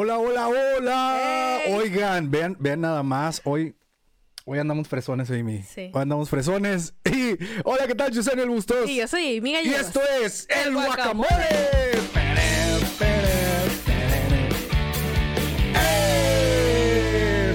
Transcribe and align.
Hola, 0.00 0.16
hola, 0.20 0.46
hola. 0.46 1.58
Oigan, 1.70 2.30
vean, 2.30 2.56
vean 2.60 2.82
nada 2.82 3.02
más. 3.02 3.42
Hoy, 3.42 3.74
hoy 4.44 4.60
andamos 4.60 4.86
fresones, 4.86 5.28
Amy. 5.28 5.64
Sí. 5.64 5.90
Hoy 5.92 6.02
andamos 6.02 6.30
fresones. 6.30 6.94
Y, 7.04 7.36
hola, 7.64 7.88
¿qué 7.88 7.96
tal? 7.96 8.12
Yo 8.12 8.22
soy 8.22 8.38
el 8.38 8.48
Bustos. 8.48 8.88
Y 8.88 8.94
yo 8.98 9.08
soy 9.08 9.40
mi 9.40 9.50
Y 9.50 9.74
esto 9.74 10.00
es 10.22 10.46
El 10.50 10.68
El 10.68 10.74
Guacamole. 10.74 11.26
Guacamole. 11.26 11.48
Pere, 12.14 12.78
pere. 12.96 14.48
¡Eh! 15.74 17.46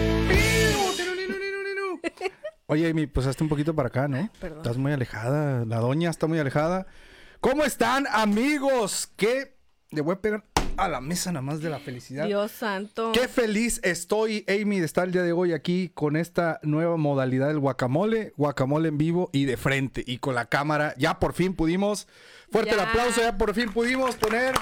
Oye, 2.66 2.90
Amy, 2.90 3.08
pues 3.08 3.26
hazte 3.26 3.44
un 3.44 3.50
poquito 3.50 3.74
para 3.74 3.88
acá, 3.88 4.10
¿no? 4.10 4.30
Perdón. 4.42 4.58
Estás 4.58 4.78
muy 4.78 4.92
alejada. 4.92 5.64
La 5.64 5.78
doña 5.78 6.10
está 6.10 6.28
muy 6.28 6.40
alejada. 6.40 6.88
¿Cómo 7.40 7.64
están, 7.64 8.06
amigos? 8.12 9.10
¿Qué? 9.16 9.56
Le 9.92 10.02
voy 10.02 10.16
a 10.16 10.20
pegar 10.20 10.44
a 10.78 10.88
la 10.88 11.02
mesa 11.02 11.32
nada 11.32 11.42
más 11.42 11.62
de 11.62 11.70
la 11.70 11.80
felicidad. 11.80 12.26
Dios 12.26 12.52
santo. 12.52 13.12
Qué 13.14 13.28
feliz 13.28 13.80
estoy, 13.84 14.46
Amy, 14.48 14.80
de 14.80 14.86
estar 14.86 15.06
el 15.06 15.12
día 15.12 15.24
de 15.24 15.32
hoy 15.32 15.54
aquí 15.54 15.90
con 15.94 16.16
esta 16.16 16.60
nueva 16.64 16.98
modalidad 16.98 17.48
del 17.48 17.60
guacamole, 17.60 18.34
guacamole 18.38 18.90
en 18.90 18.98
vivo 18.98 19.30
y 19.32 19.46
de 19.46 19.58
frente 19.58 20.04
y 20.06 20.18
con 20.18 20.36
la 20.36 20.46
cámara. 20.46 20.94
Ya 20.98 21.20
por 21.20 21.34
fin 21.34 21.54
pudimos, 21.54 22.08
fuerte 22.52 22.72
el 22.72 22.80
aplauso, 22.80 23.22
ya 23.22 23.38
por 23.38 23.54
fin 23.54 23.72
pudimos 23.72 24.16
poner 24.16 24.54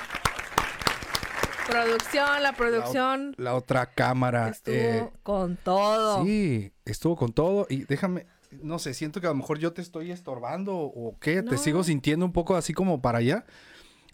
Producción, 1.68 2.44
la 2.44 2.54
producción 2.54 3.36
la 3.38 3.54
otra 3.54 3.86
cámara. 3.86 4.50
estuvo 4.50 4.76
eh, 4.76 5.10
con 5.24 5.58
todo. 5.58 6.26
sí, 6.26 6.74
estuvo 6.86 7.16
con 7.16 7.32
todo 7.32 7.66
y 7.70 7.86
déjame, 7.86 8.26
no 8.62 8.80
sé, 8.80 8.94
siento 8.94 9.22
que 9.22 9.28
a 9.28 9.30
lo 9.30 9.36
mejor 9.36 9.60
yo 9.60 9.72
te 9.72 9.82
estoy 9.82 10.12
estorbando 10.12 10.76
o 10.76 11.18
qué, 11.20 11.42
te 11.44 11.58
sigo 11.58 11.84
sintiendo 11.84 12.26
un 12.26 12.34
poco 12.34 12.56
así 12.56 12.74
como 12.74 13.02
para 13.02 13.20
allá. 13.20 13.46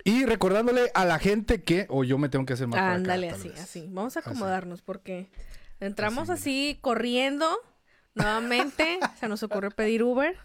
Y 0.03 0.25
recordándole 0.25 0.91
a 0.93 1.05
la 1.05 1.19
gente 1.19 1.61
que, 1.63 1.85
o 1.89 2.03
yo 2.03 2.17
me 2.17 2.29
tengo 2.29 2.45
que 2.45 2.53
hacer 2.53 2.67
más 2.67 2.79
Ándale, 2.79 3.29
así, 3.29 3.49
vez. 3.49 3.59
así. 3.59 3.87
Vamos 3.91 4.15
a 4.17 4.21
acomodarnos 4.21 4.81
porque 4.81 5.27
entramos 5.79 6.29
Así, 6.29 6.71
así, 6.71 6.77
corriendo. 6.81 7.45
Nuevamente 8.15 8.99
se 9.19 9.27
nos 9.27 9.43
ocurrió 9.43 9.69
pedir 9.71 10.03
Uber. 10.03 10.35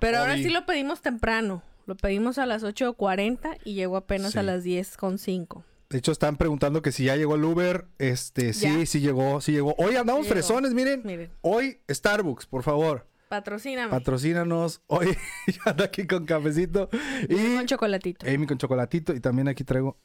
Pero 0.00 0.18
ahora 0.18 0.36
sí 0.36 0.50
lo 0.50 0.66
pedimos 0.66 1.00
temprano. 1.02 1.62
Lo 1.86 1.96
pedimos 1.96 2.38
a 2.38 2.46
las 2.46 2.62
8.40 2.64 3.58
y 3.64 3.74
llegó 3.74 3.96
apenas 3.96 4.32
Sí. 4.32 4.38
a 4.38 4.42
las 4.42 4.64
10.05. 4.64 5.64
De 5.88 5.98
hecho, 5.98 6.10
están 6.10 6.36
preguntando 6.36 6.82
que 6.82 6.90
si 6.90 7.04
ya 7.04 7.16
llegó 7.16 7.36
el 7.36 7.44
Uber. 7.44 7.86
Este, 7.98 8.52
sí, 8.52 8.80
Ya. 8.80 8.86
sí 8.86 9.00
llegó, 9.00 9.40
sí 9.40 9.52
llegó. 9.52 9.74
Hoy 9.78 9.94
andamos 9.96 10.22
Llegó. 10.24 10.34
fresones, 10.34 10.74
miren. 10.74 11.02
Miren. 11.04 11.30
Hoy 11.42 11.78
Starbucks, 11.88 12.46
por 12.46 12.62
favor. 12.64 13.06
Patrocíname. 13.28 13.90
Patrocínanos. 13.90 14.82
Hoy 14.86 15.16
yo 15.46 15.60
ando 15.64 15.84
aquí 15.84 16.06
con 16.06 16.24
cafecito. 16.26 16.88
Y 17.28 17.56
Con 17.56 17.66
chocolatito. 17.66 18.26
Amy 18.28 18.46
con 18.46 18.58
chocolatito. 18.58 19.14
Y 19.14 19.20
también 19.20 19.48
aquí 19.48 19.64
traigo 19.64 19.98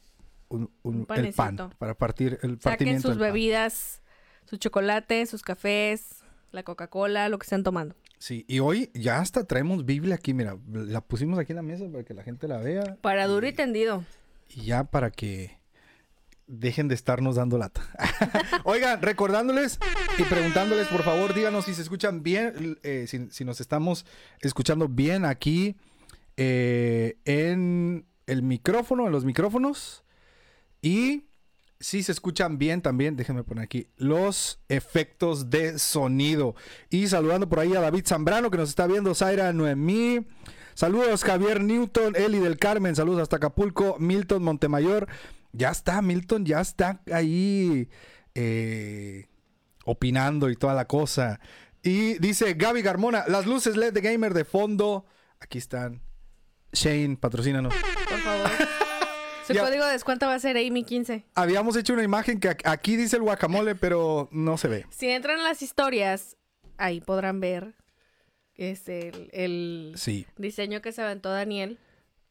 un, 0.49 0.71
un- 0.83 1.05
Un 1.07 1.17
el 1.17 1.33
pan 1.33 1.57
para 1.77 1.93
partir 1.95 2.39
el 2.41 2.59
Saquen 2.59 3.01
sus 3.01 3.17
bebidas, 3.17 4.01
su 4.45 4.57
chocolate, 4.57 5.25
sus 5.25 5.43
cafés, 5.43 6.23
la 6.51 6.63
Coca-Cola, 6.63 7.29
lo 7.29 7.37
que 7.39 7.43
estén 7.45 7.63
tomando. 7.63 7.95
Sí, 8.17 8.45
y 8.47 8.59
hoy 8.59 8.91
ya 8.93 9.19
hasta 9.19 9.45
traemos 9.45 9.85
Biblia 9.85 10.15
aquí. 10.15 10.33
Mira, 10.33 10.57
la 10.71 11.01
pusimos 11.01 11.39
aquí 11.39 11.53
en 11.53 11.55
la 11.57 11.61
mesa 11.63 11.85
para 11.91 12.03
que 12.03 12.13
la 12.13 12.23
gente 12.23 12.47
la 12.47 12.57
vea. 12.57 12.97
Para 13.01 13.25
duro 13.27 13.47
y 13.47 13.53
tendido. 13.53 14.03
Y 14.49 14.65
ya 14.65 14.83
para 14.83 15.09
que 15.09 15.59
dejen 16.45 16.87
de 16.89 16.95
estarnos 16.95 17.37
dando 17.37 17.57
lata. 17.57 17.81
Oigan, 18.65 19.01
recordándoles 19.01 19.79
y 20.17 20.23
preguntándoles, 20.23 20.87
por 20.87 21.03
favor, 21.03 21.33
díganos 21.33 21.65
si 21.65 21.73
se 21.73 21.81
escuchan 21.81 22.23
bien, 22.23 22.79
eh, 22.83 23.05
si, 23.07 23.45
nos 23.45 23.61
estamos 23.61 24.05
escuchando 24.41 24.87
bien 24.87 25.25
aquí 25.25 25.75
eh, 26.37 27.17
en 27.25 28.05
el 28.27 28.43
micrófono, 28.43 29.05
en 29.05 29.11
los 29.11 29.25
micrófonos. 29.25 30.03
Y 30.81 31.25
si 31.79 32.03
se 32.03 32.11
escuchan 32.11 32.57
bien 32.57 32.81
también, 32.81 33.15
déjenme 33.15 33.43
poner 33.43 33.63
aquí 33.63 33.87
los 33.97 34.59
efectos 34.69 35.49
de 35.49 35.79
sonido. 35.79 36.55
Y 36.89 37.07
saludando 37.07 37.47
por 37.47 37.59
ahí 37.59 37.75
a 37.75 37.81
David 37.81 38.05
Zambrano 38.05 38.51
que 38.51 38.57
nos 38.57 38.69
está 38.69 38.87
viendo, 38.87 39.15
Zaira 39.15 39.53
Noemí. 39.53 40.25
Saludos 40.73 41.23
Javier 41.23 41.61
Newton, 41.61 42.15
Eli 42.15 42.39
del 42.39 42.57
Carmen, 42.57 42.95
saludos 42.95 43.21
hasta 43.21 43.37
Acapulco, 43.37 43.97
Milton 43.99 44.43
Montemayor. 44.43 45.07
Ya 45.53 45.69
está, 45.69 46.01
Milton, 46.01 46.45
ya 46.45 46.61
está 46.61 47.01
ahí 47.11 47.89
eh, 48.35 49.27
opinando 49.85 50.49
y 50.49 50.55
toda 50.55 50.73
la 50.73 50.85
cosa. 50.85 51.39
Y 51.83 52.19
dice 52.19 52.53
Gaby 52.53 52.81
Garmona, 52.81 53.25
las 53.27 53.45
luces 53.45 53.75
LED 53.77 53.93
de 53.93 54.01
Gamer 54.01 54.33
de 54.33 54.45
fondo. 54.45 55.05
Aquí 55.39 55.57
están. 55.57 56.01
Shane, 56.73 57.17
patrocínanos. 57.17 57.73
Por 57.73 58.19
favor. 58.19 58.49
Su 59.47 59.53
Ya. 59.53 59.63
código 59.63 59.83
de 59.85 59.93
descuento 59.93 60.27
va 60.27 60.35
a 60.35 60.39
ser 60.39 60.55
Amy15. 60.55 61.23
Habíamos 61.33 61.75
hecho 61.75 61.93
una 61.93 62.03
imagen 62.03 62.39
que 62.39 62.55
aquí 62.63 62.95
dice 62.95 63.15
el 63.17 63.23
guacamole, 63.23 63.73
pero 63.75 64.29
no 64.31 64.57
se 64.57 64.67
ve. 64.67 64.85
Si 64.91 65.09
entran 65.09 65.39
en 65.39 65.43
las 65.43 65.63
historias, 65.63 66.37
ahí 66.77 67.01
podrán 67.01 67.39
ver 67.39 67.73
este, 68.55 69.09
el, 69.09 69.29
el 69.33 69.93
Sí, 69.97 70.27
diseño 70.37 70.81
que 70.83 70.91
se 70.91 71.01
aventó 71.01 71.31
Daniel. 71.31 71.79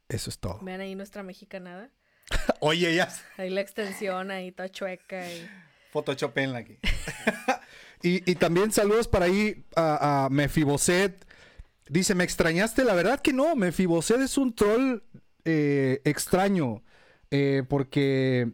eso 0.08 0.30
es 0.30 0.38
todo. 0.38 0.60
Vean 0.62 0.80
ahí 0.80 0.94
nuestra 0.94 1.24
mexicanada. 1.24 1.90
Oye, 2.60 2.94
ya. 2.94 3.08
Ahí 3.36 3.50
la 3.50 3.60
extensión, 3.60 4.30
ahí 4.30 4.52
toda 4.52 4.68
chueca. 4.68 5.28
Y... 5.30 5.50
Photoshopenla 5.90 6.58
aquí. 6.58 6.78
y, 8.02 8.30
y 8.30 8.34
también 8.36 8.72
saludos 8.72 9.08
para 9.08 9.26
ahí 9.26 9.64
a, 9.76 10.24
a 10.26 10.30
Mefiboset. 10.30 11.26
Dice, 11.88 12.14
¿me 12.14 12.24
extrañaste? 12.24 12.84
La 12.84 12.94
verdad 12.94 13.20
que 13.20 13.32
no, 13.32 13.56
Mefiboset 13.56 14.20
es 14.20 14.38
un 14.38 14.54
troll 14.54 15.02
eh, 15.44 16.00
extraño. 16.04 16.82
eh, 17.30 17.62
porque 17.68 18.52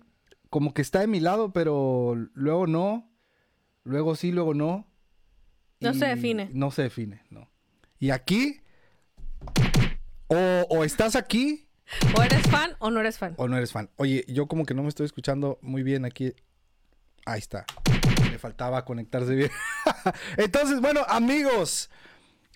como 0.51 0.73
que 0.73 0.81
está 0.83 1.01
de 1.01 1.07
mi 1.07 1.21
lado, 1.21 1.53
pero 1.53 2.15
luego 2.35 2.67
no. 2.67 3.11
Luego 3.85 4.17
sí, 4.17 4.33
luego 4.33 4.55
no. 4.55 4.87
No 5.81 5.93
se 5.95 6.07
define. 6.07 6.49
No 6.53 6.71
se 6.71 6.83
define, 6.83 7.23
no. 7.31 7.51
Y 7.99 8.11
aquí, 8.11 8.61
o, 10.29 10.67
o 10.71 10.85
estás 10.85 11.17
aquí 11.17 11.63
O 12.19 12.23
eres 12.23 12.43
fan 12.49 12.73
o 12.81 12.91
no 12.91 12.99
eres 13.01 13.17
fan. 13.19 13.35
o 13.37 13.47
no 13.49 13.57
eres 13.57 13.71
fan. 13.73 13.91
Oye, 13.97 14.25
yo 14.29 14.49
como 14.49 14.65
que 14.65 14.75
no 14.75 14.83
me 14.83 14.89
estoy 14.89 15.07
escuchando 15.07 15.59
muy 15.63 15.83
bien 15.85 16.05
aquí. 16.05 16.33
Ahí 17.27 17.41
está. 17.41 17.67
Me 18.31 18.39
faltaba 18.39 18.85
conectarse 18.85 19.35
bien. 19.35 19.51
Entonces, 20.37 20.81
bueno, 20.81 21.05
amigos, 21.09 21.91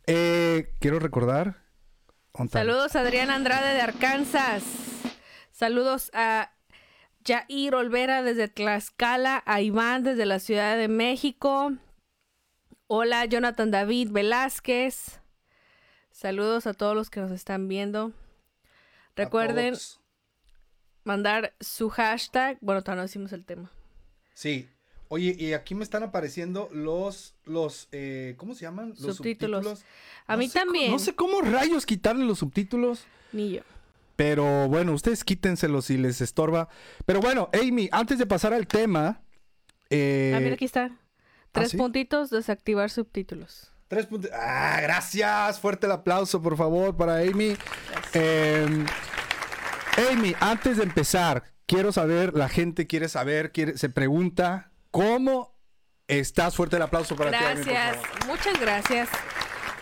eh, 0.06 0.74
quiero 0.78 1.00
recordar. 1.00 1.56
Saludos 2.50 2.94
a 2.94 3.00
Adrián 3.00 3.30
Andrade 3.30 3.74
de 3.74 3.80
Arkansas. 3.80 4.62
Saludos 5.50 6.12
a 6.14 6.52
Jair 7.26 7.74
Olvera 7.74 8.22
desde 8.22 8.46
Tlaxcala, 8.46 9.42
a 9.44 9.60
Iván 9.60 10.04
desde 10.04 10.24
la 10.24 10.38
Ciudad 10.38 10.76
de 10.76 10.86
México. 10.86 11.72
Hola, 12.86 13.24
Jonathan 13.24 13.72
David 13.72 14.12
Velázquez. 14.12 15.20
Saludos 16.12 16.68
a 16.68 16.74
todos 16.74 16.94
los 16.94 17.10
que 17.10 17.20
nos 17.20 17.32
están 17.32 17.66
viendo. 17.66 18.12
Recuerden 19.16 19.74
mandar 21.02 21.54
su 21.58 21.90
hashtag. 21.90 22.56
Bueno, 22.60 22.82
todavía 22.82 23.00
no 23.00 23.08
decimos 23.08 23.32
el 23.32 23.44
tema. 23.44 23.72
Sí. 24.40 24.70
Oye, 25.08 25.36
y 25.38 25.52
aquí 25.52 25.74
me 25.74 25.84
están 25.84 26.02
apareciendo 26.02 26.70
los, 26.72 27.34
los, 27.44 27.88
eh, 27.92 28.36
¿cómo 28.38 28.54
se 28.54 28.62
llaman? 28.62 28.94
Los 28.98 29.16
Subtítulos. 29.16 29.84
A 30.26 30.32
No 30.34 30.38
mí 30.38 30.48
cómo- 30.48 30.64
también. 30.64 30.92
no 30.92 30.98
sé 30.98 31.14
cómo 31.14 31.42
rayos 31.42 31.84
quitarle 31.84 32.24
los 32.24 32.38
subtítulos. 32.38 33.04
Ni 33.32 33.50
yo. 33.52 33.60
Pero 34.16 34.66
bueno, 34.68 34.92
ustedes 34.94 35.24
quítenselos 35.24 35.84
si 35.86 35.98
les 35.98 36.22
estorba. 36.22 36.68
Pero 37.04 37.20
bueno, 37.20 37.50
Amy, 37.52 37.90
antes 37.92 38.18
de 38.18 38.24
pasar 38.24 38.54
al 38.54 38.66
tema. 38.66 39.20
eh, 39.90 40.32
ah, 40.34 40.40
mira, 40.40 40.54
aquí 40.54 40.64
está. 40.64 40.90
Tres 41.52 41.72
sí? 41.72 41.76
puntitos, 41.76 42.30
desactivar 42.30 42.88
subtítulos. 42.88 43.72
Tres 43.88 44.06
puntos. 44.06 44.30
Ah, 44.32 44.78
gracias. 44.80 45.60
Fuerte 45.60 45.84
el 45.86 45.92
aplauso, 45.92 46.40
por 46.40 46.56
favor, 46.56 46.96
para 46.96 47.18
Amy. 47.18 47.56
Eh, 48.14 48.86
Amy, 50.10 50.34
antes 50.40 50.76
de 50.78 50.84
empezar, 50.84 51.42
quiero 51.70 51.92
saber, 51.92 52.34
la 52.34 52.48
gente 52.48 52.88
quiere 52.88 53.08
saber, 53.08 53.52
quiere, 53.52 53.78
se 53.78 53.88
pregunta, 53.88 54.72
¿cómo 54.90 55.54
estás? 56.08 56.56
Fuerte 56.56 56.76
el 56.76 56.82
aplauso 56.82 57.14
para 57.14 57.30
ti. 57.30 57.36
Amy, 57.36 57.62
por 57.62 57.72
Gracias, 57.72 58.26
muchas 58.26 58.60
gracias. 58.60 59.08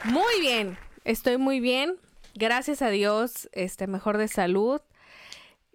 Muy 0.04 0.40
bien, 0.40 0.78
estoy 1.04 1.38
muy 1.38 1.60
bien. 1.60 1.96
Gracias 2.34 2.82
a 2.82 2.90
Dios, 2.90 3.48
este 3.52 3.86
mejor 3.86 4.18
de 4.18 4.28
salud. 4.28 4.82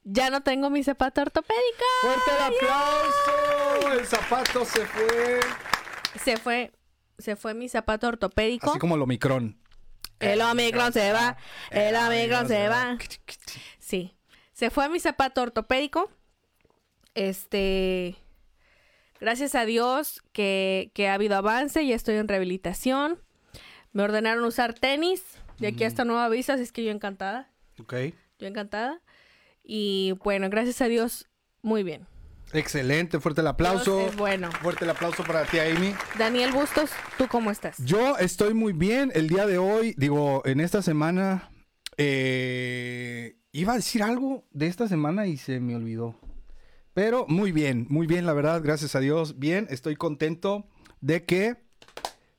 Ya 0.04 0.30
no 0.30 0.44
tengo 0.44 0.70
mi 0.70 0.84
zapato 0.84 1.22
ortopédico. 1.22 1.84
Fuerte 2.02 2.32
el 2.38 2.56
aplauso. 2.56 4.00
El 4.00 4.06
zapato 4.06 4.66
se 4.66 4.86
fue. 4.86 5.40
Se 6.24 6.38
fue, 6.38 6.72
se 7.18 7.36
fue 7.36 7.56
mi 7.56 7.70
zapato 7.70 8.08
ortopédico. 8.08 8.70
Así 8.70 8.80
como 8.80 8.96
el 8.96 9.02
Omicron. 9.02 9.58
El 10.20 10.42
Omicron 10.42 10.94
se 10.94 11.12
va, 11.12 11.38
el 11.72 11.96
Omicron 11.96 12.48
se 12.48 12.70
va. 12.70 12.98
Sí, 13.80 14.16
se 14.54 14.70
fue 14.70 14.88
mi 14.90 15.00
zapato 15.00 15.42
ortopédico. 15.42 16.10
Este, 17.16 18.16
gracias 19.20 19.56
a 19.56 19.66
Dios 19.66 20.24
que, 20.32 20.92
que 20.94 21.08
ha 21.10 21.14
habido 21.16 21.36
avance, 21.36 21.86
ya 21.86 21.96
estoy 21.96 22.16
en 22.16 22.28
rehabilitación. 22.28 23.20
Me 23.92 24.04
ordenaron 24.04 24.44
usar 24.46 24.74
tenis 24.74 25.22
de 25.60 25.68
aquí 25.68 25.84
hasta 25.84 26.06
nueva 26.06 26.28
vista, 26.30 26.54
así 26.54 26.64
es 26.64 26.72
que 26.72 26.84
yo 26.84 26.92
encantada. 26.92 27.52
Ok. 27.80 27.94
Yo 28.40 28.48
encantada. 28.48 29.02
Y 29.64 30.14
bueno, 30.24 30.50
gracias 30.50 30.82
a 30.82 30.88
Dios, 30.88 31.28
muy 31.62 31.84
bien. 31.84 32.08
Excelente, 32.52 33.20
fuerte 33.20 33.42
el 33.42 33.48
aplauso. 33.48 33.98
Dios 33.98 34.10
es 34.12 34.16
bueno. 34.18 34.52
Fuerte 34.52 34.84
el 34.84 34.92
aplauso 34.92 35.24
para 35.24 35.46
ti, 35.46 35.60
Amy. 35.60 35.94
Daniel 36.18 36.52
Bustos, 36.52 36.92
¿tú 37.18 37.28
cómo 37.28 37.50
estás? 37.52 37.78
Yo 37.80 38.18
estoy 38.18 38.54
muy 38.54 38.74
bien 38.74 39.12
el 39.16 39.28
día 39.28 39.46
de 39.48 39.58
hoy. 39.58 39.94
Digo, 39.98 40.42
en 40.46 40.60
esta 40.60 40.82
semana. 40.82 41.50
eh, 41.98 43.36
iba 43.54 43.72
a 43.74 43.76
decir 43.78 44.04
algo 44.04 44.44
de 44.52 44.68
esta 44.68 44.88
semana 44.90 45.26
y 45.28 45.38
se 45.38 45.60
me 45.62 45.76
olvidó. 45.76 46.16
Pero 46.94 47.26
muy 47.28 47.52
bien, 47.52 47.88
muy 47.90 48.06
bien, 48.06 48.26
la 48.26 48.34
verdad, 48.34 48.62
gracias 48.64 48.96
a 48.96 49.00
Dios. 49.00 49.40
Bien, 49.40 49.66
estoy 49.70 49.96
contento 49.96 50.66
de 51.02 51.24
que 51.24 51.56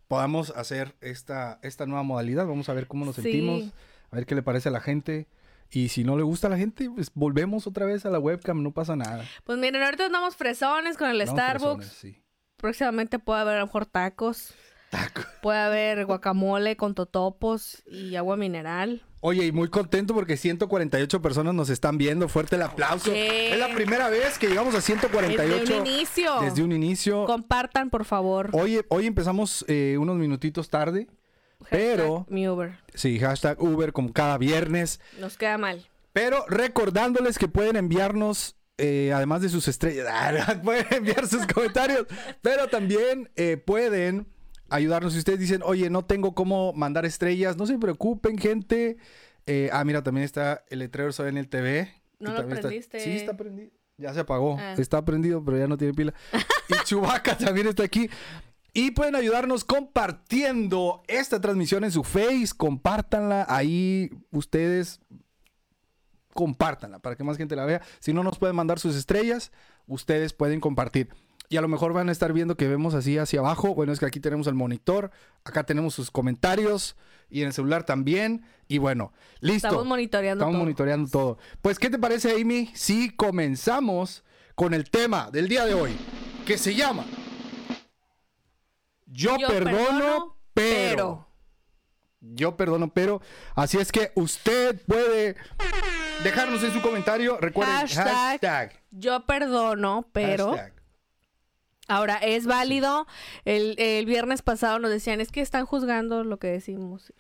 podamos 0.06 0.50
hacer 0.50 0.94
esta, 1.00 1.58
esta 1.62 1.86
nueva 1.86 2.02
modalidad. 2.02 2.46
Vamos 2.46 2.68
a 2.68 2.74
ver 2.74 2.86
cómo 2.86 3.04
nos 3.04 3.16
Sí. 3.16 3.22
sentimos, 3.22 3.72
a 4.10 4.16
ver 4.16 4.26
qué 4.26 4.34
le 4.34 4.42
parece 4.42 4.68
a 4.68 4.72
la 4.72 4.80
gente. 4.80 5.26
Y 5.70 5.88
si 5.88 6.04
no 6.04 6.16
le 6.16 6.22
gusta 6.22 6.46
a 6.46 6.50
la 6.50 6.58
gente, 6.58 6.88
pues 6.90 7.10
volvemos 7.14 7.66
otra 7.66 7.86
vez 7.86 8.06
a 8.06 8.10
la 8.10 8.20
webcam, 8.20 8.62
no 8.62 8.70
pasa 8.70 8.94
nada. 8.94 9.24
Pues 9.44 9.58
miren, 9.58 9.82
ahorita 9.82 10.06
andamos 10.06 10.36
fresones 10.36 10.96
con 10.96 11.10
el 11.10 11.26
Starbucks. 11.26 11.86
sí. 11.86 12.20
Próximamente 12.58 13.18
puede 13.18 13.40
haber 13.40 13.56
a 13.56 13.60
lo 13.60 13.66
mejor 13.66 13.86
tacos. 13.86 14.54
Taco. 14.90 15.22
Puede 15.42 15.58
haber 15.58 16.06
guacamole 16.06 16.76
con 16.76 16.94
totopos 16.94 17.82
y 17.86 18.14
agua 18.14 18.36
mineral. 18.36 19.02
Oye, 19.26 19.46
y 19.46 19.52
muy 19.52 19.68
contento 19.68 20.12
porque 20.12 20.36
148 20.36 21.22
personas 21.22 21.54
nos 21.54 21.70
están 21.70 21.96
viendo. 21.96 22.28
Fuerte 22.28 22.56
el 22.56 22.62
aplauso. 22.62 23.10
Oye. 23.10 23.54
Es 23.54 23.58
la 23.58 23.72
primera 23.74 24.10
vez 24.10 24.38
que 24.38 24.48
llegamos 24.48 24.74
a 24.74 24.82
148. 24.82 25.60
Desde 25.60 25.80
un 25.80 25.86
inicio. 25.86 26.40
Desde 26.42 26.62
un 26.62 26.72
inicio. 26.72 27.24
Compartan, 27.24 27.88
por 27.88 28.04
favor. 28.04 28.50
Hoy, 28.52 28.82
hoy 28.90 29.06
empezamos 29.06 29.64
eh, 29.66 29.96
unos 29.98 30.16
minutitos 30.16 30.68
tarde. 30.68 31.08
Pero, 31.70 32.26
Mi 32.28 32.46
Uber. 32.46 32.78
sí, 32.92 33.18
hashtag 33.18 33.62
Uber 33.62 33.94
como 33.94 34.12
cada 34.12 34.36
viernes. 34.36 35.00
Nos 35.18 35.38
queda 35.38 35.56
mal. 35.56 35.88
Pero 36.12 36.44
recordándoles 36.46 37.38
que 37.38 37.48
pueden 37.48 37.76
enviarnos, 37.76 38.56
eh, 38.76 39.10
además 39.14 39.40
de 39.40 39.48
sus 39.48 39.68
estrellas, 39.68 40.06
pueden 40.62 40.86
enviar 40.90 41.26
sus 41.26 41.46
comentarios, 41.46 42.06
pero 42.42 42.68
también 42.68 43.30
eh, 43.36 43.56
pueden 43.56 44.33
ayudarnos. 44.68 45.12
Si 45.12 45.18
ustedes 45.18 45.38
dicen, 45.38 45.62
oye, 45.64 45.90
no 45.90 46.04
tengo 46.04 46.34
cómo 46.34 46.72
mandar 46.72 47.04
estrellas, 47.04 47.56
no 47.56 47.66
se 47.66 47.78
preocupen, 47.78 48.38
gente. 48.38 48.96
Eh, 49.46 49.68
ah, 49.72 49.84
mira, 49.84 50.02
también 50.02 50.24
está 50.24 50.64
el 50.68 50.78
letrero 50.80 51.10
en 51.26 51.36
el 51.36 51.48
TV. 51.48 51.92
No 52.18 52.30
lo 52.30 52.36
también 52.36 52.58
está- 52.58 52.68
prendiste. 52.68 53.00
Sí, 53.00 53.10
está 53.10 53.36
prendido. 53.36 53.70
Ya 53.96 54.12
se 54.12 54.20
apagó. 54.20 54.56
Ah. 54.58 54.74
Está 54.76 55.04
prendido, 55.04 55.44
pero 55.44 55.58
ya 55.58 55.66
no 55.68 55.76
tiene 55.76 55.94
pila. 55.94 56.14
y 56.68 56.84
Chubaca 56.84 57.36
también 57.36 57.68
está 57.68 57.84
aquí. 57.84 58.08
Y 58.72 58.90
pueden 58.90 59.14
ayudarnos 59.14 59.64
compartiendo 59.64 61.02
esta 61.06 61.40
transmisión 61.40 61.84
en 61.84 61.92
su 61.92 62.02
Face. 62.02 62.50
Compártanla 62.56 63.46
ahí 63.48 64.10
ustedes. 64.32 65.00
Compártanla 66.32 66.98
para 66.98 67.14
que 67.14 67.22
más 67.22 67.36
gente 67.36 67.54
la 67.54 67.64
vea. 67.64 67.82
Si 68.00 68.12
no 68.12 68.24
nos 68.24 68.38
pueden 68.38 68.56
mandar 68.56 68.80
sus 68.80 68.96
estrellas, 68.96 69.52
ustedes 69.86 70.32
pueden 70.32 70.58
compartir. 70.58 71.08
Y 71.54 71.56
a 71.56 71.60
lo 71.60 71.68
mejor 71.68 71.92
van 71.92 72.08
a 72.08 72.12
estar 72.12 72.32
viendo 72.32 72.56
que 72.56 72.66
vemos 72.66 72.94
así 72.94 73.16
hacia 73.16 73.38
abajo. 73.38 73.76
Bueno, 73.76 73.92
es 73.92 74.00
que 74.00 74.06
aquí 74.06 74.18
tenemos 74.18 74.48
el 74.48 74.54
monitor. 74.54 75.12
Acá 75.44 75.62
tenemos 75.62 75.94
sus 75.94 76.10
comentarios. 76.10 76.96
Y 77.30 77.42
en 77.42 77.46
el 77.46 77.52
celular 77.52 77.86
también. 77.86 78.44
Y 78.66 78.78
bueno, 78.78 79.12
listo. 79.38 79.68
Estamos 79.68 79.86
monitoreando 79.86 80.42
Estamos 80.42 80.54
todo. 80.54 80.64
monitoreando 80.64 81.08
todo. 81.08 81.38
Pues, 81.62 81.78
¿qué 81.78 81.90
te 81.90 81.98
parece, 82.00 82.32
Amy, 82.40 82.72
si 82.74 83.10
comenzamos 83.14 84.24
con 84.56 84.74
el 84.74 84.90
tema 84.90 85.30
del 85.30 85.46
día 85.48 85.64
de 85.64 85.74
hoy? 85.74 85.96
Que 86.44 86.58
se 86.58 86.74
llama 86.74 87.04
Yo, 89.06 89.36
Yo 89.38 89.46
perdono, 89.46 89.76
perdono, 89.76 90.36
pero. 90.54 90.66
pero. 90.96 91.28
Yo 92.20 92.56
perdono, 92.56 92.92
pero. 92.92 93.20
Así 93.54 93.78
es 93.78 93.92
que 93.92 94.10
usted 94.16 94.82
puede 94.88 95.36
dejarnos 96.24 96.64
en 96.64 96.72
su 96.72 96.82
comentario. 96.82 97.38
Recuerden, 97.40 97.76
Hashtag, 97.76 98.08
hashtag. 98.12 98.82
Yo 98.90 99.24
perdono, 99.24 100.08
pero 100.12 100.50
hashtag. 100.50 100.83
Ahora 101.88 102.16
es 102.16 102.46
válido. 102.46 103.06
El, 103.44 103.74
el 103.78 104.06
viernes 104.06 104.42
pasado 104.42 104.78
nos 104.78 104.90
decían, 104.90 105.20
es 105.20 105.30
que 105.30 105.40
están 105.40 105.66
juzgando 105.66 106.24
lo 106.24 106.38
que 106.38 106.48
decimos. 106.48 107.12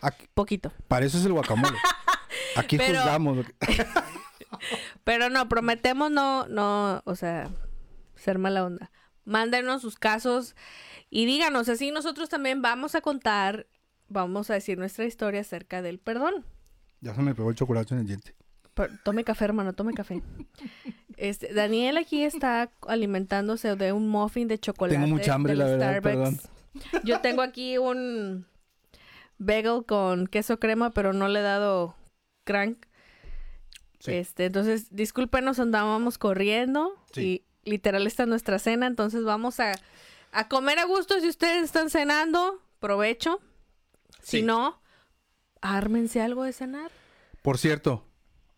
Aquí- 0.00 0.26
Poquito. 0.34 0.72
para 0.88 1.06
eso 1.06 1.18
es 1.18 1.24
el 1.24 1.32
guacamole. 1.32 1.76
Aquí 2.56 2.76
Pero- 2.76 2.98
juzgamos. 3.00 3.46
Pero 5.04 5.28
no, 5.30 5.48
prometemos 5.48 6.10
no, 6.10 6.46
no, 6.46 7.02
o 7.04 7.16
sea, 7.16 7.50
ser 8.14 8.38
mala 8.38 8.64
onda. 8.64 8.90
Mándenos 9.24 9.82
sus 9.82 9.96
casos 9.96 10.54
y 11.10 11.26
díganos, 11.26 11.68
así 11.68 11.90
nosotros 11.90 12.28
también 12.28 12.62
vamos 12.62 12.94
a 12.94 13.00
contar, 13.00 13.66
vamos 14.08 14.50
a 14.50 14.54
decir 14.54 14.78
nuestra 14.78 15.04
historia 15.04 15.40
acerca 15.40 15.82
del 15.82 15.98
perdón. 15.98 16.44
ya 17.00 17.14
se 17.14 17.22
me 17.22 17.34
pegó 17.34 17.50
el 17.50 17.56
chocolate 17.56 17.94
en 17.94 18.00
el 18.00 18.06
diente. 18.06 18.34
Per- 18.74 18.98
tome 19.02 19.24
café, 19.24 19.44
hermano, 19.46 19.72
tome 19.72 19.92
café. 19.94 20.22
Este, 21.16 21.52
Daniel 21.54 21.96
aquí 21.96 22.24
está 22.24 22.70
alimentándose 22.86 23.76
de 23.76 23.92
un 23.92 24.08
muffin 24.08 24.48
de 24.48 24.58
chocolate. 24.58 24.96
Tengo 24.96 25.08
mucha 25.08 25.34
hambre, 25.34 25.54
la 25.54 25.64
verdad, 25.66 25.98
Starbucks. 26.00 26.48
Yo 27.04 27.20
tengo 27.20 27.42
aquí 27.42 27.78
un 27.78 28.46
bagel 29.38 29.84
con 29.86 30.26
queso 30.26 30.58
crema, 30.58 30.90
pero 30.90 31.12
no 31.12 31.28
le 31.28 31.40
he 31.40 31.42
dado 31.42 31.94
crank. 32.44 32.86
Sí. 34.00 34.12
Este, 34.12 34.46
entonces, 34.46 34.88
discúlpenos, 34.94 35.58
andábamos 35.60 36.18
corriendo 36.18 36.92
Sí. 37.12 37.44
y 37.64 37.70
literal 37.70 38.06
esta 38.06 38.24
es 38.24 38.28
nuestra 38.28 38.58
cena, 38.58 38.86
entonces 38.86 39.24
vamos 39.24 39.60
a, 39.60 39.72
a 40.32 40.48
comer 40.48 40.78
a 40.78 40.84
gusto 40.84 41.18
si 41.20 41.28
ustedes 41.28 41.62
están 41.64 41.88
cenando, 41.90 42.60
provecho. 42.80 43.40
Si 44.22 44.42
no, 44.42 44.80
ármense 45.60 46.20
algo 46.20 46.44
de 46.44 46.52
cenar, 46.52 46.90
Por 47.42 47.56
cierto, 47.58 48.04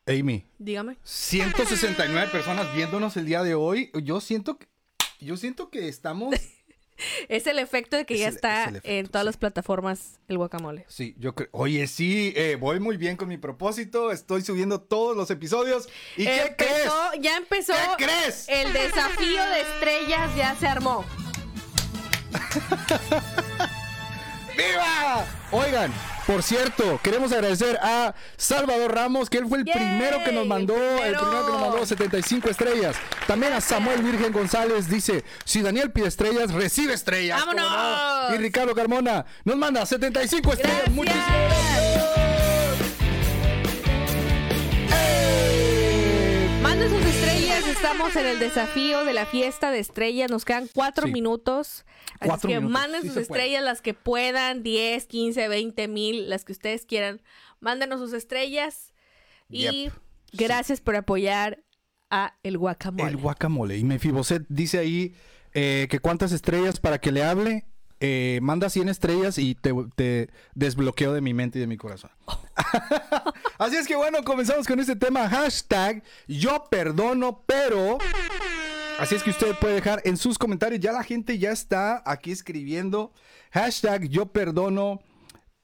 Amy, 0.07 0.45
dígame. 0.59 0.97
169 1.03 2.31
personas 2.31 2.73
viéndonos 2.75 3.17
el 3.17 3.27
día 3.27 3.43
de 3.43 3.55
hoy. 3.55 3.91
Yo 4.05 4.21
siento 4.21 4.57
que, 4.59 4.67
yo 5.21 5.37
siento 5.37 5.71
que 5.71 5.89
estamos. 5.89 6.35
Es 7.29 7.47
el 7.47 7.59
efecto 7.59 7.95
de 7.95 8.07
que 8.07 8.15
Es 8.15 8.21
ya 8.21 8.29
el- 8.29 8.35
está 8.37 8.63
es 8.63 8.69
el 8.69 8.77
efecto, 8.77 8.91
en 8.91 9.07
todas 9.09 9.25
sí. 9.25 9.27
las 9.27 9.37
plataformas 9.37 10.19
el 10.29 10.39
guacamole. 10.39 10.87
Sí, 10.89 11.15
yo 11.19 11.35
creo. 11.35 11.49
Oye, 11.53 11.87
sí, 11.89 12.33
eh, 12.35 12.57
voy 12.59 12.81
muy 12.81 12.97
bien 12.97 13.19
con 13.19 13.29
mi 13.29 13.37
propósito. 13.37 14.11
Estoy 14.13 14.41
subiendo 14.41 14.81
todos 14.81 15.15
los 15.15 15.31
episodios. 15.31 15.91
¿Y 16.17 16.25
qué 16.25 16.55
crees? 16.57 16.91
Ya 17.21 17.37
empezó. 17.37 17.75
¿Qué 17.99 18.05
crees? 18.07 18.49
El 18.49 18.73
desafío 18.73 19.45
de 19.45 19.61
estrellas 19.61 20.35
ya 20.37 20.57
se 20.57 20.67
armó. 20.67 21.05
¡Viva! 24.57 25.25
Oigan, 25.53 25.93
por 26.27 26.43
cierto, 26.43 26.99
queremos 27.03 27.31
agradecer 27.33 27.79
a 27.81 28.15
Salvador 28.37 28.95
Ramos, 28.95 29.31
que 29.31 29.39
él 29.39 29.47
fue 29.49 29.59
el 29.59 29.65
¡Yay! 29.65 29.75
primero 29.75 30.25
que 30.25 30.33
nos 30.33 30.47
mandó, 30.47 30.75
el 30.75 31.15
primero. 31.15 31.21
primero 31.21 31.47
que 31.47 31.53
nos 31.53 31.61
mandó 31.61 31.87
75 31.87 32.51
estrellas. 32.51 32.97
También 33.27 33.53
a 33.53 33.61
Samuel 33.61 34.03
Virgen 34.03 34.33
González 34.33 34.89
dice, 34.89 35.25
si 35.45 35.63
Daniel 35.63 35.91
pide 35.93 36.09
estrellas, 36.09 36.53
recibe 36.53 36.95
estrellas. 36.95 37.39
¡Vámonos! 37.39 38.35
Y 38.35 38.39
Ricardo 38.39 38.75
Carmona 38.75 39.25
nos 39.45 39.57
manda 39.57 39.87
75 39.87 40.53
estrellas. 40.53 40.77
Gracias. 40.77 40.95
Muchísimas 40.95 41.27
gracias. 41.29 42.26
Estamos 47.97 48.17
en 48.17 48.27
el 48.27 48.39
desafío 48.39 49.07
de 49.07 49.15
la 49.15 49.25
fiesta 49.25 49.71
de 49.71 49.79
estrellas. 49.79 50.31
Nos 50.31 50.45
quedan 50.45 50.69
cuatro 50.75 51.07
Sí. 51.07 51.13
minutos. 51.15 51.87
Así 52.21 52.29
Cuatro 52.29 52.49
que 52.51 52.57
minutos. 52.57 52.71
manden 52.71 53.01
Sí 53.01 53.09
sus 53.09 53.17
estrellas, 53.17 53.65
las 53.65 53.81
que 53.81 53.95
puedan. 53.95 54.63
10, 54.63 55.07
15, 55.07 55.49
20 55.49 55.89
mil, 55.89 56.29
las 56.29 56.45
que 56.45 56.53
ustedes 56.53 56.85
quieran. 56.85 57.23
Mándenos 57.59 57.99
sus 57.99 58.13
estrellas. 58.13 58.93
Y 59.49 59.89
gracias 60.35 60.83
por 60.83 60.95
apoyar 60.95 61.65
a 62.11 62.37
el 62.43 62.59
guacamole. 62.59 63.09
El 63.09 63.17
guacamole. 63.17 63.79
Y 63.79 63.85
Mefiboset 63.85 64.45
dice 64.51 64.79
ahí 64.79 65.15
eh, 65.55 65.87
que 65.89 65.99
cuántas 65.99 66.33
estrellas 66.33 66.79
para 66.79 66.99
que 66.99 67.13
le 67.13 67.25
hable. 67.25 67.65
Eh, 68.01 68.41
manda 68.43 68.69
100 68.69 68.89
estrellas 68.91 69.39
y 69.39 69.55
te, 69.55 69.73
te 69.95 70.29
desbloqueo 70.55 71.13
de 71.15 71.21
mi 71.23 71.33
mente 71.35 71.59
y 71.59 71.61
de 71.61 71.67
mi 71.67 71.77
corazón. 71.79 72.11
Así 73.59 73.77
es 73.77 73.87
que 73.87 73.97
bueno, 73.97 74.23
comenzamos 74.23 74.67
con 74.67 74.79
este 74.81 74.97
tema. 74.97 75.29
Hashtag 75.29 76.03
yo 76.29 76.65
perdono, 76.71 77.43
pero... 77.47 77.99
Así 78.99 79.15
es 79.15 79.23
que 79.23 79.31
usted 79.31 79.55
puede 79.59 79.75
dejar 79.75 80.01
en 80.05 80.17
sus 80.17 80.39
comentarios. 80.39 80.81
Ya 80.81 80.93
la 80.93 81.03
gente 81.03 81.39
ya 81.39 81.51
está 81.53 82.03
aquí 82.07 82.31
escribiendo. 82.33 83.13
Hashtag 83.53 84.09
yo 84.09 84.27
perdono, 84.27 85.01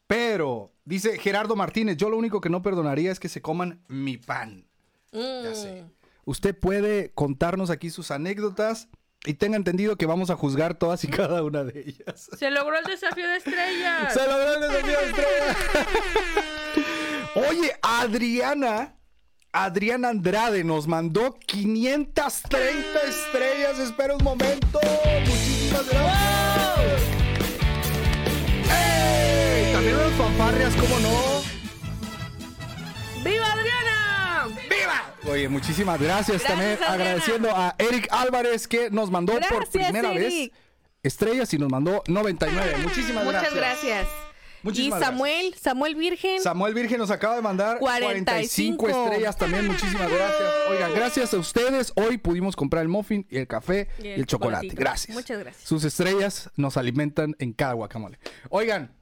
pero... 0.07 0.71
Dice 0.85 1.17
Gerardo 1.19 1.55
Martínez, 1.55 1.97
yo 1.97 2.11
lo 2.11 2.17
único 2.17 2.41
que 2.41 2.51
no 2.51 2.61
perdonaría 2.61 3.12
es 3.12 3.21
que 3.21 3.29
se 3.29 3.41
coman 3.41 3.83
mi 3.89 4.17
pan. 4.19 4.67
Ya 5.12 5.51
Mm. 5.51 5.55
sé. 5.55 5.85
Usted 6.25 6.59
puede 6.59 7.11
contarnos 7.12 7.71
aquí 7.71 7.89
sus 7.91 8.11
anécdotas 8.11 8.89
y 9.25 9.35
tenga 9.35 9.57
entendido 9.57 9.97
que 9.97 10.07
vamos 10.07 10.31
a 10.31 10.37
juzgar 10.37 10.75
todas 10.75 11.05
y 11.05 11.09
cada 11.09 11.43
una 11.45 11.62
de 11.64 11.81
ellas. 11.81 12.29
Se 12.37 12.50
logró 12.50 12.76
el 12.79 12.85
desafío 12.85 13.26
de 13.29 13.37
estrellas. 13.37 14.12
¡Se 14.12 14.26
logró 14.26 14.55
el 14.55 14.61
desafío 14.61 14.99
de 14.99 15.07
estrella! 15.07 15.57
Oye, 17.49 17.73
Adriana, 17.83 18.97
Adriana 19.52 20.09
Andrade 20.09 20.64
nos 20.64 20.88
mandó 20.88 21.38
530 21.47 23.00
estrellas. 23.09 23.79
Espera 23.79 24.17
un 24.17 24.25
momento. 24.25 24.81
Muchísimas 25.21 25.88
gracias. 25.88 27.02
¡Ey! 28.71 29.73
También 29.73 29.95
unas 29.95 30.12
fanfarrias, 30.12 30.75
¿cómo 30.75 30.99
no? 30.99 31.43
¡Viva 33.23 33.52
Adriana! 33.52 34.02
Oye, 35.31 35.49
muchísimas 35.49 36.01
gracias, 36.01 36.43
Gracias, 36.43 36.49
también. 36.49 36.73
Adriana. 36.75 36.95
Agradeciendo 36.95 37.51
a 37.57 37.75
Eric 37.79 38.09
Álvarez 38.11 38.67
que 38.67 38.91
nos 38.91 39.11
mandó 39.11 39.33
por 39.35 39.43
Gracias, 39.43 39.69
primera 39.69 40.11
vez 40.11 40.51
estrellas 41.03 41.53
y 41.55 41.59
nos 41.59 41.71
mandó 41.71 42.03
99. 42.07 42.77
Muchísimas 42.83 43.25
Muchas 43.25 43.55
gracias. 43.55 43.85
gracias. 43.85 44.09
Muchísimas 44.62 45.01
y 45.01 45.05
Samuel, 45.05 45.55
Samuel 45.61 45.95
Virgen. 45.97 46.41
Samuel 46.41 46.75
Virgen 46.75 46.99
nos 46.99 47.11
acaba 47.11 47.35
de 47.35 47.43
mandar 47.43 47.79
45, 47.81 48.79
45 48.79 48.89
estrellas 48.89 49.37
también. 49.37 49.67
Muchísimas 49.67 50.09
gracias. 50.09 50.51
Oigan, 50.71 50.95
gracias 50.95 51.35
a 51.35 51.39
ustedes. 51.39 51.93
Hoy 51.97 52.19
pudimos 52.19 52.55
comprar 52.55 52.83
el 52.83 52.89
muffin, 52.89 53.27
y 53.29 53.39
el 53.39 53.49
café 53.49 53.89
y 54.01 54.09
el, 54.09 54.27
chocolate. 54.27 54.69
Gracias. 54.69 55.17
Muchas 55.17 55.41
gracias. 55.41 55.67
Sus 55.67 55.83
estrellas 55.85 56.51
nos 56.57 56.77
alimentan 56.77 57.35
en 57.41 57.53
cada 57.53 57.73
guacamole. 57.73 58.21
Oigan, 58.51 58.95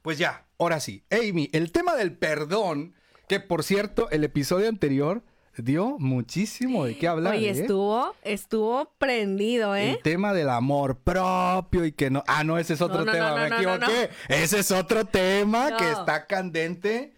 pues 0.00 0.16
ya, 0.16 0.46
ahora 0.58 0.80
sí. 0.80 1.04
Amy, 1.10 1.50
el 1.52 1.72
tema 1.72 1.94
del 1.94 2.16
perdón, 2.16 2.94
que 3.30 3.38
por 3.38 3.62
cierto, 3.62 4.10
el 4.10 4.24
episodio 4.24 4.68
anterior 4.68 5.22
dio 5.56 6.00
muchísimo 6.00 6.84
de 6.84 6.98
qué 6.98 7.06
hablar. 7.06 7.36
Oye, 7.36 7.46
¿eh? 7.46 7.60
estuvo, 7.60 8.12
estuvo 8.22 8.90
prendido, 8.98 9.76
¿eh? 9.76 9.90
El 9.92 10.02
tema 10.02 10.32
del 10.32 10.48
amor 10.48 10.96
propio 10.98 11.84
y 11.84 11.92
que 11.92 12.10
no. 12.10 12.24
Ah, 12.26 12.42
no, 12.42 12.58
ese 12.58 12.74
es 12.74 12.80
otro 12.80 13.04
No, 13.04 13.04
no, 13.04 13.12
tema, 13.12 13.30
no, 13.30 13.36
me 13.36 13.56
equivoqué. 13.56 14.10
Ese 14.26 14.58
es 14.58 14.72
otro 14.72 15.04
tema 15.04 15.76
que 15.76 15.92
está 15.92 16.26
candente 16.26 17.12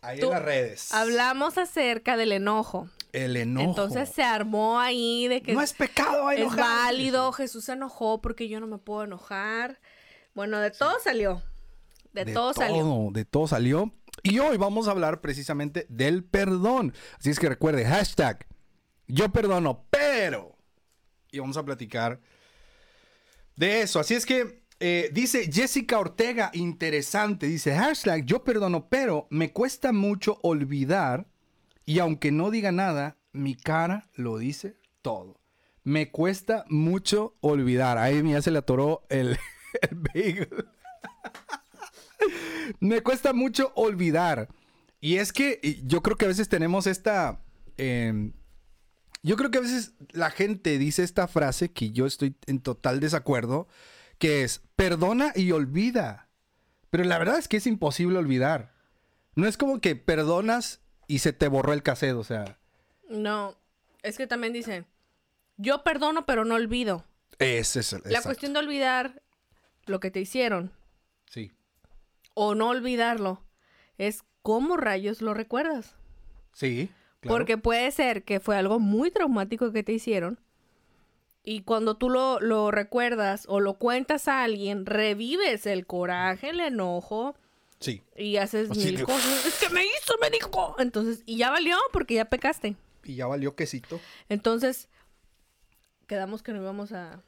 ahí 0.00 0.18
Tú- 0.18 0.26
en 0.26 0.32
las 0.32 0.42
redes. 0.42 0.92
Hablamos 0.92 1.56
acerca 1.56 2.16
del 2.16 2.32
enojo. 2.32 2.88
El 3.12 3.36
enojo. 3.36 3.68
Entonces 3.68 4.08
se 4.08 4.24
armó 4.24 4.80
ahí 4.80 5.28
de 5.28 5.42
que 5.42 5.52
no 5.52 5.62
es 5.62 5.74
pecado 5.74 6.28
es 6.32 6.40
enojarse. 6.40 6.60
válido, 6.60 7.30
Jesús 7.30 7.66
se 7.66 7.74
enojó 7.74 8.20
porque 8.20 8.48
yo 8.48 8.58
no 8.58 8.66
me 8.66 8.78
puedo 8.78 9.04
enojar. 9.04 9.78
Bueno, 10.34 10.58
de 10.58 10.72
todo 10.72 10.96
salió. 11.04 11.40
De, 12.12 12.24
todo, 12.24 12.52
salió. 12.52 13.10
De 13.12 13.24
todo 13.24 13.46
salió. 13.46 13.92
Y 14.22 14.38
hoy 14.38 14.56
vamos 14.56 14.86
a 14.86 14.92
hablar 14.92 15.20
precisamente 15.20 15.86
del 15.88 16.24
perdón. 16.24 16.94
Así 17.18 17.30
es 17.30 17.40
que 17.40 17.48
recuerde, 17.48 17.84
hashtag, 17.84 18.46
yo 19.08 19.30
perdono, 19.30 19.86
pero... 19.90 20.56
Y 21.32 21.38
vamos 21.38 21.56
a 21.56 21.64
platicar 21.64 22.20
de 23.56 23.82
eso. 23.82 23.98
Así 23.98 24.14
es 24.14 24.26
que 24.26 24.62
eh, 24.78 25.10
dice 25.12 25.50
Jessica 25.50 25.98
Ortega, 25.98 26.50
interesante, 26.52 27.46
dice, 27.46 27.74
hashtag, 27.74 28.24
yo 28.24 28.44
perdono, 28.44 28.88
pero 28.88 29.26
me 29.30 29.52
cuesta 29.52 29.92
mucho 29.92 30.38
olvidar 30.42 31.26
y 31.84 31.98
aunque 31.98 32.30
no 32.30 32.50
diga 32.50 32.70
nada, 32.70 33.16
mi 33.32 33.54
cara 33.56 34.08
lo 34.14 34.38
dice 34.38 34.76
todo. 35.00 35.40
Me 35.84 36.10
cuesta 36.10 36.64
mucho 36.68 37.34
olvidar. 37.40 37.98
A 37.98 38.04
Amy 38.04 38.32
ya 38.32 38.42
se 38.42 38.52
le 38.52 38.58
atoró 38.58 39.04
el, 39.08 39.36
el 39.82 39.96
bagel. 39.96 40.66
Me 42.80 43.00
cuesta 43.02 43.32
mucho 43.32 43.72
olvidar. 43.74 44.48
Y 45.00 45.16
es 45.16 45.32
que 45.32 45.80
yo 45.84 46.02
creo 46.02 46.16
que 46.16 46.26
a 46.26 46.28
veces 46.28 46.48
tenemos 46.48 46.86
esta... 46.86 47.40
eh, 47.76 48.32
yo 49.24 49.36
creo 49.36 49.50
que 49.50 49.58
a 49.58 49.62
veces 49.62 49.94
la 50.10 50.30
gente 50.30 50.78
dice 50.78 51.04
esta 51.04 51.28
frase 51.28 51.70
que 51.70 51.92
yo 51.92 52.06
estoy 52.06 52.34
en 52.46 52.60
total 52.60 52.98
desacuerdo, 52.98 53.68
que 54.18 54.42
es, 54.42 54.62
perdona 54.74 55.32
y 55.36 55.52
olvida. 55.52 56.28
Pero 56.90 57.04
la 57.04 57.18
verdad 57.18 57.38
es 57.38 57.46
que 57.46 57.58
es 57.58 57.66
imposible 57.66 58.18
olvidar. 58.18 58.74
No 59.36 59.46
es 59.46 59.56
como 59.56 59.80
que 59.80 59.94
perdonas 59.96 60.80
y 61.06 61.20
se 61.20 61.32
te 61.32 61.48
borró 61.48 61.72
el 61.72 61.82
cassette, 61.82 62.16
o 62.16 62.24
sea... 62.24 62.58
No, 63.08 63.56
es 64.02 64.16
que 64.16 64.26
también 64.26 64.52
dicen, 64.52 64.86
yo 65.56 65.84
perdono 65.84 66.26
pero 66.26 66.44
no 66.44 66.56
olvido. 66.56 67.04
Es 67.38 67.76
el... 67.76 67.82
La 68.04 68.10
exacto. 68.10 68.28
cuestión 68.28 68.52
de 68.52 68.58
olvidar 68.58 69.22
lo 69.86 70.00
que 70.00 70.10
te 70.10 70.20
hicieron 70.20 70.72
Sí, 71.30 71.50
o 72.34 72.54
no 72.54 72.68
olvidarlo 72.68 73.42
es 73.98 74.22
cómo 74.42 74.76
rayos 74.76 75.22
lo 75.22 75.34
recuerdas. 75.34 75.94
sí. 76.52 76.90
claro. 77.20 77.36
Porque 77.38 77.56
puede 77.58 77.90
ser 77.92 78.24
que 78.24 78.40
fue 78.40 78.56
algo 78.56 78.80
muy 78.80 79.10
traumático 79.10 79.70
que 79.72 79.82
te 79.84 79.92
hicieron. 79.92 80.40
Y 81.44 81.62
cuando 81.62 81.96
tú 81.96 82.08
lo, 82.10 82.38
lo 82.40 82.70
recuerdas 82.70 83.44
o 83.48 83.58
lo 83.60 83.74
cuentas 83.74 84.28
a 84.28 84.42
alguien, 84.44 84.86
revives 84.86 85.66
el 85.66 85.86
coraje, 85.86 86.50
el 86.50 86.60
enojo 86.60 87.34
Sí. 87.80 88.00
y 88.16 88.36
haces 88.36 88.70
Así 88.70 88.84
mil 88.92 89.02
cosas. 89.04 89.44
Es 89.46 89.58
que 89.58 89.68
me 89.70 89.84
hizo, 89.84 90.14
me 90.20 90.30
dijo. 90.30 90.76
Entonces, 90.78 91.22
y 91.26 91.36
ya 91.38 91.50
valió 91.50 91.76
porque 91.92 92.14
ya 92.14 92.24
pecaste. 92.26 92.76
Y 93.02 93.16
ya 93.16 93.26
valió 93.26 93.56
quesito. 93.56 94.00
Entonces, 94.28 94.88
quedamos 96.06 96.44
que 96.44 96.52
no 96.52 96.60
íbamos 96.62 96.92
a, 96.92 97.20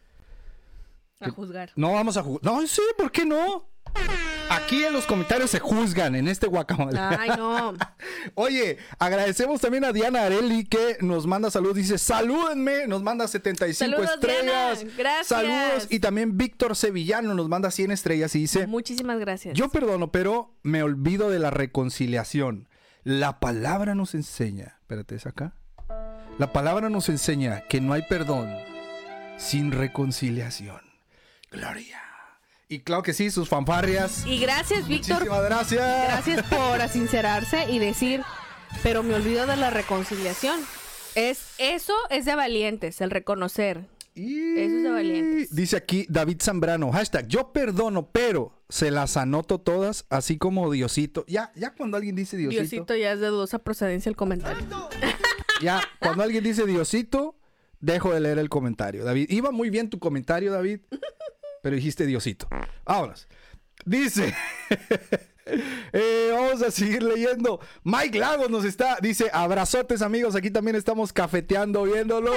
a 1.18 1.30
juzgar. 1.30 1.73
No 1.75 1.92
vamos 1.92 2.16
a 2.16 2.23
jugar. 2.23 2.40
No, 2.44 2.64
sí, 2.68 2.82
¿por 2.96 3.11
qué 3.11 3.25
no? 3.25 3.66
Aquí 4.50 4.84
en 4.84 4.92
los 4.92 5.06
comentarios 5.06 5.50
se 5.50 5.58
juzgan 5.58 6.14
en 6.14 6.28
este 6.28 6.46
guacamole. 6.46 6.98
Ay, 6.98 7.30
no. 7.36 7.74
Oye, 8.34 8.78
agradecemos 8.98 9.60
también 9.60 9.84
a 9.84 9.92
Diana 9.92 10.22
Areli 10.24 10.64
que 10.64 10.98
nos 11.00 11.26
manda 11.26 11.50
saludos. 11.50 11.76
Dice, 11.76 11.98
salúdenme, 11.98 12.86
nos 12.86 13.02
manda 13.02 13.26
75 13.26 13.76
Saludos, 13.92 14.14
estrellas. 14.14 14.80
Diana. 14.80 14.94
Gracias. 14.96 15.26
Saludos. 15.26 15.86
Y 15.90 16.00
también 16.00 16.36
Víctor 16.36 16.76
Sevillano 16.76 17.34
nos 17.34 17.48
manda 17.48 17.70
100 17.70 17.90
estrellas 17.90 18.34
y 18.36 18.40
dice, 18.40 18.66
Muchísimas 18.66 19.18
gracias. 19.18 19.54
yo 19.56 19.68
perdono, 19.70 20.10
pero 20.12 20.54
me 20.62 20.82
olvido 20.82 21.30
de 21.30 21.38
la 21.38 21.50
reconciliación. 21.50 22.68
La 23.02 23.40
palabra 23.40 23.94
nos 23.94 24.14
enseña, 24.14 24.76
espérate, 24.80 25.14
¿es 25.16 25.26
acá? 25.26 25.54
La 26.38 26.52
palabra 26.52 26.88
nos 26.90 27.08
enseña 27.08 27.64
que 27.68 27.80
no 27.80 27.92
hay 27.92 28.02
perdón 28.02 28.50
sin 29.36 29.72
reconciliación. 29.72 30.80
Gloria. 31.50 32.00
Y 32.68 32.80
claro 32.80 33.02
que 33.02 33.12
sí, 33.12 33.30
sus 33.30 33.49
fanfarrias. 33.49 34.25
Y 34.26 34.38
gracias, 34.38 34.88
Víctor. 34.88 35.16
Muchísimas 35.18 35.44
gracias. 35.44 35.80
Gracias 36.09 36.42
por 36.47 36.88
sincerarse 36.88 37.71
y 37.71 37.78
decir, 37.78 38.23
pero 38.83 39.02
me 39.02 39.14
olvido 39.14 39.47
de 39.47 39.56
la 39.56 39.71
reconciliación. 39.71 40.59
Es, 41.14 41.50
eso 41.59 41.92
es 42.11 42.25
de 42.25 42.35
valientes, 42.35 43.00
el 43.00 43.11
reconocer. 43.11 43.87
Y- 44.16 44.59
Eso 44.59 44.76
es 44.76 44.83
de 44.85 44.90
valientes. 44.90 45.54
Dice 45.54 45.76
aquí 45.76 46.06
David 46.09 46.40
Zambrano, 46.40 46.90
hashtag, 46.92 47.26
yo 47.28 47.52
perdono, 47.52 48.11
pero 48.11 48.52
se 48.68 48.90
las 48.90 49.16
anoto 49.16 49.59
todas, 49.61 50.06
así 50.09 50.38
como 50.38 50.71
Diosito. 50.71 51.25
Ya, 51.28 51.52
ya 51.56 51.75
cuando 51.75 51.97
alguien 51.97 52.14
dice 52.16 52.37
Diosito, 52.37 52.61
Diosito 52.62 52.97
ya 52.97 53.12
es 53.12 53.21
de 53.21 53.26
dudosa 53.26 53.59
procedencia 53.59 54.09
el 54.09 54.16
comentario. 54.16 54.64
ya 55.61 55.83
cuando 56.00 56.23
alguien 56.23 56.42
dice 56.44 56.64
Diosito, 56.64 57.37
dejo 57.80 58.12
de 58.14 58.21
leer 58.21 58.38
el 58.38 58.49
comentario. 58.49 59.04
David, 59.04 59.26
iba 59.30 59.50
muy 59.50 59.68
bien 59.71 59.90
tu 59.90 59.99
comentario, 59.99 60.52
David, 60.52 60.80
pero 61.64 61.76
dijiste 61.76 62.04
Diosito. 62.04 62.47
Vámonos. 62.85 63.26
Dice, 63.87 64.35
eh, 65.47 66.28
vamos 66.30 66.61
a 66.61 66.71
seguir 66.71 67.02
leyendo. 67.02 67.59
Mike 67.85 68.18
Lagos 68.18 68.50
nos 68.50 68.66
está, 68.66 68.99
dice, 69.00 69.30
abrazotes 69.33 70.02
amigos, 70.02 70.35
aquí 70.37 70.50
también 70.50 70.76
estamos 70.76 71.11
cafeteando, 71.11 71.85
viéndolo. 71.85 72.35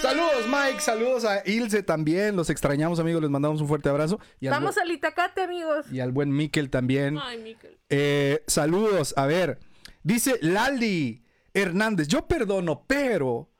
Saludos 0.00 0.46
Mike, 0.46 0.80
saludos 0.80 1.24
a 1.24 1.42
Ilse 1.44 1.82
también, 1.82 2.36
los 2.36 2.48
extrañamos 2.48 3.00
amigos, 3.00 3.20
les 3.20 3.30
mandamos 3.30 3.60
un 3.60 3.66
fuerte 3.66 3.88
abrazo. 3.88 4.20
Y 4.38 4.46
al, 4.46 4.52
Vamos 4.52 4.78
al 4.78 4.88
Itacate, 4.88 5.42
amigos. 5.42 5.86
buen, 5.86 5.96
y 5.96 5.98
al 5.98 6.12
buen 6.12 6.30
Miquel 6.30 6.70
también. 6.70 7.18
Ay, 7.20 7.38
Miquel. 7.38 7.76
Eh, 7.88 8.44
saludos, 8.46 9.14
a 9.16 9.26
ver. 9.26 9.58
Dice 10.04 10.38
Lali 10.42 11.24
Hernández, 11.54 12.06
yo 12.06 12.28
perdono, 12.28 12.84
pero 12.86 13.50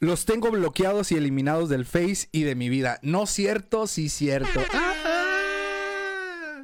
los 0.00 0.24
tengo 0.26 0.50
bloqueados 0.50 1.12
y 1.12 1.16
eliminados 1.16 1.68
del 1.68 1.84
Face 1.86 2.28
y 2.32 2.42
de 2.42 2.54
mi 2.54 2.68
vida. 2.68 2.98
No 3.02 3.26
cierto, 3.26 3.86
sí 3.86 4.08
cierto. 4.08 4.60
Ah. 4.72 6.62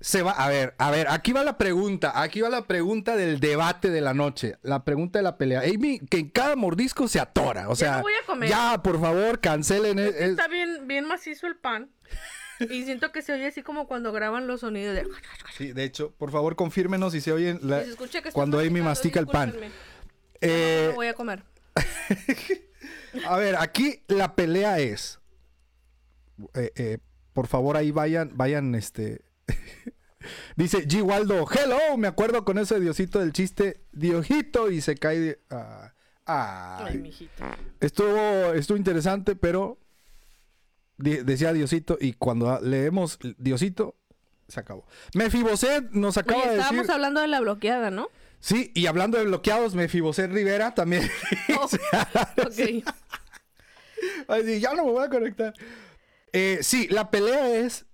Se 0.00 0.22
va, 0.22 0.32
a 0.32 0.48
ver, 0.48 0.74
a 0.78 0.90
ver, 0.90 1.06
aquí 1.10 1.30
va 1.32 1.44
la 1.44 1.56
pregunta, 1.56 2.20
aquí 2.20 2.40
va 2.40 2.48
la 2.48 2.66
pregunta 2.66 3.14
del 3.14 3.38
debate 3.38 3.88
de 3.88 4.00
la 4.00 4.14
noche, 4.14 4.56
la 4.62 4.84
pregunta 4.84 5.20
de 5.20 5.22
la 5.22 5.38
pelea. 5.38 5.60
Amy, 5.60 6.00
que 6.00 6.18
en 6.18 6.28
cada 6.30 6.56
mordisco 6.56 7.06
se 7.06 7.20
atora, 7.20 7.68
o 7.68 7.76
sea, 7.76 7.98
no 7.98 8.02
voy 8.02 8.12
a 8.20 8.26
comer. 8.26 8.48
ya, 8.48 8.82
por 8.82 9.00
favor, 9.00 9.38
cancelen. 9.38 10.00
es- 10.00 10.14
es- 10.16 10.30
Está 10.30 10.48
bien, 10.48 10.88
bien 10.88 11.06
macizo 11.06 11.46
el 11.46 11.54
pan. 11.56 11.88
Y 12.58 12.82
siento 12.84 13.12
que 13.12 13.22
se 13.22 13.32
oye 13.32 13.46
así 13.46 13.62
como 13.62 13.86
cuando 13.86 14.12
graban 14.12 14.46
los 14.48 14.60
sonidos 14.60 14.94
de... 14.96 15.06
Sí, 15.56 15.72
de 15.72 15.84
hecho, 15.84 16.12
por 16.18 16.30
favor, 16.32 16.54
confírmenos 16.56 17.12
si 17.12 17.20
se 17.20 17.32
oyen 17.32 17.60
la- 17.62 17.84
Que 17.84 17.92
se 18.22 18.32
cuando 18.32 18.58
Amy 18.58 18.80
mastica 18.82 19.20
el 19.20 19.26
pan. 19.28 19.54
Eh, 20.42 20.86
No 20.90 20.94
voy 20.96 21.06
a 21.06 21.14
comer. 21.14 21.42
a 23.26 23.36
ver, 23.36 23.56
aquí 23.56 24.02
la 24.08 24.34
pelea 24.34 24.78
es. 24.80 25.18
eh, 26.54 26.72
eh, 26.76 26.98
por 27.32 27.46
favor, 27.46 27.76
ahí 27.76 27.90
vayan, 27.90 28.30
vayan, 28.34 28.74
este. 28.74 29.22
Dice 30.56 30.86
G. 30.86 31.02
Waldo, 31.02 31.46
hello, 31.50 31.96
me 31.96 32.06
acuerdo 32.08 32.44
con 32.44 32.58
ese 32.58 32.78
Diosito 32.78 33.18
del 33.18 33.32
chiste, 33.32 33.80
Diosito, 33.92 34.70
y 34.70 34.80
se 34.80 34.94
cae. 34.96 35.18
de- 35.18 35.40
ah, 35.50 35.92
ay. 36.26 36.86
Ay, 36.90 36.98
mijito. 36.98 37.44
Estuvo, 37.80 38.52
estuvo 38.52 38.76
interesante, 38.76 39.34
pero 39.34 39.78
decía 40.98 41.52
Diosito, 41.52 41.98
y 42.00 42.12
cuando 42.12 42.60
leemos 42.60 43.18
Diosito, 43.38 43.96
se 44.46 44.60
acabó. 44.60 44.86
Mefiboset 45.14 45.90
nos 45.92 46.16
acaba 46.18 46.42
Oye, 46.42 46.50
de 46.50 46.56
decir. 46.56 46.66
estábamos 46.66 46.90
hablando 46.90 47.20
de 47.20 47.28
la 47.28 47.40
bloqueada, 47.40 47.90
¿no? 47.90 48.08
Sí, 48.42 48.72
y 48.74 48.86
hablando 48.86 49.18
de 49.18 49.24
bloqueados, 49.24 49.74
Mefiboset 49.76 50.30
Rivera 50.32 50.74
también. 50.74 51.10
Oh, 51.60 51.66
ok. 52.46 52.84
Ay, 54.28 54.44
sí, 54.44 54.60
ya 54.60 54.74
no 54.74 54.84
me 54.84 54.92
voy 54.92 55.04
a 55.04 55.08
conectar. 55.10 55.54
Eh, 56.32 56.60
sí, 56.62 56.88
la 56.90 57.10
pelea 57.10 57.56
es. 57.56 57.86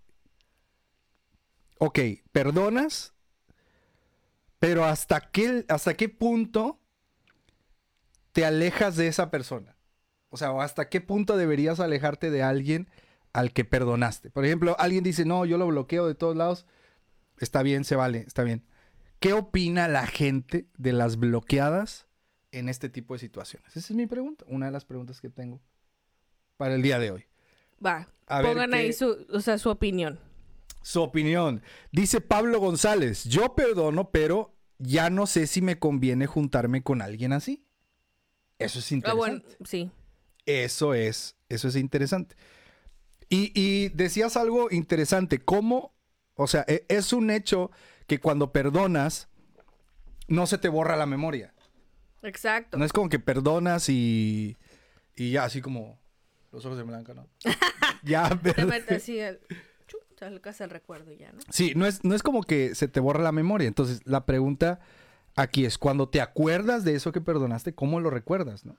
Ok, 1.80 1.98
perdonas, 2.32 3.14
Pero 4.60 4.84
¿hasta 4.84 5.20
qué, 5.30 5.64
¿hasta 5.68 5.94
qué 5.94 6.08
punto 6.08 6.80
te 8.32 8.44
alejas 8.44 8.96
de 8.96 9.08
esa 9.08 9.30
persona? 9.30 9.76
O 10.30 10.36
sea, 10.36 10.50
¿hasta 10.62 10.88
qué 10.88 11.00
punto 11.00 11.36
deberías 11.36 11.80
alejarte 11.80 12.30
de 12.30 12.42
alguien 12.42 12.88
al 13.32 13.52
que 13.52 13.64
perdonaste? 13.64 14.30
Por 14.30 14.44
ejemplo, 14.44 14.76
alguien 14.78 15.04
dice, 15.04 15.24
no, 15.24 15.44
yo 15.44 15.58
lo 15.58 15.66
bloqueo 15.68 16.06
de 16.06 16.14
todos 16.14 16.36
lados. 16.36 16.66
Está 17.40 17.62
bien, 17.64 17.84
se 17.84 17.96
vale, 17.96 18.20
está 18.26 18.44
bien. 18.44 18.64
¿Qué 19.20 19.32
opina 19.32 19.88
la 19.88 20.06
gente 20.06 20.66
de 20.76 20.92
las 20.92 21.18
bloqueadas 21.18 22.06
en 22.52 22.68
este 22.68 22.88
tipo 22.88 23.14
de 23.14 23.20
situaciones? 23.20 23.76
Esa 23.76 23.92
es 23.92 23.96
mi 23.96 24.06
pregunta, 24.06 24.44
una 24.48 24.66
de 24.66 24.72
las 24.72 24.84
preguntas 24.84 25.20
que 25.20 25.28
tengo 25.28 25.60
para 26.56 26.74
el 26.74 26.82
día 26.82 26.98
de 26.98 27.10
hoy. 27.10 27.26
Va, 27.84 28.08
pongan 28.26 28.74
ahí 28.74 28.92
su, 28.92 29.26
o 29.32 29.40
sea, 29.40 29.58
su 29.58 29.70
opinión. 29.70 30.20
Su 30.82 31.02
opinión. 31.02 31.62
Dice 31.90 32.20
Pablo 32.20 32.60
González, 32.60 33.24
yo 33.24 33.54
perdono, 33.54 34.10
pero 34.10 34.54
ya 34.78 35.10
no 35.10 35.26
sé 35.26 35.46
si 35.46 35.62
me 35.62 35.78
conviene 35.78 36.26
juntarme 36.26 36.82
con 36.82 37.02
alguien 37.02 37.32
así. 37.32 37.64
Eso 38.58 38.78
es 38.78 38.90
interesante. 38.92 39.10
Ah, 39.10 39.14
bueno, 39.14 39.42
sí. 39.64 39.90
Eso 40.46 40.94
es, 40.94 41.36
eso 41.48 41.68
es 41.68 41.76
interesante. 41.76 42.36
Y, 43.28 43.52
y 43.54 43.90
decías 43.90 44.36
algo 44.36 44.68
interesante, 44.70 45.38
¿cómo? 45.38 45.94
O 46.34 46.46
sea, 46.46 46.64
e, 46.66 46.86
es 46.88 47.12
un 47.12 47.30
hecho 47.30 47.70
que 48.08 48.18
cuando 48.18 48.50
perdonas, 48.50 49.28
no 50.26 50.46
se 50.46 50.58
te 50.58 50.68
borra 50.68 50.96
la 50.96 51.06
memoria. 51.06 51.54
Exacto. 52.22 52.76
No 52.76 52.84
es 52.84 52.92
como 52.92 53.08
que 53.08 53.20
perdonas 53.20 53.88
y, 53.88 54.56
y 55.14 55.32
ya, 55.32 55.44
así 55.44 55.60
como 55.60 56.00
los 56.50 56.64
ojos 56.64 56.78
de 56.78 56.84
blanca, 56.84 57.14
¿no? 57.14 57.28
ya, 58.02 58.28
Te 58.30 58.64
metes 58.64 59.02
así 59.02 59.20
el... 59.20 59.38
Te 60.18 60.26
el 60.26 60.70
recuerdo 60.70 61.12
ya, 61.12 61.30
¿no? 61.30 61.38
Sí, 61.48 61.74
no 61.76 61.86
es, 61.86 62.02
no 62.02 62.12
es 62.12 62.24
como 62.24 62.42
que 62.42 62.74
se 62.74 62.88
te 62.88 62.98
borra 62.98 63.22
la 63.22 63.30
memoria. 63.30 63.68
Entonces, 63.68 64.00
la 64.04 64.26
pregunta 64.26 64.80
aquí 65.36 65.64
es, 65.64 65.78
cuando 65.78 66.08
te 66.08 66.20
acuerdas 66.20 66.82
de 66.82 66.96
eso 66.96 67.12
que 67.12 67.20
perdonaste, 67.20 67.72
¿cómo 67.72 68.00
lo 68.00 68.10
recuerdas, 68.10 68.66
no? 68.66 68.76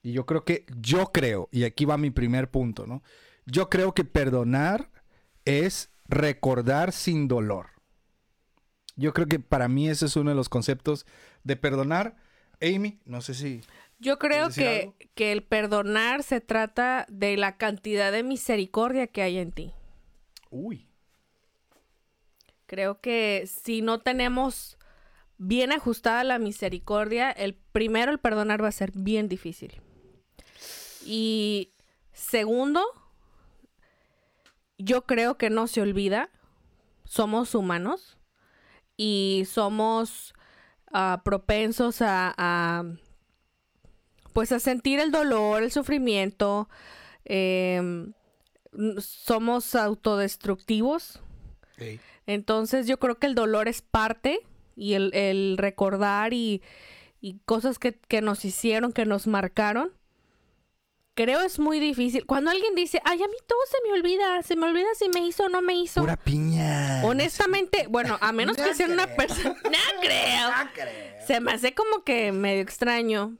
Y 0.00 0.12
yo 0.12 0.24
creo 0.24 0.46
que, 0.46 0.64
yo 0.78 1.12
creo, 1.12 1.50
y 1.52 1.64
aquí 1.64 1.84
va 1.84 1.98
mi 1.98 2.10
primer 2.10 2.50
punto, 2.50 2.86
¿no? 2.86 3.02
Yo 3.44 3.68
creo 3.68 3.92
que 3.92 4.04
perdonar 4.04 4.88
es 5.44 5.90
recordar 6.06 6.92
sin 6.92 7.28
dolor. 7.28 7.73
Yo 8.96 9.12
creo 9.12 9.26
que 9.26 9.40
para 9.40 9.68
mí 9.68 9.88
ese 9.88 10.06
es 10.06 10.16
uno 10.16 10.30
de 10.30 10.36
los 10.36 10.48
conceptos 10.48 11.06
de 11.42 11.56
perdonar. 11.56 12.16
Amy, 12.60 13.00
no 13.04 13.20
sé 13.20 13.34
si... 13.34 13.60
Yo 13.98 14.18
creo 14.18 14.50
que, 14.50 14.92
que, 15.14 15.32
el 15.32 15.42
perdonar 15.42 16.22
se 16.24 16.40
trata 16.40 17.06
de 17.08 17.36
la 17.36 17.56
cantidad 17.56 18.12
de 18.12 18.22
misericordia 18.22 19.06
que 19.06 19.22
hay 19.22 19.38
en 19.38 19.52
ti. 19.52 19.72
Uy. 20.50 20.88
Creo 22.66 23.00
que 23.00 23.44
si 23.46 23.82
no 23.82 24.00
tenemos 24.00 24.78
bien 25.38 25.72
ajustada 25.72 26.24
la 26.24 26.38
misericordia, 26.38 27.30
el 27.30 27.54
primero 27.54 28.12
el 28.12 28.18
perdonar 28.18 28.62
va 28.62 28.68
a 28.68 28.72
ser 28.72 28.92
bien 28.94 29.28
difícil. 29.28 29.80
Y 31.04 31.72
segundo, 32.12 32.82
yo 34.76 35.06
creo 35.06 35.36
que 35.36 35.50
no 35.50 35.66
se 35.66 35.80
olvida, 35.80 36.30
somos 37.04 37.54
humanos 37.54 38.18
y 38.96 39.44
somos 39.50 40.34
ah, 40.92 41.22
propensos 41.24 41.98
a, 42.00 42.84
pues 44.32 44.52
a 44.52 44.60
sentir 44.60 45.00
el 45.00 45.10
dolor, 45.10 45.62
el 45.62 45.70
sufrimiento. 45.70 46.68
Em, 47.24 48.12
somos 48.98 49.74
autodestructivos. 49.74 51.20
Entonces 52.26 52.86
yo 52.86 52.98
creo 52.98 53.18
que 53.18 53.26
el 53.26 53.34
dolor 53.34 53.68
es 53.68 53.82
parte 53.82 54.40
y 54.76 54.94
el, 54.94 55.56
recordar 55.58 56.32
y, 56.32 56.62
cosas 57.46 57.78
que, 57.78 57.94
que, 57.94 58.20
nos 58.20 58.44
hicieron, 58.44 58.92
que 58.92 59.06
nos 59.06 59.26
marcaron, 59.26 59.92
creo 61.14 61.40
es 61.40 61.58
muy 61.58 61.80
difícil. 61.80 62.26
Cuando 62.26 62.50
alguien 62.50 62.74
dice, 62.74 63.00
ay, 63.04 63.22
a 63.22 63.26
mí 63.26 63.34
todo 63.46 63.58
se 63.70 63.76
me 63.88 63.94
olvida, 63.94 64.42
se 64.42 64.56
me 64.56 64.66
olvida 64.66 64.88
si 64.94 65.08
me 65.08 65.26
hizo 65.26 65.44
o 65.44 65.48
no 65.48 65.62
me 65.62 65.74
hizo. 65.74 66.00
Pura 66.00 66.16
piña. 66.16 67.02
Honestamente, 67.04 67.86
bueno, 67.88 68.18
a 68.20 68.32
menos 68.32 68.56
que 68.56 68.74
sea 68.74 68.88
una 68.88 69.06
persona. 69.06 69.56
No 69.64 70.00
creo. 70.00 70.50
No 70.50 70.72
creo. 70.72 71.26
Se 71.26 71.40
me 71.40 71.52
hace 71.52 71.74
como 71.74 72.04
que 72.04 72.32
medio 72.32 72.62
extraño. 72.62 73.36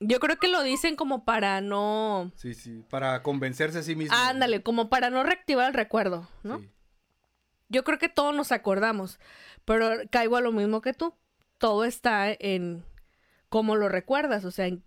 Yo 0.00 0.20
creo 0.20 0.38
que 0.38 0.48
lo 0.48 0.62
dicen 0.62 0.96
como 0.96 1.24
para 1.24 1.60
no. 1.60 2.32
Sí, 2.36 2.54
sí, 2.54 2.84
para 2.90 3.22
convencerse 3.22 3.78
a 3.78 3.82
sí 3.82 3.96
mismo. 3.96 4.16
Ándale, 4.16 4.62
como 4.62 4.90
para 4.90 5.10
no 5.10 5.22
reactivar 5.22 5.68
el 5.68 5.74
recuerdo, 5.74 6.28
¿no? 6.42 6.60
Yo 7.68 7.84
creo 7.84 7.98
que 7.98 8.08
todos 8.08 8.34
nos 8.34 8.52
acordamos, 8.52 9.18
pero 9.64 9.90
caigo 10.10 10.36
a 10.36 10.40
lo 10.40 10.52
mismo 10.52 10.80
que 10.80 10.92
tú. 10.92 11.14
Todo 11.58 11.84
está 11.84 12.30
en 12.30 12.84
cómo 13.48 13.76
lo 13.76 13.88
recuerdas, 13.88 14.44
o 14.44 14.50
sea, 14.50 14.66
en 14.66 14.84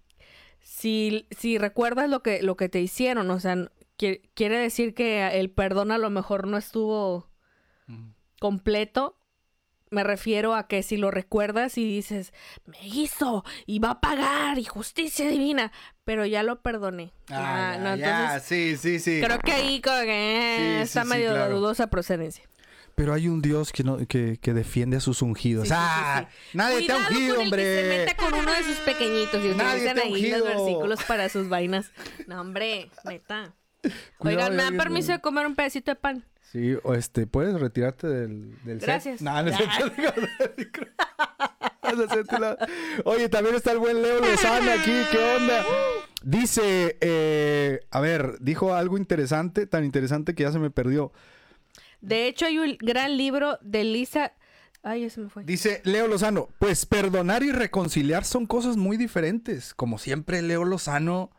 si, 0.67 1.27
si 1.31 1.57
recuerdas 1.57 2.09
lo 2.09 2.21
que, 2.21 2.41
lo 2.41 2.57
que 2.57 2.67
te 2.67 2.81
hicieron, 2.81 3.31
o 3.31 3.39
sea, 3.39 3.71
quiere 3.95 4.57
decir 4.57 4.93
que 4.93 5.25
el 5.39 5.49
perdón 5.49 5.91
a 5.91 5.97
lo 5.97 6.09
mejor 6.09 6.45
no 6.45 6.57
estuvo 6.57 7.29
completo. 8.39 9.17
Me 9.89 10.03
refiero 10.03 10.53
a 10.53 10.67
que 10.67 10.83
si 10.83 10.97
lo 10.97 11.09
recuerdas 11.09 11.77
y 11.77 11.85
dices, 11.85 12.33
me 12.65 12.77
hizo 12.85 13.45
y 13.65 13.79
va 13.79 13.91
a 13.91 14.01
pagar 14.01 14.59
y 14.59 14.65
justicia 14.65 15.29
divina, 15.29 15.71
pero 16.03 16.25
ya 16.25 16.43
lo 16.43 16.61
perdoné. 16.61 17.13
Ah, 17.29 17.95
ya, 17.97 18.41
sí, 18.41 18.75
sí, 18.75 18.99
sí. 18.99 19.21
Creo 19.23 19.39
que 19.39 19.53
ahí 19.53 19.81
eh, 19.85 20.81
está 20.81 21.05
medio 21.05 21.33
de 21.33 21.47
dudosa 21.47 21.87
procedencia. 21.87 22.43
Pero 22.97 23.13
hay 23.13 23.27
un 23.27 23.43
Dios 23.43 23.71
que, 23.71 23.83
no, 23.83 23.99
que, 24.07 24.39
que 24.41 24.55
defiende 24.55 24.97
a 24.97 24.99
sus 24.99 25.21
ungidos. 25.21 25.69
¡Ah! 25.71 26.27
Nadie 26.53 26.87
te 26.87 26.93
ha 26.93 26.97
ungido, 26.97 27.39
hombre. 27.39 27.61
que 27.61 27.81
se 27.81 27.87
meta 27.89 28.15
con 28.15 28.33
uno 28.33 28.51
de 28.51 28.63
sus 28.63 28.77
pequeñitos 28.77 29.45
y 29.45 29.49
utilizan 29.51 29.99
ahí 29.99 30.31
los 30.31 30.43
versículos 30.43 31.03
para 31.03 31.29
sus 31.29 31.47
vainas. 31.47 31.91
No, 32.25 32.41
hombre, 32.41 32.89
neta. 33.05 33.53
Oigan, 34.17 34.55
¿me 34.55 34.63
dan 34.63 34.77
permiso 34.77 35.11
de 35.11 35.19
comer 35.21 35.45
un 35.45 35.53
pedacito 35.53 35.91
de 35.91 35.95
pan? 35.95 36.25
Sí, 36.41 36.75
o 36.81 36.95
este, 36.95 37.27
puedes 37.27 37.53
retirarte 37.59 38.07
del, 38.07 38.57
del 38.63 38.79
Gracias. 38.79 39.21
No, 39.21 39.43
no, 39.43 39.51
Oye, 43.05 43.29
también 43.29 43.53
está 43.55 43.73
el 43.73 43.77
buen 43.77 44.01
Leo 44.01 44.21
Lozano 44.21 44.71
aquí, 44.71 45.03
¿qué 45.11 45.35
onda? 45.39 45.63
Dice, 46.23 46.97
eh, 46.99 47.81
a 47.91 47.99
ver, 47.99 48.37
dijo 48.39 48.73
algo 48.73 48.97
interesante, 48.97 49.67
tan 49.67 49.85
interesante 49.85 50.33
que 50.33 50.41
ya 50.41 50.51
se 50.51 50.57
me 50.57 50.71
perdió. 50.71 51.11
De 52.01 52.27
hecho, 52.27 52.45
hay 52.45 52.59
un 52.59 52.77
gran 52.79 53.17
libro 53.17 53.57
de 53.61 53.83
Lisa. 53.83 54.33
Ay, 54.83 55.05
ese 55.05 55.21
me 55.21 55.29
fue. 55.29 55.43
Dice 55.43 55.81
Leo 55.83 56.07
Lozano, 56.07 56.49
pues 56.59 56.85
perdonar 56.85 57.43
y 57.43 57.51
reconciliar 57.51 58.23
son 58.23 58.45
cosas 58.45 58.77
muy 58.77 58.97
diferentes. 58.97 59.73
Como 59.73 59.97
siempre, 59.97 60.41
Leo 60.41 60.63
Lozano. 60.63 61.31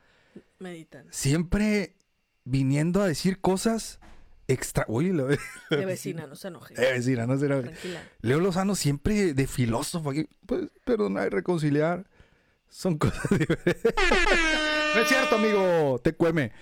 Meditando. 0.58 1.12
Siempre 1.12 1.94
viniendo 2.44 3.02
a 3.02 3.06
decir 3.06 3.40
cosas 3.40 4.00
extra. 4.48 4.84
Uy, 4.88 5.12
lo... 5.12 5.26
de 5.70 5.86
vecina, 5.86 6.26
no 6.26 6.34
se 6.34 6.48
enoje. 6.48 6.74
De 6.74 6.92
vecina, 6.92 7.26
no 7.26 7.38
se 7.38 7.46
enoje. 7.46 7.68
Tranquila. 7.68 8.02
Leo 8.20 8.40
Lozano 8.40 8.74
siempre 8.74 9.34
de 9.34 9.46
filósofo. 9.46 10.12
Pues 10.46 10.68
perdonar 10.84 11.28
y 11.28 11.30
reconciliar 11.30 12.06
son 12.68 12.98
cosas 12.98 13.30
diferentes. 13.38 13.94
no 14.94 15.00
es 15.00 15.08
cierto, 15.08 15.36
amigo. 15.36 16.00
Te 16.02 16.14
cueme. 16.14 16.52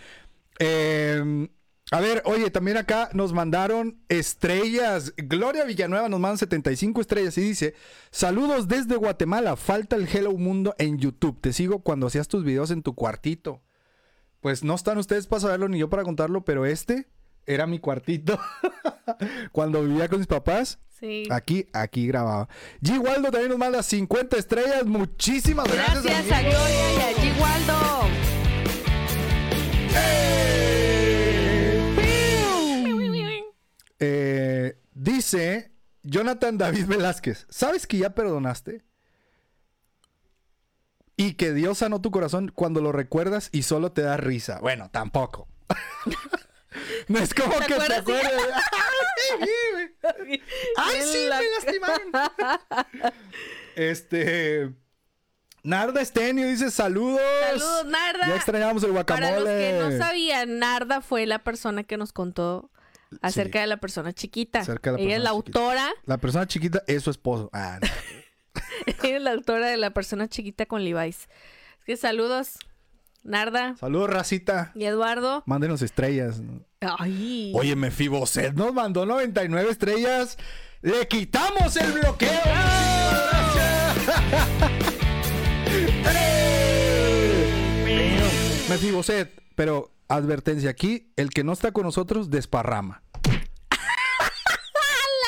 Eh, 0.59 1.49
a 1.93 2.01
ver, 2.01 2.21
oye, 2.25 2.51
también 2.51 2.77
acá 2.79 3.11
nos 3.13 3.33
mandaron 3.33 4.01
estrellas. 4.09 5.15
Gloria 5.17 5.65
Villanueva 5.65 6.09
nos 6.09 6.19
manda 6.19 6.37
75 6.37 7.01
estrellas 7.01 7.39
y 7.39 7.43
dice: 7.43 7.75
Saludos 8.11 8.67
desde 8.67 8.97
Guatemala. 8.97 9.55
Falta 9.55 9.95
el 9.95 10.09
Hello 10.09 10.33
Mundo 10.33 10.75
en 10.79 10.99
YouTube. 10.99 11.41
Te 11.41 11.53
sigo 11.53 11.79
cuando 11.81 12.09
hacías 12.09 12.27
tus 12.27 12.43
videos 12.43 12.73
en 12.73 12.83
tu 12.83 12.97
cuartito. 12.97 13.63
Pues 14.41 14.65
no 14.65 14.75
están 14.75 14.99
ustedes 14.99 15.29
para 15.29 15.41
saberlo 15.41 15.69
ni 15.69 15.79
yo 15.79 15.89
para 15.89 16.03
contarlo, 16.03 16.45
pero 16.45 16.67
este 16.67 17.07
era 17.47 17.69
mi 17.69 17.79
cuartito. 17.79 18.37
cuando 19.53 19.85
vivía 19.85 20.09
con 20.09 20.19
mis 20.19 20.27
papás. 20.27 20.81
Sí. 20.99 21.29
Aquí, 21.31 21.69
aquí 21.73 22.09
grababa. 22.09 22.49
G. 22.83 22.99
Waldo 22.99 23.31
también 23.31 23.51
nos 23.51 23.59
manda 23.59 23.83
50 23.85 24.37
estrellas. 24.37 24.87
Muchísimas 24.87 25.73
gracias. 25.73 26.03
Gracias 26.03 26.33
a 26.33 26.43
Gloria 26.43 26.93
y 26.95 27.01
a 27.01 27.13
G. 27.13 27.41
Waldo. 27.41 27.77
Eh, 33.99 34.79
dice 34.93 35.73
Jonathan 36.03 36.59
David 36.59 36.87
Velázquez, 36.87 37.47
¿sabes 37.49 37.87
que 37.87 37.99
ya 37.99 38.15
perdonaste? 38.15 38.85
Y 41.17 41.35
que 41.35 41.53
Dios 41.53 41.79
sanó 41.79 42.01
tu 42.01 42.11
corazón 42.11 42.53
cuando 42.55 42.83
lo 42.83 42.93
recuerdas 42.93 43.49
y 43.51 43.63
solo 43.63 43.93
te 43.93 44.03
da 44.03 44.17
risa. 44.19 44.59
Bueno, 44.61 44.91
tampoco. 44.91 45.49
no 47.09 47.19
es 47.19 47.33
como 47.33 47.59
que 47.61 47.75
te 47.75 47.95
acuerdes. 47.95 48.33
¡Ay, 50.77 51.03
sí, 51.03 51.29
me 51.29 51.51
lastimaron! 51.51 52.13
este. 53.77 54.73
Narda 55.63 56.01
Estenio 56.01 56.47
dice 56.47 56.71
saludos. 56.71 57.21
Saludos, 57.49 57.87
Narda. 57.87 58.29
Ya 58.29 58.37
extrañamos 58.37 58.85
el 58.85 58.93
guacamole. 58.93 59.27
Para 59.27 59.41
los 59.41 59.49
que 59.49 59.79
no 59.81 59.99
sabían, 59.99 60.59
Narda 60.61 61.01
fue 61.01 61.27
la 61.27 61.41
persona 61.41 61.83
que 61.83 61.97
nos 61.97 62.13
contó 62.13 62.71
acerca 63.23 63.61
de 63.61 63.67
la 63.67 63.77
persona 63.79 64.13
chiquita. 64.13 64.61
Acerca 64.61 64.93
de 64.93 64.99
la 64.99 65.05
Ella 65.05 65.17
es 65.17 65.23
la 65.23 65.31
chiquita. 65.33 65.59
autora, 65.61 65.91
La 66.05 66.19
persona 66.19 66.47
chiquita 66.47 66.83
es 66.87 67.03
su 67.03 67.11
esposo. 67.11 67.51
Ah, 67.53 67.79
no. 67.81 67.89
ella 69.03 69.17
es 69.17 69.23
la 69.23 69.31
autora 69.33 69.69
de 69.69 69.77
la 69.77 69.91
persona 69.91 70.29
chiquita 70.29 70.67
con 70.67 70.85
Levi's. 70.85 71.29
Es 71.81 71.85
que 71.87 71.97
saludos, 71.97 72.59
Narda 73.23 73.77
Saludos, 73.77 74.11
racita. 74.11 74.73
y 74.75 74.85
Eduardo. 74.85 75.43
Mándenos 75.47 75.83
estrellas. 75.83 76.41
Ay. 76.81 77.53
Oye, 77.55 77.75
Mefiboset 77.75 78.55
nos 78.55 78.73
mandó 78.73 79.05
99 79.07 79.71
estrellas. 79.71 80.39
¡Le 80.83 81.09
quitamos 81.09 81.77
el 81.77 81.93
bloqueo! 81.93 82.31
Mefiboset, 88.69 89.31
pero 89.55 89.93
advertencia 90.09 90.71
aquí, 90.71 91.13
el 91.17 91.31
que 91.31 91.45
no 91.45 91.53
está 91.53 91.73
con 91.73 91.85
nosotros 91.85 92.31
desparrama. 92.31 93.03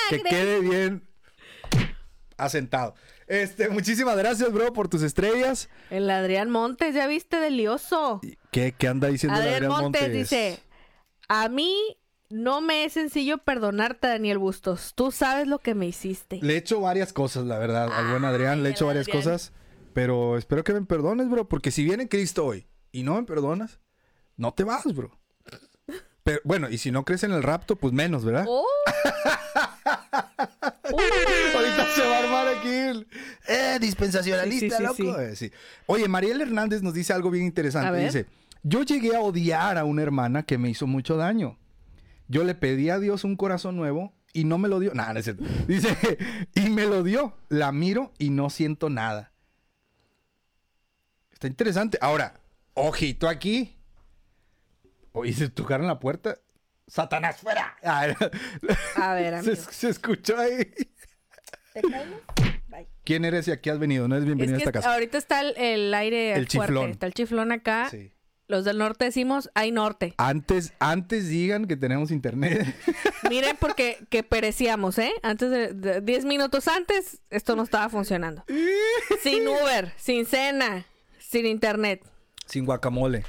Que 0.08 0.22
quede 0.22 0.60
bien 0.60 1.08
asentado. 2.36 2.94
Este, 3.26 3.68
muchísimas 3.68 4.16
gracias, 4.16 4.50
bro, 4.52 4.72
por 4.72 4.88
tus 4.88 5.02
estrellas. 5.02 5.68
El 5.90 6.08
Adrián 6.08 6.50
Montes, 6.50 6.94
ya 6.94 7.06
viste 7.06 7.38
del 7.40 7.56
lioso. 7.56 8.20
¿Qué, 8.50 8.72
qué 8.76 8.88
anda 8.88 9.08
diciendo 9.08 9.38
el 9.38 9.42
Adrián 9.42 9.64
Adrián 9.64 9.82
Montes, 9.82 10.02
Montes? 10.02 10.18
dice: 10.30 10.60
A 11.28 11.48
mí 11.48 11.98
no 12.30 12.60
me 12.60 12.84
es 12.84 12.94
sencillo 12.94 13.38
perdonarte, 13.38 14.06
Daniel 14.08 14.38
Bustos. 14.38 14.94
Tú 14.94 15.10
sabes 15.10 15.46
lo 15.46 15.58
que 15.58 15.74
me 15.74 15.86
hiciste. 15.86 16.38
Le 16.42 16.54
he 16.54 16.56
hecho 16.56 16.80
varias 16.80 17.12
cosas, 17.12 17.44
la 17.44 17.58
verdad, 17.58 17.92
al 17.92 18.10
buen 18.10 18.24
Adrián. 18.24 18.62
Le 18.62 18.70
he 18.70 18.72
hecho 18.72 18.86
varias 18.86 19.06
Adrián. 19.08 19.22
cosas. 19.22 19.52
Pero 19.92 20.38
espero 20.38 20.62
que 20.64 20.72
me 20.72 20.82
perdones, 20.82 21.28
bro. 21.28 21.48
Porque 21.48 21.70
si 21.70 21.84
viene 21.84 22.08
Cristo 22.08 22.46
hoy 22.46 22.66
y 22.92 23.02
no 23.02 23.16
me 23.16 23.24
perdonas, 23.24 23.80
no 24.36 24.54
te 24.54 24.64
vas, 24.64 24.84
bro. 24.94 25.18
Pero 26.22 26.40
bueno, 26.44 26.68
y 26.70 26.78
si 26.78 26.90
no 26.90 27.04
crees 27.04 27.24
en 27.24 27.32
el 27.32 27.42
rapto, 27.42 27.76
pues 27.76 27.92
menos, 27.92 28.24
¿verdad? 28.24 28.44
Oh. 28.48 28.64
Ahorita 31.54 31.86
se 31.94 32.06
va 32.06 32.16
a 32.16 32.22
armar 32.22 32.48
aquí 32.48 32.68
el... 32.68 33.06
Eh, 33.46 33.78
dispensacionalista, 33.80 34.76
Sí, 34.78 34.84
sí, 34.86 34.94
sí, 34.96 35.02
loco. 35.02 35.18
sí. 35.34 35.44
Eh. 35.46 35.52
Oye, 35.86 36.08
Mariel 36.08 36.40
Hernández 36.40 36.82
nos 36.82 36.94
dice 36.94 37.12
algo 37.12 37.30
bien 37.30 37.44
interesante. 37.44 37.98
Dice, 37.98 38.26
yo 38.62 38.82
llegué 38.82 39.16
a 39.16 39.20
odiar 39.20 39.78
a 39.78 39.84
una 39.84 40.02
hermana 40.02 40.42
que 40.42 40.58
me 40.58 40.68
hizo 40.70 40.86
mucho 40.86 41.16
daño. 41.16 41.58
Yo 42.28 42.44
le 42.44 42.54
pedí 42.54 42.90
a 42.90 42.98
Dios 42.98 43.24
un 43.24 43.36
corazón 43.36 43.76
nuevo 43.76 44.12
y 44.32 44.44
no 44.44 44.58
me 44.58 44.68
lo 44.68 44.80
dio. 44.80 44.92
Nada, 44.94 45.12
no 45.14 45.18
es 45.20 45.24
cierto. 45.24 45.44
Dice, 45.66 45.96
y 46.54 46.68
me 46.70 46.86
lo 46.86 47.02
dio. 47.02 47.36
La 47.48 47.72
miro 47.72 48.12
y 48.18 48.30
no 48.30 48.50
siento 48.50 48.90
nada. 48.90 49.32
Está 51.32 51.46
interesante. 51.46 51.98
Ahora, 52.00 52.34
ojito 52.74 53.28
aquí. 53.28 53.76
Oye, 55.12 55.32
se 55.32 55.48
tocaron 55.48 55.86
la 55.86 55.98
puerta. 55.98 56.38
Satanás, 56.88 57.36
fuera. 57.36 57.76
A 57.82 58.06
ver, 58.06 58.16
se, 59.44 59.50
amigo. 59.50 59.56
se 59.70 59.88
escuchó 59.90 60.38
ahí. 60.38 60.64
¿Te 61.74 61.82
calmas? 61.82 62.06
Bye. 62.68 62.88
¿Quién 63.04 63.24
eres 63.24 63.46
y 63.48 63.52
a 63.52 63.60
qué 63.60 63.70
has 63.70 63.78
venido? 63.78 64.08
No 64.08 64.16
eres 64.16 64.26
bienvenido 64.26 64.56
Es 64.56 64.62
a 64.62 64.64
esta 64.70 64.72
casa. 64.80 64.94
ahorita 64.94 65.18
está 65.18 65.40
el, 65.42 65.54
el 65.56 65.94
aire 65.94 66.32
El 66.32 66.46
fuerte. 66.48 66.66
chiflón. 66.72 66.90
Está 66.90 67.06
el 67.06 67.14
chiflón 67.14 67.52
acá. 67.52 67.88
Sí. 67.90 68.12
Los 68.46 68.64
del 68.64 68.78
norte 68.78 69.04
decimos, 69.04 69.50
hay 69.54 69.70
norte. 69.72 70.14
Antes, 70.16 70.72
antes 70.78 71.28
digan 71.28 71.66
que 71.66 71.76
tenemos 71.76 72.10
internet. 72.10 72.74
Miren, 73.28 73.56
porque 73.60 73.98
que 74.08 74.22
perecíamos, 74.22 74.98
¿eh? 74.98 75.12
Antes 75.22 75.50
de, 75.50 75.74
de- 75.74 76.00
10 76.00 76.24
minutos 76.24 76.66
antes, 76.66 77.20
esto 77.28 77.56
no 77.56 77.62
estaba 77.62 77.90
funcionando. 77.90 78.44
Sin 79.22 79.46
Uber, 79.46 79.92
sin 79.98 80.24
cena, 80.24 80.86
sin 81.18 81.44
internet. 81.44 82.02
Sin 82.46 82.64
guacamole. 82.64 83.24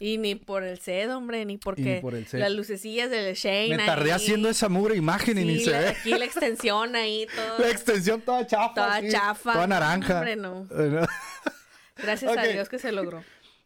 Y 0.00 0.16
ni 0.16 0.34
por 0.34 0.64
el 0.64 0.78
CED, 0.78 1.14
hombre, 1.14 1.44
ni 1.44 1.58
porque 1.58 1.98
por 2.00 2.14
el 2.14 2.26
CED. 2.26 2.40
las 2.40 2.52
lucecillas 2.52 3.10
del 3.10 3.34
Shane. 3.34 3.76
Me 3.76 3.84
tardé 3.84 4.12
ahí. 4.12 4.16
haciendo 4.16 4.48
esa 4.48 4.70
mugre 4.70 4.96
imagen 4.96 5.38
y 5.38 5.44
ni 5.44 5.60
se 5.60 5.72
ve. 5.72 5.88
aquí 5.88 6.10
la 6.10 6.24
extensión 6.24 6.96
ahí, 6.96 7.26
todo. 7.36 7.58
La 7.58 7.68
extensión 7.68 8.22
toda 8.22 8.46
chafa. 8.46 8.74
Toda 8.74 8.96
así, 8.96 9.10
chafa. 9.10 9.52
Toda 9.52 9.66
naranja. 9.66 10.16
hombre, 10.16 10.36
no. 10.36 10.64
Bueno. 10.64 11.06
Gracias 11.96 12.36
a 12.36 12.42
Dios 12.44 12.68
que 12.70 12.78
se 12.78 12.92
logró. 12.92 13.22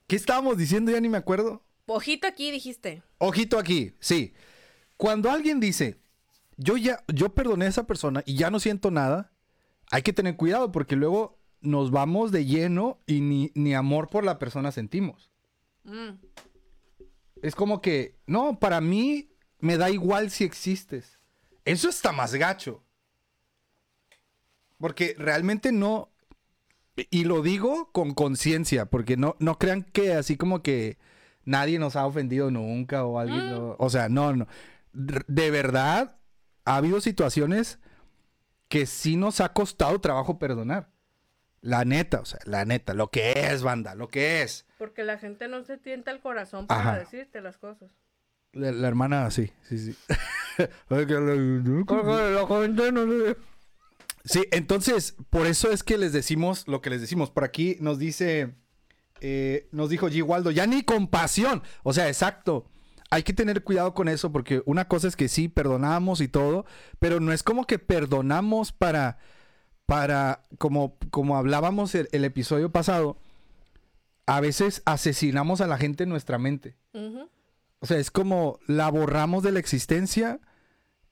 ¿Qué 0.08 0.16
estábamos 0.16 0.58
diciendo? 0.58 0.90
Ya 0.90 1.00
ni 1.00 1.08
me 1.08 1.18
acuerdo. 1.18 1.62
Ojito 1.86 2.26
aquí, 2.26 2.50
dijiste. 2.50 3.02
Ojito 3.18 3.58
aquí, 3.58 3.94
sí. 4.00 4.34
Cuando 4.96 5.30
alguien 5.30 5.60
dice, 5.60 6.00
yo 6.56 6.76
ya, 6.76 7.04
yo 7.08 7.28
perdoné 7.34 7.66
a 7.66 7.68
esa 7.68 7.86
persona 7.86 8.22
y 8.26 8.36
ya 8.36 8.50
no 8.50 8.58
siento 8.58 8.90
nada, 8.90 9.32
hay 9.90 10.02
que 10.02 10.12
tener 10.12 10.36
cuidado 10.36 10.72
porque 10.72 10.96
luego 10.96 11.38
nos 11.60 11.90
vamos 11.90 12.32
de 12.32 12.44
lleno 12.44 13.00
y 13.06 13.20
ni, 13.20 13.52
ni 13.54 13.74
amor 13.74 14.08
por 14.08 14.24
la 14.24 14.38
persona 14.38 14.72
sentimos. 14.72 15.30
Mm. 15.84 16.18
Es 17.42 17.54
como 17.54 17.80
que, 17.82 18.16
no, 18.26 18.58
para 18.58 18.80
mí 18.80 19.30
me 19.60 19.76
da 19.76 19.90
igual 19.90 20.30
si 20.30 20.44
existes. 20.44 21.18
Eso 21.64 21.88
está 21.88 22.12
más 22.12 22.34
gacho. 22.34 22.82
Porque 24.78 25.14
realmente 25.18 25.72
no, 25.72 26.10
y 27.10 27.24
lo 27.24 27.42
digo 27.42 27.90
con 27.92 28.12
conciencia, 28.14 28.86
porque 28.86 29.16
no, 29.16 29.36
no 29.38 29.58
crean 29.58 29.82
que 29.82 30.12
así 30.14 30.36
como 30.36 30.62
que 30.62 30.98
nadie 31.44 31.78
nos 31.78 31.96
ha 31.96 32.06
ofendido 32.06 32.50
nunca 32.50 33.04
o 33.04 33.18
alguien, 33.18 33.50
no- 33.50 33.76
o 33.78 33.90
sea, 33.90 34.08
no, 34.08 34.34
no. 34.34 34.46
De 34.92 35.50
verdad, 35.50 36.16
ha 36.64 36.76
habido 36.76 37.00
situaciones 37.00 37.78
que 38.68 38.86
sí 38.86 39.16
nos 39.16 39.40
ha 39.40 39.52
costado 39.52 40.00
trabajo 40.00 40.38
perdonar. 40.38 40.90
La 41.60 41.84
neta, 41.84 42.20
o 42.20 42.24
sea, 42.26 42.40
la 42.44 42.64
neta, 42.66 42.92
lo 42.92 43.10
que 43.10 43.32
es, 43.36 43.62
banda, 43.62 43.94
lo 43.94 44.08
que 44.08 44.42
es. 44.42 44.66
Porque 44.84 45.02
la 45.02 45.16
gente 45.16 45.48
no 45.48 45.64
se 45.64 45.78
tienta 45.78 46.10
el 46.10 46.20
corazón 46.20 46.66
para 46.66 46.80
Ajá. 46.80 46.98
decirte 46.98 47.40
las 47.40 47.56
cosas. 47.56 47.90
La, 48.52 48.70
la 48.70 48.86
hermana, 48.86 49.30
sí, 49.30 49.50
sí, 49.62 49.78
sí. 49.78 49.96
Ay, 50.90 51.06
que 51.06 51.14
la- 51.14 53.34
Sí, 54.26 54.44
entonces, 54.52 55.16
por 55.30 55.46
eso 55.46 55.70
es 55.70 55.82
que 55.82 55.96
les 55.96 56.12
decimos 56.12 56.68
lo 56.68 56.82
que 56.82 56.90
les 56.90 57.00
decimos. 57.00 57.30
Por 57.30 57.44
aquí 57.44 57.78
nos 57.80 57.98
dice, 57.98 58.56
eh, 59.22 59.70
nos 59.72 59.88
dijo 59.88 60.10
G. 60.10 60.22
Waldo, 60.22 60.50
ya 60.50 60.66
ni 60.66 60.82
compasión. 60.82 61.62
O 61.82 61.94
sea, 61.94 62.08
exacto. 62.08 62.66
Hay 63.08 63.22
que 63.22 63.32
tener 63.32 63.64
cuidado 63.64 63.94
con 63.94 64.08
eso 64.08 64.32
porque 64.32 64.62
una 64.66 64.86
cosa 64.86 65.08
es 65.08 65.16
que 65.16 65.28
sí, 65.28 65.48
perdonamos 65.48 66.20
y 66.20 66.28
todo, 66.28 66.66
pero 66.98 67.20
no 67.20 67.32
es 67.32 67.42
como 67.42 67.66
que 67.66 67.78
perdonamos 67.78 68.70
para, 68.72 69.16
para, 69.86 70.44
como, 70.58 70.98
como 71.10 71.38
hablábamos 71.38 71.94
el, 71.94 72.06
el 72.12 72.24
episodio 72.26 72.70
pasado, 72.70 73.18
a 74.26 74.40
veces 74.40 74.82
asesinamos 74.86 75.60
a 75.60 75.66
la 75.66 75.78
gente 75.78 76.04
en 76.04 76.10
nuestra 76.10 76.38
mente. 76.38 76.76
O 77.80 77.86
sea, 77.86 77.98
es 77.98 78.10
como 78.10 78.58
la 78.66 78.90
borramos 78.90 79.42
de 79.42 79.52
la 79.52 79.58
existencia 79.58 80.40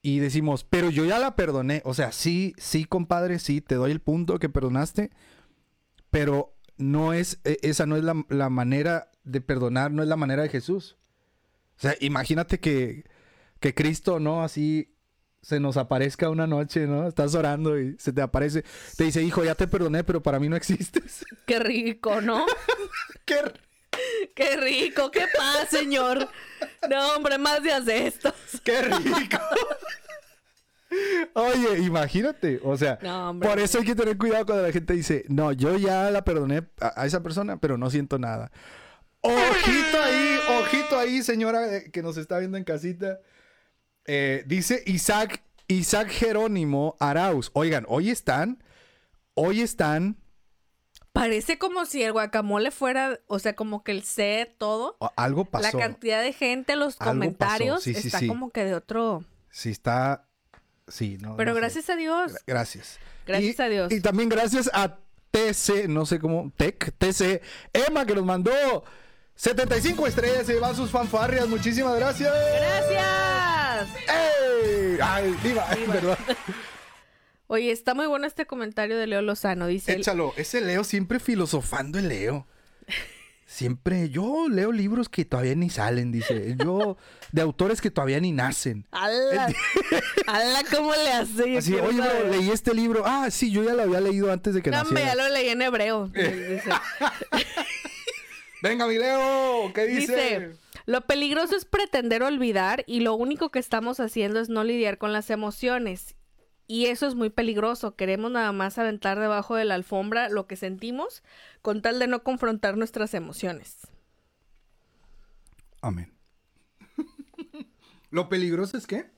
y 0.01 0.19
decimos, 0.19 0.65
pero 0.65 0.91
yo 0.91 1.05
ya 1.05 1.19
la 1.19 1.37
perdoné. 1.37 1.83
O 1.85 1.93
sea, 1.95 2.13
sí, 2.13 2.55
sí, 2.57 2.85
compadre, 2.87 3.39
sí, 3.39 3.61
te 3.61 3.75
doy 3.75 3.91
el 3.91 4.01
punto 4.01 4.39
que 4.39 4.49
perdonaste, 4.49 5.11
pero 6.11 6.55
no 6.79 7.13
es, 7.13 7.41
e- 7.45 7.59
esa 7.63 7.87
no 7.87 7.97
es 7.97 8.05
la, 8.05 8.25
la 8.29 8.49
manera 8.49 9.11
de 9.25 9.41
perdonar, 9.41 9.91
no 9.93 10.03
es 10.03 10.09
la 10.09 10.17
manera 10.17 10.43
de 10.43 10.49
Jesús. 10.49 10.97
O 11.77 11.81
sea, 11.83 11.95
imagínate 12.01 12.59
que, 12.61 13.05
que 13.61 13.75
Cristo, 13.75 14.19
¿no? 14.19 14.43
Así 14.43 14.95
se 15.43 15.59
nos 15.59 15.77
aparezca 15.77 16.31
una 16.31 16.47
noche, 16.47 16.87
¿no? 16.87 17.09
Estás 17.09 17.35
orando 17.35 17.79
y 17.79 17.97
se 17.99 18.13
te 18.13 18.23
aparece, 18.23 18.65
te 18.97 19.05
dice, 19.05 19.23
hijo, 19.23 19.45
ya 19.45 19.57
te 19.57 19.67
perdoné, 19.67 20.05
pero 20.05 20.23
para 20.23 20.39
mí 20.39 20.49
no 20.49 20.57
existes. 20.57 21.25
Qué 21.47 21.59
rico, 21.59 22.21
¿no? 22.21 22.47
¡Qué 23.25 23.37
Qué 24.35 24.57
rico, 24.57 25.11
qué 25.11 25.27
paz, 25.37 25.69
señor. 25.69 26.27
No, 26.89 27.15
hombre, 27.15 27.37
más 27.37 27.63
días 27.63 27.85
de 27.85 28.07
estos. 28.07 28.33
¡Qué 28.65 28.81
rico! 28.81 29.39
Oye, 31.35 31.79
imagínate, 31.81 32.59
o 32.65 32.77
sea, 32.77 32.99
No, 33.03 33.39
por 33.41 33.59
eso 33.59 33.79
hay 33.79 33.85
que 33.85 33.95
tener 33.95 34.17
cuidado 34.17 34.47
cuando 34.47 34.65
la 34.67 34.73
gente 34.73 34.95
dice, 34.95 35.27
no, 35.29 35.53
yo 35.53 35.77
ya 35.77 36.11
la 36.11 36.25
perdoné 36.25 36.67
a, 36.81 37.03
a 37.03 37.07
esa 37.07 37.23
persona, 37.23 37.59
pero 37.59 37.77
no 37.77 37.91
siento 37.91 38.19
nada. 38.19 38.51
Ojito 39.21 40.03
ahí, 40.03 40.39
ojito 40.61 40.99
ahí, 40.99 41.23
señora 41.23 41.77
eh, 41.77 41.91
que 41.91 42.03
nos 42.03 42.17
está 42.17 42.39
viendo 42.39 42.57
en 42.57 42.65
casita. 42.65 43.21
Eh, 44.07 44.43
dice 44.47 44.83
Isaac, 44.87 45.43
Isaac 45.69 46.09
Jerónimo 46.09 46.97
Arauz. 47.01 47.51
Oigan, 47.55 47.85
hoy 47.89 48.11
están, 48.11 48.63
hoy 49.35 49.61
están, 49.61 50.17
Parece 51.13 51.59
como 51.59 51.85
si 51.85 52.03
el 52.03 52.13
guacamole 52.13 52.71
fuera, 52.71 53.21
o 53.27 53.39
sea, 53.39 53.55
como 53.55 53.85
que 53.85 53.93
el 53.93 54.03
set, 54.03 54.57
todo. 54.57 54.97
algo 55.17 55.45
pasó. 55.45 55.65
La 55.77 55.85
cantidad 55.85 56.23
de 56.23 56.33
gente, 56.33 56.75
los 56.75 56.99
Algo 57.01 57.13
comentarios, 57.13 57.83
sí, 57.83 57.93
sí, 57.93 58.07
está 58.07 58.19
sí. 58.21 58.27
como 58.29 58.49
que 58.51 58.65
de 58.65 58.75
otro. 58.75 59.23
Sí 59.51 59.69
está, 59.69 60.27
sí, 60.89 61.19
no. 61.21 61.37
Pero 61.37 61.51
no 61.51 61.57
sé. 61.57 61.61
gracias 61.61 61.91
a 61.91 61.97
Dios. 61.97 62.33
Gra- 62.33 62.41
Gracias. 62.47 62.99
Gracias 63.27 63.59
Y- 63.59 63.63
a 63.63 63.69
Dios. 63.69 63.93
Y 63.93 64.01
también 64.01 64.31
gracias 64.31 64.71
a 64.73 64.97
TC, 65.33 65.87
no 65.87 66.07
sé 66.07 66.19
cómo, 66.19 66.51
Tech, 66.57 66.95
TC, 66.97 67.43
Emma 67.75 68.07
que 68.07 68.15
nos 68.15 68.25
mandó 68.25 68.51
75 69.35 70.07
estrellas 70.07 70.49
y 70.49 70.55
va 70.55 70.75
sus 70.75 70.91
fanfarrias. 70.91 71.47
Muchísimas 71.47 71.95
gracias. 71.99 72.33
¡Gracias! 72.33 73.62
¡Ey! 74.09 74.99
Ay, 75.03 75.35
viva, 75.43 75.67
Viva. 75.75 76.19
Oye, 77.49 77.71
está 77.71 77.93
muy 77.95 78.07
bueno 78.07 78.27
este 78.27 78.47
comentario 78.47 78.97
de 78.97 79.07
Leo 79.07 79.21
Lozano. 79.23 79.67
Dice, 79.67 79.93
Échalo, 79.93 80.33
ese 80.37 80.61
Leo 80.63 80.85
siempre 80.85 81.21
filosofando 81.21 81.99
el 81.99 82.09
Leo. 82.09 82.47
siempre, 83.45 84.09
yo 84.09 84.49
leo 84.49 84.73
libros 84.73 85.11
que 85.11 85.27
todavía 85.27 85.55
ni 85.55 85.69
salen, 85.69 86.13
dice. 86.13 86.57
Yo, 86.57 86.97
de 87.33 87.43
autores 87.43 87.83
que 87.83 87.91
todavía 87.91 88.19
ni 88.21 88.33
nacen. 88.33 88.87
¡Hala! 88.91 89.53
¡Hala! 90.27 90.63
¿Cómo 90.75 90.95
le 90.95 91.13
hace? 91.13 91.59
Así, 91.59 91.75
oye, 91.75 92.01
bro, 92.01 92.29
leí 92.31 92.51
este 92.51 92.73
libro. 92.73 93.03
Ah, 93.05 93.31
sí, 93.31 93.51
yo 93.51 93.63
ya 93.63 93.75
lo 93.75 93.83
había 93.83 94.01
leído 94.01 94.33
antes 94.33 94.55
de 94.55 94.63
que 94.63 94.71
No, 94.71 94.79
naciera. 94.85 95.05
ya 95.05 95.15
lo 95.15 95.29
leí 95.29 95.51
en 95.51 95.61
hebreo. 95.61 96.11
Venga, 98.63 98.87
mi 98.87 98.97
Leo, 98.97 99.73
¿qué 99.75 99.87
dice? 99.89 100.13
dice, 100.13 100.53
lo 100.87 101.03
peligroso 101.03 101.57
es 101.57 101.65
pretender 101.65 102.23
olvidar 102.23 102.85
y 102.87 103.01
lo 103.01 103.15
único 103.15 103.51
que 103.51 103.59
estamos 103.59 104.01
haciendo 104.01 104.41
es 104.41 104.49
no 104.49 104.65
lidiar 104.65 104.99
con 104.99 105.13
las 105.13 105.31
emociones. 105.31 106.17
Y 106.67 106.87
eso 106.87 107.07
es 107.07 107.15
muy 107.15 107.31
peligroso. 107.31 107.97
Queremos 107.97 108.31
nada 108.31 108.53
más 108.53 108.79
aventar 108.79 109.19
debajo 109.19 109.57
de 109.57 109.65
la 109.65 109.75
alfombra 109.75 110.29
lo 110.29 110.47
que 110.47 110.57
sentimos 110.57 111.23
con 111.61 111.83
tal 111.83 111.99
de 111.99 112.07
no 112.07 112.23
confrontar 112.23 112.77
nuestras 112.77 113.15
emociones. 113.15 113.79
Amén. 115.83 116.13
¿Lo 118.11 118.29
peligroso 118.29 118.77
es 118.77 118.87
qué? 118.87 119.11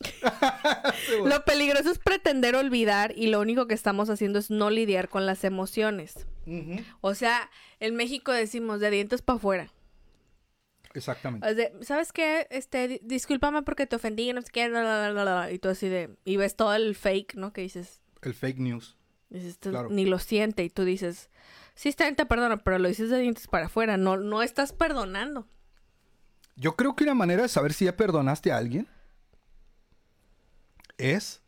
Lo 1.24 1.44
peligroso 1.44 1.90
es 1.90 1.98
pretender 1.98 2.54
olvidar 2.54 3.14
y 3.16 3.28
lo 3.28 3.40
único 3.40 3.66
que 3.66 3.74
estamos 3.74 4.10
haciendo 4.10 4.38
es 4.38 4.50
no 4.50 4.70
lidiar 4.70 5.08
con 5.08 5.24
las 5.24 5.44
emociones. 5.44 6.26
O 7.00 7.14
sea, 7.14 7.50
en 7.80 7.96
México 7.96 8.32
decimos 8.32 8.80
de 8.80 8.90
dientes 8.90 9.22
para 9.22 9.38
afuera. 9.38 9.72
Exactamente. 10.96 11.46
O 11.46 11.54
sea, 11.54 11.70
¿Sabes 11.82 12.12
qué? 12.12 12.46
Este, 12.50 12.88
di- 12.88 13.00
discúlpame 13.02 13.62
porque 13.62 13.86
te 13.86 13.96
ofendí, 13.96 14.32
no 14.32 14.40
sé 14.42 14.48
qué, 14.52 14.68
bla, 14.68 14.80
bla, 14.80 15.10
bla, 15.10 15.22
bla, 15.22 15.34
bla", 15.44 15.52
y 15.52 15.58
tú 15.58 15.68
así 15.68 15.88
de, 15.88 16.16
y 16.24 16.36
ves 16.36 16.56
todo 16.56 16.74
el 16.74 16.94
fake, 16.96 17.34
¿no? 17.36 17.52
Que 17.52 17.60
dices, 17.62 18.00
El 18.22 18.34
fake 18.34 18.58
news. 18.58 18.96
dices, 19.28 19.50
"Esto 19.50 19.70
Claro. 19.70 19.88
ni 19.90 20.06
lo 20.06 20.18
siente, 20.18 20.64
y 20.64 20.70
tú 20.70 20.84
dices, 20.84 21.28
sí, 21.74 21.88
está 21.90 22.04
bien, 22.04 22.16
te 22.16 22.24
perdono, 22.26 22.58
pero 22.64 22.78
lo 22.78 22.88
dices 22.88 23.10
de 23.10 23.18
dientes 23.18 23.46
para 23.48 23.66
afuera, 23.66 23.96
no, 23.96 24.16
no 24.16 24.42
estás 24.42 24.72
perdonando. 24.72 25.46
Yo 26.56 26.74
creo 26.76 26.96
que 26.96 27.04
una 27.04 27.14
manera 27.14 27.42
de 27.42 27.48
saber 27.48 27.74
si 27.74 27.84
ya 27.84 27.96
perdonaste 27.96 28.50
a 28.52 28.56
alguien 28.56 28.88
es 30.98 31.42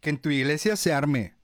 que 0.00 0.10
en 0.10 0.18
tu 0.18 0.30
iglesia 0.30 0.76
se 0.76 0.92
arme 0.94 1.34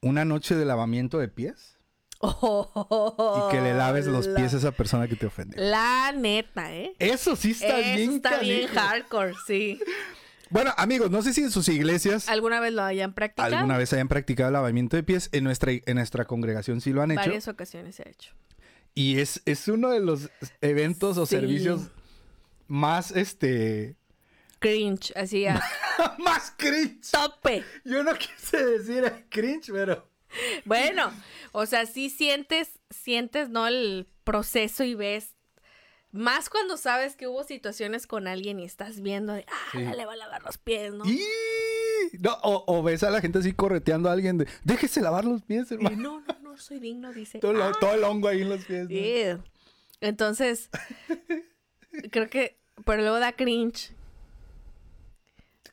una 0.00 0.24
noche 0.24 0.54
de 0.54 0.64
lavamiento 0.64 1.18
de 1.18 1.28
pies 1.28 1.76
y 2.22 3.50
que 3.50 3.60
le 3.60 3.74
laves 3.74 4.06
los 4.06 4.26
la- 4.28 4.36
pies 4.36 4.54
a 4.54 4.58
esa 4.58 4.72
persona 4.72 5.08
que 5.08 5.16
te 5.16 5.26
ofendió. 5.26 5.60
La 5.62 6.12
neta, 6.12 6.72
¿eh? 6.74 6.94
Eso 6.98 7.36
sí 7.36 7.52
está 7.52 7.78
Eso 7.80 7.96
bien. 7.96 8.12
está 8.16 8.38
bien 8.40 8.68
hardcore, 8.68 9.34
sí. 9.46 9.80
Bueno, 10.50 10.74
amigos, 10.76 11.10
no 11.10 11.22
sé 11.22 11.32
si 11.32 11.42
en 11.42 11.52
sus 11.52 11.68
iglesias 11.68 12.28
¿Alguna 12.28 12.58
vez 12.58 12.72
lo 12.72 12.82
hayan 12.82 13.12
practicado? 13.14 13.54
alguna 13.56 13.78
vez 13.78 13.92
hayan 13.92 14.08
practicado 14.08 14.48
el 14.48 14.54
lavamiento 14.54 14.96
de 14.96 15.04
pies. 15.04 15.28
En 15.32 15.44
nuestra, 15.44 15.70
en 15.72 15.94
nuestra 15.94 16.24
congregación 16.24 16.80
sí 16.80 16.92
lo 16.92 17.02
han 17.02 17.12
hecho. 17.12 17.20
Varias 17.20 17.46
ocasiones 17.48 17.94
se 17.94 18.02
ha 18.02 18.10
hecho. 18.10 18.32
Y 18.94 19.20
es, 19.20 19.40
es 19.46 19.68
uno 19.68 19.90
de 19.90 20.00
los 20.00 20.28
eventos 20.60 21.16
o 21.18 21.26
servicios 21.26 21.82
más, 22.66 23.12
este... 23.12 23.94
Cringe, 24.58 25.12
así 25.16 25.46
a 25.46 25.62
más 26.18 26.52
cringe. 26.56 27.00
tope. 27.12 27.64
Yo 27.84 28.02
no 28.02 28.12
quise 28.14 28.62
decir 28.66 29.26
cringe, 29.30 29.70
pero... 29.72 30.09
Bueno, 30.64 31.12
o 31.52 31.66
sea, 31.66 31.86
sí 31.86 32.10
sientes, 32.10 32.78
sientes, 32.90 33.48
¿no? 33.48 33.66
El 33.66 34.06
proceso 34.24 34.84
y 34.84 34.94
ves. 34.94 35.34
Más 36.12 36.50
cuando 36.50 36.76
sabes 36.76 37.14
que 37.16 37.28
hubo 37.28 37.44
situaciones 37.44 38.06
con 38.06 38.26
alguien 38.26 38.58
y 38.58 38.64
estás 38.64 39.00
viendo 39.00 39.32
de, 39.32 39.46
ah, 39.48 39.68
Sí. 39.72 39.82
ya 39.84 39.94
le 39.94 40.04
va 40.06 40.14
a 40.14 40.16
lavar 40.16 40.42
los 40.42 40.58
pies, 40.58 40.92
¿no? 40.92 41.04
¡Y! 41.04 41.20
No, 42.20 42.32
o, 42.42 42.64
o 42.66 42.82
ves 42.82 43.02
a 43.04 43.10
la 43.10 43.20
gente 43.20 43.38
así 43.38 43.52
correteando 43.52 44.08
a 44.08 44.12
alguien 44.12 44.36
de... 44.38 44.48
Déjese 44.64 45.00
lavar 45.00 45.24
los 45.24 45.42
pies, 45.42 45.70
Y 45.70 45.74
hermano. 45.74 45.96
no, 45.96 46.20
no, 46.20 46.38
no 46.40 46.56
soy 46.58 46.80
digno, 46.80 47.12
dice. 47.12 47.38
Todo, 47.38 47.52
lo- 47.52 47.62
"Ah, 47.64 47.72
todo 47.78 47.94
el 47.94 48.02
hongo 48.02 48.26
ahí 48.26 48.42
en 48.42 48.48
los 48.48 48.64
pies. 48.64 48.88
¿no? 48.88 48.96
ew". 48.96 49.42
Entonces, 50.00 50.68
creo 52.10 52.28
que, 52.28 52.58
pero 52.84 53.02
luego 53.02 53.20
da 53.20 53.32
cringe. 53.32 53.92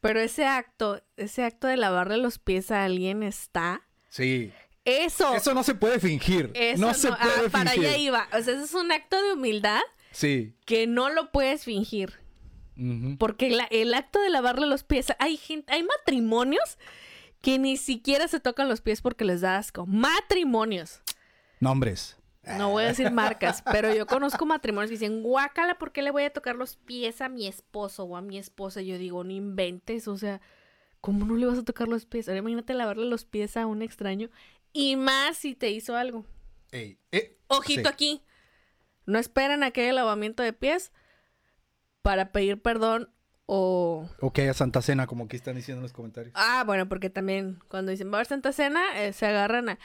Pero 0.01 0.19
ese 0.19 0.45
acto, 0.45 1.01
ese 1.15 1.43
acto 1.43 1.67
de 1.67 1.77
lavarle 1.77 2.17
los 2.17 2.37
pies 2.37 2.69
a 2.69 2.83
alguien 2.85 3.23
está. 3.23 3.86
Sí. 4.17 4.51
Eso. 4.83 5.35
Eso 5.35 5.53
no 5.53 5.63
se 5.63 5.75
puede 5.75 5.99
fingir. 5.99 6.51
eso 6.55 6.81
no 6.81 6.93
se 6.95 7.09
ah, 7.09 7.17
puede 7.21 7.49
para 7.49 7.71
fingir. 7.71 7.89
allá 7.89 7.97
iba. 7.97 8.27
O 8.33 8.41
sea, 8.41 8.53
ese 8.55 8.63
es 8.63 8.73
un 8.73 8.91
acto 8.91 9.21
de 9.21 9.33
humildad 9.33 9.81
Sí. 10.11 10.55
que 10.65 10.87
no 10.87 11.09
lo 11.09 11.31
puedes 11.31 11.63
fingir. 11.65 12.19
Porque 13.19 13.49
la- 13.49 13.67
el 13.71 13.93
acto 13.93 14.19
de 14.21 14.29
lavarle 14.29 14.65
los 14.67 14.83
pies, 14.83 15.07
hay 15.19 15.37
gente, 15.37 15.71
hay 15.73 15.83
matrimonios 15.83 16.77
que 17.41 17.59
ni 17.59 17.75
siquiera 17.77 18.27
se 18.27 18.39
tocan 18.39 18.69
los 18.69 18.81
pies 18.81 19.01
porque 19.01 19.25
les 19.25 19.41
da 19.41 19.57
asco. 19.57 19.85
Matrimonios. 19.87 21.01
Nombres. 21.59 22.17
No 22.57 22.69
voy 22.69 22.85
a 22.85 22.87
decir 22.87 23.11
marcas, 23.11 23.61
pero 23.71 23.93
yo 23.93 24.05
conozco 24.07 24.45
matrimonios 24.45 24.89
que 24.89 24.97
dicen, 24.97 25.21
guácala, 25.21 25.77
¿por 25.77 25.91
qué 25.91 26.01
le 26.01 26.11
voy 26.11 26.23
a 26.23 26.29
tocar 26.31 26.55
los 26.55 26.77
pies 26.77 27.19
a 27.21 27.29
mi 27.29 27.45
esposo 27.45 28.03
o 28.05 28.15
a 28.15 28.21
mi 28.21 28.37
esposa? 28.37 28.81
Y 28.81 28.87
yo 28.87 28.97
digo, 28.97 29.23
no 29.23 29.31
inventes, 29.31 30.07
o 30.07 30.15
sea, 30.17 30.39
¿cómo 31.01 31.25
no 31.25 31.35
le 31.35 31.45
vas 31.45 31.57
a 31.59 31.63
tocar 31.63 31.87
los 31.87 32.05
pies? 32.05 32.27
Ahora 32.27 32.39
imagínate 32.39 32.73
lavarle 32.73 33.05
los 33.05 33.25
pies 33.25 33.57
a 33.57 33.65
un 33.65 33.81
extraño 33.81 34.29
y 34.73 34.95
más 34.95 35.37
si 35.37 35.55
te 35.55 35.69
hizo 35.71 35.95
algo. 35.95 36.25
Ey, 36.71 36.99
eh, 37.11 37.37
Ojito 37.47 37.81
sí. 37.81 37.87
aquí. 37.87 38.23
No 39.05 39.19
esperen 39.19 39.63
a 39.63 39.71
que 39.71 39.81
haya 39.81 39.93
lavamiento 39.93 40.43
de 40.43 40.53
pies 40.53 40.91
para 42.01 42.31
pedir 42.31 42.61
perdón 42.61 43.09
o... 43.45 44.09
O 44.19 44.33
que 44.33 44.41
haya 44.41 44.53
Santa 44.53 44.81
Cena, 44.81 45.07
como 45.07 45.25
aquí 45.25 45.37
están 45.37 45.55
diciendo 45.55 45.79
en 45.79 45.83
los 45.83 45.93
comentarios. 45.93 46.33
Ah, 46.35 46.63
bueno, 46.65 46.89
porque 46.89 47.09
también 47.09 47.59
cuando 47.69 47.91
dicen 47.91 48.09
va 48.09 48.15
a 48.15 48.17
haber 48.17 48.27
Santa 48.27 48.51
Cena, 48.51 49.01
eh, 49.01 49.13
se 49.13 49.25
agarran 49.25 49.69
a... 49.69 49.79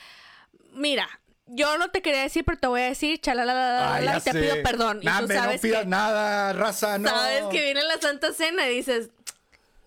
Mira, 0.74 1.08
yo 1.46 1.78
no 1.78 1.90
te 1.90 2.02
quería 2.02 2.22
decir, 2.22 2.44
pero 2.44 2.58
te 2.58 2.66
voy 2.66 2.80
a 2.80 2.84
decir, 2.86 3.20
chalalala, 3.20 3.94
Ah, 3.94 4.02
y 4.02 4.20
te 4.22 4.32
sé. 4.32 4.40
pido 4.40 4.56
perdón. 4.64 4.98
Y 5.02 5.06
Nah, 5.06 5.18
tú 5.18 5.22
hombre, 5.24 5.36
sabes 5.38 5.56
no 5.56 5.62
pidas 5.68 5.82
que, 5.82 5.88
nada, 5.88 6.52
raza, 6.54 6.98
no. 6.98 7.08
sabes 7.08 7.44
que 7.52 7.62
viene 7.62 7.82
la 7.84 7.98
Santa 7.98 8.32
Cena 8.32 8.68
y 8.68 8.74
dices, 8.76 9.10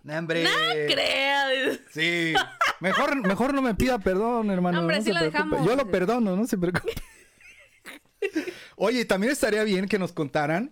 Nah, 0.06 0.20
hombre. 0.20 0.44
no 0.44 0.50
creo. 0.94 1.78
Sí. 1.92 2.34
Mejor, 2.80 3.28
mejor 3.28 3.54
no 3.54 3.62
me 3.62 3.74
pida 3.76 3.98
perdón, 4.00 4.52
hermano. 4.52 4.80
Hombre, 4.80 4.98
no 4.98 5.02
sí 5.04 5.08
se 5.12 5.18
preocupe. 5.18 5.32
dejamos. 5.34 5.66
Yo 5.68 5.76
lo 5.76 5.90
perdono, 5.92 6.36
no 6.36 6.46
se 6.48 6.58
preocupe. 6.58 6.94
Oye, 8.76 9.06
también 9.06 9.32
estaría 9.32 9.64
bien 9.64 9.88
que 9.88 10.00
nos 10.00 10.12
contaran 10.12 10.72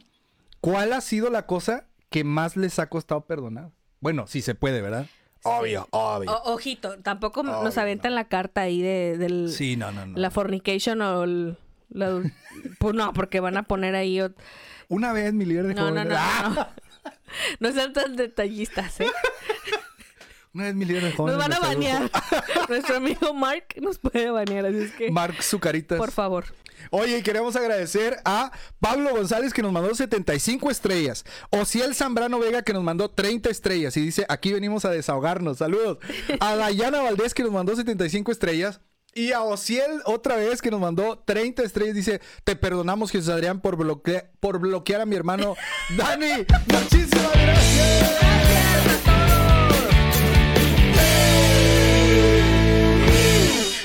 cuál 0.60 0.94
ha 0.94 1.02
sido 1.02 1.30
la 1.30 1.46
cosa 1.46 1.86
que 2.10 2.24
más 2.24 2.56
les 2.58 2.80
ha 2.80 2.90
costado 2.90 3.22
perdonar. 3.26 3.70
Bueno, 4.00 4.28
sí 4.28 4.42
se 4.42 4.56
puede, 4.56 4.82
¿verdad? 4.82 5.08
Obvio, 5.44 5.88
obvio. 5.92 6.32
O- 6.32 6.54
ojito, 6.54 7.00
tampoco 7.00 7.42
Obvio, 7.42 7.64
nos 7.64 7.78
aventan 7.78 8.16
la 8.16 8.28
carta 8.28 8.62
ahí 8.62 8.82
de, 8.82 9.18
del... 9.18 9.50
Sí, 9.52 9.76
no, 9.78 9.92
no, 9.92 10.06
no. 10.06 10.18
La 10.18 10.32
fornication 10.32 11.02
o 11.02 11.24
el... 11.24 11.58
la- 11.90 12.22
pues 12.80 12.94
no, 12.96 13.14
porque 13.14 13.40
van 13.40 13.58
a 13.58 13.64
poner 13.64 13.96
ahí... 13.96 14.18
ot- 14.20 14.36
Una 14.90 15.12
vez 15.14 15.34
mi 15.34 15.46
líder 15.46 15.68
de 15.68 15.74
No, 15.74 15.92
no, 15.92 16.02
jóvenes- 16.02 16.10
no, 16.10 16.16
¡Ah! 16.20 16.44
no, 16.50 16.56
no. 16.56 16.68
No 17.60 17.72
sean 17.72 17.94
tan 17.94 18.16
detallistas, 18.16 19.00
¿eh? 19.02 19.12
Una 20.54 20.66
vez 20.66 20.76
mi 20.76 20.86
líder 20.86 21.04
de 21.04 21.10
Nos 21.18 21.38
van 21.38 21.54
a 21.54 21.60
banear. 21.60 22.12
Nuestro 22.70 22.98
amigo 22.98 23.34
Mark 23.34 23.74
nos 23.82 23.98
puede 23.98 24.30
banear, 24.30 24.68
así 24.68 24.78
es 24.84 24.92
que... 24.92 25.10
Mark 25.10 25.42
Zucaritas. 25.42 25.98
Por 25.98 26.12
favor. 26.12 26.46
Oye, 26.92 27.24
queremos 27.24 27.56
agradecer 27.56 28.18
a 28.24 28.52
Pablo 28.80 29.10
González 29.16 29.52
que 29.52 29.64
nos 29.64 29.72
mandó 29.72 29.96
75 29.96 30.70
estrellas. 30.70 31.26
Ociel 31.50 31.96
Zambrano 31.96 32.38
Vega 32.38 32.62
que 32.62 32.74
nos 32.74 32.84
mandó 32.84 33.10
30 33.10 33.50
estrellas. 33.50 33.98
Y 33.98 34.02
dice, 34.02 34.28
aquí 34.30 34.54
venimos 34.54 34.86
a 34.86 34.92
desahogarnos. 34.92 35.58
Saludos. 35.58 35.98
A 36.40 36.56
Dayana 36.56 37.02
Valdés 37.02 37.34
que 37.34 37.42
nos 37.42 37.52
mandó 37.52 37.76
75 37.76 38.32
estrellas. 38.32 38.80
Y 39.16 39.32
a 39.32 39.42
Ociel 39.44 40.02
otra 40.06 40.36
vez 40.38 40.62
que 40.62 40.72
nos 40.72 40.80
mandó 40.80 41.20
30 41.20 41.62
estrellas. 41.64 41.96
Dice, 41.96 42.20
te 42.44 42.56
perdonamos 42.56 43.12
Jesús 43.12 43.30
Adrián 43.30 43.62
por, 43.62 43.78
bloquea- 43.78 44.30
por 44.40 44.60
bloquear 44.60 45.02
a 45.02 45.06
mi 45.06 45.16
hermano 45.16 45.56
Dani. 45.98 46.46
Muchísimas 46.68 47.32
gracias. 47.34 48.10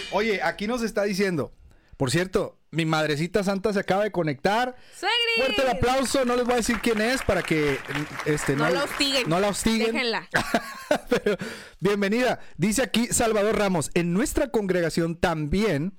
Oye, 0.13 0.41
aquí 0.43 0.67
nos 0.67 0.83
está 0.83 1.05
diciendo, 1.05 1.53
por 1.97 2.11
cierto, 2.11 2.58
mi 2.71 2.85
madrecita 2.85 3.43
santa 3.45 3.73
se 3.73 3.81
acaba 3.81 4.05
de 4.05 4.11
conectar. 4.13 4.77
¡Suegri! 4.99 5.15
Fuerte 5.39 5.63
el 5.63 5.69
aplauso, 5.69 6.25
no 6.25 6.37
les 6.37 6.45
voy 6.45 6.55
a 6.55 6.57
decir 6.57 6.79
quién 6.83 7.01
es 7.01 7.23
para 7.23 7.43
que 7.43 7.79
este, 8.27 8.57
No 8.57 8.69
la 8.69 8.85
hostiguen. 8.85 9.29
No 9.29 9.41
la 9.41 9.49
hostiguen. 9.49 9.93
Déjenla. 9.93 10.29
Pero, 11.09 11.37
bienvenida. 11.81 12.41
Dice 12.57 12.83
aquí 12.83 13.07
Salvador 13.07 13.57
Ramos, 13.59 13.91
en 13.95 14.13
nuestra 14.13 14.49
congregación 14.51 15.17
también, 15.17 15.95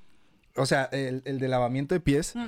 o 0.55 0.65
sea, 0.65 0.85
el, 0.91 1.21
el 1.25 1.39
de 1.39 1.47
lavamiento 1.47 1.95
de 1.95 2.01
pies, 2.01 2.35
Mm. 2.35 2.47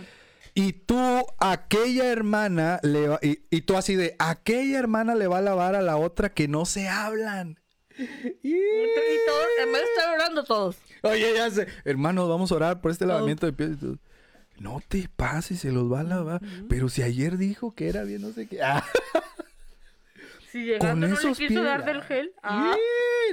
y 0.53 0.73
tú, 0.73 1.25
aquella 1.39 2.05
hermana, 2.11 2.79
le 2.83 3.07
va- 3.07 3.19
y, 3.21 3.39
y 3.49 3.61
tú 3.61 3.77
así 3.77 3.95
de, 3.95 4.15
aquella 4.19 4.77
hermana 4.79 5.15
le 5.15 5.27
va 5.27 5.37
a 5.39 5.41
lavar 5.41 5.75
a 5.75 5.81
la 5.81 5.97
otra 5.97 6.29
que 6.33 6.47
no 6.47 6.65
se 6.65 6.87
hablan. 6.89 7.59
Y- 8.43 8.53
Y 8.53 9.17
todos, 9.27 9.45
en 9.63 9.71
vez 9.73 9.81
de 9.81 9.87
estar 9.95 10.13
orando 10.15 10.43
todos. 10.43 10.77
Oye, 11.03 11.33
ya 11.35 11.49
sé. 11.49 11.67
Hermanos, 11.85 12.27
vamos 12.29 12.51
a 12.51 12.55
orar 12.55 12.81
por 12.81 12.91
este 12.91 13.05
lavamiento 13.05 13.45
de 13.45 13.53
pies. 13.53 13.77
No 14.61 14.79
te 14.87 15.09
pases, 15.15 15.59
se 15.61 15.71
los 15.71 15.91
va 15.91 16.01
a 16.01 16.03
lavar. 16.03 16.41
Pero 16.69 16.87
si 16.89 17.01
ayer 17.01 17.37
dijo 17.37 17.73
que 17.73 17.89
era 17.89 18.03
bien, 18.03 18.21
no 18.21 18.31
sé 18.31 18.47
qué. 18.47 18.61
Ah, 18.61 18.83
Si 20.51 20.59
con 20.59 20.65
llegando 20.65 21.07
no 21.07 21.13
le 21.13 21.19
esos 21.19 21.37
quiso 21.37 21.49
pies. 21.49 21.63
dar 21.63 21.85
del 21.85 22.01
gel. 22.03 22.31
Ah. 22.43 22.75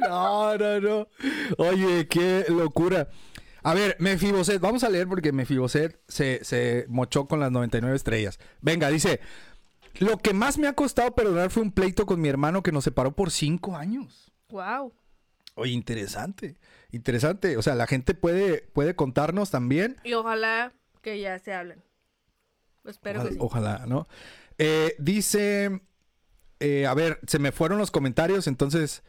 No, 0.01 0.57
no, 0.57 0.81
no. 0.81 1.09
Oye, 1.59 2.07
qué 2.09 2.45
locura. 2.49 3.09
A 3.63 3.75
ver, 3.75 3.97
Mefiboset, 3.99 4.61
vamos 4.61 4.85
a 4.85 4.89
leer 4.89 5.09
porque 5.09 5.33
Mefiboset 5.33 6.01
se, 6.09 6.43
se 6.45 6.87
mochó 6.89 7.27
con 7.27 7.41
las 7.41 7.51
99 7.51 7.95
estrellas. 7.97 8.39
Venga, 8.61 8.89
dice, 8.89 9.21
lo 9.99 10.17
que 10.19 10.33
más 10.33 10.57
me 10.59 10.69
ha 10.69 10.73
costado 10.75 11.15
perdonar 11.15 11.51
fue 11.51 11.63
un 11.65 11.73
pleito 11.73 12.07
con 12.07 12.21
mi 12.21 12.29
hermano 12.29 12.63
que 12.63 12.73
nos 12.73 12.85
separó 12.85 13.13
por 13.17 13.31
cinco 13.33 13.77
años. 13.77 14.33
Wow. 14.51 14.95
Oye, 15.57 15.73
interesante, 15.73 16.57
interesante. 16.93 17.57
O 17.57 17.63
sea, 17.63 17.75
la 17.75 17.89
gente 17.89 18.15
puede, 18.15 18.63
puede 18.73 18.95
contarnos 18.95 19.51
también. 19.51 19.97
Y 20.05 20.13
ojalá 20.15 20.73
que 21.01 21.21
ya 21.21 21.39
se 21.39 21.53
hablen. 21.55 21.83
Espero 22.85 23.21
Ojalá, 23.21 23.29
que 23.31 23.35
sí. 23.35 23.41
ojalá, 23.43 23.87
¿no? 23.87 24.09
Eh, 24.59 24.95
dice, 24.99 25.81
eh, 26.61 26.87
a 26.87 26.95
ver, 26.95 27.21
se 27.27 27.39
me 27.39 27.53
fueron 27.53 27.79
los 27.79 27.91
comentarios, 27.91 28.47
entonces, 28.47 29.03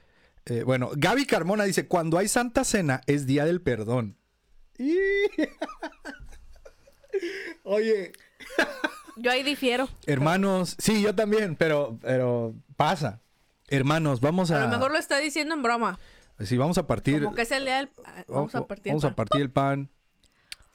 eh, 0.46 0.64
bueno, 0.64 0.92
Gaby 0.96 1.26
Carmona 1.26 1.64
dice, 1.64 1.88
cuando 1.88 2.18
hay 2.18 2.28
Santa 2.28 2.64
Cena 2.64 3.02
es 3.08 3.26
Día 3.26 3.46
del 3.46 3.62
Perdón. 3.62 4.18
Y- 4.78 4.96
Oye, 7.64 8.12
Yo 9.18 9.32
ahí 9.32 9.44
difiero. 9.44 9.90
hermanos, 10.06 10.76
sí, 10.80 11.02
yo 11.02 11.14
también, 11.16 11.56
pero, 11.56 11.98
pero 12.02 12.54
pasa. 12.76 13.22
Hermanos, 13.68 14.20
vamos 14.22 14.52
a... 14.52 14.62
A 14.64 14.66
lo 14.66 14.70
mejor 14.70 14.92
lo 14.92 14.98
está 14.98 15.18
diciendo 15.20 15.54
en 15.54 15.62
broma. 15.62 16.00
Sí, 16.40 16.58
vamos 16.58 16.78
a 16.78 16.88
partir... 16.88 17.24
Como 17.24 17.36
que 17.36 17.42
es 17.44 17.52
el 17.52 17.66
día 17.66 17.78
del... 17.78 17.90
Vamos 18.28 18.56
a 18.56 18.66
partir. 18.66 18.92
Vamos 18.92 19.04
el 19.04 19.10
a 19.10 19.16
pan. 19.16 19.26
partir 19.28 19.42
el 19.42 19.52
pan. 19.52 19.90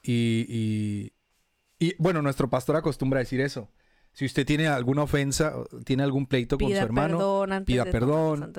Y, 0.07 0.45
y, 1.79 1.85
y, 1.87 1.95
bueno, 1.97 2.21
nuestro 2.21 2.49
pastor 2.49 2.75
acostumbra 2.75 3.19
decir 3.19 3.41
eso. 3.41 3.69
Si 4.13 4.23
usted 4.25 4.45
tiene 4.45 4.67
alguna 4.67 5.03
ofensa, 5.03 5.53
tiene 5.83 6.03
algún 6.03 6.25
pleito 6.27 6.57
con 6.57 6.69
su 6.69 6.85
hermano, 6.85 7.17
perdón 7.17 7.51
antes 7.51 7.73
pida 7.73 7.83
de 7.83 7.91
perdón. 7.91 8.53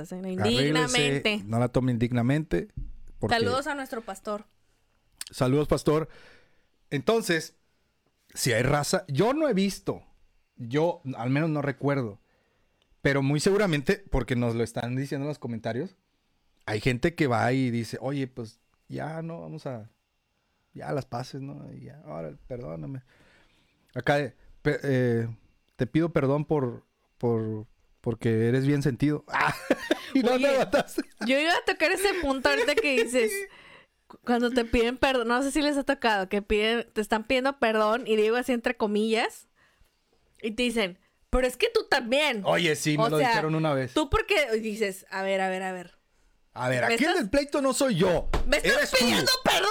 Indignamente. 0.51 1.43
no 1.47 1.59
la 1.59 1.69
tome 1.69 1.93
indignamente. 1.93 2.69
porque- 3.19 3.37
Saludos 3.37 3.67
a 3.67 3.75
nuestro 3.75 4.03
pastor. 4.03 4.45
Saludos, 5.31 5.67
pastor. 5.67 6.09
Entonces, 6.91 7.57
si 8.35 8.53
hay 8.53 8.63
raza, 8.63 9.05
yo 9.09 9.33
no 9.33 9.49
he 9.49 9.55
visto, 9.55 10.03
yo 10.57 11.01
al 11.17 11.31
menos 11.31 11.49
no 11.49 11.63
recuerdo, 11.63 12.21
pero 13.01 13.23
muy 13.23 13.41
seguramente, 13.41 14.05
porque 14.11 14.37
nos 14.37 14.55
lo 14.55 14.63
están 14.63 14.95
diciendo 14.95 15.25
en 15.25 15.29
los 15.29 15.39
comentarios, 15.39 15.97
hay 16.67 16.81
gente 16.81 17.15
que 17.15 17.29
va 17.29 17.51
y 17.53 17.71
dice, 17.71 17.97
oye, 18.01 18.27
pues 18.27 18.61
ya 18.89 19.23
no, 19.23 19.41
vamos 19.41 19.67
a, 19.67 19.91
ya 20.77 20.93
las 20.93 21.07
pases, 21.07 21.41
¿no? 21.41 21.73
Y 21.73 21.85
ya, 21.87 22.01
ahora, 22.07 22.33
perdóname. 22.47 23.03
Acá, 23.95 24.33
pe- 24.63 24.81
eh, 24.83 25.29
te 25.77 25.87
pido 25.87 26.13
perdón 26.13 26.45
por, 26.45 26.85
por, 27.19 27.67
porque 28.01 28.49
eres 28.49 28.67
bien 28.67 28.83
sentido. 28.83 29.25
y 30.15 30.23
no 30.23 30.33
Oye. 30.33 30.49
Yo 31.27 31.39
iba 31.39 31.53
a 31.53 31.65
tocar 31.65 31.91
ese 31.93 32.15
punto 32.23 32.49
ahorita 32.49 32.75
que 32.75 33.05
dices, 33.05 33.33
cu- 34.07 34.19
cuando 34.25 34.51
te 34.51 34.65
piden 34.65 34.97
perdón, 34.99 35.29
no 35.29 35.43
sé 35.43 35.51
si 35.51 35.63
les 35.63 35.77
ha 35.77 35.85
tocado, 35.85 36.29
que 36.29 36.43
piden, 36.43 36.87
te 36.93 37.01
están 37.01 37.25
pidiendo 37.25 37.59
perdón 37.59 38.05
y 38.07 38.17
digo 38.17 38.37
así 38.37 38.53
entre 38.53 38.77
comillas, 38.77 39.49
y 40.43 40.51
te 40.53 40.63
dicen, 40.65 40.99
pero 41.31 41.47
es 41.47 41.57
que 41.57 41.69
tú 41.73 41.87
también. 41.91 42.43
Oye, 42.45 42.77
sí, 42.77 42.97
me 42.97 43.05
O 43.05 43.09
lo 43.09 43.19
sea, 43.19 43.29
dijeron 43.31 43.55
una 43.55 43.73
vez. 43.75 43.93
Tú 43.95 44.09
porque 44.11 44.51
dices, 44.61 45.07
a 45.11 45.23
ver, 45.23 45.41
a 45.41 45.49
ver, 45.49 45.63
a 45.63 45.73
ver. 45.73 45.97
A 46.59 46.69
ver, 46.71 46.87
¿Me 46.87 46.95
aquí 46.95 47.05
el 47.05 47.11
estás- 47.11 47.17
del 47.17 47.31
pleito 47.31 47.61
no 47.61 47.75
soy 47.75 47.97
yo. 47.97 48.29
¿Me 48.47 48.57
estás 48.59 48.73
Eres 48.77 48.95
pidiendo 48.99 49.31
tú. 49.31 49.39
perdón? 49.45 49.71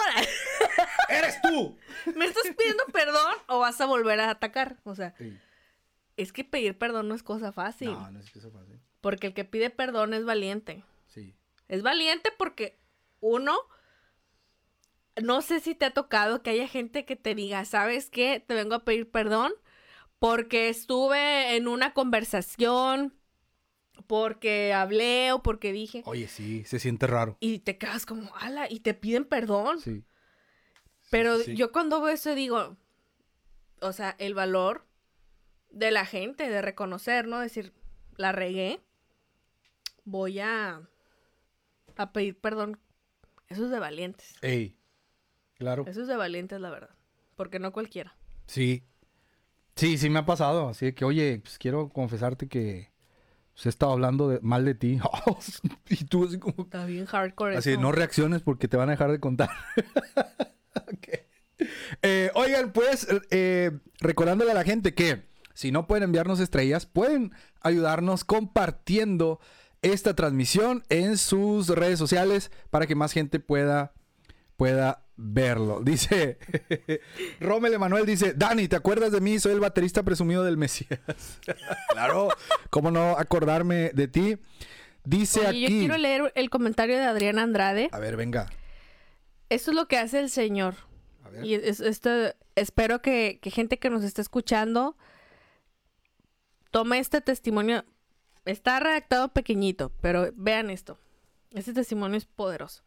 Eres 1.18 1.42
tú. 1.42 1.78
¿Me 2.16 2.26
estás 2.26 2.44
pidiendo 2.58 2.84
perdón 2.94 3.36
o 3.48 3.60
vas 3.60 3.80
a 3.82 3.86
volver 3.86 4.20
a 4.20 4.30
atacar? 4.30 4.78
O 4.84 4.96
sea, 4.96 5.14
Sí. 5.18 5.38
es 6.18 6.32
que 6.34 6.44
pedir 6.44 6.78
perdón 6.78 7.08
no 7.08 7.16
es 7.16 7.24
cosa 7.24 7.52
fácil. 7.52 7.92
No, 7.92 8.12
no 8.12 8.20
es 8.20 8.36
eso 8.36 8.52
fácil. 8.52 8.80
Porque 9.02 9.28
el 9.28 9.34
que 9.34 9.46
pide 9.46 9.70
perdón 9.70 10.14
es 10.14 10.26
valiente. 10.26 10.84
Sí. 11.08 11.36
Es 11.68 11.82
valiente 11.84 12.32
porque 12.38 12.80
uno, 13.20 13.56
no 15.22 15.42
sé 15.42 15.60
si 15.60 15.76
te 15.76 15.86
ha 15.86 15.92
tocado 15.92 16.42
que 16.44 16.50
haya 16.52 16.68
gente 16.68 17.06
que 17.06 17.16
te 17.16 17.36
diga, 17.36 17.64
¿sabes 17.66 18.10
qué? 18.10 18.44
Te 18.46 18.54
vengo 18.54 18.76
a 18.76 18.84
pedir 18.84 19.10
perdón 19.10 19.54
porque 20.20 20.70
estuve 20.70 21.56
en 21.56 21.68
una 21.68 21.94
conversación, 21.94 23.14
porque 24.08 24.74
hablé 24.74 25.32
o 25.34 25.42
porque 25.44 25.72
dije. 25.72 26.02
Oye, 26.06 26.28
sí, 26.28 26.64
se 26.66 26.80
siente 26.80 27.08
raro. 27.08 27.38
Y 27.40 27.60
te 27.60 27.78
quedas 27.78 28.06
como, 28.06 28.34
ala, 28.38 28.70
y 28.70 28.80
te 28.80 28.94
piden 28.94 29.26
perdón. 29.26 29.80
Sí. 29.80 30.04
Pero 31.10 31.40
sí, 31.40 31.56
yo 31.56 31.72
cuando 31.72 32.02
veo 32.02 32.14
eso 32.14 32.34
digo, 32.36 32.78
o 33.82 33.94
sea, 33.94 34.16
el 34.20 34.34
valor 34.34 34.86
de 35.70 35.92
la 35.92 36.06
gente, 36.06 36.50
de 36.50 36.62
reconocer, 36.62 37.28
¿no? 37.28 37.40
Decir, 37.40 37.74
la 38.18 38.32
regué, 38.32 38.82
voy 40.04 40.40
a, 40.40 40.82
a 41.98 42.12
pedir 42.14 42.40
perdón. 42.40 42.80
Eso 43.48 43.66
es 43.66 43.72
de 43.72 43.80
valientes. 43.80 44.36
Ey. 44.42 44.78
Claro. 45.58 45.86
Eso 45.88 46.02
es 46.02 46.08
de 46.08 46.16
valientes, 46.16 46.60
la 46.60 46.70
verdad. 46.70 46.90
Porque 47.36 47.60
no 47.60 47.72
cualquiera. 47.72 48.16
Sí. 48.48 48.84
Sí, 49.76 49.98
sí 49.98 50.10
me 50.10 50.20
ha 50.20 50.26
pasado. 50.26 50.70
Así 50.70 50.94
que, 50.94 51.06
oye, 51.06 51.40
pues 51.44 51.58
quiero 51.58 51.90
confesarte 51.90 52.48
que 52.48 52.92
se 53.54 53.70
estaba 53.70 53.94
hablando 53.94 54.30
de- 54.30 54.40
mal 54.42 54.66
de 54.66 54.76
ti. 54.76 55.00
y 55.90 56.06
tú 56.06 56.26
así 56.26 56.40
como... 56.40 56.64
Está 56.64 56.86
bien 56.86 57.06
hardcore. 57.06 57.58
Así, 57.58 57.72
eso. 57.72 57.82
no 57.82 57.92
reacciones 57.92 58.42
porque 58.42 58.68
te 58.68 58.78
van 58.78 58.90
a 58.90 58.94
dejar 58.94 59.12
de 59.12 59.20
contar. 59.20 59.50
Ok. 60.94 61.08
Eh, 62.02 62.32
oigan, 62.34 62.74
pues, 62.74 63.08
eh, 63.32 63.72
recordándole 64.00 64.52
a 64.52 64.56
la 64.56 64.66
gente 64.66 64.94
que 64.94 65.24
si 65.54 65.72
no 65.72 65.88
pueden 65.88 66.04
enviarnos 66.04 66.40
estrellas, 66.40 66.86
pueden 66.86 67.32
ayudarnos 67.62 68.26
compartiendo 68.26 69.40
esta 69.82 70.16
transmisión 70.16 70.84
en 70.90 71.18
sus 71.18 71.70
redes 71.70 71.98
sociales 71.98 72.52
para 72.70 72.88
que 72.88 72.96
más 72.96 73.14
gente 73.14 73.40
pueda, 73.40 73.94
pueda 74.58 75.06
verlo. 75.16 75.80
Dice, 75.84 76.40
Rommel 77.40 77.74
Emanuel 77.74 78.06
dice, 78.06 78.34
Dani, 78.36 78.68
¿te 78.68 78.76
acuerdas 78.76 79.14
de 79.14 79.22
mí? 79.22 79.40
Soy 79.40 79.54
el 79.54 79.62
baterista 79.62 80.04
presumido 80.04 80.44
del 80.44 80.58
Mesías. 80.58 81.00
claro, 81.90 82.30
¿cómo 82.70 82.92
no 82.92 83.18
acordarme 83.18 83.92
de 83.94 84.10
ti? 84.10 84.38
Dice 85.06 85.42
Oye, 85.42 85.50
aquí... 85.50 85.62
yo 85.62 85.68
quiero 85.68 85.98
leer 85.98 86.34
el 86.36 86.50
comentario 86.50 86.98
de 86.98 87.04
Adrián 87.04 87.40
Andrade. 87.40 87.90
A 87.94 88.00
ver, 88.00 88.18
venga. 88.18 88.48
Eso 89.50 89.72
es 89.72 89.76
lo 89.76 89.88
que 89.88 89.98
hace 89.98 90.20
el 90.20 90.30
Señor. 90.30 90.76
A 91.24 91.30
ver. 91.30 91.46
Y 91.46 91.54
es- 91.56 91.80
esto, 91.80 92.10
espero 92.56 93.02
que, 93.02 93.40
que 93.42 93.52
gente 93.52 93.78
que 93.80 93.90
nos 93.90 94.04
esté 94.04 94.22
escuchando 94.22 94.96
tome 96.72 97.00
este 97.00 97.22
testimonio. 97.22 97.86
Está 98.46 98.80
redactado 98.80 99.30
pequeñito, 99.30 99.92
pero 100.02 100.30
vean 100.36 100.70
esto. 100.70 100.98
Este 101.52 101.74
testimonio 101.74 102.18
es 102.18 102.26
poderoso. 102.26 102.84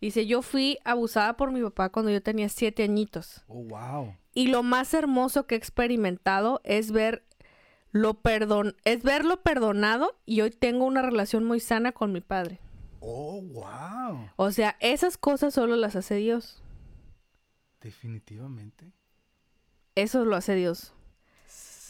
Dice, 0.00 0.26
yo 0.26 0.40
fui 0.42 0.78
abusada 0.84 1.36
por 1.36 1.52
mi 1.52 1.62
papá 1.62 1.90
cuando 1.90 2.10
yo 2.10 2.22
tenía 2.22 2.48
siete 2.48 2.82
añitos. 2.84 3.42
Oh, 3.48 3.64
wow. 3.64 4.16
Y 4.34 4.48
lo 4.48 4.62
más 4.62 4.94
hermoso 4.94 5.46
que 5.46 5.54
he 5.54 5.58
experimentado 5.58 6.60
es 6.64 6.90
ver 6.90 7.24
lo 7.92 8.14
perdon 8.14 8.74
es 8.84 9.04
verlo 9.04 9.40
perdonado 9.42 10.18
y 10.26 10.40
hoy 10.40 10.50
tengo 10.50 10.84
una 10.84 11.00
relación 11.00 11.44
muy 11.44 11.60
sana 11.60 11.92
con 11.92 12.10
mi 12.12 12.20
padre. 12.20 12.58
Oh, 13.06 13.42
wow. 13.42 14.30
O 14.36 14.50
sea, 14.50 14.76
esas 14.80 15.18
cosas 15.18 15.52
solo 15.52 15.76
las 15.76 15.94
hace 15.94 16.14
Dios. 16.16 16.62
Definitivamente. 17.82 18.92
Eso 19.94 20.24
lo 20.24 20.36
hace 20.36 20.54
Dios. 20.54 20.92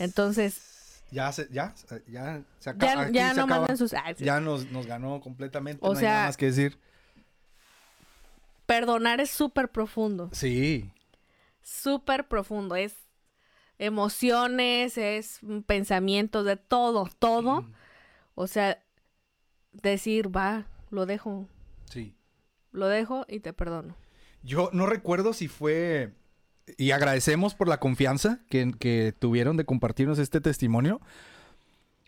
Entonces, 0.00 1.03
Ya 1.12 1.31
se, 1.31 1.46
ya, 1.53 1.72
ya 2.09 2.42
se 2.59 2.70
acaba. 2.70 3.05
ya, 3.07 3.11
ya 3.11 3.31
se 3.31 3.37
no 3.37 3.44
acaba. 3.44 3.61
manden 3.61 3.77
sus... 3.77 3.94
ah, 3.94 4.12
sí. 4.16 4.24
Ya 4.24 4.40
nos, 4.40 4.70
nos 4.72 4.87
ganó 4.87 5.20
completamente. 5.20 5.79
O 5.87 5.92
no 5.92 5.98
hay 5.98 6.05
nada 6.05 6.16
sea- 6.18 6.27
más 6.27 6.37
que 6.37 6.46
decir. 6.46 6.79
Perdonar 8.66 9.20
es 9.20 9.31
súper 9.31 9.70
profundo. 9.70 10.31
Sí. 10.33 10.90
Súper 11.62 12.27
profundo. 12.27 12.74
Es 12.77 12.94
emociones, 13.79 14.96
es 14.98 15.38
mm, 15.42 15.61
pensamientos, 15.61 16.44
de 16.44 16.57
todo, 16.57 17.09
todo. 17.18 17.66
O 18.35 18.46
sea, 18.46 18.83
decir, 19.72 20.35
va, 20.35 20.66
lo 20.94 21.07
dejo, 21.07 21.48
Sí. 21.90 22.14
lo 22.72 22.87
dejo 22.88 23.26
y 23.28 23.40
te 23.40 23.52
perdono. 23.52 23.94
Yo 24.42 24.70
no 24.72 24.87
recuerdo 24.87 25.33
si 25.33 25.48
fue. 25.48 26.12
Y 26.78 26.92
agradecemos 26.92 27.54
por 27.54 27.68
la 27.68 27.78
confianza 27.78 28.40
que, 28.48 28.72
que 28.78 29.14
tuvieron 29.18 29.57
de 29.59 29.64
compartirnos 29.66 30.18
este 30.18 30.40
testimonio. 30.40 31.00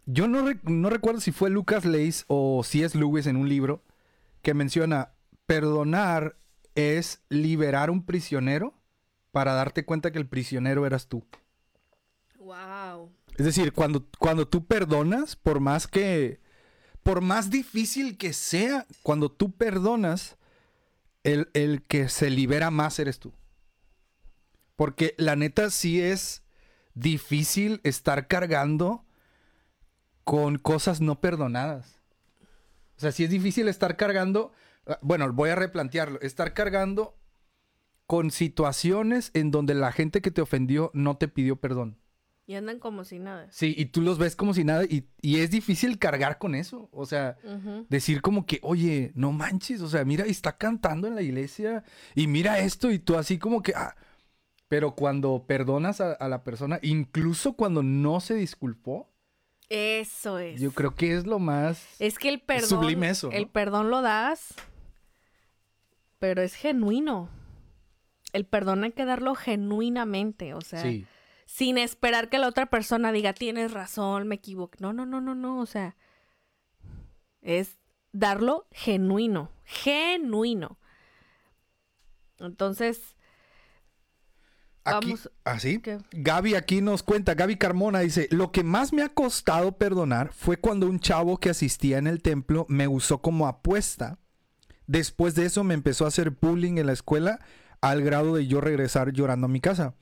Yo 0.06 0.28
no, 0.28 0.46
re- 0.46 0.60
no 0.62 0.88
recuerdo 0.88 1.20
si 1.20 1.32
fue 1.32 1.50
Lucas 1.50 1.84
Leis 1.84 2.24
o 2.28 2.62
C.S. 2.64 2.96
Lewis 2.98 3.26
en 3.26 3.36
un 3.36 3.48
libro 3.48 3.82
que 4.42 4.54
menciona: 4.54 5.10
perdonar 5.46 6.36
es 6.74 7.22
liberar 7.28 7.90
un 7.90 8.04
prisionero 8.06 8.72
para 9.32 9.52
darte 9.54 9.84
cuenta 9.84 10.10
que 10.12 10.18
el 10.18 10.26
prisionero 10.26 10.86
eras 10.86 11.08
tú. 11.08 11.24
Wow. 12.38 13.10
Es 13.36 13.44
decir, 13.44 13.72
cuando, 13.72 14.06
cuando 14.18 14.46
tú 14.48 14.64
perdonas, 14.64 15.36
por 15.36 15.60
más 15.60 15.86
que, 15.86 16.40
por 17.06 17.20
más 17.20 17.50
difícil 17.50 18.18
que 18.18 18.32
sea, 18.32 18.84
cuando 19.04 19.30
tú 19.30 19.52
perdonas, 19.52 20.36
el, 21.22 21.48
el 21.54 21.82
que 21.82 22.08
se 22.08 22.30
libera 22.30 22.72
más 22.72 22.98
eres 22.98 23.20
tú. 23.20 23.32
Porque 24.74 25.14
la 25.16 25.36
neta 25.36 25.70
sí 25.70 26.02
es 26.02 26.42
difícil 26.94 27.80
estar 27.84 28.26
cargando 28.26 29.04
con 30.24 30.58
cosas 30.58 31.00
no 31.00 31.20
perdonadas. 31.20 32.02
O 32.96 33.00
sea, 33.00 33.12
sí 33.12 33.22
es 33.22 33.30
difícil 33.30 33.68
estar 33.68 33.96
cargando, 33.96 34.52
ah, 34.88 34.98
bueno, 35.00 35.32
voy 35.32 35.50
a 35.50 35.54
replantearlo, 35.54 36.20
estar 36.22 36.54
cargando 36.54 37.16
con 38.08 38.32
situaciones 38.32 39.30
en 39.32 39.52
donde 39.52 39.74
la 39.74 39.92
gente 39.92 40.20
que 40.20 40.32
te 40.32 40.42
ofendió 40.42 40.90
no 40.92 41.16
te 41.16 41.28
pidió 41.28 41.54
perdón. 41.54 41.98
Y 42.48 42.54
andan 42.54 42.78
como 42.78 43.02
si 43.04 43.18
nada. 43.18 43.48
Sí, 43.50 43.74
y 43.76 43.86
tú 43.86 44.00
los 44.02 44.18
ves 44.18 44.36
como 44.36 44.54
si 44.54 44.62
nada 44.62 44.84
y, 44.84 45.08
y 45.20 45.40
es 45.40 45.50
difícil 45.50 45.98
cargar 45.98 46.38
con 46.38 46.54
eso. 46.54 46.88
O 46.92 47.04
sea, 47.04 47.36
decir 47.88 48.22
como 48.22 48.46
que, 48.46 48.60
oye, 48.62 49.10
no 49.16 49.32
manches, 49.32 49.80
o 49.80 49.88
sea, 49.88 50.04
mira, 50.04 50.24
está 50.24 50.56
cantando 50.56 51.08
en 51.08 51.16
la 51.16 51.22
iglesia 51.22 51.82
y 52.14 52.28
mira 52.28 52.60
esto 52.60 52.92
y 52.92 52.98
tú 53.00 53.16
así 53.16 53.38
como 53.38 53.62
que, 53.62 53.72
ah. 53.74 53.96
Pero 54.68 54.94
cuando 54.96 55.44
perdonas 55.46 56.00
a, 56.00 56.12
a 56.12 56.28
la 56.28 56.42
persona, 56.44 56.78
incluso 56.82 57.52
cuando 57.54 57.82
no 57.84 58.20
se 58.20 58.34
disculpó, 58.34 59.08
Eso 59.68 60.38
es. 60.40 60.60
yo 60.60 60.72
creo 60.72 60.94
que 60.94 61.16
es 61.16 61.24
lo 61.26 61.38
más... 61.40 61.84
Es 62.00 62.18
que 62.18 62.28
el 62.28 62.40
perdón. 62.40 62.68
sublime 62.68 63.08
eso, 63.10 63.28
¿no? 63.28 63.32
El 63.36 63.48
perdón 63.48 63.90
lo 63.90 64.02
das, 64.02 64.54
pero 66.18 66.42
es 66.42 66.54
genuino. 66.54 67.28
El 68.32 68.44
perdón 68.44 68.84
hay 68.84 68.92
que 68.92 69.04
darlo 69.04 69.34
genuinamente, 69.34 70.52
o 70.54 70.60
sea, 70.60 70.82
sí, 70.82 71.06
sin 71.46 71.78
esperar 71.78 72.28
que 72.28 72.38
la 72.38 72.48
otra 72.48 72.66
persona 72.66 73.12
diga, 73.12 73.32
tienes 73.32 73.72
razón, 73.72 74.28
me 74.28 74.34
equivoqué. 74.34 74.78
No, 74.80 74.92
no, 74.92 75.06
no, 75.06 75.20
no, 75.20 75.34
no, 75.34 75.58
o 75.60 75.66
sea, 75.66 75.96
es 77.40 77.78
darlo 78.12 78.66
genuino, 78.72 79.50
genuino. 79.64 80.78
Entonces, 82.38 83.16
aquí, 84.84 85.06
vamos- 85.12 85.30
así. 85.44 85.78
¿qué? 85.80 85.98
Gaby 86.12 86.54
aquí 86.54 86.80
nos 86.82 87.02
cuenta, 87.02 87.34
Gaby 87.34 87.56
Carmona 87.56 88.00
dice, 88.00 88.28
lo 88.30 88.52
que 88.52 88.62
más 88.64 88.92
me 88.92 89.02
ha 89.02 89.08
costado 89.08 89.78
perdonar 89.78 90.32
fue 90.32 90.56
cuando 90.58 90.86
un 90.86 91.00
chavo 91.00 91.38
que 91.38 91.50
asistía 91.50 91.98
en 91.98 92.06
el 92.06 92.22
templo 92.22 92.66
me 92.68 92.88
usó 92.88 93.22
como 93.22 93.46
apuesta. 93.46 94.18
Después 94.86 95.34
de 95.34 95.46
eso 95.46 95.64
me 95.64 95.74
empezó 95.74 96.04
a 96.04 96.08
hacer 96.08 96.30
bullying 96.30 96.78
en 96.78 96.86
la 96.86 96.92
escuela 96.92 97.40
al 97.80 98.02
grado 98.02 98.34
de 98.34 98.46
yo 98.46 98.60
regresar 98.60 99.12
llorando 99.12 99.46
a 99.46 99.48
mi 99.48 99.60
casa. 99.60 99.94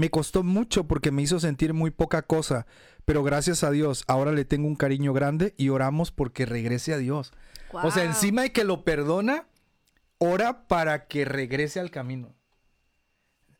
Me 0.00 0.08
costó 0.08 0.42
mucho 0.42 0.84
porque 0.84 1.10
me 1.10 1.20
hizo 1.20 1.38
sentir 1.40 1.74
muy 1.74 1.90
poca 1.90 2.22
cosa, 2.22 2.64
pero 3.04 3.22
gracias 3.22 3.62
a 3.64 3.70
Dios 3.70 4.02
ahora 4.08 4.32
le 4.32 4.46
tengo 4.46 4.66
un 4.66 4.74
cariño 4.74 5.12
grande 5.12 5.52
y 5.58 5.68
oramos 5.68 6.10
porque 6.10 6.46
regrese 6.46 6.94
a 6.94 6.96
Dios. 6.96 7.34
O 7.70 7.90
sea, 7.90 8.04
encima 8.04 8.40
de 8.40 8.50
que 8.50 8.64
lo 8.64 8.82
perdona, 8.82 9.46
ora 10.16 10.66
para 10.68 11.06
que 11.06 11.26
regrese 11.26 11.80
al 11.80 11.90
camino. 11.90 12.34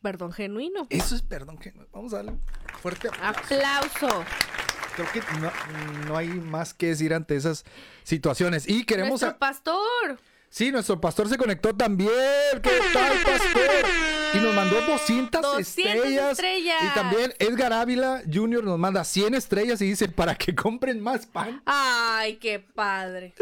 Perdón 0.01 0.31
genuino. 0.31 0.87
Eso 0.89 1.13
es 1.13 1.21
perdón 1.21 1.59
que 1.59 1.75
vamos 1.91 2.11
a 2.13 2.15
darle 2.15 2.31
un 2.31 2.41
fuerte 2.81 3.09
aplauso. 3.09 4.07
Aplauso. 4.07 4.25
Creo 4.95 5.11
que 5.13 5.21
no, 5.39 5.51
no 6.07 6.17
hay 6.17 6.27
más 6.29 6.73
que 6.73 6.87
decir 6.87 7.13
ante 7.13 7.35
esas 7.35 7.65
situaciones. 8.01 8.67
Y 8.67 8.83
queremos... 8.85 9.21
Nuestro 9.21 9.29
a- 9.29 9.37
pastor. 9.37 10.19
Sí, 10.49 10.71
nuestro 10.71 10.99
pastor 10.99 11.29
se 11.29 11.37
conectó 11.37 11.75
también. 11.75 12.09
¿Qué 12.63 12.79
tal, 12.93 13.13
pastor? 13.23 13.85
Y 14.33 14.37
nos 14.37 14.55
mandó 14.55 14.81
200, 14.81 15.41
200 15.41 15.59
estrellas. 15.59 16.31
estrellas. 16.31 16.83
Y 16.83 16.93
también 16.93 17.33
Edgar 17.39 17.73
Ávila 17.73 18.21
Jr. 18.31 18.63
nos 18.63 18.79
manda 18.79 19.03
100 19.03 19.35
estrellas 19.35 19.81
y 19.81 19.85
dice 19.85 20.07
para 20.07 20.35
que 20.35 20.55
compren 20.55 21.01
más 21.01 21.25
pan. 21.25 21.61
Ay, 21.65 22.37
qué 22.37 22.59
padre. 22.59 23.33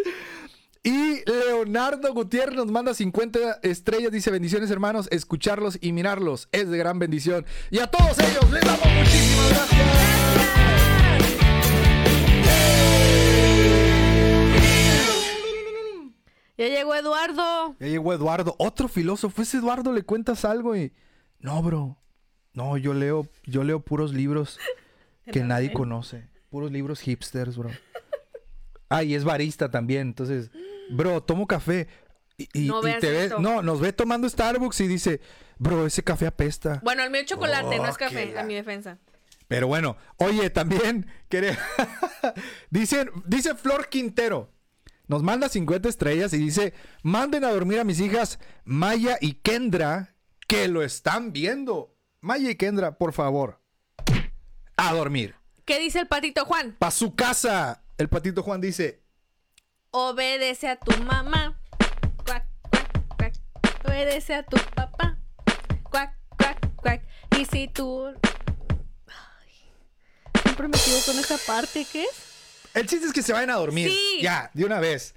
Y 0.83 1.21
Leonardo 1.29 2.13
Gutiérrez 2.13 2.55
nos 2.55 2.71
manda 2.71 2.93
50 2.93 3.59
estrellas. 3.63 4.11
Dice 4.11 4.31
bendiciones 4.31 4.71
hermanos. 4.71 5.07
Escucharlos 5.11 5.77
y 5.81 5.91
mirarlos 5.91 6.47
es 6.51 6.69
de 6.69 6.77
gran 6.77 6.99
bendición. 6.99 7.45
Y 7.69 7.79
a 7.79 7.87
todos 7.87 8.17
ellos 8.19 8.49
les 8.51 8.63
damos 8.63 8.85
muchísimas 8.85 9.49
gracias. 9.49 10.28
Ya 16.60 16.68
llegó 16.68 16.93
Eduardo. 16.93 17.76
Ya 17.80 17.88
llegó 17.88 18.14
Eduardo, 18.14 18.53
otro 18.60 18.88
filósofo. 18.89 19.41
Ese 19.41 19.57
Eduardo 19.57 19.93
le 19.93 20.03
cuentas 20.03 20.43
algo 20.43 20.76
y. 20.76 20.91
No, 21.39 21.62
bro. 21.64 21.97
No, 22.53 22.76
yo 22.76 22.93
leo, 22.93 23.28
yo 23.45 23.64
leo 23.64 23.80
puros 23.80 24.14
libros 24.14 24.60
que 25.32 25.39
nadie 25.39 25.72
conoce. 25.72 26.28
Puros 26.49 26.70
libros 26.72 26.99
hipsters, 26.99 27.55
bro. 27.57 27.70
Ah, 28.89 29.03
y 29.03 29.16
es 29.16 29.24
barista 29.24 29.72
también. 29.72 30.01
Entonces, 30.10 30.51
bro, 30.91 31.24
tomo 31.24 31.47
café. 31.47 31.88
Y, 32.38 32.49
y- 32.53 32.68
No 32.68 32.82
y 32.82 32.86
veas 32.86 32.99
te 32.99 33.10
ves, 33.12 33.34
no, 33.39 33.62
nos 33.62 33.80
ve 33.80 33.93
tomando 33.93 34.28
Starbucks 34.28 34.82
y 34.82 34.88
dice, 34.88 35.22
bro, 35.60 35.86
ese 35.86 36.03
café 36.03 36.28
apesta. 36.28 36.82
Bueno, 36.84 37.03
el 37.03 37.10
mío 37.12 37.22
es 37.22 37.28
chocolate, 37.28 37.78
no 37.78 37.88
es 37.88 37.97
café, 37.97 38.34
la- 38.34 38.41
a 38.41 38.43
mi 38.43 38.55
defensa. 38.55 38.97
Pero 39.47 39.68
bueno, 39.68 39.95
oye, 40.18 40.49
también 40.49 41.07
quere- 41.30 41.57
Dicen, 42.70 43.10
dice 43.26 43.55
Flor 43.55 43.88
Quintero. 43.89 44.51
Nos 45.10 45.24
manda 45.24 45.49
50 45.49 45.89
estrellas 45.89 46.34
y 46.34 46.38
dice, 46.38 46.72
manden 47.01 47.43
a 47.43 47.49
dormir 47.49 47.80
a 47.80 47.84
mis 47.84 47.99
hijas 47.99 48.38
Maya 48.64 49.18
y 49.20 49.34
Kendra, 49.34 50.16
que 50.47 50.68
lo 50.68 50.84
están 50.84 51.34
viendo. 51.34 51.97
Maya 52.22 52.51
y 52.51 52.55
Kendra, 52.55 52.95
por 52.99 53.12
favor. 53.12 53.60
A 54.78 54.93
dormir. 54.93 55.34
¿Qué 55.66 55.80
dice 55.80 55.99
el 55.99 56.07
patito 56.07 56.45
Juan? 56.45 56.76
Pa' 56.78 56.91
su 56.91 57.16
casa. 57.16 57.84
El 57.97 58.07
patito 58.07 58.43
Juan 58.43 58.62
dice, 58.62 59.01
Obedece 59.89 60.68
a 60.68 60.76
tu 60.76 60.95
mamá. 61.01 61.60
Cuac, 62.24 62.45
cuac, 62.70 63.18
cuac. 63.18 63.34
Obedece 63.86 64.36
a 64.36 64.43
tu 64.43 64.57
papá. 64.76 65.18
Cuac, 65.89 66.16
cuac, 66.38 66.76
cuac. 66.76 67.01
Y 67.36 67.45
si 67.45 67.68
tú. 67.68 68.14
Ay, 69.07 69.74
siempre 70.43 70.68
me 70.68 70.78
equivoco 70.78 71.12
en 71.14 71.20
esa 71.20 71.38
parte, 71.47 71.88
¿qué 71.91 72.03
es? 72.03 72.28
El 72.80 72.88
chiste 72.88 73.07
es 73.07 73.13
que 73.13 73.21
se 73.23 73.34
vayan 73.34 73.49
a 73.51 73.55
dormir. 73.55 73.89
Sí. 73.89 74.19
Ya, 74.21 74.49
de 74.53 74.65
una 74.65 74.80
vez. 74.80 75.13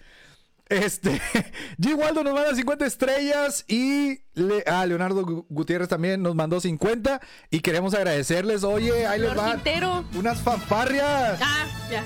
Este, 0.69 1.21
G. 1.79 1.95
Waldo 1.95 2.25
nos 2.25 2.33
manda 2.33 2.55
50 2.55 2.87
estrellas 2.87 3.65
y 3.69 4.21
le, 4.35 4.65
ah, 4.67 4.87
Leonardo 4.87 5.23
Gu- 5.27 5.45
Gutiérrez 5.51 5.89
también 5.89 6.23
nos 6.23 6.35
mandó 6.35 6.61
50 6.61 7.21
y 7.51 7.61
queremos 7.61 7.93
agradecerles. 7.95 8.65
Oye, 8.65 9.07
ahí 9.07 9.21
les 9.21 9.37
va 9.37 9.61
unas 10.15 10.41
fanfarrias. 10.41 11.39
Ah, 11.43 11.67
ya. 11.91 12.05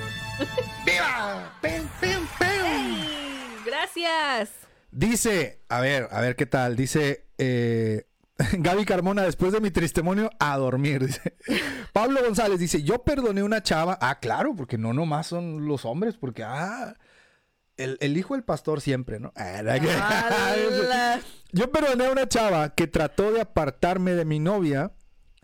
¡Viva! 0.85 1.59
¡Pim, 1.63 1.89
pim, 2.01 2.27
pim! 2.39 3.65
Gracias. 3.65 4.51
Dice, 4.91 5.61
a 5.69 5.81
ver, 5.81 6.09
a 6.11 6.21
ver 6.21 6.37
qué 6.37 6.47
tal. 6.47 6.75
Dice 6.77 7.25
eh, 7.39 8.07
Gaby 8.59 8.85
Carmona, 8.85 9.23
después 9.23 9.53
de 9.53 9.61
mi 9.61 9.71
testimonio, 9.71 10.31
a 10.39 10.57
dormir. 10.57 11.07
Dice. 11.07 11.37
Pablo 11.93 12.21
González 12.23 12.59
dice, 12.59 12.83
yo 12.83 13.03
perdoné 13.03 13.43
una 13.43 13.63
chava. 13.63 13.99
Ah, 14.01 14.19
claro, 14.21 14.55
porque 14.55 14.79
no 14.79 14.93
nomás 14.93 15.27
son 15.27 15.67
los 15.67 15.85
hombres, 15.85 16.17
porque, 16.17 16.43
ah, 16.45 16.97
el, 17.77 17.97
el 18.01 18.17
hijo 18.17 18.35
del 18.35 18.45
pastor 18.45 18.81
siempre, 18.81 19.21
¿no? 19.21 19.33
Ah, 19.37 19.63
yo 21.53 21.71
perdoné 21.71 22.07
a 22.07 22.13
una 22.13 22.29
chava 22.29 22.75
que 22.75 22.87
trató 22.87 23.33
de 23.33 23.41
apartarme 23.41 24.13
de 24.13 24.25
mi 24.25 24.39
novia. 24.39 24.93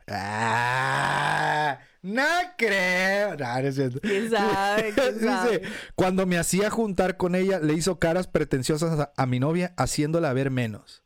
Ah, 0.08 1.78
no 2.02 2.24
creo. 2.58 3.36
No, 3.36 3.62
no 3.62 3.68
es 3.68 3.74
cierto. 3.74 4.00
¿Quién 4.00 4.30
sabe? 4.30 4.92
¿Quién 4.94 5.20
sabe? 5.20 5.58
Dice, 5.58 5.72
cuando 5.94 6.26
me 6.26 6.36
hacía 6.36 6.68
juntar 6.68 7.16
con 7.16 7.34
ella, 7.34 7.58
le 7.60 7.74
hizo 7.74 7.98
caras 7.98 8.26
pretenciosas 8.26 8.98
a, 8.98 9.12
a 9.16 9.26
mi 9.26 9.40
novia, 9.40 9.72
haciéndola 9.76 10.32
ver 10.32 10.50
menos. 10.50 11.01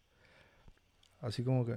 Así 1.20 1.42
como 1.44 1.64
que. 1.66 1.76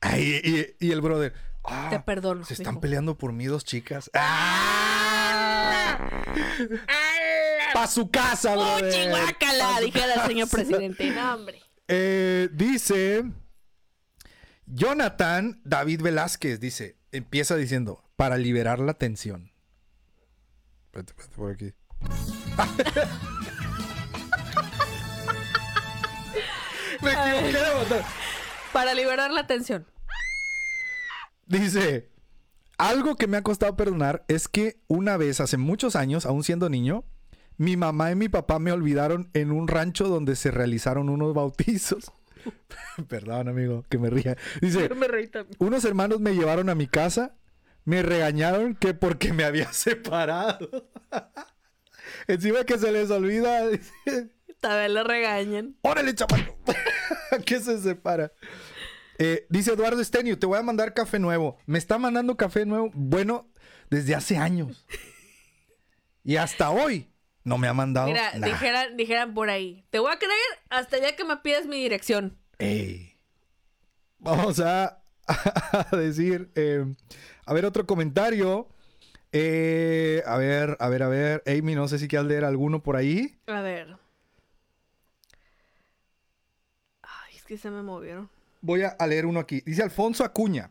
Ay, 0.00 0.40
y, 0.80 0.86
y 0.86 0.92
el 0.92 1.00
brother. 1.00 1.34
ah, 1.64 1.88
Te 1.90 2.00
perdono, 2.00 2.44
Se 2.44 2.54
están 2.54 2.74
mijo. 2.74 2.80
peleando 2.80 3.16
por 3.18 3.32
mí 3.32 3.46
dos 3.46 3.64
chicas. 3.64 4.10
¡Ah! 4.14 5.98
Pa' 7.74 7.86
su 7.86 8.10
casa, 8.10 8.54
brother. 8.54 9.12
Dijera 9.84 10.14
el 10.14 10.26
señor 10.28 10.48
presidente. 10.48 11.10
No, 11.10 11.34
hombre. 11.34 11.60
Eh, 11.88 12.48
dice 12.52 13.24
Jonathan 14.66 15.60
David 15.64 16.02
Velázquez, 16.02 16.60
dice, 16.60 16.96
empieza 17.10 17.56
diciendo, 17.56 18.04
para 18.16 18.36
liberar 18.36 18.78
la 18.78 18.94
tensión. 18.94 19.52
Espérate, 20.86 21.12
espérate, 21.12 21.36
por 21.36 21.50
aquí. 21.52 21.74
Me 27.02 27.10
equivoqué 27.12 27.64
de 27.64 27.74
botón. 27.74 28.02
Para 28.72 28.94
liberar 28.94 29.30
la 29.30 29.46
tensión. 29.46 29.86
Dice, 31.46 32.08
algo 32.78 33.16
que 33.16 33.26
me 33.26 33.36
ha 33.36 33.42
costado 33.42 33.76
perdonar 33.76 34.24
es 34.28 34.48
que 34.48 34.78
una 34.86 35.16
vez, 35.16 35.40
hace 35.40 35.56
muchos 35.56 35.96
años, 35.96 36.26
aún 36.26 36.44
siendo 36.44 36.68
niño, 36.68 37.04
mi 37.56 37.76
mamá 37.76 38.10
y 38.10 38.14
mi 38.14 38.28
papá 38.28 38.58
me 38.58 38.72
olvidaron 38.72 39.28
en 39.34 39.52
un 39.52 39.68
rancho 39.68 40.08
donde 40.08 40.36
se 40.36 40.50
realizaron 40.50 41.08
unos 41.08 41.34
bautizos. 41.34 42.12
Perdón, 43.08 43.48
amigo, 43.48 43.84
que 43.88 43.98
me 43.98 44.08
ría. 44.08 44.36
Dice, 44.60 44.88
me 44.94 45.08
reí 45.08 45.26
también. 45.28 45.56
unos 45.58 45.84
hermanos 45.84 46.20
me 46.20 46.34
llevaron 46.34 46.70
a 46.70 46.74
mi 46.74 46.86
casa, 46.86 47.34
me 47.84 48.02
regañaron 48.02 48.74
que 48.74 48.94
porque 48.94 49.32
me 49.32 49.44
había 49.44 49.72
separado. 49.74 50.88
Encima 52.26 52.64
que 52.64 52.78
se 52.78 52.92
les 52.92 53.10
olvida, 53.10 53.68
dice, 53.68 54.30
Vez 54.62 54.90
lo 54.90 55.04
regañan. 55.04 55.76
órale, 55.82 56.14
chamaco, 56.14 56.56
que 57.46 57.60
se 57.60 57.78
separa. 57.80 58.32
Eh, 59.18 59.46
dice 59.50 59.72
Eduardo 59.72 60.00
Estenio, 60.00 60.38
te 60.38 60.46
voy 60.46 60.58
a 60.58 60.62
mandar 60.62 60.94
café 60.94 61.18
nuevo. 61.18 61.58
Me 61.66 61.78
está 61.78 61.98
mandando 61.98 62.36
café 62.36 62.64
nuevo, 62.66 62.90
bueno, 62.94 63.48
desde 63.90 64.14
hace 64.14 64.36
años. 64.38 64.86
Y 66.24 66.36
hasta 66.36 66.70
hoy 66.70 67.08
No 67.44 67.56
me 67.58 67.66
ha 67.68 67.72
mandado 67.74 68.08
Mira, 68.08 68.32
nada. 68.34 68.46
dijeran, 68.52 68.96
dijeran 68.96 69.34
por 69.34 69.48
ahí. 69.50 69.84
Te 69.90 69.98
voy 69.98 70.12
a 70.12 70.18
creer 70.18 70.38
hasta 70.68 70.98
ya 70.98 71.16
que 71.16 71.24
me 71.24 71.36
pidas 71.38 71.66
mi 71.66 71.76
dirección. 71.82 72.38
Ey. 72.58 73.18
Vamos 74.18 74.60
a, 74.60 75.02
a 75.26 75.96
decir. 75.96 76.50
eh, 76.54 76.84
a 77.46 77.52
ver, 77.54 77.64
otro 77.64 77.86
comentario. 77.86 78.68
Eh, 79.32 80.22
a 80.26 80.36
ver, 80.36 80.76
a 80.80 80.88
ver, 80.90 81.02
a 81.02 81.08
ver. 81.08 81.42
Amy, 81.46 81.74
no 81.74 81.88
sé 81.88 81.98
si 81.98 82.06
quieres 82.08 82.26
leer 82.28 82.44
alguno 82.44 82.82
por 82.82 82.96
ahí. 82.96 83.38
A 83.46 83.60
ver. 83.62 83.96
Ay, 87.02 87.36
es 87.36 87.39
que 87.50 87.58
se 87.58 87.68
me 87.68 87.82
movieron. 87.82 88.30
Voy 88.60 88.82
a, 88.84 88.96
leer 89.08 89.26
uno 89.26 89.40
aquí. 89.40 89.60
Dice 89.66 89.82
Alfonso 89.82 90.22
Acuña. 90.22 90.70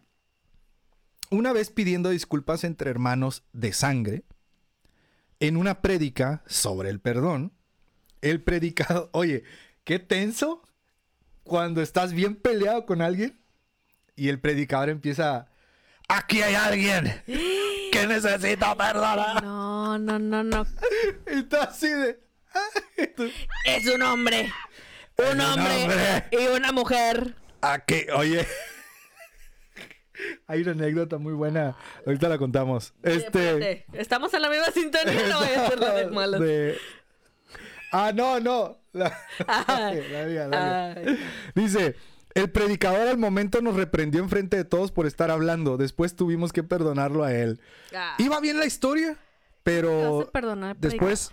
Una 1.30 1.52
vez 1.52 1.72
pidiendo 1.72 2.10
disculpas 2.10 2.64
entre 2.64 2.90
hermanos 2.90 3.44
de 3.52 3.74
sangre, 3.74 4.24
en 5.42 5.58
una 5.58 5.82
prédica 5.82 6.42
sobre 6.48 6.90
el 6.90 7.02
perdón, 7.02 7.52
el 8.22 8.42
predicado, 8.42 9.10
oye, 9.12 9.44
qué 9.84 10.00
tenso 10.00 10.64
cuando 11.44 11.82
estás 11.82 12.14
bien 12.14 12.38
peleado 12.38 12.86
con 12.86 13.02
alguien 13.02 13.38
y 14.16 14.30
el 14.30 14.40
predicador 14.40 14.88
empieza, 14.88 15.50
aquí 16.08 16.42
hay 16.42 16.56
alguien 16.56 17.22
que 17.92 18.08
necesita 18.08 18.74
perdonar. 18.78 19.44
No, 19.90 19.98
no, 19.98 20.18
no, 20.18 20.44
no. 20.44 20.66
Y 21.30 21.40
está 21.40 21.64
así 21.64 21.90
de... 21.90 22.22
Es 23.66 23.86
un 23.86 24.02
hombre. 24.02 24.50
Un 25.20 25.40
hombre, 25.42 25.84
hombre. 25.84 26.24
y 26.32 26.48
una 26.48 26.72
mujer. 26.72 27.36
Aquí, 27.62 28.06
oye. 28.16 28.48
Hay 30.48 30.62
una 30.62 30.72
anécdota 30.72 31.18
muy 31.18 31.34
buena. 31.34 31.78
Ahorita 32.06 32.28
la 32.28 32.38
contamos. 32.38 32.94
Este. 33.04 33.52
Espérate, 33.52 33.86
Estamos 33.94 34.34
en 34.34 34.42
la 34.42 34.50
misma 34.50 34.72
sintonía, 34.72 35.28
no 35.30 35.40
voy 35.40 35.48
a 35.56 35.66
hacer 35.66 35.80
la 35.80 35.94
de 35.94 36.08
malas. 36.08 36.42
de- 36.42 36.78
Ah, 37.92 38.12
no, 38.14 38.40
no. 38.40 38.78
La, 38.94 39.18
Ay. 39.48 40.04
la 40.12 40.26
mía, 40.26 40.48
la 40.48 40.48
mía. 40.48 40.94
Ay. 40.98 41.20
Dice, 41.56 41.96
el 42.36 42.52
predicador 42.52 43.08
al 43.08 43.18
momento 43.18 43.62
nos 43.62 43.76
reprendió 43.76 44.22
enfrente 44.22 44.58
de 44.58 44.66
todos 44.66 44.92
por 44.92 45.06
estar 45.08 45.32
hablando. 45.32 45.78
Después 45.78 46.16
tuvimos 46.16 46.52
que 46.54 46.64
perdonarlo 46.64 47.24
a 47.24 47.34
él. 47.34 47.60
Ah, 47.96 48.16
Iba 48.20 48.40
bien 48.42 48.60
la 48.60 48.66
historia, 48.66 49.18
pero 49.64 50.22
a 50.22 50.32
perdonar, 50.32 50.76
después 50.78 51.32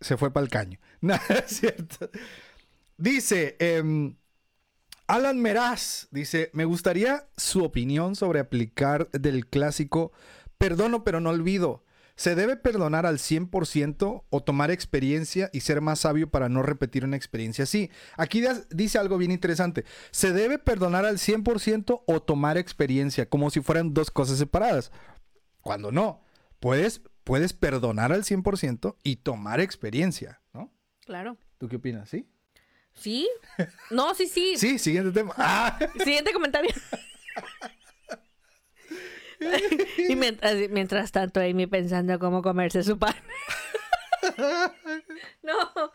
se 0.00 0.16
fue 0.16 0.32
para 0.32 0.44
el 0.44 0.50
caño. 0.50 0.78
No, 1.02 1.14
es 1.16 1.46
cierto. 1.58 2.08
Dice, 3.02 3.56
em, 3.58 4.14
Alan 5.08 5.40
Meraz, 5.40 6.06
dice, 6.12 6.50
me 6.52 6.64
gustaría 6.64 7.26
su 7.36 7.64
opinión 7.64 8.14
sobre 8.14 8.38
aplicar 8.38 9.10
del 9.10 9.48
clásico 9.48 10.12
perdono 10.56 11.02
pero 11.02 11.20
no 11.20 11.30
olvido. 11.30 11.84
¿Se 12.14 12.36
debe 12.36 12.54
perdonar 12.54 13.04
al 13.04 13.18
100% 13.18 14.24
o 14.30 14.42
tomar 14.44 14.70
experiencia 14.70 15.50
y 15.52 15.62
ser 15.62 15.80
más 15.80 15.98
sabio 15.98 16.30
para 16.30 16.48
no 16.48 16.62
repetir 16.62 17.04
una 17.04 17.16
experiencia 17.16 17.64
así? 17.64 17.90
Aquí 18.16 18.40
dice 18.70 18.98
algo 18.98 19.18
bien 19.18 19.32
interesante. 19.32 19.84
¿Se 20.12 20.32
debe 20.32 20.60
perdonar 20.60 21.04
al 21.04 21.18
100% 21.18 22.04
o 22.06 22.22
tomar 22.22 22.56
experiencia? 22.56 23.28
Como 23.28 23.50
si 23.50 23.60
fueran 23.60 23.94
dos 23.94 24.12
cosas 24.12 24.38
separadas. 24.38 24.92
Cuando 25.60 25.90
no, 25.90 26.22
puedes, 26.60 27.02
puedes 27.24 27.52
perdonar 27.52 28.12
al 28.12 28.22
100% 28.22 28.94
y 29.02 29.16
tomar 29.16 29.58
experiencia, 29.58 30.40
¿no? 30.52 30.72
Claro. 31.04 31.36
¿Tú 31.58 31.66
qué 31.66 31.76
opinas? 31.76 32.08
¿Sí? 32.08 32.28
¿Sí? 32.94 33.28
No, 33.90 34.14
sí, 34.14 34.26
sí. 34.26 34.56
Sí, 34.56 34.78
siguiente 34.78 35.10
tema. 35.12 35.34
Ah, 35.36 35.78
Siguiente 36.04 36.32
comentario. 36.32 36.70
y 40.08 40.16
mientras, 40.16 40.54
mientras 40.70 41.10
tanto, 41.12 41.40
Amy 41.40 41.66
pensando 41.66 42.18
cómo 42.18 42.42
comerse 42.42 42.82
su 42.82 42.98
pan. 42.98 43.14
no, 45.42 45.92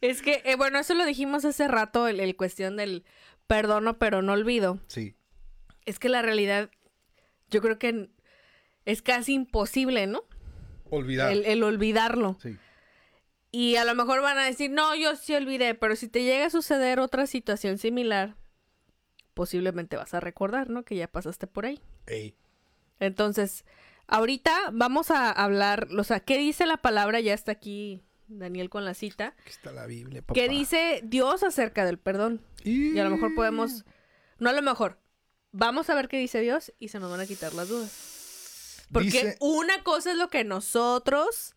es 0.00 0.22
que, 0.22 0.42
eh, 0.44 0.54
bueno, 0.56 0.78
eso 0.78 0.94
lo 0.94 1.04
dijimos 1.04 1.44
hace 1.44 1.66
rato, 1.66 2.06
el, 2.08 2.20
el 2.20 2.36
cuestión 2.36 2.76
del 2.76 3.04
perdono 3.46 3.98
pero 3.98 4.22
no 4.22 4.32
olvido. 4.32 4.78
sí. 4.86 5.14
Es 5.86 5.98
que 5.98 6.08
la 6.08 6.22
realidad, 6.22 6.70
yo 7.50 7.60
creo 7.60 7.78
que 7.78 8.08
es 8.86 9.02
casi 9.02 9.34
imposible, 9.34 10.06
¿no? 10.06 10.22
Olvidar. 10.88 11.30
El, 11.30 11.44
el 11.44 11.62
olvidarlo. 11.62 12.38
Sí. 12.42 12.56
Y 13.56 13.76
a 13.76 13.84
lo 13.84 13.94
mejor 13.94 14.20
van 14.20 14.36
a 14.36 14.44
decir, 14.44 14.72
no, 14.72 14.96
yo 14.96 15.14
sí 15.14 15.32
olvidé, 15.32 15.76
pero 15.76 15.94
si 15.94 16.08
te 16.08 16.24
llega 16.24 16.46
a 16.46 16.50
suceder 16.50 16.98
otra 16.98 17.28
situación 17.28 17.78
similar, 17.78 18.34
posiblemente 19.32 19.96
vas 19.96 20.12
a 20.12 20.18
recordar, 20.18 20.70
¿no? 20.70 20.84
Que 20.84 20.96
ya 20.96 21.06
pasaste 21.06 21.46
por 21.46 21.64
ahí. 21.66 21.80
Ey. 22.06 22.34
Entonces, 22.98 23.64
ahorita 24.08 24.70
vamos 24.72 25.12
a 25.12 25.30
hablar, 25.30 25.86
o 25.96 26.02
sea, 26.02 26.18
¿qué 26.18 26.36
dice 26.36 26.66
la 26.66 26.78
palabra? 26.78 27.20
Ya 27.20 27.32
está 27.32 27.52
aquí 27.52 28.02
Daniel 28.26 28.70
con 28.70 28.84
la 28.84 28.94
cita. 28.94 29.36
Aquí 29.38 29.50
está 29.50 29.70
la 29.70 29.86
Biblia, 29.86 30.20
papá. 30.22 30.34
¿Qué 30.34 30.48
dice 30.48 31.00
Dios 31.04 31.44
acerca 31.44 31.84
del 31.84 31.98
perdón? 31.98 32.40
Y 32.64 32.98
a 32.98 33.04
lo 33.04 33.10
mejor 33.10 33.36
podemos, 33.36 33.84
no 34.40 34.50
a 34.50 34.52
lo 34.52 34.62
mejor, 34.62 34.98
vamos 35.52 35.90
a 35.90 35.94
ver 35.94 36.08
qué 36.08 36.18
dice 36.18 36.40
Dios 36.40 36.72
y 36.80 36.88
se 36.88 36.98
nos 36.98 37.08
van 37.08 37.20
a 37.20 37.26
quitar 37.26 37.54
las 37.54 37.68
dudas. 37.68 38.86
Porque 38.92 39.06
Dice- 39.10 39.36
una 39.38 39.84
cosa 39.84 40.10
es 40.10 40.16
lo 40.18 40.28
que 40.28 40.42
nosotros 40.42 41.54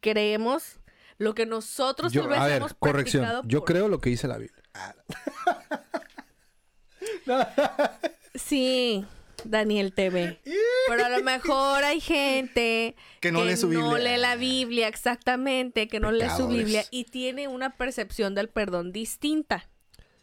creemos, 0.00 0.78
lo 1.18 1.34
que 1.34 1.46
nosotros 1.46 2.12
Yo, 2.12 2.22
tal 2.22 2.30
vez 2.30 2.38
a 2.38 2.46
ver, 2.46 2.56
hemos 2.58 2.74
corrección. 2.74 3.22
practicado 3.22 3.48
Yo 3.48 3.64
creo 3.64 3.88
lo 3.88 4.00
que 4.00 4.10
dice 4.10 4.28
la 4.28 4.38
Biblia. 4.38 4.62
Ah, 4.74 4.94
Sí, 8.34 9.04
Daniel 9.44 9.92
TV. 9.92 10.40
Pero 10.88 11.04
a 11.04 11.08
lo 11.08 11.22
mejor 11.22 11.84
hay 11.84 12.00
gente 12.00 12.96
Que 13.20 13.32
no 13.32 13.44
lee 13.44 13.56
su 13.56 13.68
no 13.68 13.98
lee 13.98 14.16
la 14.16 14.36
Biblia, 14.36 14.88
exactamente, 14.88 15.88
que 15.88 16.00
no 16.00 16.12
lee 16.12 16.28
su. 16.36 16.48
Biblia 16.48 16.84
y 16.90 17.04
tiene 17.04 17.48
una 17.48 17.76
percepción 17.76 18.34
del 18.34 18.48
perdón 18.48 18.92
distinta. 18.92 19.68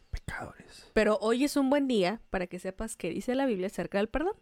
Pecadores. 0.09 0.89
Pero 0.93 1.17
hoy 1.21 1.43
es 1.43 1.57
un 1.57 1.69
buen 1.69 1.87
día 1.87 2.21
para 2.29 2.47
que 2.47 2.57
sepas 2.57 2.95
qué 2.95 3.09
dice 3.09 3.35
la 3.35 3.45
Biblia 3.45 3.67
acerca 3.67 3.97
del 3.97 4.07
perdón. 4.07 4.35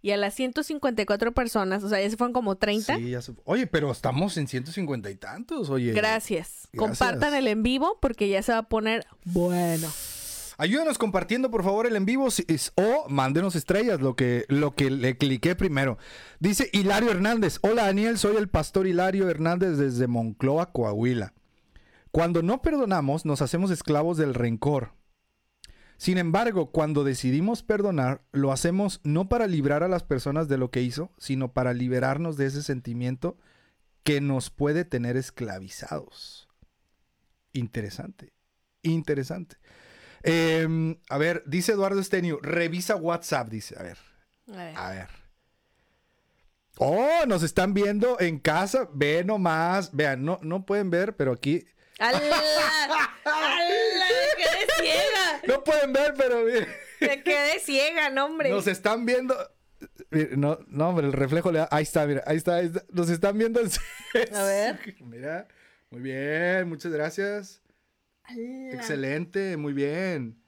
Y 0.00 0.12
a 0.12 0.16
las 0.16 0.34
154 0.34 1.32
personas, 1.32 1.82
o 1.82 1.88
sea, 1.88 2.00
ya 2.00 2.08
se 2.08 2.16
fueron 2.16 2.32
como 2.32 2.56
30. 2.56 2.96
Sí, 2.96 3.10
ya 3.10 3.20
se- 3.20 3.32
Oye, 3.44 3.66
pero 3.66 3.90
estamos 3.90 4.36
en 4.36 4.46
150 4.46 5.10
y 5.10 5.16
tantos, 5.16 5.70
oye. 5.70 5.92
Gracias. 5.92 6.68
Gracias. 6.72 6.98
Compartan 6.98 7.34
el 7.34 7.48
en 7.48 7.62
vivo 7.64 7.98
porque 8.00 8.28
ya 8.28 8.42
se 8.42 8.52
va 8.52 8.58
a 8.58 8.68
poner 8.68 9.06
bueno. 9.24 9.88
Ayúdenos 10.60 10.98
compartiendo, 10.98 11.50
por 11.52 11.62
favor, 11.62 11.86
el 11.86 11.94
en 11.96 12.04
vivo 12.04 12.30
si- 12.32 12.44
es- 12.48 12.72
o 12.76 13.08
mándenos 13.08 13.54
estrellas, 13.56 14.00
lo 14.00 14.16
que, 14.16 14.44
lo 14.48 14.74
que 14.74 14.90
le 14.90 15.16
cliqué 15.16 15.54
primero. 15.54 15.98
Dice 16.40 16.68
Hilario 16.72 17.10
Hernández. 17.12 17.58
Hola, 17.62 17.84
Daniel, 17.84 18.18
soy 18.18 18.36
el 18.36 18.48
pastor 18.48 18.86
Hilario 18.88 19.28
Hernández 19.28 19.78
desde 19.78 20.06
Moncloa, 20.08 20.72
Coahuila. 20.72 21.32
Cuando 22.10 22.42
no 22.42 22.60
perdonamos, 22.62 23.24
nos 23.24 23.40
hacemos 23.42 23.70
esclavos 23.70 24.16
del 24.16 24.34
rencor. 24.34 24.92
Sin 25.98 26.16
embargo, 26.16 26.70
cuando 26.70 27.02
decidimos 27.02 27.64
perdonar, 27.64 28.22
lo 28.30 28.52
hacemos 28.52 29.00
no 29.02 29.28
para 29.28 29.48
librar 29.48 29.82
a 29.82 29.88
las 29.88 30.04
personas 30.04 30.46
de 30.48 30.56
lo 30.56 30.70
que 30.70 30.80
hizo, 30.80 31.10
sino 31.18 31.52
para 31.52 31.74
liberarnos 31.74 32.36
de 32.36 32.46
ese 32.46 32.62
sentimiento 32.62 33.36
que 34.04 34.20
nos 34.20 34.48
puede 34.48 34.84
tener 34.84 35.16
esclavizados. 35.16 36.48
Interesante, 37.52 38.32
interesante. 38.82 39.56
Em, 40.22 40.96
a 41.08 41.18
ver, 41.18 41.42
dice 41.46 41.72
Eduardo 41.72 42.00
Estenio, 42.00 42.38
revisa 42.42 42.94
WhatsApp, 42.94 43.48
dice. 43.48 43.76
A 43.78 43.82
ver, 43.82 43.98
A 44.52 44.56
ver. 44.56 44.76
a 44.76 44.90
ver. 44.90 45.08
Oh, 46.78 47.26
nos 47.26 47.42
están 47.42 47.74
viendo 47.74 48.20
en 48.20 48.38
casa. 48.38 48.88
Ve 48.94 49.24
nomás. 49.24 49.90
Vean, 49.92 50.24
no, 50.24 50.38
no 50.42 50.64
pueden 50.64 50.90
ver, 50.90 51.16
pero 51.16 51.32
aquí. 51.32 51.66
¡Ala! 51.98 52.18
¡Ala! 53.24 54.06
¡Me 54.06 54.42
quedé 54.42 54.66
ciega! 54.80 55.40
No 55.46 55.64
pueden 55.64 55.92
ver, 55.92 56.14
pero 56.16 56.42
miren, 56.44 56.68
Me 57.00 57.22
quedé 57.22 57.58
ciega, 57.60 58.10
no, 58.10 58.26
hombre. 58.26 58.50
nos 58.50 58.66
están 58.66 59.04
viendo. 59.04 59.36
No, 60.36 60.58
no, 60.68 60.88
hombre, 60.88 61.06
el 61.06 61.12
reflejo 61.12 61.52
le 61.52 61.60
da. 61.60 61.68
Ahí 61.70 61.82
está, 61.82 62.06
mira, 62.06 62.22
ahí 62.26 62.36
está, 62.36 62.56
ahí 62.56 62.66
está. 62.66 62.84
Nos 62.92 63.10
están 63.10 63.36
viendo. 63.38 63.60
en- 63.60 64.34
A 64.36 64.42
ver. 64.44 64.96
Mira, 65.00 65.46
muy 65.90 66.00
bien, 66.00 66.68
muchas 66.68 66.92
gracias. 66.92 67.62
¡Ala! 68.24 68.74
Excelente, 68.74 69.56
muy 69.56 69.72
bien. 69.72 70.42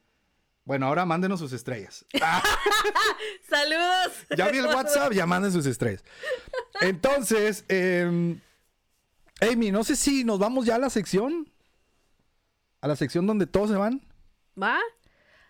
Bueno, 0.65 0.87
ahora 0.87 1.05
mándenos 1.05 1.41
sus 1.41 1.53
estrellas. 1.53 2.05
¡Saludos! 3.49 4.13
Ya 4.37 4.49
vi 4.49 4.59
el 4.59 4.67
WhatsApp, 4.67 5.13
ya 5.13 5.27
manden 5.27 5.51
sus 5.53 5.67
estrellas. 5.67 6.05
Entonces, 6.81 7.65
eh, 7.69 8.37
Amy, 9.41 9.71
no 9.71 9.85
sé 9.85 9.97
si 9.97 10.25
nos 10.25 10.39
vamos 10.39 10.67
ya 10.67 10.77
a 10.77 10.79
la 10.79 10.91
sección. 10.91 11.51
A 12.81 12.89
la 12.89 12.97
sección 12.97 13.27
donde 13.27 13.47
todos 13.47 13.71
se 13.71 13.77
van. 13.77 14.01
¿Va? 14.61 14.79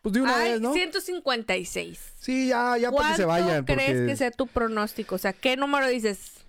Pues 0.02 0.14
de 0.14 0.22
una 0.22 0.36
Ay, 0.38 0.52
vez, 0.52 0.60
¿no? 0.60 0.72
156. 0.72 2.14
Sí, 2.18 2.48
ya, 2.48 2.76
ya 2.78 2.90
para 2.90 3.10
que 3.10 3.16
se 3.16 3.24
¿Cuánto 3.24 3.46
vayan. 3.46 3.64
crees 3.64 3.90
porque 3.90 4.06
que 4.06 4.16
sea 4.16 4.30
tu 4.30 4.46
pronóstico? 4.46 5.14
O 5.16 5.18
sea, 5.18 5.32
¿qué 5.32 5.56
número 5.56 5.86
dices? 5.88 6.44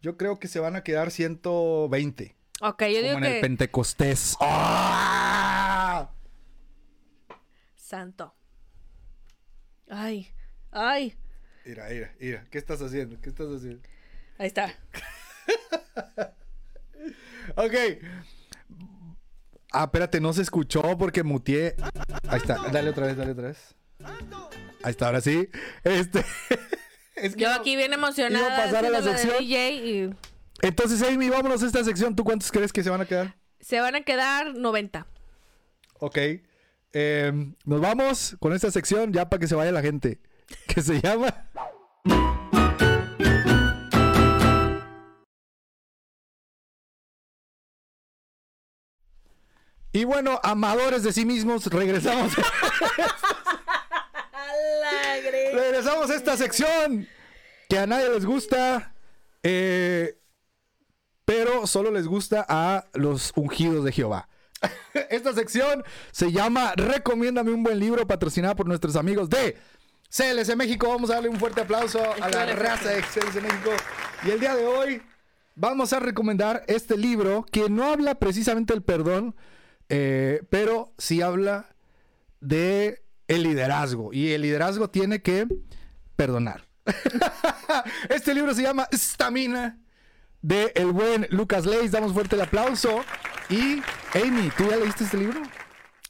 Yo 0.00 0.16
creo 0.16 0.38
que 0.38 0.48
se 0.48 0.58
van 0.58 0.74
a 0.74 0.82
quedar 0.82 1.10
120. 1.10 2.34
Ok, 2.60 2.82
yo 2.82 2.88
digo 2.88 3.14
como 3.14 3.18
en 3.18 3.24
el 3.24 3.32
que... 3.34 3.40
Pentecostés. 3.40 4.36
¡Ah! 4.40 6.10
Santo. 7.76 8.34
Ay, 9.88 10.28
ay. 10.70 11.16
Mira, 11.64 11.88
mira, 11.88 12.14
mira. 12.18 12.46
¿Qué 12.50 12.58
estás 12.58 12.80
haciendo? 12.82 13.20
¿Qué 13.20 13.28
estás 13.28 13.46
haciendo? 13.48 13.80
Ahí 14.38 14.46
está. 14.48 14.74
ok. 17.56 17.74
Ah, 19.72 19.84
espérate, 19.84 20.20
no 20.20 20.32
se 20.32 20.42
escuchó 20.42 20.82
porque 20.98 21.22
muteé. 21.22 21.76
Ahí 22.28 22.38
está. 22.38 22.56
Dale 22.70 22.90
otra 22.90 23.06
vez, 23.06 23.16
dale 23.16 23.32
otra 23.32 23.48
vez. 23.48 23.74
Ahí 24.82 24.90
está, 24.90 25.06
ahora 25.06 25.20
sí. 25.20 25.48
Este. 25.82 26.24
es 27.16 27.34
que 27.34 27.42
Yo 27.42 27.52
aquí 27.52 27.76
bien 27.76 27.92
emocionada. 27.92 28.46
Iba 28.46 28.56
a 28.56 28.64
pasar 28.64 28.84
a 28.84 28.90
la 28.90 29.02
sección. 29.02 29.38
DJ 29.38 29.72
y... 29.72 30.14
Entonces, 30.60 31.02
Amy, 31.02 31.28
vámonos 31.28 31.62
a 31.62 31.66
esta 31.66 31.82
sección. 31.84 32.14
¿Tú 32.14 32.22
cuántos 32.24 32.52
crees 32.52 32.72
que 32.72 32.84
se 32.84 32.90
van 32.90 33.00
a 33.00 33.06
quedar? 33.06 33.34
Se 33.60 33.80
van 33.80 33.94
a 33.94 34.02
quedar 34.02 34.54
90. 34.54 35.06
Ok. 35.98 36.18
Em, 36.92 37.54
nos 37.64 37.80
vamos 37.80 38.36
con 38.38 38.52
esta 38.52 38.70
sección 38.70 39.12
ya 39.12 39.30
para 39.30 39.40
que 39.40 39.46
se 39.46 39.54
vaya 39.54 39.72
la 39.72 39.82
gente. 39.82 40.20
Que 40.66 40.82
se 40.82 41.00
llama. 41.00 41.48
Y 49.92 50.04
bueno, 50.04 50.40
amadores 50.42 51.02
de 51.02 51.12
sí 51.12 51.24
mismos, 51.24 51.66
regresamos. 51.66 52.32
regresamos 55.52 56.10
a 56.10 56.14
esta 56.14 56.36
sección 56.36 57.06
que 57.68 57.78
a 57.78 57.86
nadie 57.86 58.08
les 58.08 58.24
gusta, 58.24 58.94
eh, 59.42 60.18
pero 61.24 61.66
solo 61.66 61.90
les 61.90 62.06
gusta 62.06 62.44
a 62.48 62.86
los 62.94 63.32
ungidos 63.36 63.84
de 63.84 63.92
Jehová. 63.92 64.28
Esta 65.10 65.32
sección 65.32 65.84
se 66.10 66.32
llama 66.32 66.72
Recomiéndame 66.76 67.50
un 67.50 67.62
buen 67.62 67.78
libro, 67.78 68.06
patrocinada 68.06 68.54
por 68.54 68.66
nuestros 68.66 68.96
amigos 68.96 69.28
de 69.28 69.58
CLC 70.08 70.56
México. 70.56 70.88
Vamos 70.88 71.10
a 71.10 71.14
darle 71.14 71.28
un 71.28 71.38
fuerte 71.38 71.62
aplauso 71.62 72.00
a 72.20 72.28
la 72.28 72.46
raza 72.54 72.90
de 72.90 73.02
CLC 73.02 73.42
México. 73.42 73.70
Y 74.24 74.30
el 74.30 74.40
día 74.40 74.54
de 74.54 74.66
hoy 74.66 75.02
vamos 75.54 75.92
a 75.92 76.00
recomendar 76.00 76.64
este 76.66 76.96
libro 76.96 77.44
que 77.50 77.68
no 77.68 77.90
habla 77.90 78.14
precisamente 78.16 78.72
del 78.72 78.82
perdón, 78.82 79.34
eh, 79.94 80.42
pero 80.48 80.94
sí 80.96 81.20
habla 81.20 81.76
de 82.40 83.04
el 83.28 83.42
liderazgo. 83.42 84.10
Y 84.14 84.32
el 84.32 84.40
liderazgo 84.40 84.88
tiene 84.88 85.20
que 85.20 85.46
perdonar. 86.16 86.66
este 88.08 88.34
libro 88.34 88.54
se 88.54 88.62
llama 88.62 88.88
Stamina 88.90 89.78
de 90.40 90.72
el 90.76 90.92
buen 90.92 91.26
Lucas 91.28 91.66
Leis. 91.66 91.92
Damos 91.92 92.14
fuerte 92.14 92.36
el 92.36 92.42
aplauso. 92.42 93.04
Y 93.50 93.82
Amy, 94.14 94.50
¿tú 94.56 94.66
ya 94.70 94.76
leíste 94.76 95.04
este 95.04 95.18
libro? 95.18 95.42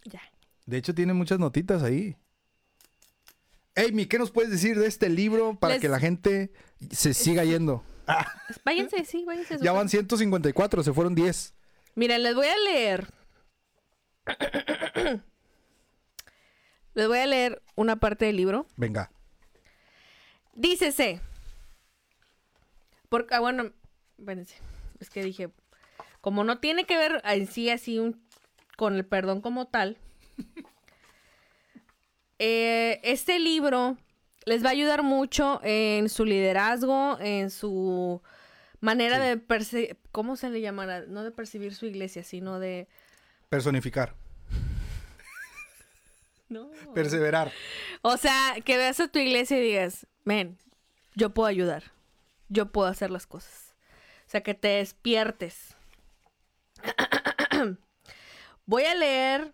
Ya. 0.05 0.23
De 0.65 0.77
hecho, 0.77 0.95
tiene 0.95 1.13
muchas 1.13 1.41
notitas 1.41 1.83
ahí. 1.83 2.17
Amy, 3.75 4.07
¿qué 4.07 4.17
nos 4.17 4.31
puedes 4.31 4.53
decir 4.53 4.79
de 4.79 4.87
este 4.87 5.09
libro 5.09 5.59
para 5.59 5.81
que 5.81 5.89
la 5.89 5.99
gente 5.99 6.53
se 6.93 7.15
siga 7.15 7.43
yendo? 7.43 7.83
Váyanse, 8.65 9.05
sí, 9.05 9.25
váyanse. 9.25 9.59
Ya 9.61 9.73
van 9.73 9.89
154, 9.89 10.85
se 10.85 10.93
fueron 10.93 11.17
10. 11.17 11.55
Miren, 11.97 12.23
les 12.23 12.37
voy 12.37 12.47
a 12.47 12.57
leer. 12.59 13.22
les 16.95 17.09
voy 17.09 17.19
a 17.19 17.27
leer 17.27 17.63
una 17.75 17.97
parte 17.97 18.27
del 18.27 18.37
libro. 18.37 18.67
Venga. 18.77 19.11
Dícese. 20.55 21.21
Porque, 23.09 23.35
ah, 23.35 23.41
bueno, 23.41 23.73
espérense. 24.19 24.57
Es 25.01 25.11
que 25.11 25.23
dije, 25.23 25.51
como 26.21 26.45
no 26.45 26.59
tiene 26.59 26.85
que 26.85 26.97
ver 26.97 27.21
en 27.25 27.47
sí 27.47 27.71
así 27.71 27.99
un, 27.99 28.23
con 28.77 28.95
el 28.95 29.05
perdón 29.05 29.41
como 29.41 29.67
tal, 29.67 29.99
eh, 32.39 33.01
este 33.03 33.39
libro 33.39 33.97
les 34.45 34.65
va 34.65 34.69
a 34.69 34.73
ayudar 34.73 35.03
mucho 35.03 35.61
en 35.63 36.09
su 36.09 36.25
liderazgo, 36.25 37.19
en 37.21 37.51
su 37.51 38.23
manera 38.81 39.19
de 39.19 39.37
percibir, 39.37 39.97
¿cómo 40.11 40.37
se 40.37 40.51
le 40.51 40.61
llamará? 40.61 41.07
No 41.07 41.23
de 41.23 41.31
percibir 41.31 41.75
su 41.75 41.87
iglesia, 41.87 42.23
sino 42.23 42.59
de... 42.59 42.89
Personificar. 43.53 44.15
no. 46.49 46.71
Perseverar. 46.95 47.53
O 48.01 48.17
sea, 48.17 48.55
que 48.65 48.79
veas 48.79 48.99
a 48.99 49.09
tu 49.09 49.19
iglesia 49.19 49.59
y 49.59 49.61
digas, 49.61 50.07
men, 50.25 50.57
yo 51.17 51.35
puedo 51.35 51.49
ayudar, 51.49 51.93
yo 52.49 52.73
puedo 52.73 52.89
hacer 52.89 53.11
las 53.11 53.27
cosas. 53.27 53.75
O 54.27 54.31
sea, 54.31 54.43
que 54.43 54.55
te 54.55 54.69
despiertes. 54.69 55.77
Voy 58.65 58.85
a 58.85 58.95
leer 58.95 59.53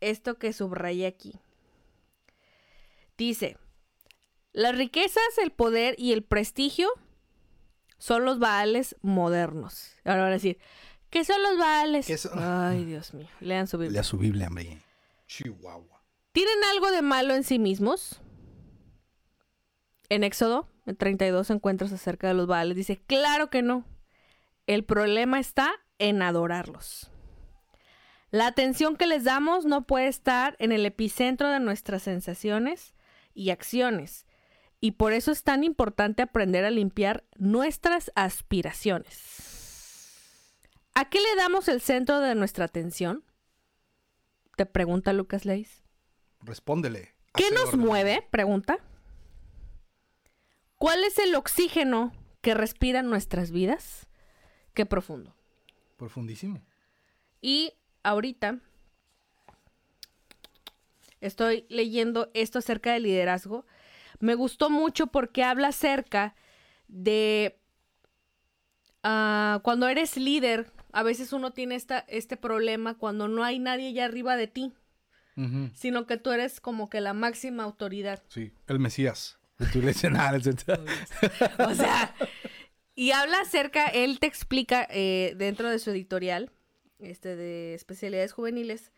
esto 0.00 0.38
que 0.38 0.52
subrayé 0.52 1.06
aquí. 1.06 1.40
Dice, 3.16 3.56
las 4.52 4.76
riquezas, 4.76 5.38
el 5.42 5.52
poder 5.52 5.94
y 5.96 6.12
el 6.12 6.22
prestigio 6.22 6.90
son 7.96 8.26
los 8.26 8.38
baales 8.38 8.94
modernos. 9.00 9.96
Ahora 10.04 10.24
van 10.24 10.32
a 10.32 10.34
decir, 10.34 10.58
¿qué 11.10 11.24
son 11.24 11.42
los 11.42 11.58
baales? 11.58 12.28
Ay, 12.34 12.84
Dios 12.84 13.14
mío. 13.14 13.28
Lean 13.40 13.66
su 13.66 13.78
Biblia. 13.78 13.92
Lea 13.92 14.04
su 14.04 14.18
Biblia, 14.18 14.48
hombre. 14.48 14.78
Chihuahua. 15.26 16.02
¿Tienen 16.32 16.64
algo 16.72 16.90
de 16.90 17.02
malo 17.02 17.34
en 17.34 17.44
sí 17.44 17.58
mismos? 17.58 18.20
En 20.08 20.24
Éxodo, 20.24 20.68
en 20.86 20.96
32 20.96 21.50
encuentros 21.50 21.92
acerca 21.92 22.28
de 22.28 22.34
los 22.34 22.46
baales, 22.46 22.76
dice, 22.76 23.00
claro 23.06 23.50
que 23.50 23.62
no. 23.62 23.84
El 24.66 24.84
problema 24.84 25.38
está 25.38 25.72
en 25.98 26.22
adorarlos. 26.22 27.10
La 28.30 28.46
atención 28.46 28.96
que 28.96 29.06
les 29.06 29.24
damos 29.24 29.64
no 29.64 29.86
puede 29.86 30.08
estar 30.08 30.54
en 30.58 30.72
el 30.72 30.84
epicentro 30.84 31.48
de 31.48 31.60
nuestras 31.60 32.02
sensaciones 32.02 32.94
y 33.34 33.50
acciones, 33.50 34.26
y 34.80 34.92
por 34.92 35.12
eso 35.12 35.32
es 35.32 35.42
tan 35.42 35.64
importante 35.64 36.22
aprender 36.22 36.64
a 36.64 36.70
limpiar 36.70 37.24
nuestras 37.36 38.12
aspiraciones. 38.14 39.57
¿A 40.98 41.04
qué 41.04 41.20
le 41.20 41.36
damos 41.36 41.68
el 41.68 41.80
centro 41.80 42.18
de 42.18 42.34
nuestra 42.34 42.64
atención? 42.64 43.22
Te 44.56 44.66
pregunta 44.66 45.12
Lucas 45.12 45.44
Leis. 45.44 45.84
Respóndele. 46.40 47.14
¿Qué 47.36 47.52
nos 47.52 47.76
mueve? 47.76 48.26
Pregunta. 48.32 48.80
¿Cuál 50.74 51.04
es 51.04 51.20
el 51.20 51.36
oxígeno 51.36 52.12
que 52.40 52.54
respiran 52.54 53.08
nuestras 53.08 53.52
vidas? 53.52 54.08
Qué 54.74 54.86
profundo. 54.86 55.36
Profundísimo. 55.96 56.60
Y 57.40 57.74
ahorita 58.02 58.58
estoy 61.20 61.64
leyendo 61.68 62.28
esto 62.34 62.58
acerca 62.58 62.92
del 62.92 63.04
liderazgo. 63.04 63.66
Me 64.18 64.34
gustó 64.34 64.68
mucho 64.68 65.06
porque 65.06 65.44
habla 65.44 65.68
acerca 65.68 66.34
de 66.88 67.56
ah, 69.04 69.60
cuando 69.62 69.86
eres 69.86 70.16
líder, 70.16 70.72
a 70.98 71.04
veces 71.04 71.32
uno 71.32 71.52
tiene 71.52 71.76
esta, 71.76 72.00
este 72.08 72.36
problema 72.36 72.98
cuando 72.98 73.28
no 73.28 73.44
hay 73.44 73.60
nadie 73.60 73.90
allá 73.90 74.06
arriba 74.06 74.36
de 74.36 74.48
ti, 74.48 74.72
sino 75.72 76.08
que 76.08 76.16
tú 76.16 76.32
eres 76.32 76.60
como 76.60 76.90
que 76.90 77.00
la 77.00 77.12
máxima 77.12 77.62
autoridad. 77.62 78.20
Sí, 78.26 78.50
el 78.66 78.80
Mesías 78.80 79.38
o 81.58 81.74
sea, 81.74 82.12
y 82.96 83.12
habla 83.12 83.42
acerca, 83.42 83.86
él 83.86 84.18
te 84.18 84.26
explica 84.26 84.88
eh, 84.90 85.34
dentro 85.36 85.70
de 85.70 85.78
su 85.78 85.90
editorial, 85.90 86.50
este 86.98 87.36
de 87.36 87.74
especialidades 87.74 88.32
juveniles, 88.32 88.90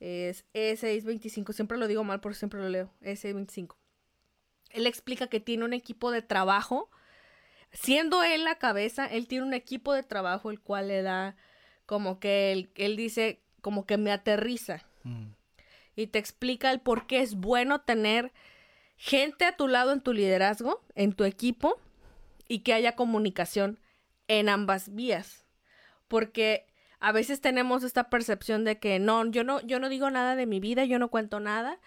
es 0.00 0.46
E625, 0.52 1.52
siempre 1.52 1.78
lo 1.78 1.86
digo 1.86 2.02
mal 2.02 2.20
porque 2.20 2.38
siempre 2.38 2.58
lo 2.58 2.68
leo, 2.68 2.92
E625. 3.02 3.76
Él 4.70 4.88
explica 4.88 5.28
que 5.28 5.38
tiene 5.38 5.64
un 5.64 5.74
equipo 5.74 6.10
de 6.10 6.22
trabajo, 6.22 6.90
siendo 7.80 8.22
él 8.22 8.44
la 8.44 8.56
cabeza, 8.56 9.06
él 9.06 9.28
tiene 9.28 9.46
un 9.46 9.54
equipo 9.54 9.92
de 9.92 10.02
trabajo 10.02 10.50
el 10.50 10.60
cual 10.60 10.88
le 10.88 11.02
da 11.02 11.36
como 11.84 12.18
que 12.18 12.52
él, 12.52 12.70
él 12.74 12.96
dice, 12.96 13.40
como 13.60 13.86
que 13.86 13.96
me 13.96 14.12
aterriza. 14.12 14.84
Mm. 15.04 15.28
Y 15.94 16.08
te 16.08 16.18
explica 16.18 16.70
el 16.70 16.80
por 16.80 17.06
qué 17.06 17.20
es 17.20 17.34
bueno 17.34 17.80
tener 17.80 18.32
gente 18.96 19.44
a 19.44 19.56
tu 19.56 19.68
lado 19.68 19.92
en 19.92 20.00
tu 20.00 20.12
liderazgo, 20.12 20.82
en 20.94 21.12
tu 21.12 21.24
equipo, 21.24 21.80
y 22.48 22.60
que 22.60 22.74
haya 22.74 22.96
comunicación 22.96 23.78
en 24.28 24.48
ambas 24.48 24.94
vías. 24.94 25.44
Porque 26.08 26.66
a 27.00 27.12
veces 27.12 27.40
tenemos 27.40 27.82
esta 27.82 28.10
percepción 28.10 28.64
de 28.64 28.78
que 28.78 28.98
no, 28.98 29.24
yo 29.26 29.44
no, 29.44 29.60
yo 29.62 29.80
no 29.80 29.88
digo 29.88 30.10
nada 30.10 30.36
de 30.36 30.46
mi 30.46 30.60
vida, 30.60 30.84
yo 30.84 30.98
no 30.98 31.08
cuento 31.08 31.40
nada 31.40 31.78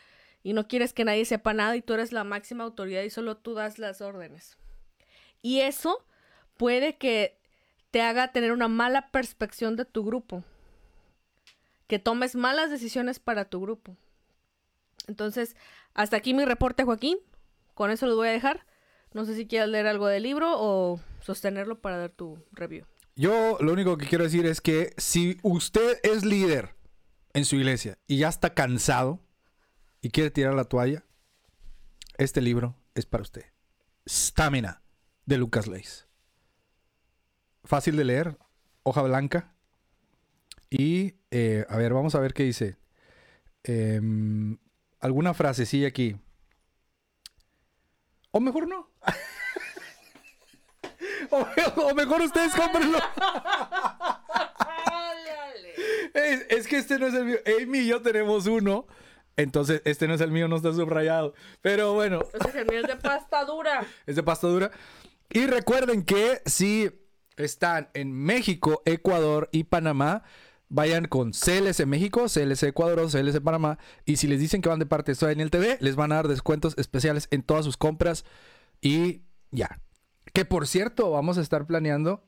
y 0.43 0.53
no 0.53 0.67
quieres 0.67 0.93
que 0.93 1.05
nadie 1.05 1.25
sepa 1.25 1.53
nada 1.53 1.75
y 1.75 1.81
tú 1.81 1.93
eres 1.93 2.11
la 2.11 2.23
máxima 2.23 2.63
autoridad 2.63 3.03
y 3.03 3.09
solo 3.09 3.37
tú 3.37 3.53
das 3.53 3.79
las 3.79 4.01
órdenes. 4.01 4.57
Y 5.41 5.61
eso 5.61 6.05
puede 6.57 6.97
que 6.97 7.39
te 7.91 8.01
haga 8.01 8.31
tener 8.31 8.51
una 8.51 8.67
mala 8.67 9.11
perspección 9.11 9.75
de 9.75 9.85
tu 9.85 10.03
grupo, 10.05 10.43
que 11.87 11.99
tomes 11.99 12.35
malas 12.35 12.69
decisiones 12.69 13.19
para 13.19 13.45
tu 13.45 13.61
grupo. 13.61 13.97
Entonces, 15.07 15.55
hasta 15.93 16.17
aquí 16.17 16.33
mi 16.33 16.45
reporte, 16.45 16.83
Joaquín. 16.83 17.17
Con 17.73 17.91
eso 17.91 18.05
lo 18.05 18.15
voy 18.15 18.27
a 18.27 18.31
dejar. 18.31 18.65
No 19.13 19.25
sé 19.25 19.35
si 19.35 19.47
quieres 19.47 19.69
leer 19.69 19.87
algo 19.87 20.07
del 20.07 20.23
libro 20.23 20.51
o 20.55 20.99
sostenerlo 21.21 21.79
para 21.81 21.97
dar 21.97 22.11
tu 22.11 22.37
review. 22.51 22.85
Yo 23.15 23.57
lo 23.59 23.73
único 23.73 23.97
que 23.97 24.05
quiero 24.05 24.23
decir 24.23 24.45
es 24.45 24.61
que 24.61 24.93
si 24.97 25.39
usted 25.41 25.99
es 26.03 26.23
líder 26.23 26.75
en 27.33 27.45
su 27.45 27.55
iglesia 27.55 27.97
y 28.05 28.17
ya 28.17 28.29
está 28.29 28.53
cansado 28.53 29.19
y 30.01 30.09
quiere 30.09 30.29
tirar 30.29 30.53
la 30.53 30.65
toalla, 30.65 31.03
este 32.17 32.41
libro 32.41 32.75
es 32.93 33.05
para 33.05 33.23
usted. 33.23 33.45
Stamina 34.07 34.81
de 35.29 35.37
Lucas 35.37 35.67
Leis. 35.67 36.07
Fácil 37.63 37.95
de 37.95 38.03
leer, 38.03 38.37
hoja 38.81 39.03
blanca. 39.03 39.53
Y, 40.71 41.13
eh, 41.29 41.67
a 41.69 41.77
ver, 41.77 41.93
vamos 41.93 42.15
a 42.15 42.19
ver 42.19 42.33
qué 42.33 42.43
dice. 42.43 42.77
Em, 43.63 44.57
alguna 44.99 45.35
frasecilla 45.35 45.87
aquí. 45.87 46.17
O 48.31 48.39
mejor 48.39 48.67
no. 48.67 48.89
o, 51.29 51.47
o 51.83 51.93
mejor 51.93 52.21
ustedes 52.21 52.53
cómprenlo. 52.55 52.97
Es, 56.11 56.45
es 56.49 56.67
que 56.67 56.77
este 56.77 56.97
no 56.97 57.05
es 57.05 57.13
el 57.13 57.25
mío. 57.25 57.37
Amy 57.61 57.79
y 57.79 57.87
yo 57.87 58.01
tenemos 58.01 58.47
uno. 58.47 58.87
Entonces, 59.39 59.81
este 59.85 60.05
no 60.05 60.15
es 60.15 60.21
el 60.21 60.31
mío, 60.31 60.49
no 60.49 60.57
está 60.57 60.73
subrayado. 60.73 61.33
Pero 61.61 61.93
bueno, 61.93 62.19
Ese 62.33 62.49
es 62.49 62.55
el 62.55 62.65
mío 62.65 62.81
es 62.81 62.87
de 62.87 62.97
pasta 62.97 63.45
dura. 63.45 63.85
es 64.05 64.17
de 64.17 64.23
pasta 64.23 64.47
dura. 64.47 64.69
Y 65.31 65.45
recuerden 65.45 66.03
que 66.03 66.41
si 66.45 66.89
están 67.37 67.89
en 67.93 68.11
México, 68.11 68.81
Ecuador 68.85 69.49
y 69.51 69.65
Panamá, 69.65 70.23
vayan 70.69 71.05
con 71.05 71.31
CLC 71.31 71.85
México, 71.85 72.25
CLC 72.27 72.63
Ecuador 72.63 73.09
CLC 73.09 73.41
Panamá. 73.41 73.77
Y 74.05 74.17
si 74.17 74.27
les 74.27 74.39
dicen 74.39 74.61
que 74.61 74.69
van 74.69 74.79
de 74.79 74.85
parte 74.85 75.13
de 75.13 75.31
en 75.31 75.39
el 75.39 75.51
TV, 75.51 75.77
les 75.81 75.95
van 75.95 76.11
a 76.11 76.15
dar 76.15 76.27
descuentos 76.27 76.75
especiales 76.77 77.27
en 77.31 77.43
todas 77.43 77.65
sus 77.65 77.77
compras. 77.77 78.25
Y 78.81 79.21
ya. 79.51 79.81
Que 80.33 80.45
por 80.45 80.67
cierto, 80.67 81.11
vamos 81.11 81.37
a 81.37 81.41
estar 81.41 81.65
planeando. 81.65 82.23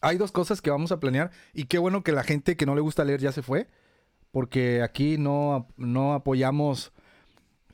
Hay 0.00 0.18
dos 0.18 0.32
cosas 0.32 0.60
que 0.60 0.70
vamos 0.70 0.92
a 0.92 1.00
planear. 1.00 1.30
Y 1.52 1.64
qué 1.64 1.78
bueno 1.78 2.02
que 2.02 2.12
la 2.12 2.22
gente 2.22 2.56
que 2.56 2.66
no 2.66 2.74
le 2.74 2.82
gusta 2.82 3.04
leer 3.04 3.20
ya 3.20 3.32
se 3.32 3.42
fue. 3.42 3.68
Porque 4.30 4.82
aquí 4.82 5.16
no, 5.16 5.68
no 5.76 6.12
apoyamos 6.12 6.92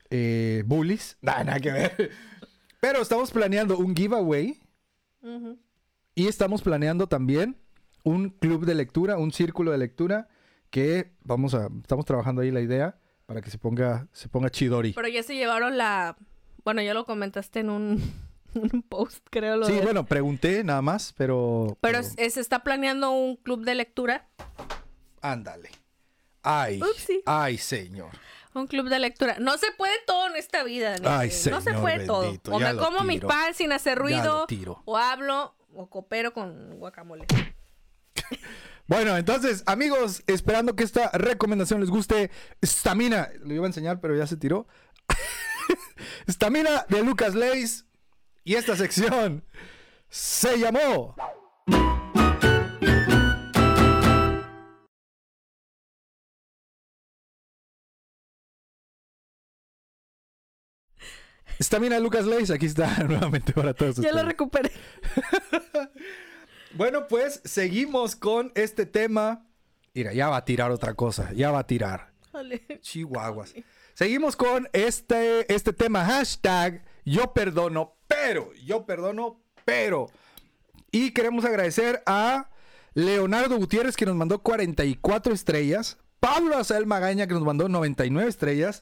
eh, 0.09 0.63
bullies. 0.65 1.17
Nada, 1.21 1.43
nada 1.43 1.59
que 1.59 1.71
ver. 1.71 2.11
Pero 2.83 3.01
estamos 3.01 3.31
planeando 3.31 3.77
un 3.77 3.95
giveaway. 3.95 4.59
Y 6.15 6.27
estamos 6.27 6.61
planeando 6.61 7.07
también 7.07 7.57
un 8.03 8.29
club 8.29 8.65
de 8.65 8.75
lectura, 8.75 9.17
un 9.17 9.31
círculo 9.31 9.71
de 9.71 9.77
lectura. 9.77 10.27
Que 10.69 11.13
vamos 11.23 11.53
a. 11.53 11.69
Estamos 11.81 12.03
trabajando 12.03 12.41
ahí 12.41 12.51
la 12.51 12.59
idea 12.59 12.99
para 13.25 13.39
que 13.41 13.49
se 13.49 13.57
ponga, 13.57 14.09
se 14.11 14.27
ponga 14.27 14.49
chidori. 14.49 14.91
Pero 14.91 15.07
ya 15.07 15.23
se 15.23 15.33
llevaron 15.33 15.77
la... 15.77 16.17
Bueno, 16.65 16.81
ya 16.81 16.93
lo 16.93 17.05
comentaste 17.05 17.61
en 17.61 17.69
un, 17.69 18.01
post, 18.89 19.25
creo. 19.31 19.55
Lo 19.55 19.65
Sí, 19.65 19.73
de- 19.75 19.81
bueno, 19.81 20.05
pregunté 20.05 20.61
nada 20.65 20.81
más, 20.81 21.13
pero. 21.15 21.77
Pero 21.79 21.99
es- 21.99 22.15
se 22.33 22.41
está 22.41 22.63
planeando 22.63 23.11
un 23.11 23.37
club 23.37 23.63
de 23.63 23.75
lectura. 23.75 24.27
Ándale. 25.21 25.69
Ay. 26.41 26.81
Upsi. 26.81 27.21
Ay, 27.25 27.57
señor. 27.57 28.09
Un 28.53 28.67
club 28.67 28.89
de 28.89 28.99
lectura. 28.99 29.37
No 29.39 29.57
se 29.57 29.71
puede 29.77 29.93
todo 30.05 30.27
en 30.27 30.35
esta 30.35 30.63
vida. 30.63 30.95
Ay, 31.03 31.29
no 31.29 31.33
se 31.33 31.63
señor 31.63 31.81
puede 31.81 31.97
bendito, 31.99 32.39
todo. 32.41 32.55
O 32.55 32.59
me 32.59 32.75
como 32.75 33.03
mi 33.03 33.19
pan 33.19 33.53
sin 33.53 33.71
hacer 33.71 33.97
ruido. 33.97 34.45
O 34.85 34.97
hablo 34.97 35.55
o 35.73 35.89
coopero 35.89 36.33
con 36.33 36.77
guacamole. 36.79 37.25
Bueno, 38.85 39.15
entonces, 39.15 39.63
amigos, 39.65 40.23
esperando 40.27 40.75
que 40.75 40.83
esta 40.83 41.09
recomendación 41.13 41.79
les 41.79 41.89
guste, 41.89 42.31
Stamina, 42.63 43.29
lo 43.39 43.53
iba 43.53 43.63
a 43.63 43.67
enseñar, 43.67 44.01
pero 44.01 44.13
ya 44.15 44.27
se 44.27 44.35
tiró. 44.35 44.67
Stamina 46.29 46.85
de 46.89 47.01
Lucas 47.01 47.33
Leis. 47.33 47.85
Y 48.43 48.55
esta 48.55 48.75
sección 48.75 49.45
se 50.09 50.59
llamó. 50.59 51.15
Stamina 61.61 61.95
de 61.95 62.01
Lucas 62.01 62.25
Leis, 62.25 62.51
aquí 62.51 62.65
está 62.65 63.03
nuevamente 63.07 63.53
para 63.53 63.73
todos 63.73 63.97
ya 63.97 64.11
lo 64.11 64.23
recuperé. 64.23 64.71
Bueno, 66.75 67.07
pues 67.07 67.39
seguimos 67.45 68.15
con 68.15 68.51
este 68.55 68.87
tema. 68.87 69.45
Mira, 69.93 70.11
ya 70.11 70.29
va 70.29 70.37
a 70.37 70.45
tirar 70.45 70.71
otra 70.71 70.95
cosa, 70.95 71.31
ya 71.33 71.51
va 71.51 71.59
a 71.59 71.67
tirar. 71.67 72.13
Chihuahuas. 72.81 73.53
Seguimos 73.93 74.35
con 74.35 74.67
este, 74.73 75.53
este 75.53 75.71
tema, 75.71 76.03
hashtag 76.03 76.83
yo 77.05 77.31
perdono, 77.31 77.97
pero, 78.07 78.53
yo 78.65 78.87
perdono, 78.87 79.39
pero. 79.65 80.07
Y 80.91 81.11
queremos 81.11 81.45
agradecer 81.45 82.01
a 82.07 82.49
Leonardo 82.95 83.57
Gutiérrez 83.57 83.95
que 83.95 84.07
nos 84.07 84.15
mandó 84.15 84.41
44 84.41 85.31
estrellas, 85.31 85.99
Pablo 86.19 86.57
Azael 86.57 86.87
Magaña 86.87 87.27
que 87.27 87.35
nos 87.35 87.43
mandó 87.43 87.69
99 87.69 88.27
estrellas, 88.27 88.81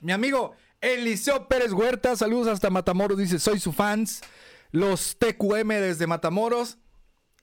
mi 0.00 0.12
amigo 0.12 0.54
Eliseo 0.80 1.48
Pérez 1.48 1.72
Huerta, 1.72 2.16
saludos 2.16 2.48
hasta 2.48 2.70
Matamoros, 2.70 3.18
dice 3.18 3.38
soy 3.38 3.58
su 3.58 3.72
fans, 3.72 4.22
los 4.70 5.16
TQM 5.18 5.68
desde 5.68 6.06
Matamoros. 6.06 6.78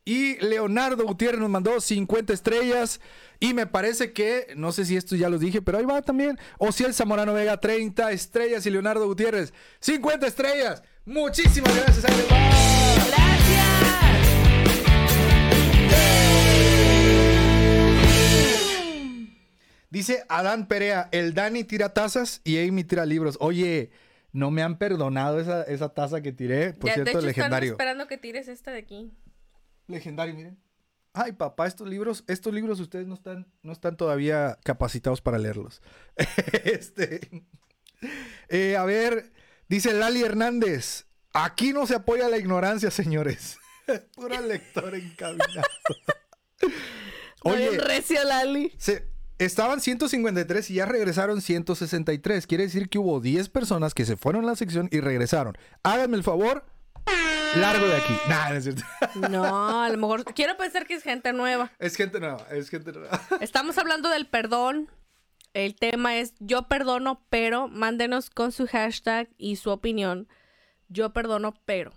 Y 0.06 0.36
Leonardo 0.46 1.06
Gutiérrez 1.06 1.40
nos 1.40 1.50
mandó 1.50 1.80
50 1.80 2.34
estrellas. 2.34 3.00
Y 3.40 3.54
me 3.54 3.68
parece 3.68 4.12
que, 4.12 4.54
no 4.58 4.72
sé 4.74 4.86
si 4.86 4.98
esto 4.98 5.16
ya 5.16 5.30
los 5.30 5.40
dije, 5.40 5.62
pero 5.62 5.78
ahí 5.78 5.86
va 5.86 6.02
también. 6.02 6.38
O 6.58 6.72
si 6.74 6.84
el 6.84 6.94
Zamorano 6.94 7.34
Vega 7.34 7.58
30 7.58 8.12
estrellas 8.12 8.66
y 8.66 8.70
Leonardo 8.70 9.06
Gutiérrez 9.06 9.54
50 9.80 10.28
estrellas. 10.28 10.84
Muchísimas 11.06 11.74
gracias, 11.76 12.06
ahí. 12.06 12.83
Dice 19.94 20.24
Adán 20.28 20.68
Perea, 20.68 21.08
el 21.12 21.36
Dani 21.36 21.64
tira 21.64 21.94
tazas 21.94 22.42
y 22.44 22.58
Amy 22.68 22.84
tira 22.84 23.06
libros. 23.06 23.38
Oye, 23.40 23.92
no 24.32 24.50
me 24.50 24.64
han 24.64 24.80
perdonado 24.80 25.40
esa, 25.40 25.62
esa 25.66 25.90
taza 25.94 26.22
que 26.24 26.32
tiré. 26.32 26.74
Por 26.74 26.90
Ya, 26.90 26.96
de 26.96 27.04
cierto, 27.04 27.20
hecho, 27.20 27.28
legendario. 27.28 27.74
están 27.74 27.74
esperando 27.76 28.08
que 28.08 28.18
tires 28.18 28.48
esta 28.48 28.72
de 28.72 28.80
aquí. 28.80 29.12
Legendario, 29.86 30.34
miren. 30.34 30.58
Ay, 31.14 31.34
papá, 31.34 31.68
estos 31.68 31.88
libros, 31.88 32.24
estos 32.28 32.52
libros 32.56 32.80
ustedes 32.80 33.06
no 33.06 33.14
están, 33.14 33.46
no 33.62 33.72
están 33.72 33.96
todavía 33.96 34.58
capacitados 34.64 35.22
para 35.22 35.38
leerlos. 35.38 35.84
este. 36.64 37.44
eh, 38.50 38.76
a 38.76 38.86
ver, 38.86 39.32
dice 39.70 39.94
Lali 39.94 40.24
Hernández. 40.24 41.06
Aquí 41.34 41.72
no 41.72 41.86
se 41.86 41.94
apoya 41.94 42.30
la 42.30 42.40
ignorancia, 42.40 42.90
señores. 42.90 43.60
Puro 44.16 44.42
lector 44.42 44.96
encaminado. 44.96 45.62
Oye, 47.44 47.70
Oye, 47.70 47.78
recio 47.78 48.24
Lali. 48.24 48.74
se, 48.80 49.13
estaban 49.38 49.82
153 49.82 50.70
y 50.72 50.76
ya 50.76 50.86
regresaron 50.86 51.42
163. 51.42 52.48
Quiere 52.48 52.64
decir 52.66 52.90
que 52.90 53.00
hubo 53.00 53.20
10 53.20 53.50
personas 53.50 53.94
que 53.94 54.06
se 54.06 54.18
fueron 54.18 54.44
a 54.46 54.48
la 54.48 54.56
sección 54.56 54.90
y 54.92 55.00
regresaron. 55.00 55.58
Háganme 55.84 56.18
el 56.18 56.24
favor. 56.24 56.66
Largo 57.56 57.86
de 57.86 57.96
aquí. 57.96 58.14
Nah, 58.28 58.50
no 58.50 58.56
es 58.56 58.64
cierto. 58.64 58.84
No, 59.30 59.82
a 59.84 59.90
lo 59.90 59.98
mejor 59.98 60.24
quiero 60.34 60.58
pensar 60.58 60.88
que 60.88 60.96
es 60.96 61.04
gente 61.04 61.34
nueva. 61.34 61.72
es 61.80 61.96
gente 61.96 62.20
nueva, 62.20 62.46
es 62.52 62.70
gente 62.70 62.92
nueva. 62.92 63.22
Estamos 63.42 63.78
hablando 63.78 64.10
del 64.10 64.26
perdón. 64.28 64.90
El 65.54 65.76
tema 65.76 66.18
es 66.18 66.34
yo 66.40 66.64
perdono, 66.64 67.24
pero 67.30 67.68
mándenos 67.68 68.32
con 68.32 68.52
su 68.52 68.66
hashtag 68.66 69.30
y 69.38 69.58
su 69.58 69.70
opinión. 69.70 70.28
Yo 70.88 71.14
perdono, 71.14 71.54
pero. 71.66 71.94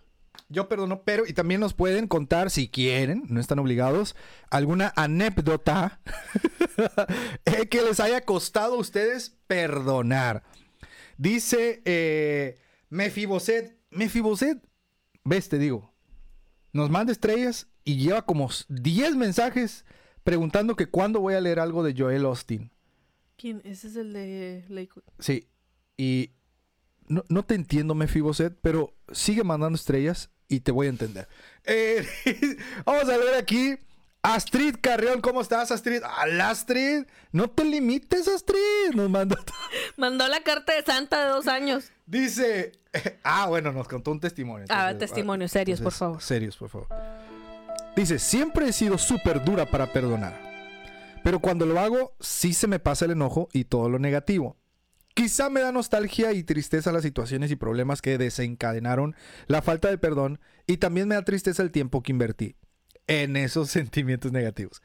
Yo 0.49 0.69
perdono, 0.69 1.03
pero 1.03 1.27
y 1.27 1.33
también 1.33 1.61
nos 1.61 1.75
pueden 1.75 2.07
contar, 2.07 2.51
si 2.51 2.69
quieren, 2.69 3.25
no 3.29 3.41
están 3.41 3.59
obligados, 3.59 4.17
alguna 4.51 4.93
anécdota 4.97 6.01
eh, 7.45 7.67
que 7.69 7.83
les 7.83 8.01
haya 8.01 8.21
costado 8.23 8.75
a 8.75 8.79
ustedes 8.79 9.37
perdonar. 9.47 10.45
Dice 11.19 11.83
eh, 11.85 12.59
Mefiboset, 12.91 13.77
Mefiboset, 13.91 14.63
ves, 15.25 15.49
te 15.49 15.59
digo, 15.59 15.93
nos 16.73 16.91
manda 16.91 17.13
estrellas 17.13 17.69
y 17.85 17.97
lleva 17.97 18.23
como 18.27 18.51
10 18.69 19.17
mensajes 19.17 19.85
preguntando 20.23 20.77
que 20.77 20.87
cuándo 20.87 21.21
voy 21.21 21.35
a 21.35 21.41
leer 21.41 21.61
algo 21.61 21.83
de 21.83 21.95
Joel 21.97 22.27
Austin. 22.27 22.71
¿Quién? 23.37 23.61
Ese 23.65 23.89
es 23.89 23.97
el 23.97 24.13
de 24.13 24.65
Lakewood. 24.69 25.05
Sí, 25.19 25.49
y 25.97 26.33
no, 27.09 27.25
no 27.29 27.45
te 27.45 27.55
entiendo, 27.55 27.95
Mefiboset, 27.95 28.57
pero 28.61 28.95
sigue 29.13 29.45
mandando 29.45 29.77
estrellas 29.77 30.31
y 30.49 30.61
te 30.61 30.73
voy 30.73 30.87
a 30.87 30.91
entender. 30.91 31.29
Eh, 31.65 32.07
vamos 32.85 33.09
a 33.09 33.17
ver 33.17 33.35
aquí. 33.35 33.77
Astrid 34.23 34.77
Carrión, 34.81 35.21
¿cómo 35.21 35.41
estás, 35.41 35.71
Astrid? 35.71 36.03
¡Hola, 36.21 36.51
Astrid! 36.51 37.05
No 37.31 37.49
te 37.49 37.65
limites, 37.65 38.27
Astrid. 38.27 38.95
Nos 38.95 39.09
mandó. 39.09 39.37
Mandó 39.97 40.27
la 40.27 40.43
carta 40.43 40.75
de 40.75 40.83
Santa 40.83 41.25
de 41.25 41.31
dos 41.31 41.47
años. 41.47 41.93
Dice. 42.07 42.73
Ah, 43.25 43.45
bueno, 43.47 43.73
nos 43.73 43.87
contó 43.87 44.11
un 44.11 44.21
testimonio. 44.21 44.65
Ah, 44.71 44.95
testimonio, 44.99 45.49
serios, 45.49 45.83
por 45.83 45.93
favor. 45.93 46.23
Serios, 46.23 46.57
por 46.57 46.71
favor. 46.71 46.89
Dice: 47.95 48.19
Siempre 48.19 48.69
he 48.69 48.73
sido 48.73 48.97
súper 48.97 49.45
dura 49.45 49.67
para 49.67 49.93
perdonar. 49.93 50.41
Pero 51.23 51.41
cuando 51.41 51.67
lo 51.67 51.79
hago, 51.79 52.17
sí 52.19 52.55
se 52.55 52.67
me 52.67 52.79
pasa 52.79 53.05
el 53.05 53.11
enojo 53.11 53.51
y 53.53 53.65
todo 53.65 53.91
lo 53.91 53.99
negativo. 53.99 54.57
Quizá 55.17 55.49
me 55.49 55.63
da 55.63 55.73
nostalgia 55.73 56.35
y 56.35 56.43
tristeza 56.43 56.93
las 56.93 57.03
situaciones 57.03 57.51
y 57.51 57.57
problemas 57.57 58.03
que 58.03 58.19
desencadenaron 58.19 59.17
la 59.47 59.63
falta 59.63 59.89
de 59.89 59.97
perdón 59.97 60.41
y 60.67 60.77
también 60.77 61.09
me 61.09 61.15
da 61.15 61.25
tristeza 61.25 61.63
el 61.63 61.71
tiempo 61.71 62.03
que 62.03 62.13
invertí 62.13 62.55
en 63.07 63.35
esos 63.37 63.71
sentimientos 63.71 64.31
negativos. 64.31 64.83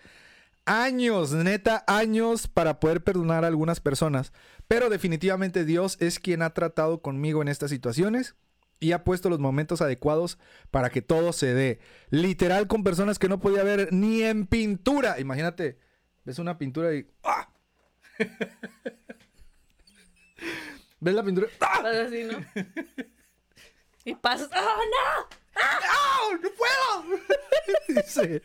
Años, 0.63 1.33
neta, 1.33 1.83
años 1.85 2.47
para 2.47 2.79
poder 2.79 3.03
perdonar 3.03 3.43
a 3.43 3.47
algunas 3.47 3.81
personas, 3.81 4.31
pero 4.69 4.89
definitivamente 4.89 5.65
Dios 5.65 5.97
es 5.99 6.17
quien 6.17 6.43
ha 6.43 6.53
tratado 6.53 7.01
conmigo 7.01 7.41
en 7.41 7.49
estas 7.49 7.69
situaciones 7.69 8.35
y 8.79 8.93
ha 8.93 9.03
puesto 9.03 9.29
los 9.29 9.39
momentos 9.39 9.81
adecuados 9.81 10.39
para 10.71 10.91
que 10.91 11.01
todo 11.01 11.33
se 11.33 11.53
dé. 11.53 11.81
Literal 12.09 12.67
con 12.67 12.85
personas 12.85 13.19
que 13.19 13.27
no 13.27 13.41
podía 13.41 13.63
ver 13.63 13.91
ni 13.91 14.21
en 14.21 14.47
pintura. 14.47 15.19
Imagínate, 15.19 15.77
ves 16.23 16.39
una 16.39 16.57
pintura 16.57 16.95
y 16.95 17.05
¡ah! 17.21 17.51
¿Ves 21.01 21.15
la 21.15 21.23
pintura? 21.23 21.47
¡Ah! 21.59 21.83
Así, 22.05 22.23
¿no? 22.23 22.37
y 24.05 24.13
pasas, 24.13 24.49
¡oh, 24.55 24.79
no! 24.95 25.41
¡No! 25.55 26.37
¡No 26.37 26.49
puedo! 26.55 27.19
Dice, 28.03 28.43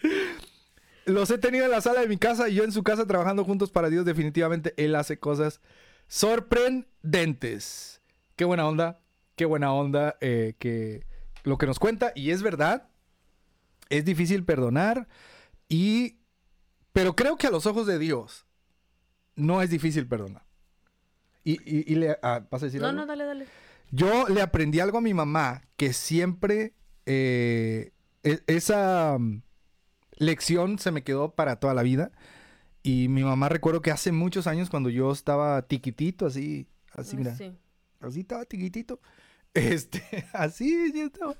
los 1.04 1.30
he 1.30 1.36
tenido 1.36 1.66
en 1.66 1.70
la 1.70 1.82
sala 1.82 2.00
de 2.00 2.08
mi 2.08 2.16
casa 2.16 2.48
y 2.48 2.54
yo 2.54 2.64
en 2.64 2.72
su 2.72 2.82
casa 2.82 3.06
trabajando 3.06 3.44
juntos 3.44 3.70
para 3.70 3.90
Dios. 3.90 4.06
Definitivamente 4.06 4.72
Él 4.78 4.94
hace 4.94 5.18
cosas 5.18 5.60
sorprendentes. 6.08 8.00
Qué 8.36 8.46
buena 8.46 8.66
onda, 8.66 9.00
qué 9.36 9.44
buena 9.44 9.74
onda 9.74 10.16
eh, 10.22 10.54
que 10.58 11.04
lo 11.44 11.58
que 11.58 11.66
nos 11.66 11.78
cuenta. 11.78 12.12
Y 12.14 12.30
es 12.30 12.42
verdad, 12.42 12.88
es 13.90 14.04
difícil 14.04 14.44
perdonar 14.44 15.08
y... 15.68 16.20
Pero 16.94 17.14
creo 17.14 17.36
que 17.36 17.46
a 17.46 17.50
los 17.50 17.66
ojos 17.66 17.86
de 17.86 17.98
Dios 17.98 18.46
no 19.34 19.60
es 19.60 19.68
difícil 19.68 20.08
perdonar. 20.08 20.45
Y, 21.46 21.52
y, 21.64 21.84
y 21.92 21.94
le... 21.94 22.18
ah, 22.22 22.44
¿Vas 22.50 22.62
a 22.62 22.66
decir 22.66 22.80
No, 22.80 22.88
algo? 22.88 23.00
no, 23.00 23.06
dale, 23.06 23.24
dale. 23.24 23.46
Yo 23.92 24.26
le 24.28 24.42
aprendí 24.42 24.80
algo 24.80 24.98
a 24.98 25.00
mi 25.00 25.14
mamá 25.14 25.62
que 25.76 25.92
siempre 25.92 26.74
eh, 27.06 27.92
e- 28.24 28.42
esa 28.48 29.16
mm, 29.18 29.42
lección 30.18 30.78
se 30.78 30.90
me 30.90 31.02
quedó 31.04 31.34
para 31.34 31.56
toda 31.60 31.72
la 31.72 31.82
vida. 31.82 32.10
Y 32.82 33.08
mi 33.08 33.22
mamá 33.22 33.48
recuerdo 33.48 33.80
que 33.82 33.90
hace 33.92 34.10
muchos 34.12 34.46
años 34.46 34.70
cuando 34.70 34.90
yo 34.90 35.10
estaba 35.12 35.62
tiquitito, 35.62 36.26
así, 36.26 36.66
así, 36.92 37.16
mira, 37.16 37.34
Sí. 37.36 37.52
así 38.00 38.20
estaba 38.20 38.44
tiquitito. 38.44 39.00
Este, 39.54 40.02
así 40.34 40.92
yo 40.94 41.04
estaba. 41.06 41.34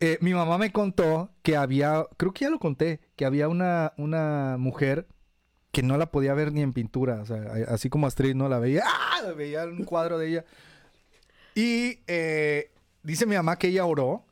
Eh, 0.00 0.16
mi 0.22 0.32
mamá 0.32 0.56
me 0.56 0.72
contó 0.72 1.30
que 1.42 1.56
había, 1.56 2.06
creo 2.16 2.32
que 2.32 2.46
ya 2.46 2.50
lo 2.50 2.58
conté, 2.58 3.00
que 3.16 3.26
había 3.26 3.48
una, 3.48 3.92
una 3.98 4.56
mujer 4.58 5.06
que 5.70 5.82
no 5.82 5.96
la 5.98 6.10
podía 6.10 6.34
ver 6.34 6.52
ni 6.52 6.62
en 6.62 6.72
pintura, 6.72 7.22
así 7.68 7.88
como 7.88 8.06
Astrid 8.06 8.34
no 8.34 8.48
la 8.48 8.58
veía, 8.58 8.82
¡ah! 8.84 9.32
Veía 9.36 9.64
un 9.64 9.84
cuadro 9.84 10.18
de 10.18 10.28
ella. 10.28 10.44
Y 11.54 12.00
eh, 12.06 12.72
dice 13.02 13.26
mi 13.26 13.36
mamá 13.36 13.56
que 13.56 13.68
ella 13.68 13.84
oró 13.84 14.26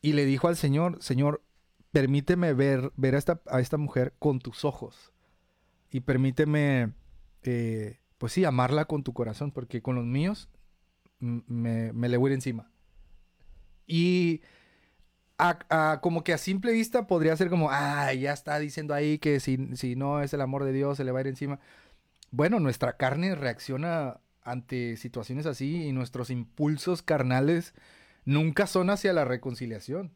y 0.00 0.12
le 0.12 0.24
dijo 0.24 0.48
al 0.48 0.56
Señor, 0.56 1.02
Señor, 1.02 1.42
permíteme 1.90 2.52
ver, 2.52 2.92
ver 2.96 3.14
a, 3.14 3.18
esta, 3.18 3.40
a 3.46 3.60
esta 3.60 3.76
mujer 3.76 4.14
con 4.18 4.38
tus 4.38 4.64
ojos 4.64 5.12
y 5.90 6.00
permíteme, 6.00 6.92
eh, 7.42 8.00
pues 8.18 8.32
sí, 8.32 8.44
amarla 8.44 8.84
con 8.84 9.02
tu 9.02 9.12
corazón, 9.12 9.52
porque 9.52 9.82
con 9.82 9.96
los 9.96 10.04
míos 10.04 10.48
me, 11.18 11.92
me 11.92 12.08
le 12.08 12.16
voy 12.16 12.32
encima. 12.32 12.70
Y 13.86 14.42
a- 15.38 15.58
a- 15.92 16.00
como 16.00 16.22
que 16.24 16.32
a 16.32 16.38
simple 16.38 16.72
vista 16.72 17.06
podría 17.06 17.36
ser 17.36 17.48
como, 17.50 17.68
ah, 17.70 18.12
ya 18.12 18.32
está 18.32 18.58
diciendo 18.58 18.94
ahí 18.94 19.18
que 19.18 19.40
si, 19.40 19.76
si 19.76 19.96
no 19.96 20.20
es 20.22 20.32
el 20.34 20.40
amor 20.40 20.64
de 20.64 20.72
Dios 20.72 20.96
se 20.96 21.04
le 21.04 21.12
va 21.12 21.18
a 21.18 21.22
ir 21.22 21.28
encima. 21.28 21.60
Bueno, 22.30 22.60
nuestra 22.60 22.96
carne 22.96 23.34
reacciona 23.34 24.20
ante 24.42 24.96
situaciones 24.96 25.46
así 25.46 25.86
y 25.86 25.92
nuestros 25.92 26.30
impulsos 26.30 27.02
carnales 27.02 27.74
nunca 28.24 28.66
son 28.66 28.90
hacia 28.90 29.12
la 29.12 29.24
reconciliación. 29.24 30.12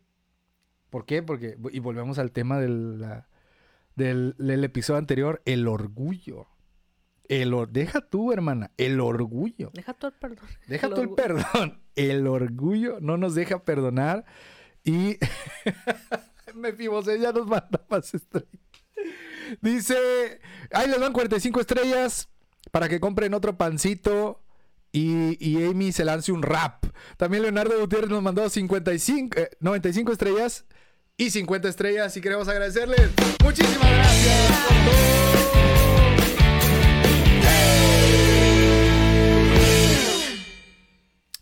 ¿Por 0.91 1.05
qué? 1.07 1.23
Porque, 1.23 1.57
y 1.73 1.81
volvemos 1.81 2.19
al 2.19 2.33
tema 2.33 2.59
del, 2.59 3.01
la- 3.01 3.29
del, 3.97 4.35
del 4.39 4.65
episodio 4.65 4.99
anterior, 4.99 5.43
el 5.45 5.67
orgullo. 5.69 6.47
El, 7.29 7.53
or- 7.53 7.69
deja 7.71 8.01
tú, 8.01 8.33
hermana, 8.33 8.71
el 8.79 9.01
orgullo. 9.01 9.71
Deja 9.75 9.93
todo 9.93 10.11
el 10.13 10.17
perdón. 10.17 10.47
Deja 10.67 10.87
El 10.87 10.95
tú 10.95 11.01
el 11.03 11.09
orgullo. 11.09 11.17
perdón. 11.23 11.81
El 11.95 12.27
orgullo 12.27 12.99
no 13.01 13.17
nos 13.19 13.35
deja 13.35 13.65
perdonar. 13.65 14.25
Y 14.85 15.19
me 16.55 16.73
fibosé, 16.73 17.19
ya 17.19 17.33
nos 17.33 17.47
manda 17.47 17.85
más 17.89 18.15
estrellas. 18.15 18.49
Dice, 19.61 20.41
ahí 20.73 20.89
les 20.89 21.01
van 21.01 21.13
45 21.13 21.61
estrellas 21.61 22.29
para 22.71 22.89
que 22.89 23.01
compren 23.01 23.35
otro 23.35 23.57
pancito. 23.57 24.43
Y, 24.91 25.37
y 25.47 25.63
Amy 25.67 25.93
se 25.93 26.05
lance 26.05 26.33
un 26.33 26.43
rap. 26.43 26.85
También 27.19 27.43
Leonardo 27.43 27.79
Gutiérrez 27.79 28.09
nos 28.09 28.23
mandó 28.23 28.49
55, 28.49 29.39
eh, 29.39 29.51
95 29.61 30.13
estrellas 30.13 30.65
y 31.19 31.31
50 31.31 31.69
estrellas. 31.69 32.17
Y 32.17 32.21
queremos 32.23 32.49
agradecerles. 32.49 33.11
Muchísimas 33.45 33.91
gracias. 33.91 34.51
por 34.67 34.77
todo. 34.77 35.28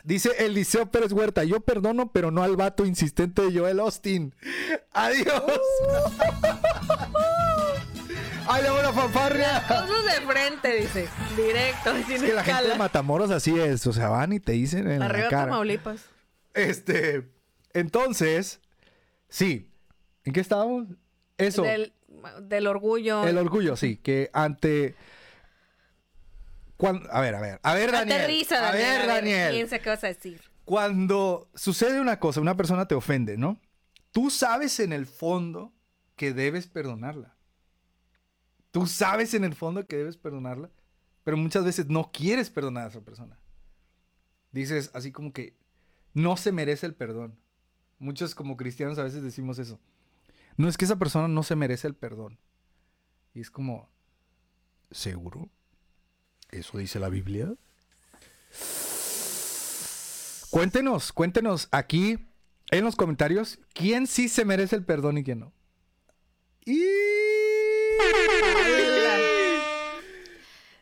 Dice 0.07 0.31
Eliseo 0.39 0.87
Pérez 0.87 1.11
Huerta, 1.11 1.43
yo 1.43 1.59
perdono, 1.59 2.13
pero 2.13 2.31
no 2.31 2.45
al 2.45 2.55
vato 2.55 2.87
insistente 2.87 3.43
de 3.43 3.59
Joel 3.59 3.81
Austin. 3.81 4.33
Adiós. 4.93 5.43
Ay, 8.47 8.63
la 8.63 8.71
buena 8.73 8.93
fanfarria. 8.93 9.65
Todos 9.67 10.05
de 10.05 10.21
frente, 10.25 10.77
dice. 10.77 11.09
Directo, 11.37 11.93
sin 12.07 12.17
Es 12.19 12.23
que 12.23 12.35
la 12.35 12.45
gente 12.45 12.69
de. 12.69 12.79
Matamoros 12.79 13.33
así 13.33 13.59
es, 13.59 13.85
o 13.89 13.93
sea, 13.93 14.09
van 14.09 14.33
y 14.33 14.39
te 14.39 14.53
dicen 14.53 14.89
en 14.89 15.03
Arriba 15.03 15.25
la 15.25 15.29
cara. 15.31 15.45
Tamaulipas. 15.47 16.05
Este, 16.55 17.25
entonces, 17.73 18.61
sí. 19.29 19.73
¿En 20.23 20.33
qué 20.33 20.39
estábamos? 20.39 20.87
Eso, 21.37 21.63
Del, 21.63 21.93
del 22.43 22.69
orgullo. 22.69 23.27
el 23.27 23.39
orgullo, 23.39 23.75
sí, 23.75 23.97
que 23.97 24.31
ante... 24.33 24.95
A 26.79 27.21
ver, 27.21 27.35
a 27.35 27.41
ver, 27.41 27.61
a 27.63 27.75
ver, 27.75 27.93
Daniel. 27.93 28.19
Aterriza, 28.19 28.61
Daniel. 28.61 28.87
A 28.87 28.99
ver, 28.99 29.07
Daniel. 29.07 29.55
Piensa 29.55 29.79
qué 29.79 29.89
vas 29.89 30.05
a 30.05 30.09
decir. 30.09 30.41
Cuando 30.65 31.49
sucede 31.55 32.01
una 32.01 32.19
cosa, 32.19 32.41
una 32.41 32.57
persona 32.57 32.87
te 32.87 32.95
ofende, 32.95 33.37
¿no? 33.37 33.61
Tú 34.13 34.31
sabes 34.31 34.81
en 34.81 34.93
el 34.93 35.07
fondo 35.07 35.73
que 36.17 36.33
debes 36.33 36.67
perdonarla. 36.67 37.37
Tú 38.71 38.87
sabes 38.87 39.33
en 39.35 39.45
el 39.45 39.55
fondo 39.55 39.87
que 39.87 39.97
debes 39.97 40.17
perdonarla, 40.17 40.71
pero 41.25 41.37
muchas 41.37 41.65
veces 41.65 41.87
no 41.87 42.11
quieres 42.13 42.51
perdonar 42.51 42.85
a 42.85 42.89
esa 42.89 43.01
persona. 43.01 43.39
Dices 44.53 44.91
así 44.93 45.13
como 45.13 45.33
que 45.33 45.57
no 46.13 46.37
se 46.37 46.53
merece 46.53 46.87
el 46.87 46.95
perdón. 46.95 47.39
Muchos 47.99 48.35
como 48.35 48.57
cristianos 48.57 48.99
a 48.99 49.03
veces 49.03 49.23
decimos 49.23 49.59
eso. 49.59 49.81
No 50.57 50.69
es 50.69 50.77
que 50.77 50.85
esa 50.85 50.97
persona 50.97 51.29
no 51.29 51.43
se 51.43 51.57
merece 51.57 51.87
el 51.89 51.95
perdón. 51.95 52.39
Y 53.35 53.41
es 53.41 53.51
como, 53.51 53.91
¿seguro? 54.91 55.51
¿Eso 56.57 56.79
dice 56.79 56.99
la 56.99 57.11
Biblia? 57.11 57.53
Cuéntenos, 60.49 61.13
cuéntenos 61.13 61.69
aquí 61.71 62.19
en 62.71 62.85
los 62.85 62.97
comentarios 62.97 63.59
quién 63.75 64.07
sí 64.07 64.31
se 64.31 64.47
merece 64.47 64.75
el 64.77 64.85
perdón 64.85 65.19
y 65.19 65.25
quién 65.25 65.41
no. 65.41 65.53
Y... 66.65 66.83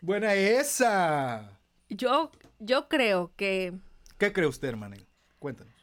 Buena 0.01 0.35
esa. 0.35 1.59
Yo, 1.89 2.31
yo 2.61 2.89
creo 2.89 3.33
que 3.37 3.75
¿Qué 4.17 4.33
cree 4.33 4.47
usted, 4.47 4.69
hermano? 4.69 4.97
Cuéntanos. 5.41 5.75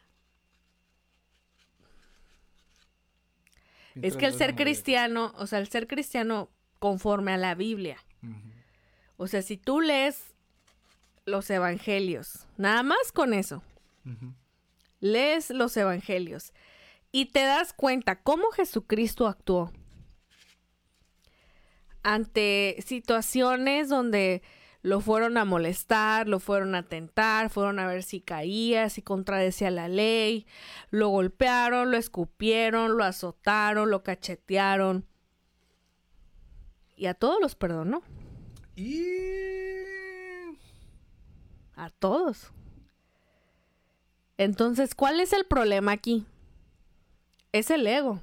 es 4.00 4.16
que 4.16 4.24
el 4.24 4.32
ser 4.32 4.54
cristiano, 4.54 5.34
o 5.36 5.46
sea, 5.46 5.58
el 5.58 5.68
ser 5.68 5.86
cristiano 5.86 6.48
conforme 6.78 7.34
a 7.34 7.36
la 7.36 7.54
Biblia. 7.54 7.98
O 9.22 9.28
sea, 9.28 9.40
si 9.40 9.56
tú 9.56 9.80
lees 9.80 10.34
los 11.26 11.48
evangelios, 11.48 12.48
nada 12.56 12.82
más 12.82 13.12
con 13.12 13.34
eso, 13.34 13.62
lees 14.98 15.50
los 15.50 15.76
evangelios 15.76 16.52
y 17.12 17.26
te 17.26 17.44
das 17.44 17.72
cuenta 17.72 18.20
cómo 18.20 18.50
Jesucristo 18.50 19.28
actuó 19.28 19.70
ante 22.02 22.76
situaciones 22.84 23.88
donde 23.88 24.42
lo 24.82 25.00
fueron 25.00 25.38
a 25.38 25.44
molestar, 25.44 26.26
lo 26.26 26.40
fueron 26.40 26.74
a 26.74 26.82
tentar, 26.82 27.48
fueron 27.48 27.78
a 27.78 27.86
ver 27.86 28.02
si 28.02 28.20
caía, 28.20 28.90
si 28.90 29.02
contradecía 29.02 29.70
la 29.70 29.86
ley, 29.86 30.48
lo 30.90 31.10
golpearon, 31.10 31.92
lo 31.92 31.96
escupieron, 31.96 32.96
lo 32.96 33.04
azotaron, 33.04 33.88
lo 33.88 34.02
cachetearon. 34.02 35.06
Y 36.96 37.06
a 37.06 37.14
todos 37.14 37.40
los 37.40 37.54
perdonó, 37.54 38.02
Y... 38.76 39.84
a 41.76 41.90
todos. 41.90 42.52
Entonces, 44.38 44.94
¿cuál 44.94 45.20
es 45.20 45.32
el 45.32 45.44
problema 45.44 45.92
aquí? 45.92 46.26
Es 47.52 47.70
el 47.70 47.86
ego. 47.86 48.20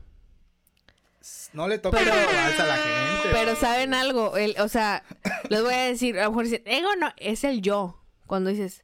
No 1.53 1.67
le 1.67 1.77
toca 1.77 1.97
Pero- 1.99 2.11
a 2.13 2.15
la 2.65 2.75
gente. 2.77 3.29
Pero 3.31 3.55
saben 3.55 3.93
algo, 3.93 4.37
el, 4.37 4.55
o 4.59 4.67
sea, 4.67 5.03
les 5.49 5.61
voy 5.61 5.73
a 5.73 5.83
decir, 5.83 6.17
a 6.19 6.23
lo 6.23 6.29
mejor 6.31 6.45
dicen, 6.45 6.63
ego 6.65 6.89
no, 6.99 7.09
es 7.17 7.43
el 7.43 7.61
yo. 7.61 8.01
Cuando 8.25 8.49
dices 8.49 8.83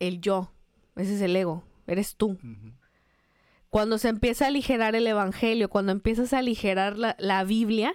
el 0.00 0.20
yo, 0.20 0.52
ese 0.96 1.14
es 1.14 1.20
el 1.22 1.34
ego, 1.36 1.64
eres 1.86 2.16
tú. 2.16 2.38
Cuando 3.70 3.96
se 3.98 4.08
empieza 4.08 4.44
a 4.44 4.48
aligerar 4.48 4.94
el 4.96 5.06
evangelio, 5.06 5.70
cuando 5.70 5.92
empiezas 5.92 6.32
a 6.34 6.38
aligerar 6.38 6.98
la, 6.98 7.16
la 7.18 7.44
Biblia, 7.44 7.94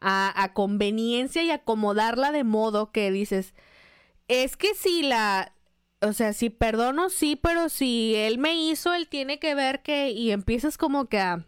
a, 0.00 0.42
a 0.42 0.52
conveniencia 0.54 1.42
y 1.42 1.50
acomodarla 1.50 2.32
de 2.32 2.44
modo 2.44 2.92
que 2.92 3.10
dices, 3.10 3.54
es 4.28 4.56
que 4.56 4.74
si 4.74 5.02
la, 5.02 5.52
o 6.00 6.12
sea, 6.12 6.32
si 6.32 6.50
perdono, 6.50 7.10
sí, 7.10 7.36
pero 7.36 7.68
si 7.68 8.14
él 8.16 8.38
me 8.38 8.54
hizo, 8.54 8.94
él 8.94 9.08
tiene 9.08 9.38
que 9.38 9.54
ver 9.54 9.82
que, 9.82 10.10
y 10.10 10.30
empiezas 10.32 10.78
como 10.78 11.06
que 11.08 11.18
a, 11.20 11.44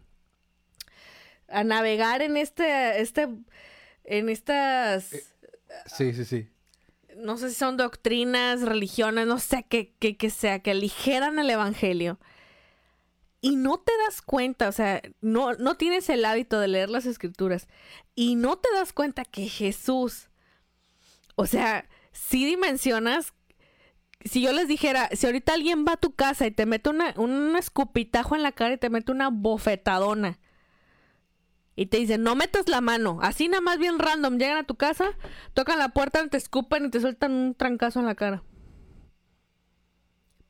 a 1.47 1.63
navegar 1.63 2.21
en 2.21 2.37
este, 2.37 3.01
este, 3.01 3.27
en 4.03 4.29
estas, 4.29 5.13
Eh, 5.13 5.23
Sí, 5.85 6.13
sí, 6.13 6.25
sí. 6.25 6.47
no 7.17 7.37
sé 7.37 7.49
si 7.49 7.55
son 7.55 7.77
doctrinas, 7.77 8.61
religiones, 8.61 9.25
no 9.27 9.39
sé 9.39 9.65
qué, 9.69 9.93
qué, 9.99 10.17
qué 10.17 10.29
sea, 10.29 10.59
que 10.59 10.71
aligeran 10.71 11.39
el 11.39 11.49
evangelio. 11.49 12.19
Y 13.41 13.55
no 13.55 13.79
te 13.79 13.91
das 14.05 14.21
cuenta, 14.21 14.69
o 14.69 14.71
sea, 14.71 15.01
no, 15.19 15.53
no 15.53 15.75
tienes 15.75 16.09
el 16.09 16.23
hábito 16.25 16.59
de 16.59 16.67
leer 16.67 16.91
las 16.91 17.07
escrituras. 17.07 17.67
Y 18.13 18.35
no 18.35 18.57
te 18.57 18.69
das 18.73 18.93
cuenta 18.93 19.25
que 19.25 19.47
Jesús, 19.47 20.29
o 21.35 21.47
sea, 21.47 21.89
si 22.11 22.45
dimensionas, 22.45 23.33
si 24.23 24.43
yo 24.43 24.53
les 24.53 24.67
dijera, 24.67 25.09
si 25.13 25.25
ahorita 25.25 25.53
alguien 25.53 25.85
va 25.87 25.93
a 25.93 25.97
tu 25.97 26.13
casa 26.13 26.45
y 26.45 26.51
te 26.51 26.67
mete 26.67 26.91
una, 26.91 27.15
un 27.17 27.55
escupitajo 27.57 28.35
en 28.35 28.43
la 28.43 28.51
cara 28.51 28.75
y 28.75 28.77
te 28.77 28.91
mete 28.91 29.11
una 29.11 29.29
bofetadona. 29.29 30.37
Y 31.75 31.87
te 31.87 31.97
dicen, 31.97 32.21
no 32.21 32.35
metas 32.35 32.67
la 32.67 32.79
mano. 32.79 33.17
Así 33.23 33.47
nada 33.47 33.61
más 33.61 33.79
bien 33.79 33.97
random. 33.97 34.37
Llegan 34.37 34.57
a 34.57 34.63
tu 34.65 34.75
casa, 34.75 35.17
tocan 35.55 35.79
la 35.79 35.89
puerta, 35.89 36.27
te 36.27 36.37
escupen 36.37 36.85
y 36.85 36.89
te 36.91 36.99
sueltan 36.99 37.31
un 37.31 37.55
trancazo 37.55 37.99
en 37.99 38.05
la 38.05 38.13
cara. 38.13 38.43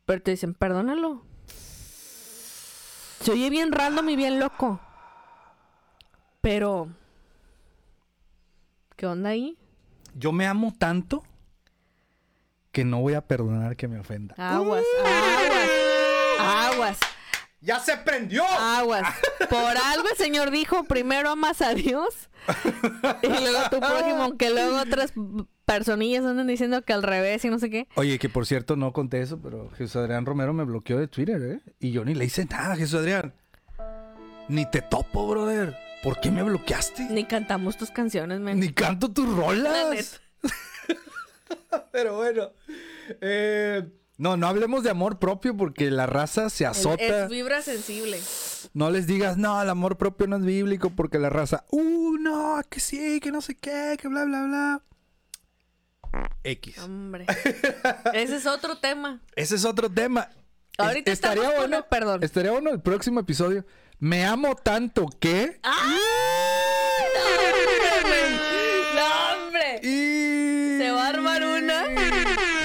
Pero 0.06 0.22
te 0.22 0.32
dicen, 0.32 0.54
perdónalo. 0.54 1.31
Se 3.22 3.32
oye 3.32 3.50
bien 3.50 3.72
random 3.72 4.10
y 4.10 4.16
bien 4.16 4.40
loco. 4.40 4.80
Pero... 6.42 6.90
¿Qué 8.96 9.06
onda 9.06 9.30
ahí? 9.30 9.58
Yo 10.16 10.32
me 10.32 10.48
amo 10.48 10.74
tanto 10.78 11.24
que 12.72 12.84
no 12.84 13.02
voy 13.02 13.14
a 13.14 13.22
perdonar 13.28 13.76
que 13.76 13.88
me 13.88 14.00
ofenda. 14.00 14.36
Aguas, 14.38 14.84
aguas, 15.04 15.70
aguas, 16.40 17.00
¡Ya 17.62 17.80
se 17.80 17.98
prendió! 17.98 18.44
aguas. 18.46 19.04
Por 19.50 19.78
algo 19.78 20.10
el 20.10 20.18
Señor 20.18 20.52
dijo, 20.52 20.84
primero 20.86 21.30
amas 21.32 21.62
a 21.62 21.74
Dios 21.74 22.30
y 23.22 23.28
luego 23.28 23.58
a 23.60 23.70
tu 23.70 23.80
prójimo, 23.80 24.24
aunque 24.24 24.50
luego 24.50 24.78
otras 24.80 25.14
personillas 25.72 26.26
andan 26.26 26.48
diciendo 26.48 26.82
que 26.82 26.94
al 26.94 27.04
revés 27.04 27.44
y 27.46 27.50
no 27.50 27.60
sé 27.60 27.70
qué. 27.70 27.88
Oye, 27.96 28.20
que 28.20 28.30
por 28.30 28.46
cierto 28.46 28.76
no 28.76 28.94
conté 28.94 29.22
eso, 29.22 29.40
pero 29.42 29.70
Jesús 29.72 29.96
Adrián 29.96 30.26
Romero 30.26 30.54
me 30.54 30.64
bloqueó 30.64 31.00
de 31.00 31.08
Twitter, 31.08 31.42
¿eh? 31.42 31.74
Y 31.80 31.92
yo 31.92 32.04
ni 32.06 32.14
le 32.14 32.26
hice 32.26 32.46
nada, 32.46 32.76
Jesús 32.76 33.00
Adrián. 33.00 33.34
Ni 34.50 34.70
te 34.70 34.82
topo, 34.82 35.28
brother. 35.28 35.78
¿Por 36.04 36.20
qué 36.20 36.32
me 36.32 36.44
bloqueaste? 36.44 37.04
Ni 37.10 37.26
cantamos 37.26 37.78
tus 37.78 37.92
canciones, 37.92 38.40
men. 38.40 38.60
Ni 38.60 38.74
canto 38.74 39.10
tus 39.12 39.30
La 39.30 39.36
rolas. 39.36 40.22
Pero 41.92 42.18
bueno. 42.18 42.50
eh, 43.22 43.88
no, 44.18 44.38
no 44.38 44.48
hablemos 44.48 44.84
de 44.84 44.90
amor 44.90 45.20
propio 45.20 45.58
porque 45.58 45.90
la 45.90 46.06
raza 46.06 46.50
se 46.50 46.66
azota. 46.66 47.24
Es 47.24 47.30
vibra 47.30 47.62
sensible. 47.62 48.20
No 48.74 48.90
les 48.90 49.08
digas, 49.08 49.38
no, 49.38 49.62
el 49.62 49.70
amor 49.70 49.98
propio 49.98 50.28
no 50.28 50.38
es 50.38 50.44
bíblico 50.46 50.92
porque 50.92 51.18
la 51.18 51.30
raza, 51.30 51.66
uh, 51.72 52.18
no, 52.20 52.62
que 52.70 52.80
sí, 52.80 53.20
que 53.20 53.32
no 53.32 53.42
sé 53.42 53.56
qué, 53.56 53.98
que 54.00 54.08
bla, 54.08 54.26
bla, 54.26 54.44
bla. 54.46 54.84
X. 56.44 56.78
Hombre. 56.80 57.26
Ese 58.14 58.36
es 58.38 58.46
otro 58.46 58.78
tema. 58.78 59.20
Ese 59.36 59.56
es 59.56 59.66
otro 59.66 59.90
tema. 59.90 60.30
Ahorita 60.78 61.12
Es- 61.12 61.18
estaría 61.20 61.52
bueno, 61.58 61.78
el 61.78 61.84
perdón. 61.86 62.24
Estaría 62.24 62.52
bueno 62.52 62.70
el 62.72 62.82
próximo 62.82 63.20
episodio. 63.20 63.66
Me 64.00 64.26
amo 64.26 64.56
tanto 64.56 65.08
que. 65.20 65.60
¡Ay! 65.64 66.00
¡No, 67.16 67.24
hombre, 67.44 68.10
men! 68.10 68.40
¡No, 68.96 69.46
hombre! 69.46 69.80
Y... 69.84 70.78
¿Se 70.80 70.92
va 70.92 71.06
a 71.06 71.10
armar 71.10 71.44
una? 71.44 71.84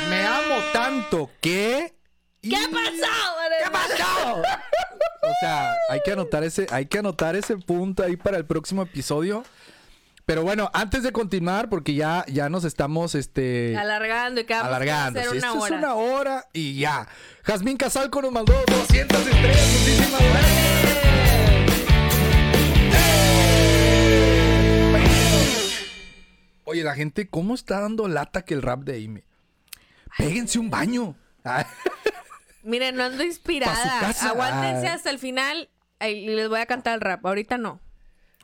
Me 0.09 0.25
amo 0.25 0.55
tanto 0.73 1.31
que. 1.41 1.95
¿Qué 2.43 2.57
pasó? 2.73 3.13
¿Qué 3.65 3.71
pasó? 3.71 4.39
O 4.41 5.33
sea, 5.41 5.75
hay 5.91 6.01
que 6.05 6.13
anotar 6.13 6.45
ese, 6.45 6.67
hay 6.71 6.87
que 6.87 6.99
anotar 7.01 7.35
ese 7.35 7.57
punto 7.59 8.03
ahí 8.05 8.17
para 8.17 8.37
el 8.39 8.47
próximo 8.47 8.83
episodio. 8.83 9.43
Pero 10.27 10.43
bueno, 10.43 10.69
antes 10.75 11.05
de 11.05 11.13
continuar, 11.13 11.69
porque 11.69 11.95
ya, 11.95 12.25
ya 12.27 12.49
nos 12.49 12.65
estamos 12.65 13.15
este, 13.15 13.77
Alargando 13.77 14.41
y 14.41 14.45
que 14.45 14.55
vamos 14.55 14.65
a 14.65 14.69
alargando. 14.77 15.21
hacer 15.21 15.31
una 15.31 15.47
esto 15.47 15.61
hora. 15.61 15.77
es 15.77 15.83
una 15.83 15.95
hora 15.95 16.45
y 16.53 16.81
ya. 16.81 17.07
Jazmín 17.45 17.77
Casalco 17.77 18.21
nos 18.21 18.33
mandó 18.33 18.53
200 18.67 19.25
estrellas. 19.25 19.71
Muchísimas 19.73 20.21
gracias. 20.21 20.67
Oye, 26.65 26.83
la 26.83 26.95
gente, 26.97 27.29
¿cómo 27.29 27.55
está 27.55 27.81
dando 27.81 28.09
lata 28.09 28.43
que 28.45 28.55
el 28.55 28.63
rap 28.63 28.81
de 28.81 29.05
Amy? 29.05 29.23
Péguense 30.19 30.59
un 30.59 30.71
baño. 30.71 31.15
Ah, 31.45 31.65
Miren, 32.65 32.97
no 32.97 33.05
ando 33.05 33.23
inspirada. 33.23 34.11
Aguántense 34.23 34.89
hasta 34.89 35.11
el 35.11 35.21
final 35.21 35.71
y 36.01 36.27
les 36.27 36.49
voy 36.49 36.59
a 36.59 36.67
cantar 36.67 36.95
el 36.95 37.01
rap. 37.01 37.25
Ahorita 37.25 37.59
no. 37.59 37.81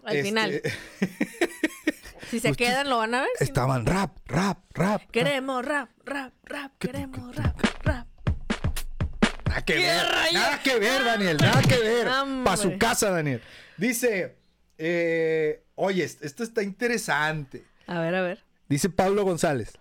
Al 0.05 0.17
este, 0.17 0.29
final. 0.29 0.63
Si 2.33 2.41
se 2.41 2.51
ustedes 2.51 2.71
quedan, 2.71 2.89
lo 2.89 2.97
van 2.99 3.15
a 3.15 3.21
ver. 3.21 3.29
Si 3.39 3.45
no- 3.45 3.47
Estaban 3.49 3.85
rap, 3.87 4.17
rap, 4.27 4.59
rap. 4.73 5.03
Queremos 5.11 5.65
rap, 5.65 5.91
rap, 6.05 6.33
rap. 6.45 6.73
Queremos 6.79 7.37
rap, 7.37 7.59
rap. 7.83 8.07
Nada 9.47 9.65
que 9.67 9.75
¿Qué 9.75 9.81
ver. 9.81 10.07
rayos? 10.07 10.33
Nada 10.35 10.63
que 10.63 10.79
ver, 10.79 11.05
Daniel. 11.05 11.37
Nada 11.37 11.61
que 11.63 11.79
ver. 11.79 12.09
Para 12.43 12.57
su 12.57 12.79
casa, 12.79 13.11
Daniel. 13.11 13.43
Dice, 13.77 14.39
eh, 14.79 15.63
oye, 15.75 16.05
est- 16.05 16.25
esto 16.25 16.43
está 16.43 16.63
interesante. 16.63 17.65
A 17.87 18.01
ver, 18.01 18.15
a 18.15 18.23
ver. 18.23 18.43
Dice 18.69 18.89
Pablo 18.89 19.25
González. 19.25 19.75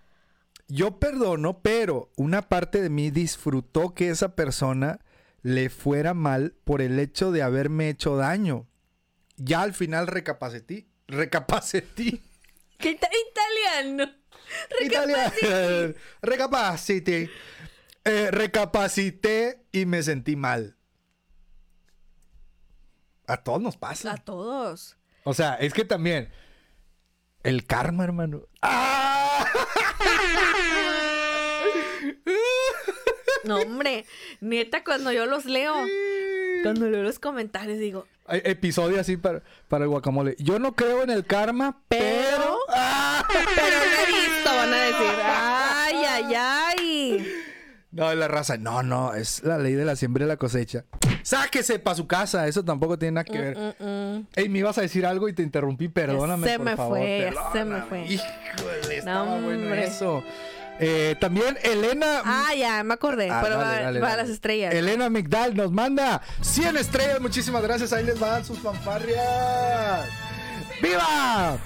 Yo 0.68 1.00
perdono, 1.00 1.62
pero 1.62 2.12
una 2.18 2.42
parte 2.50 2.82
de 2.82 2.90
mí 2.90 3.12
disfrutó 3.12 3.94
que 3.94 4.10
esa 4.10 4.36
persona 4.36 5.00
le 5.42 5.70
fuera 5.70 6.14
mal 6.14 6.54
por 6.66 6.82
el 6.82 7.00
hecho 7.00 7.32
de 7.32 7.44
haberme 7.44 7.88
hecho 7.90 8.18
daño. 8.18 8.68
Ya 9.38 9.62
al 9.62 9.74
final 9.74 10.08
recapacité. 10.08 10.88
Recapacité. 11.08 12.22
¿Qué 12.82 12.92
ita- 12.92 13.10
italiano? 13.30 14.12
Italiano. 14.82 15.94
Recapacité. 16.22 17.30
Eh, 18.04 18.30
recapacité 18.32 19.64
y 19.72 19.86
me 19.86 20.02
sentí 20.04 20.36
mal. 20.36 20.76
A 23.28 23.38
todos 23.44 23.62
nos 23.62 23.78
pasa. 23.78 24.14
A 24.14 24.18
todos. 24.18 24.98
O 25.24 25.34
sea, 25.34 25.56
es 25.56 25.74
que 25.74 25.86
también. 25.86 26.30
El 27.44 27.66
karma, 27.66 28.04
hermano. 28.04 28.48
¡Ah! 28.62 29.46
No, 33.44 33.58
hombre. 33.58 34.06
Neta, 34.40 34.84
cuando 34.84 35.12
yo 35.12 35.26
los 35.26 35.46
leo, 35.46 35.74
cuando 36.64 36.88
leo 36.90 37.02
los 37.04 37.18
comentarios, 37.20 37.80
digo, 37.80 38.08
episodio 38.32 39.00
así 39.00 39.18
para, 39.18 39.42
para 39.68 39.84
el 39.86 39.90
guacamole. 39.90 40.36
Yo 40.40 40.60
no 40.60 40.74
creo 40.74 41.04
en 41.04 41.10
el 41.10 41.26
karma, 41.26 41.78
pero. 41.88 42.12
Pero- 42.38 42.58
¡Ah! 42.70 43.26
pero 43.56 43.78
lo 43.78 43.84
he 43.84 44.06
visto, 44.08 44.56
van 44.56 44.74
a 44.74 44.78
decir. 44.78 45.22
Ay, 45.24 45.96
ay, 46.10 46.34
ay. 46.36 47.34
No, 47.92 48.14
la 48.16 48.28
raza. 48.30 48.58
No, 48.58 48.84
no, 48.84 49.14
es 49.16 49.44
la 49.44 49.58
ley 49.58 49.74
de 49.74 49.84
la 49.84 49.96
siembra 49.98 50.24
y 50.24 50.28
la 50.28 50.38
cosecha. 50.38 50.86
Sáquese 51.24 51.78
para 51.78 51.96
su 51.96 52.08
casa. 52.08 52.48
Eso 52.48 52.64
tampoco 52.64 52.98
tiene 52.98 53.12
nada 53.16 53.26
que 53.26 53.38
ver. 53.38 53.58
Mm, 53.80 53.84
mm. 53.86 54.28
Ey, 54.36 54.48
me 54.50 54.60
ibas 54.60 54.78
a 54.78 54.82
decir 54.82 55.06
algo 55.06 55.28
y 55.28 55.34
te 55.34 55.44
interrumpí. 55.44 55.90
Perdóname, 55.90 56.48
Se 56.48 56.58
por 56.58 56.66
me 56.66 56.76
favor. 56.78 56.98
fue, 56.98 57.34
se 57.54 57.66
me 57.66 57.82
fue. 57.84 58.06
Híjole, 58.06 58.98
estaba 58.98 59.26
bueno 59.40 59.64
hombre. 59.64 59.86
eso. 59.86 60.24
Eh, 60.80 61.16
también 61.20 61.58
Elena. 61.64 62.22
Ah, 62.26 62.54
ya, 62.58 62.84
me 62.84 62.94
acordé. 62.94 63.30
Ah, 63.30 63.40
pero 63.44 63.58
dale, 63.58 63.76
va, 63.78 63.82
dale, 63.84 64.00
va 64.00 64.14
a 64.14 64.18
las 64.18 64.30
estrellas. 64.30 64.74
Elena 64.74 65.10
Migdal 65.10 65.56
nos 65.56 65.72
manda 65.72 66.22
100 66.42 66.78
estrellas. 66.78 67.22
Muchísimas 67.22 67.62
gracias. 67.62 67.94
Ahí 67.94 68.04
les 68.04 68.20
van 68.20 68.44
sus 68.44 68.58
fanfarrias. 68.60 70.08
¡Viva! 70.82 71.58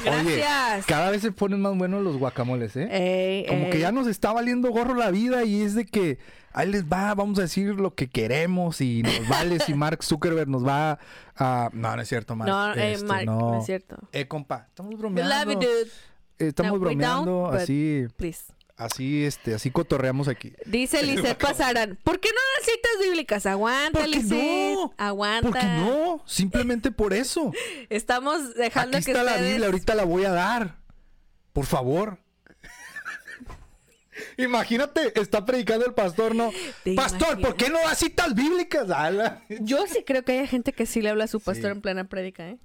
Oye, 0.00 0.36
Gracias. 0.36 0.86
cada 0.86 1.10
vez 1.10 1.22
se 1.22 1.32
ponen 1.32 1.60
más 1.62 1.76
buenos 1.76 2.02
los 2.04 2.16
guacamoles, 2.18 2.76
¿eh? 2.76 2.86
Ey, 2.90 3.46
Como 3.46 3.64
ey. 3.64 3.70
que 3.70 3.78
ya 3.80 3.90
nos 3.90 4.06
está 4.06 4.32
valiendo 4.32 4.70
gorro 4.70 4.94
la 4.94 5.10
vida 5.10 5.42
y 5.44 5.62
es 5.62 5.74
de 5.74 5.86
que 5.86 6.18
ahí 6.52 6.68
les 6.70 6.84
va, 6.84 7.12
vamos 7.14 7.38
a 7.38 7.42
decir 7.42 7.68
lo 7.80 7.94
que 7.94 8.08
queremos 8.08 8.80
y 8.82 9.02
nos 9.02 9.26
vale 9.28 9.58
si 9.58 9.74
Mark 9.74 10.04
Zuckerberg 10.04 10.48
nos 10.48 10.64
va 10.66 10.98
a... 11.36 11.70
No, 11.72 11.96
no 11.96 12.02
es 12.02 12.08
cierto, 12.08 12.36
Mark. 12.36 12.48
No, 12.50 12.74
eh, 12.74 12.92
Este, 12.92 13.06
Mark, 13.06 13.24
no. 13.24 13.58
es 13.58 13.66
cierto. 13.66 13.96
Eh, 14.12 14.28
compa, 14.28 14.66
estamos 14.68 14.96
bromeando. 14.98 15.34
love 15.34 15.54
you, 15.54 15.60
dude. 15.60 15.90
Estamos 16.38 16.72
No, 16.74 16.78
bromeando, 16.80 17.46
así, 17.48 18.06
Please. 18.16 18.44
así, 18.76 19.24
este, 19.24 19.54
así 19.54 19.70
cotorreamos 19.70 20.28
aquí. 20.28 20.52
Dice 20.66 21.02
Lisette 21.06 21.38
Pasarán. 21.38 21.98
¿Por 22.04 22.20
qué 22.20 22.28
no 22.28 22.40
das 22.58 22.66
citas 22.66 22.90
bíblicas? 23.02 23.46
Aguanta, 23.46 24.00
¿Por 24.00 24.10
qué 24.10 24.22
no? 24.22 24.94
Aguanta. 24.98 25.48
¿Por 25.50 25.58
qué 25.58 25.66
no? 25.66 26.22
Simplemente 26.26 26.90
por 26.90 27.14
eso. 27.14 27.52
Estamos 27.88 28.54
dejando 28.54 28.98
Aquí 28.98 29.06
que 29.06 29.12
está 29.12 29.22
la 29.22 29.32
ustedes... 29.32 29.50
Biblia, 29.50 29.66
ahorita 29.66 29.94
la 29.94 30.04
voy 30.04 30.24
a 30.24 30.30
dar. 30.32 30.76
Por 31.52 31.64
favor. 31.64 32.18
Imagínate, 34.38 35.18
está 35.20 35.44
predicando 35.44 35.86
el 35.86 35.94
pastor, 35.94 36.34
¿no? 36.34 36.50
¿Te 36.84 36.94
Pastor, 36.94 37.40
¿por 37.40 37.56
qué 37.56 37.68
no 37.70 37.78
da 37.80 37.94
citas 37.94 38.34
bíblicas? 38.34 38.90
Ala. 38.90 39.42
Yo 39.60 39.86
sí 39.86 40.04
creo 40.06 40.22
que 40.22 40.38
hay 40.40 40.46
gente 40.46 40.72
que 40.72 40.86
sí 40.86 41.02
le 41.02 41.10
habla 41.10 41.24
a 41.24 41.28
su 41.28 41.40
pastor 41.40 41.70
en 41.72 41.80
plena 41.82 42.04
prédica, 42.04 42.48
¿eh? 42.48 42.58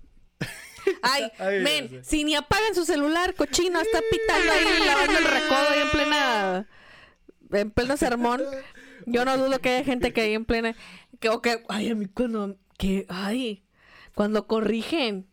Ay, 1.02 1.32
Ay, 1.40 1.60
men, 1.62 2.04
si 2.04 2.24
ni 2.24 2.36
apagan 2.36 2.76
su 2.76 2.86
celular, 2.86 3.36
cochino, 3.36 3.80
está 3.80 4.00
pitando 4.10 4.52
ahí, 4.52 4.66
lavando 4.86 5.18
el 5.18 5.26
recodo 5.26 5.70
ahí 5.70 5.82
en 5.82 5.90
plena 5.90 6.68
en 7.54 7.72
pleno 7.72 7.98
sermón. 7.98 8.42
Yo 9.06 9.26
no 9.26 9.38
dudo 9.38 9.60
que 9.60 9.70
haya 9.70 9.84
gente 9.84 10.14
que 10.14 10.22
ahí 10.22 10.34
en 10.34 10.46
plena. 10.46 10.76
Que, 11.20 11.30
o 11.30 11.42
que, 11.42 11.64
ay, 11.70 11.90
a 11.90 11.96
mí 11.96 12.06
cuando. 12.08 12.58
Que, 12.78 13.06
ay, 13.10 13.64
cuando 14.16 14.48
corrigen. 14.48 15.28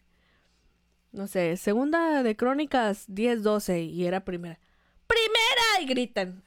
No 1.13 1.27
sé, 1.27 1.57
segunda 1.57 2.23
de 2.23 2.37
Crónicas 2.37 3.09
10-12 3.09 3.89
y 3.91 4.07
era 4.07 4.25
primera. 4.25 4.59
¡Primera! 5.07 5.83
Y 5.83 5.87
gritan. 5.87 6.43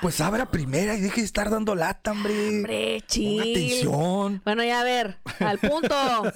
Pues 0.00 0.20
abra 0.20 0.50
primera 0.50 0.96
y 0.96 1.00
deje 1.00 1.20
de 1.20 1.26
estar 1.26 1.50
dando 1.50 1.74
lata, 1.74 2.12
hombre. 2.12 2.48
Hombre, 2.48 2.96
Ponga 3.00 3.06
chill. 3.06 3.40
atención. 3.40 4.42
Bueno, 4.44 4.62
ya 4.62 4.80
a 4.80 4.84
ver, 4.84 5.18
al 5.40 5.58
punto. 5.58 5.94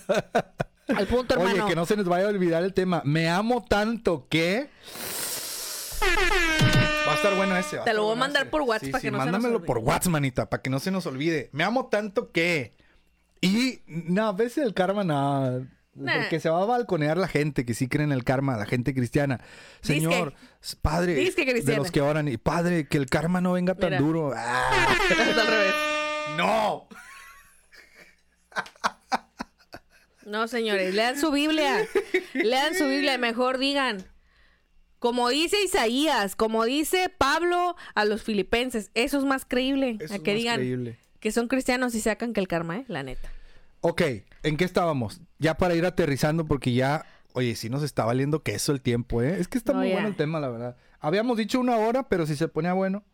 al 0.96 1.06
punto, 1.06 1.34
hermano. 1.34 1.64
Oye, 1.64 1.70
que 1.70 1.76
no 1.76 1.86
se 1.86 1.96
nos 1.96 2.06
vaya 2.06 2.26
a 2.26 2.28
olvidar 2.28 2.62
el 2.62 2.74
tema. 2.74 3.02
Me 3.04 3.28
amo 3.28 3.64
tanto 3.68 4.26
que. 4.28 4.70
Va 7.06 7.12
a 7.12 7.16
estar 7.16 7.34
bueno 7.36 7.56
ese. 7.56 7.78
Te 7.78 7.92
lo 7.94 8.04
voy 8.04 8.12
a 8.12 8.16
mandar 8.16 8.42
ese. 8.42 8.50
por 8.50 8.62
WhatsApp 8.62 8.86
Sí, 8.86 8.90
para 8.92 9.00
sí, 9.00 9.06
que 9.06 9.10
no 9.10 9.18
se 9.18 9.24
nos 9.24 9.32
mándamelo 9.32 9.64
por 9.64 9.78
WhatsApp, 9.78 10.12
manita, 10.12 10.48
para 10.48 10.62
que 10.62 10.70
no 10.70 10.78
se 10.78 10.90
nos 10.90 11.06
olvide. 11.06 11.50
Me 11.52 11.64
amo 11.64 11.86
tanto 11.86 12.30
que. 12.32 12.74
Y 13.40 13.80
no, 13.86 14.28
a 14.28 14.32
veces 14.32 14.64
el 14.64 14.74
karma 14.74 15.04
no. 15.04 15.66
Nah. 15.94 16.20
Porque 16.20 16.38
se 16.38 16.48
va 16.48 16.62
a 16.62 16.64
balconear 16.64 17.16
la 17.16 17.26
gente 17.26 17.64
que 17.64 17.74
sí 17.74 17.88
cree 17.88 18.04
en 18.04 18.12
el 18.12 18.22
karma, 18.22 18.56
la 18.56 18.66
gente 18.66 18.94
cristiana. 18.94 19.40
Disque. 19.82 19.94
Señor, 19.94 20.34
padre 20.80 21.14
Disque 21.14 21.44
de 21.44 21.76
los 21.76 21.90
que 21.90 22.00
oran, 22.00 22.28
y 22.28 22.36
padre, 22.36 22.86
que 22.86 22.98
el 22.98 23.06
karma 23.06 23.40
no 23.40 23.52
venga 23.52 23.74
tan 23.74 23.90
Mira. 23.90 24.00
duro. 24.00 24.32
Ah, 24.36 24.96
al 25.18 25.46
revés. 25.46 25.74
no. 26.36 26.86
No, 30.28 30.46
señores, 30.48 30.94
lean 30.94 31.18
su 31.18 31.30
Biblia. 31.30 31.86
Lean 32.34 32.74
su 32.74 32.86
Biblia 32.86 33.16
mejor 33.18 33.58
digan. 33.58 34.04
Como 34.98 35.28
dice 35.28 35.62
Isaías, 35.62 36.34
como 36.34 36.64
dice 36.64 37.08
Pablo 37.16 37.76
a 37.94 38.04
los 38.04 38.22
filipenses, 38.22 38.90
eso 38.94 39.18
es 39.18 39.24
más 39.24 39.44
creíble. 39.44 39.96
Eso 40.00 40.12
a 40.14 40.16
es 40.16 40.22
que 40.22 40.32
más 40.32 40.38
digan 40.38 40.56
creíble. 40.56 40.98
que 41.20 41.30
son 41.32 41.46
cristianos 41.48 41.94
y 41.94 42.00
sacan 42.00 42.32
que 42.32 42.40
el 42.40 42.48
karma, 42.48 42.78
¿eh? 42.78 42.84
La 42.88 43.02
neta. 43.04 43.30
Ok, 43.80 44.02
¿en 44.42 44.56
qué 44.56 44.64
estábamos? 44.64 45.20
Ya 45.38 45.56
para 45.56 45.76
ir 45.76 45.86
aterrizando, 45.86 46.46
porque 46.46 46.72
ya, 46.72 47.06
oye, 47.32 47.54
sí 47.54 47.70
nos 47.70 47.84
está 47.84 48.04
valiendo 48.04 48.42
queso 48.42 48.72
el 48.72 48.80
tiempo, 48.82 49.22
¿eh? 49.22 49.38
Es 49.38 49.46
que 49.46 49.56
está 49.56 49.72
No, 49.72 49.78
muy 49.78 49.88
ya. 49.88 49.94
bueno 49.94 50.08
el 50.08 50.16
tema, 50.16 50.40
la 50.40 50.48
verdad. 50.48 50.76
Habíamos 50.98 51.36
dicho 51.38 51.60
una 51.60 51.76
hora, 51.76 52.08
pero 52.08 52.26
si 52.26 52.34
se 52.34 52.48
ponía 52.48 52.72
bueno, 52.72 53.04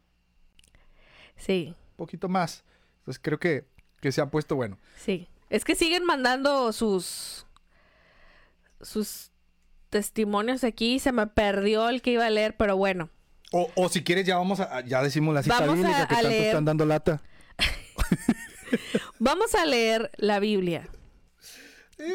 Sí, 1.37 1.75
un 1.91 1.97
poquito 1.97 2.29
más. 2.29 2.65
Entonces 3.01 3.21
creo 3.23 3.39
que, 3.39 3.67
que 4.01 4.11
se 4.13 4.21
ha 4.23 4.31
puesto 4.31 4.57
bueno. 4.57 4.79
sí. 4.97 5.29
Es 5.51 5.65
que 5.65 5.75
siguen 5.75 6.05
mandando 6.05 6.73
sus 6.73 7.47
sus 8.81 9.31
testimonios 9.91 10.65
aquí. 10.65 10.99
Se 10.99 11.13
me 11.13 11.27
perdió 11.27 11.89
el 11.89 12.03
que 12.03 12.13
iba 12.13 12.27
a 12.27 12.31
leer, 12.31 12.57
pero 12.57 12.77
bueno. 12.77 13.11
O, 13.53 13.71
o 13.77 13.89
si 13.89 14.03
quieres, 14.03 14.27
ya 14.27 14.37
vamos 14.37 14.61
a, 14.61 14.81
ya 14.85 15.03
decimos 15.03 15.35
la 15.35 15.43
cita 15.43 15.61
Vamos 15.61 15.77
bíblica 15.77 16.03
a- 16.03 16.09
que 16.09 16.15
a 16.15 16.17
tanto 16.19 16.29
leer. 16.29 16.47
están 16.47 16.65
dando 16.65 16.85
lata. 16.87 17.23
Vamos 19.19 19.55
a 19.55 19.65
leer 19.65 20.11
la 20.17 20.41
Biblia. 20.41 20.89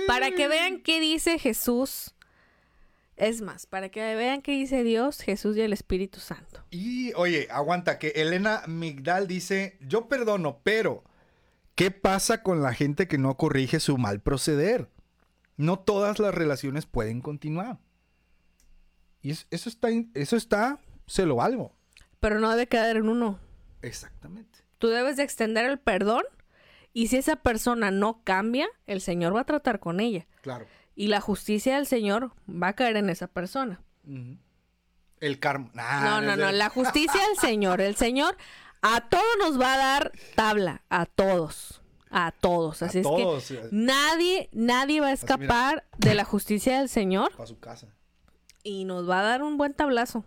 Para 0.08 0.32
que 0.32 0.48
vean 0.48 0.82
qué 0.82 1.00
dice 1.00 1.40
Jesús. 1.40 2.14
Es 3.16 3.42
más, 3.42 3.66
para 3.66 3.90
que 3.90 4.00
vean 4.16 4.42
qué 4.42 4.52
dice 4.54 4.84
Dios, 4.84 5.22
Jesús 5.22 5.58
y 5.58 5.62
el 5.62 5.74
Espíritu 5.74 6.20
Santo. 6.20 6.64
Y, 6.72 7.12
oye, 7.16 7.48
aguanta, 7.52 8.00
que 8.00 8.10
Elena 8.16 8.64
Migdal 8.68 9.28
dice, 9.28 9.78
yo 9.82 10.08
perdono, 10.08 10.60
pero, 10.64 11.04
¿qué 11.80 11.92
pasa 11.92 12.44
con 12.44 12.62
la 12.62 12.74
gente 12.74 13.08
que 13.08 13.18
no 13.18 13.38
corrige 13.38 13.80
su 13.80 13.98
mal 13.98 14.20
proceder? 14.20 14.90
No 15.56 15.80
todas 15.80 16.20
las 16.20 16.34
relaciones 16.34 16.86
pueden 16.86 17.22
continuar. 17.22 17.80
Y 19.22 19.32
es- 19.32 19.48
eso 19.50 19.70
está, 19.70 19.88
eso 20.14 20.36
está, 20.36 20.80
se 21.08 21.26
lo 21.26 21.38
valgo. 21.38 21.74
Pero 22.20 22.40
no 22.42 22.50
debe 22.52 22.68
quedar 22.68 22.98
en 22.98 23.08
uno. 23.08 23.40
Exactamente. 23.82 24.60
Tú 24.78 24.88
debes 24.90 25.16
de 25.16 25.24
extender 25.24 25.66
el 25.66 25.80
perdón 25.80 26.24
y 26.92 27.08
si 27.08 27.16
esa 27.18 27.38
persona 27.38 27.92
no 27.92 28.24
cambia, 28.26 28.68
el 28.86 29.00
Señor 29.00 29.34
va 29.36 29.42
a 29.42 29.46
tratar 29.46 29.80
con 29.80 30.02
ella. 30.02 30.28
Claro. 30.42 30.66
Y 30.96 31.08
la 31.08 31.22
justicia 31.22 31.78
del 31.78 31.86
Señor 31.88 32.34
va 32.50 32.70
a 32.70 32.74
caer 32.76 32.98
en 32.98 33.10
esa 33.10 33.28
persona. 33.28 33.82
El 35.22 35.40
karma. 35.40 35.70
Nah, 35.74 36.02
no, 36.04 36.22
no, 36.22 36.36
no. 36.36 36.48
de- 36.48 36.54
La 36.54 36.68
justicia 36.70 37.22
del 37.28 37.38
Señor. 37.38 37.80
El 37.80 37.96
Señor 37.96 38.36
a 38.82 39.10
todos 39.10 39.24
nos 39.40 39.60
va 39.60 39.74
a 39.74 39.78
dar 39.78 40.12
tabla. 40.36 40.82
A 40.90 41.06
todos. 41.06 41.82
A 42.10 42.32
todos. 42.32 42.82
A 42.82 42.88
Así 42.88 43.00
es 43.00 43.04
todos. 43.04 43.48
que 43.48 43.60
nadie, 43.72 44.50
nadie 44.52 45.02
va 45.02 45.08
a 45.08 45.14
escapar 45.14 45.86
de 45.98 46.16
la 46.16 46.24
justicia 46.26 46.80
del 46.80 46.90
Señor 46.90 47.32
Para 47.34 47.46
su 47.48 47.60
casa. 47.60 47.88
y 48.64 48.86
nos 48.86 49.08
va 49.10 49.20
a 49.20 49.24
dar 49.24 49.44
un 49.44 49.58
buen 49.58 49.74
tablazo. 49.74 50.24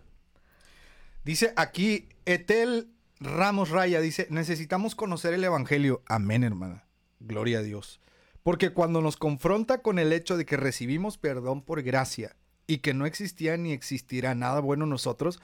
Dice 1.25 1.53
aquí, 1.55 2.09
Etel 2.25 2.89
Ramos 3.19 3.69
Raya, 3.69 4.01
dice, 4.01 4.27
necesitamos 4.29 4.95
conocer 4.95 5.33
el 5.33 5.43
Evangelio. 5.43 6.01
Amén, 6.05 6.43
hermana. 6.43 6.85
Gloria 7.19 7.59
a 7.59 7.61
Dios. 7.61 8.01
Porque 8.43 8.71
cuando 8.71 9.01
nos 9.01 9.15
confronta 9.15 9.81
con 9.81 9.99
el 9.99 10.11
hecho 10.11 10.35
de 10.35 10.45
que 10.45 10.57
recibimos 10.57 11.17
perdón 11.17 11.61
por 11.61 11.81
gracia 11.81 12.35
y 12.67 12.79
que 12.79 12.93
no 12.93 13.05
existía 13.05 13.55
ni 13.55 13.71
existirá 13.71 14.35
nada 14.35 14.59
bueno 14.59 14.83
en 14.83 14.89
nosotros, 14.89 15.39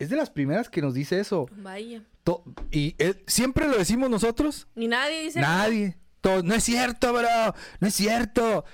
es 0.00 0.10
de 0.10 0.16
las 0.16 0.30
primeras 0.30 0.68
que 0.68 0.82
nos 0.82 0.94
dice 0.94 1.20
eso. 1.20 1.46
Vaya. 1.52 2.02
Y 2.70 2.94
él- 2.98 3.22
siempre 3.26 3.68
lo 3.68 3.76
decimos 3.78 4.10
nosotros. 4.10 4.68
Ni 4.74 4.88
nadie 4.88 5.22
dice 5.22 5.40
Nadie. 5.40 5.96
Todos, 6.20 6.42
no 6.44 6.54
es 6.54 6.64
cierto, 6.64 7.12
bro. 7.12 7.54
No 7.80 7.88
es 7.88 7.94
cierto. 7.94 8.64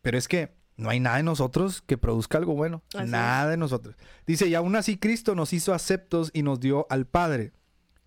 Pero 0.00 0.16
es 0.18 0.28
que 0.28 0.54
no 0.76 0.88
hay 0.88 0.98
nada 1.00 1.18
en 1.18 1.26
nosotros 1.26 1.82
que 1.82 1.98
produzca 1.98 2.38
algo 2.38 2.54
bueno. 2.54 2.82
Así 2.94 3.10
nada 3.10 3.52
en 3.54 3.60
nosotros. 3.60 3.96
Dice, 4.26 4.46
y 4.48 4.54
aún 4.54 4.74
así 4.76 4.96
Cristo 4.96 5.34
nos 5.34 5.52
hizo 5.52 5.74
aceptos 5.74 6.30
y 6.32 6.42
nos 6.42 6.58
dio 6.60 6.86
al 6.90 7.06
Padre. 7.06 7.52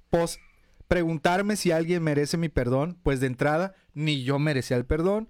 Pues 0.09 0.39
preguntarme 0.87 1.55
si 1.55 1.71
alguien 1.71 2.03
merece 2.03 2.37
mi 2.37 2.49
perdón, 2.49 2.97
pues 3.03 3.19
de 3.19 3.27
entrada 3.27 3.73
ni 3.93 4.23
yo 4.23 4.39
merecía 4.39 4.77
el 4.77 4.85
perdón 4.85 5.29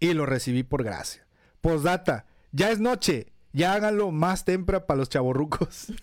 y 0.00 0.12
lo 0.14 0.26
recibí 0.26 0.62
por 0.62 0.82
gracia. 0.84 1.26
Postdata, 1.60 2.26
ya 2.50 2.70
es 2.70 2.80
noche. 2.80 3.32
Ya 3.52 3.74
háganlo 3.74 4.10
más 4.10 4.44
temprano 4.46 4.86
para 4.86 4.98
los 4.98 5.08
chavorrucos. 5.10 5.92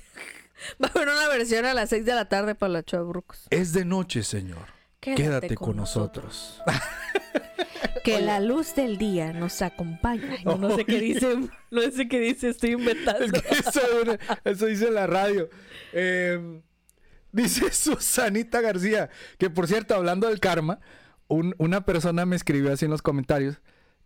Va 0.83 0.87
a 0.87 0.91
haber 0.91 1.09
una 1.09 1.27
versión 1.29 1.65
a 1.65 1.73
las 1.73 1.89
6 1.89 2.05
de 2.05 2.13
la 2.15 2.27
tarde 2.29 2.55
para 2.55 2.73
los 2.73 2.85
chavrucos. 2.85 3.47
Es 3.49 3.73
de 3.73 3.85
noche, 3.85 4.23
Señor. 4.23 4.65
Quédate 4.99 5.23
Quédate, 5.23 5.55
con 5.55 5.67
con 5.67 5.75
nosotros. 5.77 6.61
Que 8.03 8.19
la 8.21 8.39
luz 8.41 8.75
del 8.75 8.97
día 8.97 9.31
nos 9.31 9.61
acompañe. 9.61 10.43
No, 10.43 10.57
no 10.57 10.75
sé 10.75 10.83
qué 10.85 10.99
dice. 10.99 11.37
No 11.71 11.81
sé 11.91 12.07
qué 12.09 12.19
dice, 12.19 12.49
estoy 12.49 12.71
inventando. 12.71 13.23
Es 13.25 13.31
que 13.31 13.55
eso, 13.55 13.81
eso 14.43 14.65
dice 14.65 14.87
en 14.89 14.93
la 14.95 15.07
radio. 15.07 15.49
Eh, 15.93 16.61
dice 17.31 17.71
Susanita 17.71 18.59
García, 18.59 19.09
que 19.37 19.49
por 19.49 19.67
cierto, 19.67 19.95
hablando 19.95 20.27
del 20.27 20.41
karma, 20.41 20.79
un- 21.29 21.55
una 21.59 21.85
persona 21.85 22.25
me 22.25 22.35
escribió 22.35 22.73
así 22.73 22.83
en 22.85 22.91
los 22.91 23.01
comentarios 23.01 23.61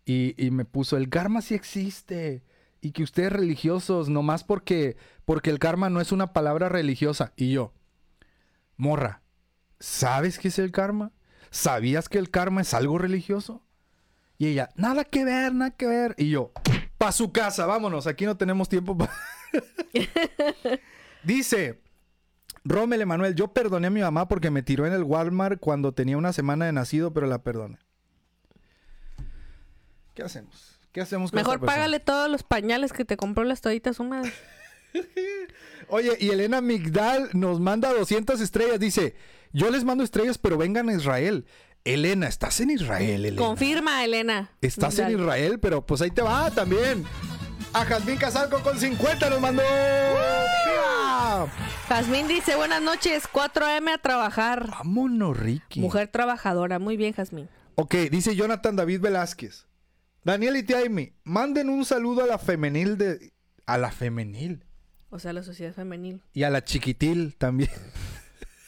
y, 0.05 0.35
y 0.37 0.51
me 0.51 0.65
puso, 0.65 0.97
el 0.97 1.09
karma 1.09 1.41
sí 1.41 1.55
existe. 1.55 2.43
Y 2.83 2.91
que 2.91 3.01
ustedes 3.01 3.31
religiosos, 3.31 4.09
nomás 4.09 4.43
porque, 4.43 4.97
porque 5.23 5.49
el 5.49 5.57
karma 5.57 5.89
no 5.89 6.01
es 6.01 6.11
una 6.11 6.33
palabra 6.33 6.67
religiosa. 6.67 7.31
Y 7.37 7.53
yo, 7.53 7.71
morra, 8.75 9.21
¿sabes 9.79 10.37
qué 10.37 10.49
es 10.49 10.59
el 10.59 10.73
karma? 10.73 11.13
¿Sabías 11.49 12.09
que 12.09 12.17
el 12.17 12.29
karma 12.29 12.59
es 12.59 12.73
algo 12.73 12.97
religioso? 12.97 13.63
Y 14.37 14.47
ella, 14.47 14.69
nada 14.75 15.05
que 15.05 15.23
ver, 15.23 15.53
nada 15.53 15.71
que 15.71 15.87
ver. 15.87 16.13
Y 16.17 16.29
yo, 16.29 16.51
pa' 16.97 17.13
su 17.13 17.31
casa, 17.31 17.65
vámonos, 17.65 18.05
aquí 18.05 18.25
no 18.25 18.35
tenemos 18.35 18.67
tiempo 18.67 18.97
para... 18.97 19.13
Dice, 21.23 21.81
Rommel 22.65 23.01
Emanuel, 23.01 23.33
yo 23.33 23.53
perdoné 23.53 23.87
a 23.87 23.91
mi 23.91 24.01
mamá 24.01 24.27
porque 24.27 24.51
me 24.51 24.61
tiró 24.61 24.85
en 24.85 24.91
el 24.91 25.03
Walmart 25.03 25.57
cuando 25.61 25.93
tenía 25.93 26.17
una 26.17 26.33
semana 26.33 26.65
de 26.65 26.73
nacido, 26.73 27.13
pero 27.13 27.27
la 27.27 27.43
perdoné. 27.43 27.77
¿Qué 30.13 30.21
hacemos? 30.21 30.72
¿Qué 30.93 31.01
hacemos 31.01 31.31
con 31.31 31.39
Mejor 31.39 31.59
págale 31.59 31.99
todos 31.99 32.29
los 32.29 32.43
pañales 32.43 32.93
que 32.93 33.03
te 33.03 33.17
compró 33.17 33.43
las 33.43 33.61
toallitas 33.61 33.99
húmedas. 33.99 34.31
Oye, 35.89 36.15
y 36.19 36.29
Elena 36.29 36.61
Migdal 36.61 37.29
nos 37.33 37.59
manda 37.59 37.91
200 37.91 38.39
estrellas. 38.39 38.79
Dice, 38.79 39.15
yo 39.51 39.71
les 39.71 39.83
mando 39.83 40.03
estrellas, 40.03 40.37
pero 40.37 40.55
vengan 40.55 40.89
a 40.89 40.93
Israel. 40.93 41.47
Elena, 41.83 42.27
¿estás 42.27 42.59
en 42.59 42.69
Israel, 42.69 43.25
Elena? 43.25 43.41
Confirma, 43.41 44.05
Elena. 44.05 44.51
Estás 44.61 44.99
en. 44.99 45.19
Israel, 45.19 45.59
pero 45.59 45.83
pues 45.83 45.99
ahí 46.01 46.11
te 46.11 46.21
va 46.21 46.51
también. 46.51 47.03
A 47.73 47.83
Jazmín 47.85 48.17
Casalco 48.17 48.61
con 48.61 48.79
50 48.79 49.31
nos 49.31 49.41
mandó. 49.41 49.63
¡Viva! 49.63 51.51
Jazmín 51.89 52.27
dice, 52.27 52.55
buenas 52.55 52.83
noches, 52.83 53.23
4M 53.33 53.95
a 53.95 53.97
trabajar. 53.97 54.69
Vámonos, 54.69 55.35
Ricky. 55.35 55.79
Mujer 55.79 56.07
trabajadora. 56.07 56.77
Muy 56.77 56.97
bien, 56.97 57.13
Jazmín. 57.13 57.49
Ok, 57.73 57.95
dice 58.11 58.35
Jonathan 58.35 58.75
David 58.75 59.01
Velázquez. 59.01 59.65
Daniel 60.23 60.57
y 60.57 60.63
Tiaimi, 60.63 61.13
manden 61.23 61.69
un 61.69 61.85
saludo 61.85 62.23
a 62.23 62.27
la 62.27 62.37
femenil 62.37 62.97
de... 62.97 63.33
A 63.65 63.77
la 63.77 63.91
femenil. 63.91 64.65
O 65.09 65.19
sea, 65.19 65.33
la 65.33 65.43
sociedad 65.43 65.73
femenil. 65.73 66.21
Y 66.33 66.43
a 66.43 66.49
la 66.49 66.63
chiquitil 66.63 67.35
también. 67.35 67.71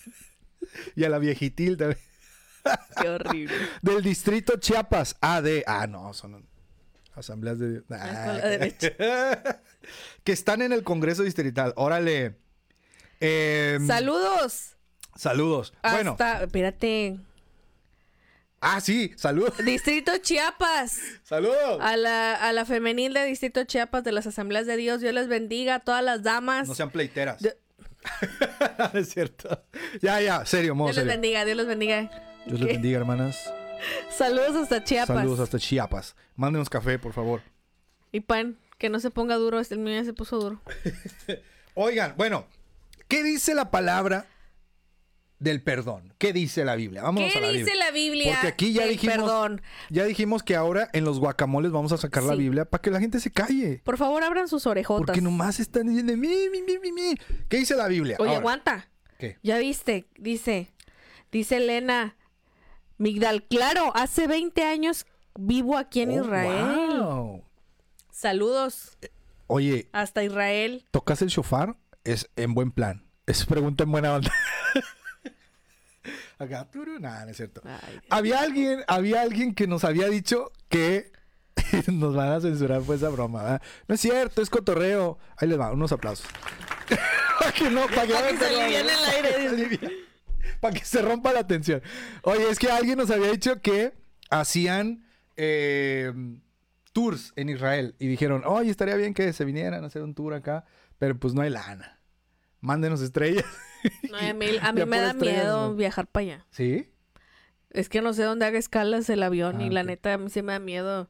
y 0.95 1.03
a 1.03 1.09
la 1.09 1.19
viejitil 1.19 1.77
también. 1.77 1.99
Qué 3.01 3.09
horrible. 3.09 3.55
Del 3.81 4.01
distrito 4.01 4.57
Chiapas. 4.57 5.17
AD. 5.21 5.63
Ah, 5.65 5.87
no, 5.87 6.13
son 6.13 6.45
asambleas 7.13 7.59
de... 7.59 7.81
con 7.83 7.97
la 7.97 8.47
derecha. 8.47 8.91
que 10.23 10.31
están 10.31 10.61
en 10.61 10.73
el 10.73 10.83
Congreso 10.83 11.23
Distrital. 11.23 11.73
Órale. 11.77 12.37
Em, 13.19 13.87
Saludos. 13.87 14.75
Saludos. 15.15 15.73
Bueno, 15.81 16.11
Hasta, 16.11 16.43
espérate. 16.43 17.19
Ah, 18.65 18.81
sí, 18.81 19.13
saludos. 19.15 19.53
Distrito 19.65 20.11
Chiapas. 20.17 20.99
Saludos. 21.23 21.79
A 21.81 21.95
la, 21.97 22.33
a 22.35 22.51
la 22.51 22.65
femenil 22.65 23.13
de 23.13 23.23
Distrito 23.25 23.63
Chiapas 23.63 24.03
de 24.03 24.11
las 24.11 24.27
Asambleas 24.27 24.65
de 24.65 24.77
Dios. 24.77 25.01
Dios 25.01 25.13
les 25.13 25.27
bendiga 25.27 25.75
a 25.75 25.79
todas 25.79 26.03
las 26.03 26.23
damas. 26.23 26.67
No 26.67 26.75
sean 26.75 26.89
pleiteras. 26.89 27.41
No 27.41 27.49
es 28.99 29.09
cierto. 29.09 29.63
Ya, 30.01 30.21
ya, 30.21 30.45
serio, 30.45 30.75
modo 30.75 30.87
Dios 30.89 30.97
les 30.97 31.03
serio. 31.05 31.21
bendiga, 31.21 31.45
Dios 31.45 31.57
les 31.57 31.67
bendiga. 31.67 32.11
Dios 32.45 32.59
les 32.59 32.69
bendiga, 32.73 32.97
hermanas. 32.99 33.53
Saludos 34.09 34.55
hasta 34.55 34.83
Chiapas. 34.83 35.15
Saludos 35.17 35.39
hasta 35.39 35.59
Chiapas. 35.59 36.15
Mándenos 36.35 36.69
café, 36.69 36.99
por 36.99 37.13
favor. 37.13 37.41
Y 38.11 38.21
pan, 38.21 38.57
que 38.77 38.89
no 38.89 38.99
se 38.99 39.11
ponga 39.11 39.35
duro. 39.35 39.59
Este 39.59 39.75
el 39.75 39.79
mío 39.81 39.95
ya 39.95 40.03
se 40.03 40.13
puso 40.13 40.37
duro. 40.39 40.61
Oigan, 41.73 42.13
bueno, 42.17 42.47
¿qué 43.07 43.23
dice 43.23 43.53
la 43.53 43.71
palabra 43.71 44.25
del 45.39 45.61
perdón? 45.61 46.13
¿Qué 46.17 46.31
dice 46.33 46.63
la 46.65 46.75
Biblia? 46.75 47.01
¿Qué 47.01 47.07
a 47.07 47.41
la 47.41 47.49
dice 47.49 47.63
Biblia. 47.65 47.75
la 47.75 47.91
Biblia? 47.91 48.33
Porque 48.33 48.47
aquí 48.47 48.73
ya 48.73 48.85
dijimos, 48.85 49.15
Perdón. 49.17 49.61
ya 49.89 50.05
dijimos 50.05 50.43
que 50.43 50.55
ahora 50.55 50.89
en 50.93 51.03
los 51.03 51.19
guacamoles 51.19 51.71
vamos 51.71 51.91
a 51.91 51.97
sacar 51.97 52.23
la. 52.23 52.35
Biblia 52.35 52.65
para 52.65 52.81
que 52.81 52.89
la 52.91 52.99
gente 52.99 53.19
se 53.19 53.31
calle. 53.31 53.81
Por 53.83 53.97
favor, 53.97 54.23
abran 54.23 54.47
sus 54.47 54.65
orejotas. 54.65 55.05
Porque 55.07 55.21
nomás 55.21 55.59
están 55.59 55.87
diciendo 55.87 56.15
mi, 56.17 56.27
mi, 56.51 56.61
mi, 56.61 56.79
mi, 56.79 56.91
mi. 56.91 57.15
¿Qué 57.49 57.57
dice 57.57 57.75
la 57.75 57.87
Biblia? 57.87 58.15
Oye, 58.19 58.29
Ahora, 58.29 58.39
aguanta. 58.39 58.89
¿Qué? 59.19 59.37
Ya 59.43 59.57
viste, 59.57 60.05
dice, 60.17 60.73
dice 61.31 61.57
Elena 61.57 62.15
Migdal, 62.97 63.43
claro, 63.43 63.91
hace 63.95 64.27
20 64.27 64.63
años 64.63 65.05
vivo 65.37 65.77
aquí 65.77 66.01
en 66.01 66.11
Oh, 66.11 66.23
Israel. 66.23 66.99
wow. 67.01 67.43
Saludos 68.11 68.97
Oye, 69.47 69.89
hasta 69.91 70.23
Israel. 70.23 70.85
¿tocas 70.91 71.21
el 71.21 71.27
shofar? 71.27 71.75
Es 72.03 72.29
en 72.35 72.53
buen 72.53 72.71
plan. 72.71 73.05
Es 73.25 73.45
pregunta 73.45 73.83
en 73.83 73.91
buena 73.91 74.15
onda. 74.15 74.31
Acá, 76.37 76.69
turu, 76.69 76.99
nada, 76.99 77.25
no 77.25 77.31
es 77.31 77.37
cierto. 77.37 77.61
Ay, 77.63 77.99
Había 78.09 78.41
alguien, 78.41 78.83
había 78.87 79.21
alguien 79.21 79.55
que 79.55 79.67
nos 79.67 79.83
había 79.83 80.07
dicho 80.09 80.51
que 80.69 81.11
nos 81.91 82.15
van 82.15 82.31
a 82.31 82.41
censurar 82.41 82.81
por 82.81 82.95
esa 82.95 83.09
broma, 83.09 83.43
¿verdad? 83.43 83.61
No 83.87 83.95
es 83.95 84.01
cierto, 84.01 84.41
es 84.41 84.49
cotorreo. 84.49 85.17
Ahí 85.37 85.47
les 85.47 85.59
va, 85.59 85.71
unos 85.71 85.91
aplausos. 85.91 86.27
para 87.39 87.51
que 87.51 87.69
no, 87.69 87.87
para 87.87 88.05
que, 88.05 88.13
Para 88.13 88.27
que 88.29 88.37
se 88.37 88.45
aliviane 88.45 88.91
el 88.91 89.25
aire. 89.25 89.79
Para 90.61 90.73
que 90.73 90.85
se 90.85 91.01
rompa 91.01 91.33
la 91.33 91.45
tensión. 91.45 91.81
Oye, 92.21 92.49
es 92.49 92.59
que 92.59 92.69
alguien 92.69 92.97
nos 92.97 93.11
había 93.11 93.29
dicho 93.29 93.61
que 93.61 93.93
hacían 94.29 95.05
eh, 95.35 96.13
tours 96.93 97.33
en 97.35 97.49
Israel 97.49 97.95
y 97.99 98.07
dijeron, 98.07 98.43
oye, 98.45 98.71
estaría 98.71 98.95
bien 98.95 99.13
que 99.13 99.33
se 99.33 99.43
vinieran 99.43 99.83
a 99.83 99.87
hacer 99.87 100.01
un 100.01 100.15
tour 100.15 100.33
acá, 100.33 100.63
pero 100.97 101.17
pues 101.17 101.33
no 101.33 101.41
hay 101.41 101.49
lana. 101.49 101.94
Mándenos 102.65 103.01
estrellas. 103.01 103.45
No, 104.09 104.17
a 104.17 104.33
mí, 104.33 104.47
a 104.63 104.73
mí 104.73 104.83
me 104.85 104.99
da 104.99 105.13
miedo 105.13 105.69
¿no? 105.69 105.75
viajar 105.75 106.07
para 106.07 106.23
allá. 106.23 106.45
¿Sí? 106.49 106.89
Es 107.69 107.87
que 107.87 108.01
no 108.01 108.13
sé 108.13 108.23
dónde 108.23 108.47
haga 108.47 108.57
escalas 108.57 109.07
el 109.11 109.21
avión 109.21 109.57
Ah, 109.59 109.63
y 109.63 109.69
la 109.69 109.81
ok. 109.81 109.87
neta 109.87 110.13
a 110.15 110.17
mí 110.17 110.27
sí 110.31 110.41
me 110.41 110.53
da 110.53 110.59
miedo 110.59 111.07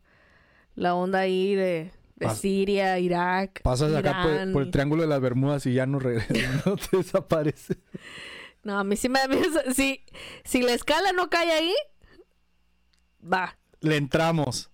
la 0.76 0.94
onda 0.94 1.20
ahí 1.20 1.56
de, 1.56 1.92
de 2.18 2.30
Siria, 2.32 3.00
Irak. 3.00 3.62
Pasas 3.62 3.94
acá 3.96 4.24
por, 4.52 4.64
el 4.64 4.72
triángulo 4.72 5.04
de 5.04 5.08
las 5.08 5.22
Bermudas 5.22 5.66
y 5.68 5.74
ya 5.74 5.86
no 5.86 6.00
regresas, 6.00 6.36
no 6.66 6.76
te 6.76 6.98
desaparece. 6.98 7.78
No, 8.64 8.78
a 8.78 8.84
mí 8.84 8.98
sí 8.98 9.08
me 9.08 9.20
da 9.20 9.30
miedo. 9.30 9.48
Si, 9.74 10.04
si 10.44 10.62
la 10.62 10.74
escala 10.74 11.14
no 11.14 11.30
cae 11.30 11.50
ahí, 11.54 11.74
va. 13.24 13.58
Le 13.80 13.96
entramos. 13.96 14.70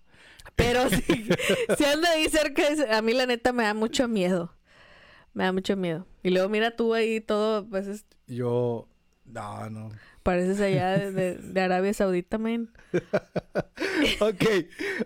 Pero 0.56 0.88
si, 0.90 1.28
si 1.78 1.84
anda 1.84 2.10
ahí 2.10 2.28
cerca, 2.28 2.64
a 2.96 3.00
mí 3.00 3.12
la 3.12 3.26
neta 3.26 3.52
me 3.52 3.62
da 3.62 3.74
mucho 3.74 4.08
miedo. 4.08 4.56
Me 5.34 5.44
da 5.44 5.52
mucho 5.52 5.76
miedo. 5.76 6.06
Y 6.22 6.30
luego 6.30 6.48
mira 6.48 6.76
tú 6.76 6.94
ahí 6.94 7.20
todo, 7.20 7.66
pues 7.68 7.86
es- 7.86 8.04
Yo, 8.26 8.86
no, 9.24 9.70
no. 9.70 9.90
pareces 10.22 10.60
allá 10.60 10.90
de, 10.98 11.12
de- 11.12 11.34
de 11.36 11.60
Arabia 11.60 11.92
Saudita, 11.94 12.38
men. 12.38 12.70
Ok, 14.20 14.44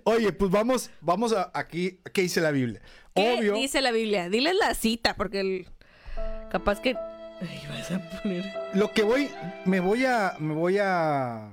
oye, 0.05 0.33
pues 0.33 0.51
vamos, 0.51 0.91
vamos 1.01 1.33
a 1.33 1.51
aquí, 1.55 2.01
¿qué 2.13 2.23
dice 2.23 2.41
la 2.41 2.51
Biblia? 2.51 2.81
¿Qué 3.15 3.37
Obvio, 3.39 3.55
dice 3.55 3.81
la 3.81 3.93
Biblia? 3.93 4.29
Diles 4.29 4.55
la 4.59 4.75
cita, 4.75 5.15
porque 5.17 5.41
el- 5.41 5.67
capaz 6.51 6.81
que... 6.81 6.97
Ay, 7.41 7.61
vas 7.69 7.91
a 7.91 8.11
poner... 8.23 8.45
lo 8.75 8.93
que 8.93 9.03
voy, 9.03 9.29
me 9.65 9.81
voy 9.81 10.05
a, 10.05 10.35
me 10.39 10.55
voy 10.55 10.79
a, 10.79 11.51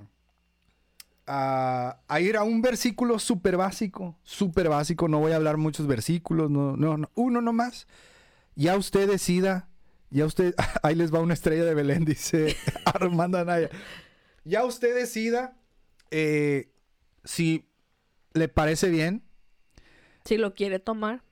a, 1.28 1.98
a 2.08 2.20
ir 2.22 2.38
a 2.38 2.44
un 2.44 2.62
versículo 2.62 3.20
súper 3.20 3.58
básico, 3.58 4.18
súper 4.24 4.70
básico, 4.70 5.08
no 5.08 5.20
voy 5.20 5.32
a 5.32 5.38
hablar 5.38 5.58
muchos 5.58 5.88
versículos, 5.88 6.50
no, 6.50 6.76
no, 6.78 6.98
no, 6.98 7.10
uno 7.16 7.41
nomás. 7.41 7.88
Ya 8.56 8.78
usted 8.78 9.10
decida, 9.10 9.70
ya 10.10 10.26
usted, 10.26 10.54
ahí 10.84 10.96
les 10.96 11.14
va 11.14 11.20
una 11.20 11.34
estrella 11.34 11.64
de 11.66 11.74
Belén, 11.74 12.06
dice 12.06 12.56
Armando 12.86 13.38
Anaya. 13.38 13.70
Ya 14.46 14.64
usted 14.66 14.94
decida 14.96 15.58
eh, 16.12 16.72
si 17.24 17.70
le 18.34 18.48
parece 18.50 18.90
bien, 18.90 19.24
Si 20.26 20.38
lo 20.38 20.54
quiere 20.54 20.80
tomar. 20.80 21.24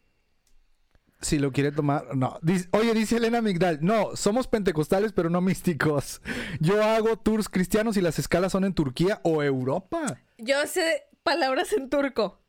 si 1.22 1.38
lo 1.40 1.52
quiere 1.52 1.72
tomar. 1.72 2.16
No, 2.16 2.40
Dice- 2.42 2.68
oye, 2.72 2.94
dice 2.94 3.18
Elena 3.18 3.42
Migdal, 3.42 3.80
no, 3.82 4.16
somos 4.16 4.48
pentecostales 4.48 5.12
pero 5.14 5.30
no 5.30 5.42
místicos. 5.42 6.22
Yo 6.60 6.84
hago 6.84 7.18
tours 7.18 7.48
cristianos 7.50 7.98
y 7.98 8.02
las 8.02 8.18
escalas 8.20 8.52
son 8.54 8.64
en 8.66 8.74
Turquía 8.74 9.20
o 9.24 9.44
Europa. 9.44 10.22
Yo 10.38 10.66
sé 10.68 11.04
palabras 11.24 11.74
en 11.74 11.90
turco. 11.90 12.42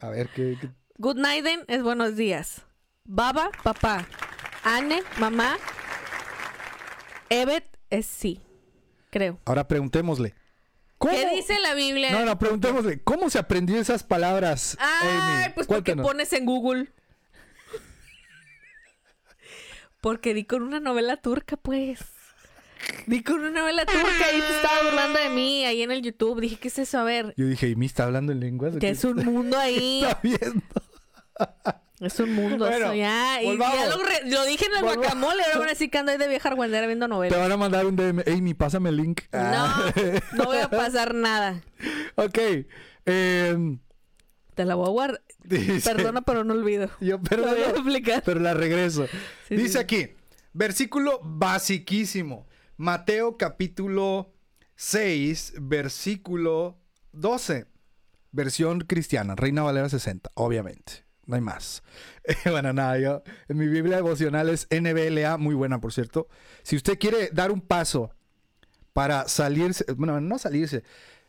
A 0.00 0.10
ver, 0.10 0.28
¿qué? 0.34 0.56
qué- 0.60 0.70
Good 0.98 1.16
nighten 1.16 1.60
es 1.68 1.82
buenos 1.82 2.16
días. 2.16 2.64
Baba, 3.10 3.50
papá. 3.62 4.06
Anne, 4.64 5.02
mamá. 5.18 5.56
Evet 7.30 7.64
es 7.88 8.04
sí. 8.04 8.42
Creo. 9.10 9.40
Ahora 9.46 9.66
preguntémosle. 9.66 10.34
¿Cómo? 10.98 11.14
¿Qué 11.14 11.26
dice 11.34 11.58
la 11.60 11.72
Biblia? 11.72 12.10
No, 12.10 12.26
no, 12.26 12.38
preguntémosle. 12.38 13.00
¿Cómo 13.02 13.30
se 13.30 13.38
aprendió 13.38 13.80
esas 13.80 14.02
palabras? 14.02 14.76
Ay, 14.78 15.08
Amy? 15.10 15.52
pues 15.54 15.66
porque 15.66 15.92
Cuéntanos. 15.94 16.06
pones 16.06 16.32
en 16.34 16.44
Google. 16.44 16.92
Porque 20.02 20.34
di 20.34 20.44
con 20.44 20.62
una 20.62 20.78
novela 20.78 21.16
turca, 21.16 21.56
pues. 21.56 22.00
Di 23.06 23.22
con 23.22 23.40
una 23.40 23.50
novela 23.62 23.86
turca 23.86 24.32
y 24.36 24.40
te 24.40 24.56
estaba 24.56 24.82
burlando 24.84 25.18
de 25.18 25.30
mí 25.30 25.64
ahí 25.64 25.82
en 25.82 25.90
el 25.90 26.02
YouTube. 26.02 26.40
Dije, 26.40 26.58
¿qué 26.58 26.68
es 26.68 26.78
eso? 26.78 26.98
A 26.98 27.04
ver, 27.04 27.32
Yo 27.38 27.46
dije, 27.46 27.68
¿y 27.70 27.74
me 27.76 27.86
está 27.86 28.04
hablando 28.04 28.32
en 28.32 28.40
lenguas? 28.40 28.76
que 28.76 28.90
es 28.90 29.02
un 29.04 29.24
mundo 29.24 29.58
ahí. 29.58 30.04
está 30.04 30.20
viendo? 30.22 30.62
Es 32.00 32.20
un 32.20 32.32
mundo 32.34 32.58
Bueno, 32.66 32.86
eso, 32.86 32.94
ya. 32.94 33.42
Y 33.42 33.46
volvamos. 33.46 33.76
ya 33.78 33.86
lo, 33.88 34.02
re- 34.02 34.30
lo 34.30 34.44
dije 34.44 34.66
en 34.66 34.72
el 34.76 34.82
Volvamos. 34.82 34.96
guacamole. 34.98 35.42
Ahora 35.42 35.58
van 35.58 35.66
a 35.68 35.70
decir 35.72 35.90
que 35.90 35.98
ando 35.98 36.12
ahí 36.12 36.18
de 36.18 36.28
vieja 36.28 36.48
argüendera 36.48 36.86
viendo 36.86 37.06
Te 37.06 37.10
novelas. 37.10 37.38
van 37.38 37.52
a 37.52 37.56
mandar 37.56 37.86
un 37.86 37.96
DM. 37.96 38.22
Amy, 38.26 38.54
pásame 38.54 38.90
el 38.90 38.96
link. 38.98 39.22
Ah. 39.32 39.92
No, 40.32 40.36
no 40.38 40.44
voy 40.44 40.58
a 40.58 40.68
pasar 40.70 41.14
nada. 41.14 41.60
ok. 42.14 42.38
em, 43.06 43.80
Te 44.54 44.64
la 44.64 44.74
voy 44.76 44.86
a 44.86 44.90
guardar. 44.90 45.22
dice- 45.42 45.92
Perdona, 45.92 46.22
pero 46.22 46.44
no 46.44 46.54
olvido. 46.54 46.88
Yo 47.00 47.16
Lo 47.16 47.18
voy 47.18 47.26
a 47.26 47.28
perdono, 47.30 47.66
explicar. 47.74 48.22
pero 48.24 48.38
la 48.40 48.54
regreso. 48.54 49.06
Sí, 49.48 49.56
Dice 49.56 49.68
sí. 49.72 49.78
aquí, 49.78 50.10
versículo 50.52 51.20
basiquísimo. 51.24 52.46
Mateo 52.76 53.36
capítulo 53.36 54.32
6, 54.76 55.54
versículo 55.60 56.78
12. 57.10 57.66
Versión 58.30 58.82
cristiana, 58.82 59.34
Reina 59.34 59.62
Valera 59.62 59.88
60, 59.88 60.30
obviamente. 60.34 61.07
No 61.28 61.36
hay 61.36 61.42
más. 61.42 61.82
bueno, 62.46 62.72
nada, 62.72 62.98
yo 62.98 63.22
en 63.48 63.58
mi 63.58 63.68
Biblia 63.68 63.96
devocional 63.96 64.48
es 64.48 64.66
NBLA, 64.70 65.36
muy 65.36 65.54
buena, 65.54 65.78
por 65.78 65.92
cierto. 65.92 66.26
Si 66.62 66.74
usted 66.74 66.98
quiere 66.98 67.28
dar 67.30 67.52
un 67.52 67.60
paso 67.60 68.10
para 68.94 69.28
salirse, 69.28 69.84
bueno, 69.92 70.18
no 70.22 70.38
salirse. 70.38 70.84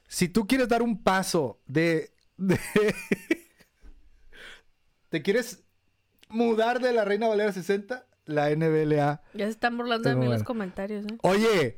Si 0.08 0.30
tú 0.30 0.48
quieres 0.48 0.70
dar 0.70 0.82
un 0.82 1.04
paso 1.04 1.60
de, 1.68 2.14
de 2.38 2.58
¿Te 5.10 5.22
quieres 5.22 5.64
mudar 6.30 6.80
de 6.80 6.94
la 6.94 7.04
Reina 7.04 7.28
Valera 7.28 7.52
60? 7.52 8.08
La 8.24 8.56
NBLA. 8.56 9.22
Ya 9.34 9.46
se 9.46 9.52
están 9.52 9.76
burlando 9.76 10.08
de 10.08 10.16
mí 10.16 10.28
en 10.28 10.32
los 10.32 10.44
comentarios, 10.44 11.04
¿eh? 11.04 11.18
Oye, 11.24 11.78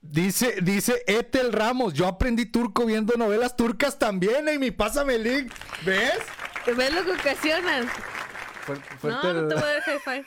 dice, 0.00 0.56
dice 0.60 1.04
Etel 1.06 1.52
Ramos, 1.52 1.94
yo 1.94 2.08
aprendí 2.08 2.46
turco 2.46 2.84
viendo 2.84 3.14
novelas 3.16 3.54
turcas 3.54 3.96
también, 3.96 4.48
Amy, 4.48 4.72
pásame 4.72 5.14
el 5.14 5.22
link. 5.22 5.52
¿Ves? 5.84 6.18
¿Ves 6.66 6.92
lo 6.92 7.04
que 7.04 7.12
ocasionan? 7.12 7.88
No, 9.02 9.32
no 9.32 9.48
te 9.48 9.54
voy 9.54 9.64
a 9.64 9.66
dar 9.66 9.82
high 9.82 9.98
five. 10.00 10.24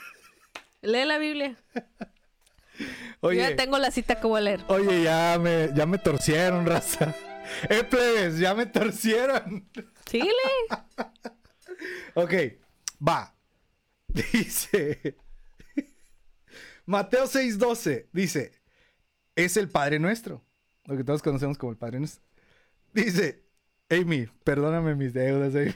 Lee 0.82 1.06
la 1.06 1.18
Biblia. 1.18 1.58
Yo 3.22 3.34
ya 3.34 3.56
tengo 3.56 3.78
la 3.78 3.92
cita 3.92 4.20
que 4.20 4.28
voy 4.28 4.40
a 4.40 4.42
leer. 4.42 4.62
oye, 4.68 5.04
ya 5.04 5.38
me, 5.40 5.70
ya 5.76 5.86
me 5.86 5.98
torcieron, 5.98 6.66
raza. 6.66 7.16
Eh, 7.68 7.84
plebes, 7.84 8.38
ya 8.38 8.54
me 8.54 8.68
torcieron. 8.68 9.68
Síguele. 10.06 10.32
Ok, 12.14 12.34
va. 13.06 13.34
Dice. 14.08 15.18
Mateo 16.86 17.26
6:12 17.26 18.08
dice: 18.14 18.52
Es 19.36 19.58
el 19.58 19.68
Padre 19.68 19.98
nuestro. 19.98 20.46
Lo 20.86 20.96
que 20.96 21.04
todos 21.04 21.24
conocemos 21.24 21.58
como 21.58 21.72
el 21.72 21.78
Padre 21.80 21.98
nuestro. 21.98 22.24
Dice: 22.94 23.44
Amy, 23.90 24.28
perdóname 24.44 24.94
mis 24.94 25.12
deudas, 25.14 25.56
Amy. 25.56 25.74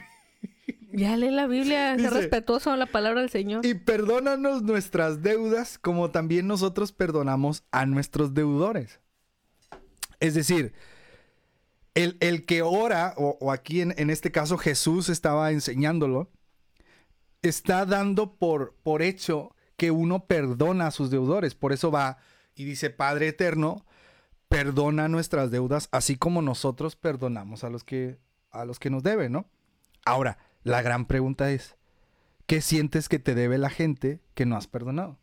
Ya 0.96 1.16
lee 1.16 1.30
la 1.30 1.48
Biblia, 1.48 1.98
sé 1.98 2.08
respetuoso 2.08 2.70
a 2.70 2.76
la 2.76 2.86
palabra 2.86 3.20
del 3.20 3.30
Señor. 3.30 3.66
Y 3.66 3.74
perdónanos 3.74 4.62
nuestras 4.62 5.22
deudas 5.22 5.76
como 5.76 6.12
también 6.12 6.46
nosotros 6.46 6.92
perdonamos 6.92 7.64
a 7.72 7.84
nuestros 7.84 8.32
deudores. 8.32 9.00
Es 10.20 10.34
decir, 10.34 10.72
el, 11.94 12.16
el 12.20 12.46
que 12.46 12.62
ora, 12.62 13.12
o, 13.16 13.36
o 13.40 13.50
aquí 13.50 13.80
en, 13.80 13.92
en 13.96 14.08
este 14.08 14.30
caso 14.30 14.56
Jesús 14.56 15.08
estaba 15.08 15.50
enseñándolo, 15.50 16.30
está 17.42 17.86
dando 17.86 18.36
por, 18.36 18.76
por 18.84 19.02
hecho 19.02 19.54
que 19.76 19.90
uno 19.90 20.26
perdona 20.26 20.86
a 20.86 20.90
sus 20.92 21.10
deudores. 21.10 21.56
Por 21.56 21.72
eso 21.72 21.90
va 21.90 22.18
y 22.54 22.64
dice, 22.64 22.90
Padre 22.90 23.28
eterno, 23.28 23.84
perdona 24.48 25.08
nuestras 25.08 25.50
deudas, 25.50 25.88
así 25.90 26.14
como 26.14 26.40
nosotros 26.40 26.94
perdonamos 26.94 27.64
a 27.64 27.70
los 27.70 27.82
que, 27.82 28.18
a 28.52 28.64
los 28.64 28.78
que 28.78 28.90
nos 28.90 29.02
deben, 29.02 29.32
¿no? 29.32 29.46
Ahora, 30.04 30.38
la 30.64 30.82
gran 30.82 31.06
pregunta 31.06 31.50
es, 31.52 31.76
¿qué 32.46 32.60
sientes 32.60 33.08
que 33.08 33.18
te 33.18 33.34
debe 33.34 33.58
la 33.58 33.70
gente 33.70 34.20
que 34.34 34.46
no 34.46 34.56
has 34.56 34.66
perdonado? 34.66 35.18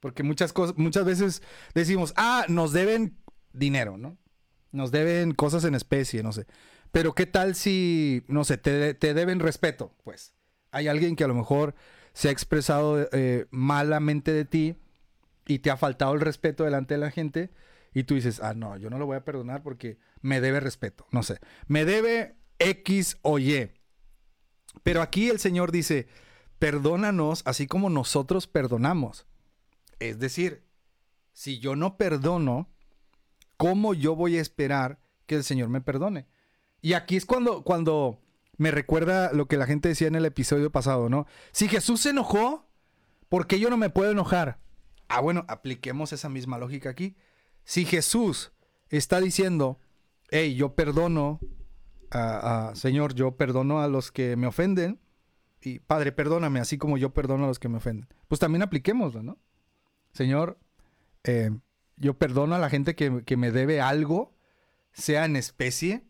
Porque 0.00 0.22
muchas 0.22 0.52
cosas, 0.52 0.76
muchas 0.78 1.04
veces 1.04 1.42
decimos, 1.74 2.14
ah, 2.16 2.44
nos 2.48 2.72
deben 2.72 3.18
dinero, 3.52 3.98
¿no? 3.98 4.16
Nos 4.70 4.90
deben 4.90 5.34
cosas 5.34 5.64
en 5.64 5.74
especie, 5.74 6.22
no 6.22 6.32
sé. 6.32 6.46
Pero 6.90 7.14
¿qué 7.14 7.26
tal 7.26 7.54
si, 7.54 8.24
no 8.28 8.44
sé, 8.44 8.58
te, 8.58 8.94
te 8.94 9.14
deben 9.14 9.40
respeto? 9.40 9.94
Pues 10.02 10.32
hay 10.70 10.88
alguien 10.88 11.16
que 11.16 11.24
a 11.24 11.28
lo 11.28 11.34
mejor 11.34 11.74
se 12.12 12.28
ha 12.28 12.32
expresado 12.32 13.08
eh, 13.12 13.46
malamente 13.50 14.32
de 14.32 14.44
ti 14.44 14.76
y 15.46 15.60
te 15.60 15.70
ha 15.70 15.76
faltado 15.76 16.14
el 16.14 16.20
respeto 16.20 16.64
delante 16.64 16.94
de 16.94 17.00
la 17.00 17.10
gente 17.10 17.50
y 17.94 18.04
tú 18.04 18.14
dices, 18.14 18.40
ah, 18.42 18.54
no, 18.54 18.76
yo 18.76 18.90
no 18.90 18.98
lo 18.98 19.06
voy 19.06 19.16
a 19.16 19.24
perdonar 19.24 19.62
porque 19.62 19.98
me 20.20 20.40
debe 20.40 20.60
respeto, 20.60 21.06
no 21.10 21.22
sé, 21.22 21.38
me 21.66 21.84
debe 21.84 22.36
X 22.58 23.18
o 23.22 23.38
Y. 23.38 23.70
Pero 24.82 25.02
aquí 25.02 25.28
el 25.30 25.38
Señor 25.38 25.72
dice, 25.72 26.08
perdónanos 26.58 27.42
así 27.44 27.66
como 27.66 27.90
nosotros 27.90 28.46
perdonamos. 28.46 29.26
Es 29.98 30.18
decir, 30.18 30.64
si 31.32 31.58
yo 31.58 31.76
no 31.76 31.96
perdono, 31.96 32.68
¿cómo 33.56 33.94
yo 33.94 34.16
voy 34.16 34.36
a 34.36 34.40
esperar 34.40 34.98
que 35.26 35.36
el 35.36 35.44
Señor 35.44 35.68
me 35.68 35.80
perdone? 35.80 36.26
Y 36.80 36.94
aquí 36.94 37.16
es 37.16 37.26
cuando, 37.26 37.62
cuando 37.62 38.20
me 38.56 38.70
recuerda 38.70 39.32
lo 39.32 39.46
que 39.46 39.56
la 39.56 39.66
gente 39.66 39.88
decía 39.88 40.08
en 40.08 40.14
el 40.14 40.24
episodio 40.24 40.70
pasado, 40.70 41.08
¿no? 41.08 41.26
Si 41.52 41.68
Jesús 41.68 42.00
se 42.00 42.10
enojó, 42.10 42.68
¿por 43.28 43.46
qué 43.46 43.58
yo 43.60 43.70
no 43.70 43.76
me 43.76 43.90
puedo 43.90 44.10
enojar? 44.10 44.58
Ah, 45.08 45.20
bueno, 45.20 45.44
apliquemos 45.48 46.12
esa 46.12 46.28
misma 46.28 46.58
lógica 46.58 46.90
aquí. 46.90 47.16
Si 47.64 47.84
Jesús 47.84 48.52
está 48.88 49.20
diciendo, 49.20 49.78
hey, 50.30 50.54
yo 50.54 50.74
perdono, 50.74 51.40
a- 52.12 52.68
a- 52.70 52.74
Señor, 52.76 53.14
yo 53.14 53.36
perdono 53.36 53.80
a 53.80 53.88
los 53.88 54.12
que 54.12 54.36
me 54.36 54.46
ofenden, 54.46 55.00
y 55.60 55.78
Padre, 55.78 56.12
perdóname, 56.12 56.60
así 56.60 56.76
como 56.78 56.98
yo 56.98 57.10
perdono 57.14 57.44
a 57.44 57.48
los 57.48 57.58
que 57.58 57.68
me 57.68 57.76
ofenden. 57.78 58.08
Pues 58.28 58.38
también 58.40 58.62
apliquémoslo, 58.62 59.22
¿no? 59.22 59.38
Señor, 60.12 60.58
eh, 61.24 61.50
yo 61.96 62.14
perdono 62.18 62.54
a 62.54 62.58
la 62.58 62.68
gente 62.68 62.94
que, 62.96 63.22
que 63.24 63.36
me 63.36 63.50
debe 63.52 63.80
algo, 63.80 64.34
sea 64.92 65.24
en 65.24 65.36
especie, 65.36 66.04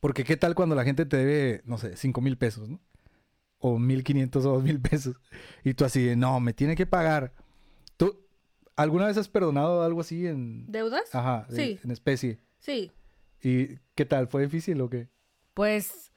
porque 0.00 0.24
qué 0.24 0.36
tal 0.36 0.54
cuando 0.54 0.74
la 0.74 0.84
gente 0.84 1.06
te 1.06 1.16
debe, 1.16 1.62
no 1.64 1.78
sé, 1.78 1.96
cinco 1.96 2.20
mil 2.20 2.36
pesos, 2.36 2.68
¿no? 2.68 2.80
O 3.58 3.78
mil 3.78 4.02
quinientos 4.02 4.44
o 4.44 4.52
dos 4.54 4.62
mil 4.62 4.80
pesos. 4.80 5.16
Y 5.64 5.74
tú 5.74 5.84
así, 5.84 6.02
de, 6.04 6.16
no, 6.16 6.40
me 6.40 6.52
tiene 6.52 6.74
que 6.76 6.86
pagar. 6.86 7.32
¿Tú 7.96 8.18
alguna 8.76 9.06
vez 9.06 9.16
has 9.16 9.28
perdonado 9.28 9.82
algo 9.82 10.00
así 10.00 10.26
en, 10.26 10.70
¿Deudas? 10.70 11.14
ajá, 11.14 11.46
Sí. 11.50 11.78
en 11.82 11.90
especie? 11.92 12.40
Sí. 12.58 12.90
¿Y 13.42 13.78
qué 13.94 14.04
tal? 14.04 14.28
¿Fue 14.28 14.42
difícil 14.42 14.80
o 14.80 14.88
qué? 14.88 15.08
Pues. 15.54 16.12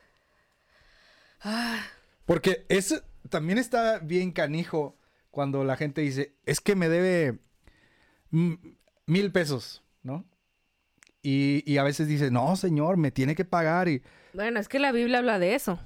Ah, 1.41 1.83
Porque 2.25 2.65
eso 2.69 3.01
también 3.29 3.57
está 3.57 3.99
bien 3.99 4.31
canijo 4.31 4.97
cuando 5.31 5.63
la 5.63 5.75
gente 5.75 6.01
dice, 6.01 6.35
es 6.45 6.61
que 6.61 6.75
me 6.75 6.89
debe 6.89 7.39
mil 8.31 9.31
pesos, 9.31 9.83
¿no? 10.01 10.25
Y, 11.21 11.63
y 11.71 11.77
a 11.77 11.83
veces 11.83 12.07
dice, 12.07 12.31
no, 12.31 12.55
señor, 12.55 12.97
me 12.97 13.11
tiene 13.11 13.35
que 13.35 13.45
pagar 13.45 13.87
y... 13.89 14.03
bueno, 14.33 14.59
es 14.59 14.67
que 14.67 14.79
la 14.79 14.91
Biblia 14.91 15.19
habla 15.19 15.39
de 15.39 15.55
eso. 15.55 15.79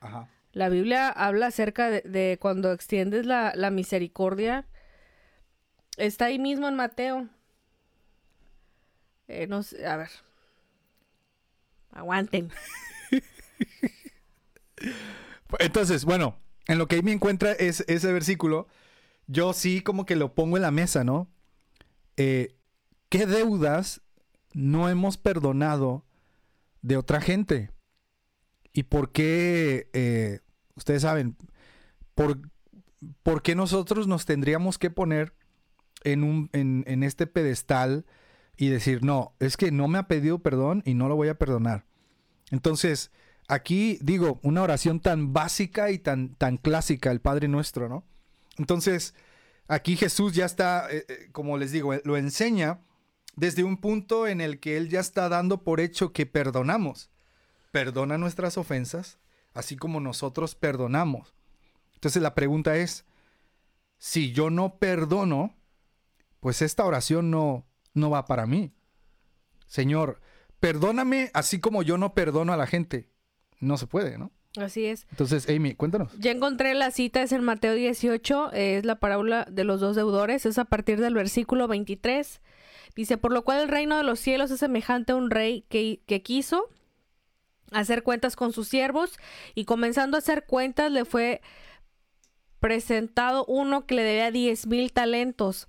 Ajá. 0.00 0.28
La 0.52 0.68
Biblia 0.68 1.08
habla 1.08 1.48
acerca 1.48 1.90
de, 1.90 2.02
de 2.02 2.38
cuando 2.40 2.72
extiendes 2.72 3.26
la, 3.26 3.52
la 3.54 3.70
misericordia. 3.70 4.66
Está 5.96 6.26
ahí 6.26 6.38
mismo 6.38 6.66
en 6.68 6.76
Mateo. 6.76 7.28
Eh, 9.28 9.46
no 9.46 9.62
sé, 9.62 9.86
a 9.86 9.96
ver. 9.96 10.10
Aguanten. 11.92 12.50
Entonces, 15.58 16.04
bueno, 16.04 16.36
en 16.66 16.78
lo 16.78 16.88
que 16.88 16.96
ahí 16.96 17.02
me 17.02 17.12
encuentra 17.12 17.52
es 17.52 17.84
ese 17.88 18.12
versículo, 18.12 18.68
yo 19.26 19.52
sí 19.52 19.80
como 19.80 20.06
que 20.06 20.16
lo 20.16 20.34
pongo 20.34 20.56
en 20.56 20.62
la 20.62 20.70
mesa, 20.70 21.04
¿no? 21.04 21.28
Eh, 22.16 22.56
¿Qué 23.08 23.26
deudas 23.26 24.02
no 24.52 24.88
hemos 24.88 25.16
perdonado 25.16 26.04
de 26.82 26.96
otra 26.96 27.20
gente? 27.20 27.70
¿Y 28.72 28.84
por 28.84 29.12
qué, 29.12 29.88
eh, 29.92 30.40
ustedes 30.76 31.02
saben, 31.02 31.36
por, 32.14 32.40
por 33.22 33.42
qué 33.42 33.54
nosotros 33.54 34.06
nos 34.06 34.26
tendríamos 34.26 34.78
que 34.78 34.90
poner 34.90 35.34
en, 36.04 36.22
un, 36.22 36.50
en, 36.52 36.84
en 36.86 37.02
este 37.02 37.26
pedestal 37.26 38.06
y 38.60 38.68
decir, 38.68 39.02
no, 39.02 39.32
es 39.40 39.56
que 39.56 39.72
no 39.72 39.88
me 39.88 39.96
ha 39.96 40.06
pedido 40.06 40.40
perdón 40.40 40.82
y 40.84 40.92
no 40.92 41.08
lo 41.08 41.16
voy 41.16 41.28
a 41.28 41.38
perdonar? 41.38 41.86
Entonces, 42.50 43.10
aquí 43.48 43.98
digo, 44.02 44.38
una 44.42 44.62
oración 44.62 45.00
tan 45.00 45.32
básica 45.32 45.90
y 45.90 45.98
tan, 45.98 46.34
tan 46.34 46.58
clásica, 46.58 47.10
el 47.10 47.22
Padre 47.22 47.48
Nuestro, 47.48 47.88
¿no? 47.88 48.04
Entonces, 48.58 49.14
aquí 49.66 49.96
Jesús 49.96 50.34
ya 50.34 50.44
está, 50.44 50.92
eh, 50.92 51.06
eh, 51.08 51.30
como 51.32 51.56
les 51.56 51.72
digo, 51.72 51.94
lo 52.04 52.18
enseña 52.18 52.82
desde 53.34 53.64
un 53.64 53.78
punto 53.78 54.26
en 54.26 54.42
el 54.42 54.60
que 54.60 54.76
Él 54.76 54.90
ya 54.90 55.00
está 55.00 55.30
dando 55.30 55.64
por 55.64 55.80
hecho 55.80 56.12
que 56.12 56.26
perdonamos. 56.26 57.08
Perdona 57.72 58.18
nuestras 58.18 58.58
ofensas, 58.58 59.18
así 59.54 59.76
como 59.76 60.00
nosotros 60.00 60.54
perdonamos. 60.54 61.34
Entonces 61.94 62.20
la 62.20 62.34
pregunta 62.34 62.76
es, 62.76 63.06
si 63.96 64.32
yo 64.32 64.50
no 64.50 64.76
perdono, 64.76 65.56
pues 66.40 66.60
esta 66.60 66.84
oración 66.84 67.30
no, 67.30 67.69
no 67.94 68.10
va 68.10 68.26
para 68.26 68.46
mí. 68.46 68.72
Señor, 69.66 70.20
perdóname 70.58 71.30
así 71.34 71.60
como 71.60 71.82
yo 71.82 71.98
no 71.98 72.14
perdono 72.14 72.52
a 72.52 72.56
la 72.56 72.66
gente. 72.66 73.08
No 73.60 73.76
se 73.76 73.86
puede, 73.86 74.18
¿no? 74.18 74.32
Así 74.56 74.86
es. 74.86 75.06
Entonces, 75.10 75.48
Amy, 75.48 75.74
cuéntanos. 75.74 76.12
Ya 76.18 76.32
encontré 76.32 76.74
la 76.74 76.90
cita, 76.90 77.22
es 77.22 77.30
en 77.32 77.44
Mateo 77.44 77.74
18, 77.74 78.52
eh, 78.52 78.78
es 78.78 78.84
la 78.84 78.98
parábola 78.98 79.46
de 79.48 79.64
los 79.64 79.80
dos 79.80 79.94
deudores, 79.94 80.44
es 80.44 80.58
a 80.58 80.64
partir 80.64 81.00
del 81.00 81.14
versículo 81.14 81.68
23. 81.68 82.40
Dice, 82.96 83.16
por 83.16 83.32
lo 83.32 83.44
cual 83.44 83.60
el 83.60 83.68
reino 83.68 83.96
de 83.96 84.02
los 84.02 84.18
cielos 84.18 84.50
es 84.50 84.58
semejante 84.58 85.12
a 85.12 85.16
un 85.16 85.30
rey 85.30 85.64
que, 85.68 86.00
que 86.06 86.22
quiso 86.22 86.68
hacer 87.70 88.02
cuentas 88.02 88.34
con 88.34 88.52
sus 88.52 88.66
siervos 88.66 89.18
y 89.54 89.64
comenzando 89.64 90.16
a 90.16 90.18
hacer 90.18 90.44
cuentas 90.44 90.90
le 90.90 91.04
fue 91.04 91.40
presentado 92.58 93.44
uno 93.46 93.86
que 93.86 93.94
le 93.94 94.02
debía 94.02 94.30
diez 94.32 94.66
mil 94.66 94.92
talentos. 94.92 95.68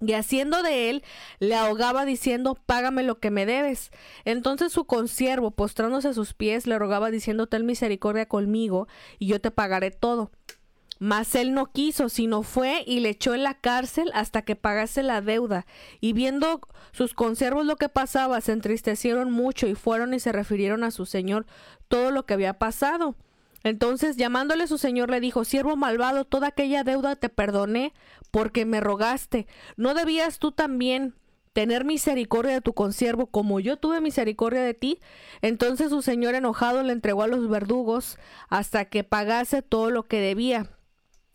Y 0.00 0.12
haciendo 0.12 0.62
de 0.62 0.90
él, 0.90 1.02
le 1.40 1.54
ahogaba 1.54 2.04
diciendo, 2.04 2.56
págame 2.66 3.02
lo 3.02 3.18
que 3.18 3.30
me 3.30 3.46
debes. 3.46 3.90
Entonces 4.24 4.72
su 4.72 4.84
consiervo, 4.84 5.50
postrándose 5.50 6.08
a 6.08 6.14
sus 6.14 6.34
pies, 6.34 6.66
le 6.66 6.78
rogaba 6.78 7.10
diciendo, 7.10 7.48
ten 7.48 7.66
misericordia 7.66 8.26
conmigo, 8.26 8.86
y 9.18 9.26
yo 9.26 9.40
te 9.40 9.50
pagaré 9.50 9.90
todo. 9.90 10.30
Mas 11.00 11.34
él 11.36 11.54
no 11.54 11.66
quiso, 11.66 12.08
sino 12.08 12.42
fue 12.42 12.82
y 12.86 13.00
le 13.00 13.10
echó 13.10 13.34
en 13.34 13.44
la 13.44 13.54
cárcel 13.54 14.10
hasta 14.14 14.42
que 14.42 14.56
pagase 14.56 15.02
la 15.02 15.20
deuda. 15.20 15.64
Y 16.00 16.12
viendo 16.12 16.60
sus 16.92 17.14
consiervos 17.14 17.66
lo 17.66 17.76
que 17.76 17.88
pasaba, 17.88 18.40
se 18.40 18.52
entristecieron 18.52 19.30
mucho 19.30 19.68
y 19.68 19.74
fueron 19.76 20.12
y 20.14 20.20
se 20.20 20.32
refirieron 20.32 20.82
a 20.82 20.90
su 20.90 21.06
señor 21.06 21.46
todo 21.86 22.10
lo 22.10 22.26
que 22.26 22.34
había 22.34 22.58
pasado. 22.58 23.14
Entonces, 23.64 24.16
llamándole 24.16 24.66
su 24.66 24.78
señor, 24.78 25.10
le 25.10 25.20
dijo, 25.20 25.44
siervo 25.44 25.76
malvado, 25.76 26.24
toda 26.24 26.48
aquella 26.48 26.84
deuda 26.84 27.16
te 27.16 27.28
perdoné 27.28 27.92
porque 28.30 28.64
me 28.64 28.80
rogaste. 28.80 29.46
¿No 29.76 29.94
debías 29.94 30.38
tú 30.38 30.52
también 30.52 31.14
tener 31.52 31.84
misericordia 31.84 32.52
de 32.52 32.60
tu 32.60 32.72
consiervo 32.72 33.26
como 33.26 33.58
yo 33.58 33.76
tuve 33.76 34.00
misericordia 34.00 34.62
de 34.62 34.74
ti? 34.74 35.00
Entonces 35.42 35.90
su 35.90 36.02
señor 36.02 36.34
enojado 36.34 36.82
le 36.82 36.92
entregó 36.92 37.22
a 37.22 37.28
los 37.28 37.48
verdugos 37.48 38.18
hasta 38.48 38.84
que 38.84 39.04
pagase 39.04 39.62
todo 39.62 39.90
lo 39.90 40.04
que 40.04 40.20
debía. 40.20 40.70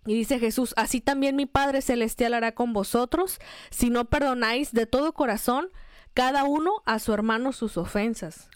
Y 0.06 0.16
dice 0.16 0.40
Jesús, 0.40 0.74
así 0.78 1.02
también 1.02 1.36
mi 1.36 1.46
Padre 1.46 1.82
Celestial 1.82 2.34
hará 2.34 2.54
con 2.54 2.74
vosotros, 2.74 3.40
si 3.70 3.90
no 3.90 4.06
perdonáis 4.06 4.74
de 4.74 4.86
todo 4.86 5.14
corazón 5.14 5.70
cada 6.14 6.44
uno 6.44 6.84
a 6.86 7.00
su 7.00 7.14
hermano 7.14 7.54
sus 7.54 7.78
ofensas. 7.78 8.50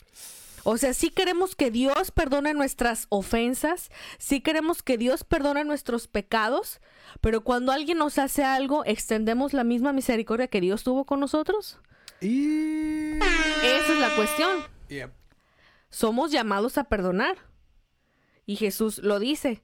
O 0.69 0.75
sea, 0.75 0.93
sí 0.93 1.11
queremos 1.11 1.55
que 1.55 1.71
Dios 1.71 2.11
perdone 2.11 2.53
nuestras 2.53 3.05
ofensas, 3.07 3.89
sí 4.17 4.41
queremos 4.41 4.83
que 4.83 4.97
Dios 4.97 5.23
perdone 5.23 5.63
nuestros 5.63 6.09
pecados, 6.09 6.81
pero 7.21 7.41
cuando 7.41 7.71
alguien 7.71 7.97
nos 7.97 8.17
hace 8.17 8.43
algo, 8.43 8.83
¿extendemos 8.83 9.53
la 9.53 9.63
misma 9.63 9.93
misericordia 9.93 10.49
que 10.49 10.59
Dios 10.59 10.83
tuvo 10.83 11.05
con 11.05 11.21
nosotros? 11.21 11.79
Y... 12.19 13.15
Esa 13.15 13.93
es 13.93 13.99
la 14.01 14.13
cuestión. 14.17 14.59
Yep. 14.89 15.13
Somos 15.89 16.33
llamados 16.33 16.77
a 16.77 16.83
perdonar. 16.83 17.37
Y 18.45 18.57
Jesús 18.57 18.97
lo 18.97 19.19
dice. 19.19 19.63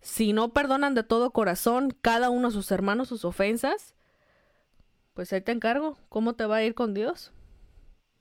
Si 0.00 0.32
no 0.32 0.52
perdonan 0.52 0.94
de 0.94 1.02
todo 1.02 1.32
corazón 1.32 1.90
cada 2.02 2.30
uno 2.30 2.46
a 2.46 2.52
sus 2.52 2.70
hermanos 2.70 3.08
sus 3.08 3.24
ofensas, 3.24 3.96
pues 5.14 5.32
ahí 5.32 5.40
te 5.40 5.50
encargo. 5.50 5.98
¿Cómo 6.08 6.34
te 6.34 6.46
va 6.46 6.58
a 6.58 6.62
ir 6.62 6.74
con 6.74 6.94
Dios? 6.94 7.32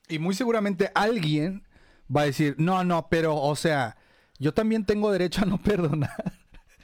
Y 0.08 0.18
muy 0.18 0.34
seguramente 0.34 0.92
alguien 0.96 1.69
va 2.16 2.22
a 2.22 2.26
decir, 2.26 2.56
no, 2.58 2.84
no, 2.84 3.08
pero, 3.10 3.36
o 3.36 3.56
sea, 3.56 3.98
yo 4.40 4.54
también 4.54 4.86
tengo 4.86 5.12
derecho 5.12 5.42
a 5.44 5.46
no 5.46 5.58
perdonar. 5.62 6.34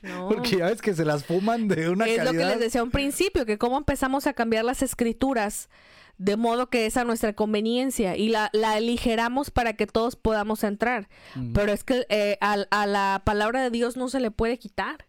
No. 0.02 0.30
Porque 0.30 0.58
ya 0.58 0.66
ves 0.68 0.82
que 0.82 0.94
se 0.94 1.04
las 1.06 1.24
fuman 1.26 1.68
de 1.68 1.90
una 1.90 2.06
es 2.06 2.18
calidad. 2.18 2.34
lo 2.34 2.40
que 2.40 2.46
les 2.46 2.60
decía 2.60 2.82
a 2.82 2.84
un 2.84 2.92
principio, 2.92 3.46
que 3.46 3.58
cómo 3.58 3.78
empezamos 3.78 4.28
a 4.28 4.34
cambiar 4.34 4.64
las 4.66 4.82
escrituras 4.82 5.70
de 6.18 6.38
modo 6.38 6.70
que 6.70 6.86
es 6.86 6.96
a 6.96 7.04
nuestra 7.04 7.34
conveniencia 7.34 8.16
y 8.16 8.30
la, 8.30 8.50
la 8.54 8.72
aligeramos 8.74 9.52
para 9.52 9.74
que 9.74 9.86
todos 9.86 10.16
podamos 10.16 10.64
entrar. 10.64 11.10
Pero 11.54 11.74
es 11.74 11.84
que 11.84 12.06
eh, 12.10 12.38
al- 12.40 12.70
a, 12.72 12.86
la 12.86 13.24
palabra 13.26 13.62
de 13.64 13.70
Dios 13.70 13.98
no 13.98 14.08
se 14.08 14.22
le 14.22 14.32
puede 14.32 14.58
quitar, 14.58 15.08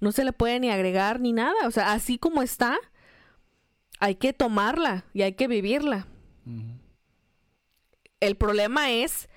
no 0.00 0.12
se 0.12 0.22
le 0.24 0.32
puede 0.32 0.60
ni 0.60 0.70
agregar 0.70 1.18
ni 1.18 1.32
nada. 1.32 1.56
O 1.66 1.70
sea, 1.72 1.92
así 1.92 2.16
como 2.18 2.42
está, 2.42 2.76
hay 3.98 4.14
que 4.16 4.32
tomarla 4.32 5.04
y 5.14 5.22
hay 5.22 5.32
que 5.32 5.48
vivirla. 5.48 6.06
El 8.20 8.36
problema 8.36 8.90
es 8.92 9.28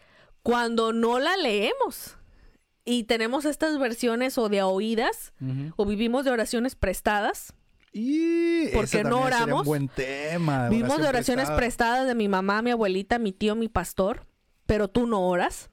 cuando 0.43 0.93
no 0.93 1.19
la 1.19 1.35
leemos 1.37 2.17
y 2.85 3.03
tenemos 3.03 3.45
estas 3.45 3.77
versiones 3.79 4.37
o 4.37 4.49
de 4.49 4.61
oídas 4.63 5.33
Ujú. 5.41 5.73
o 5.75 5.85
vivimos 5.85 6.25
de 6.25 6.31
oraciones 6.31 6.75
prestadas. 6.75 7.53
Y 7.91 8.67
¿Por 8.67 8.83
ese 8.85 8.99
qué 8.99 9.03
no 9.03 9.17
un 9.17 9.23
oramos? 9.23 9.65
buen 9.65 9.87
tema. 9.87 10.69
Vivimos 10.69 10.99
de 11.01 11.07
oraciones 11.07 11.45
prestada. 11.45 11.57
prestadas 11.57 12.07
de 12.07 12.15
mi 12.15 12.27
mamá, 12.27 12.61
mi 12.61 12.71
abuelita, 12.71 13.17
mi 13.19 13.31
tío, 13.31 13.55
mi 13.55 13.67
pastor, 13.67 14.27
pero 14.65 14.87
tú 14.89 15.07
no 15.07 15.21
oras. 15.27 15.69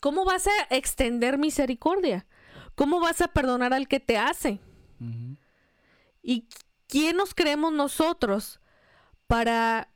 ¿Cómo 0.00 0.24
vas 0.26 0.46
a 0.46 0.50
extender 0.74 1.38
misericordia? 1.38 2.26
¿Cómo 2.74 3.00
vas 3.00 3.22
a 3.22 3.28
perdonar 3.28 3.72
al 3.72 3.88
que 3.88 4.00
te 4.00 4.18
hace? 4.18 4.60
¿Y 6.22 6.46
quién 6.88 7.16
nos 7.16 7.34
creemos 7.34 7.72
nosotros 7.72 8.60
para 9.26 9.88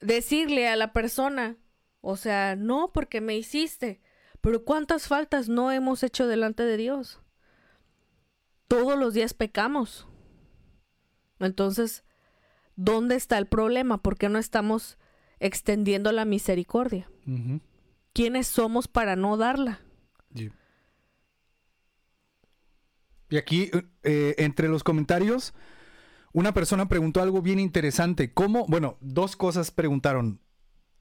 decirle 0.00 0.68
a 0.68 0.76
la 0.76 0.92
persona, 0.92 1.56
o 2.06 2.16
sea, 2.16 2.54
no 2.54 2.90
porque 2.92 3.22
me 3.22 3.34
hiciste, 3.34 4.02
pero 4.42 4.62
cuántas 4.62 5.08
faltas 5.08 5.48
no 5.48 5.72
hemos 5.72 6.02
hecho 6.02 6.26
delante 6.26 6.62
de 6.62 6.76
Dios? 6.76 7.22
Todos 8.68 8.98
los 8.98 9.14
días 9.14 9.32
pecamos. 9.32 10.06
Entonces, 11.40 12.04
¿dónde 12.76 13.14
está 13.14 13.38
el 13.38 13.46
problema? 13.46 14.02
¿Por 14.02 14.18
qué 14.18 14.28
no 14.28 14.38
estamos 14.38 14.98
extendiendo 15.40 16.12
la 16.12 16.26
misericordia? 16.26 17.10
¿Quiénes 18.12 18.48
somos 18.48 18.86
para 18.86 19.16
no 19.16 19.38
darla? 19.38 19.80
Sí. 20.34 20.50
Y 23.30 23.36
aquí, 23.38 23.70
eh, 24.02 24.34
entre 24.36 24.68
los 24.68 24.84
comentarios, 24.84 25.54
una 26.34 26.52
persona 26.52 26.86
preguntó 26.86 27.22
algo 27.22 27.40
bien 27.40 27.58
interesante. 27.58 28.34
¿Cómo? 28.34 28.66
Bueno, 28.68 28.98
dos 29.00 29.36
cosas 29.36 29.70
preguntaron. 29.70 30.43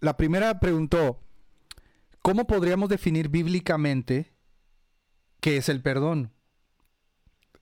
La 0.03 0.17
primera 0.17 0.59
preguntó, 0.59 1.21
¿cómo 2.21 2.45
podríamos 2.45 2.89
definir 2.89 3.29
bíblicamente 3.29 4.33
qué 5.39 5.55
es 5.55 5.69
el 5.69 5.81
perdón? 5.81 6.33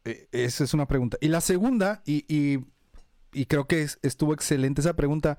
Eh, 0.05 0.27
esa 0.31 0.63
es 0.63 0.73
una 0.73 0.87
pregunta. 0.87 1.17
Y 1.21 1.27
la 1.27 1.39
segunda, 1.39 2.01
y, 2.03 2.25
y- 2.27 3.45
creo 3.45 3.67
que 3.67 3.83
es- 3.83 3.99
estuvo 4.01 4.33
excelente 4.33 4.81
esa 4.81 4.95
pregunta, 4.95 5.37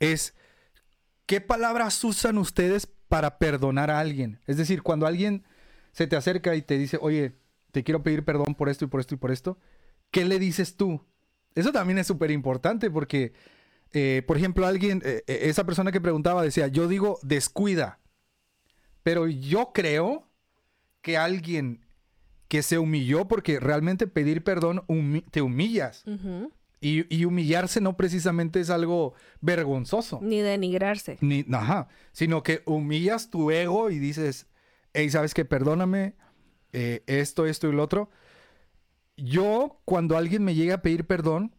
es, 0.00 0.34
¿qué 1.26 1.42
palabras 1.42 2.02
usan 2.02 2.38
ustedes 2.38 2.86
para 2.86 3.36
perdonar 3.38 3.90
a 3.90 4.00
alguien? 4.00 4.40
Es 4.46 4.56
decir, 4.56 4.82
cuando 4.82 5.06
alguien 5.06 5.44
se 5.92 6.06
te 6.06 6.16
acerca 6.16 6.56
y 6.56 6.62
te 6.62 6.78
dice, 6.78 6.98
oye, 7.02 7.34
te 7.72 7.84
quiero 7.84 8.02
pedir 8.02 8.24
perdón 8.24 8.54
por 8.54 8.70
esto 8.70 8.86
y 8.86 8.88
por 8.88 9.00
esto 9.00 9.14
y 9.14 9.18
por 9.18 9.32
esto, 9.32 9.58
¿qué 10.10 10.24
le 10.24 10.38
dices 10.38 10.78
tú? 10.78 11.04
Eso 11.54 11.72
también 11.72 11.98
es 11.98 12.06
súper 12.06 12.30
importante 12.30 12.90
porque, 12.90 13.34
eh, 13.92 14.22
por 14.26 14.36
ejemplo, 14.36 14.66
alguien, 14.66 15.02
eh, 15.04 15.22
eh, 15.26 15.38
esa 15.42 15.64
persona 15.64 15.92
que 15.92 16.00
preguntaba 16.00 16.42
decía, 16.42 16.66
yo 16.68 16.88
digo 16.88 17.18
descuida, 17.22 18.00
pero 19.02 19.26
yo 19.26 19.72
creo 19.72 20.28
que 21.02 21.16
alguien 21.16 21.84
que 22.48 22.62
se 22.62 22.78
humilló, 22.78 23.28
porque 23.28 23.60
realmente 23.60 24.06
pedir 24.06 24.42
perdón 24.42 24.82
humi- 24.88 25.24
te 25.30 25.42
humillas. 25.42 26.04
Y, 26.80 27.12
y 27.14 27.24
humillarse 27.24 27.80
no 27.80 27.96
precisamente 27.96 28.60
es 28.60 28.70
algo 28.70 29.14
vergonzoso. 29.40 30.20
Ni 30.22 30.40
denigrarse. 30.40 31.18
Ni, 31.20 31.44
ajá, 31.52 31.88
sino 32.12 32.42
que 32.42 32.62
humillas 32.66 33.30
tu 33.30 33.50
ego 33.50 33.90
y 33.90 33.98
dices, 33.98 34.46
hey, 34.94 35.10
¿sabes 35.10 35.34
qué? 35.34 35.44
Perdóname 35.44 36.14
eh, 36.72 37.02
esto, 37.06 37.46
esto 37.46 37.68
y 37.68 37.72
lo 37.72 37.82
otro. 37.82 38.10
Yo, 39.16 39.80
cuando 39.84 40.16
alguien 40.16 40.44
me 40.44 40.54
llega 40.54 40.76
a 40.76 40.82
pedir 40.82 41.04
perdón, 41.06 41.54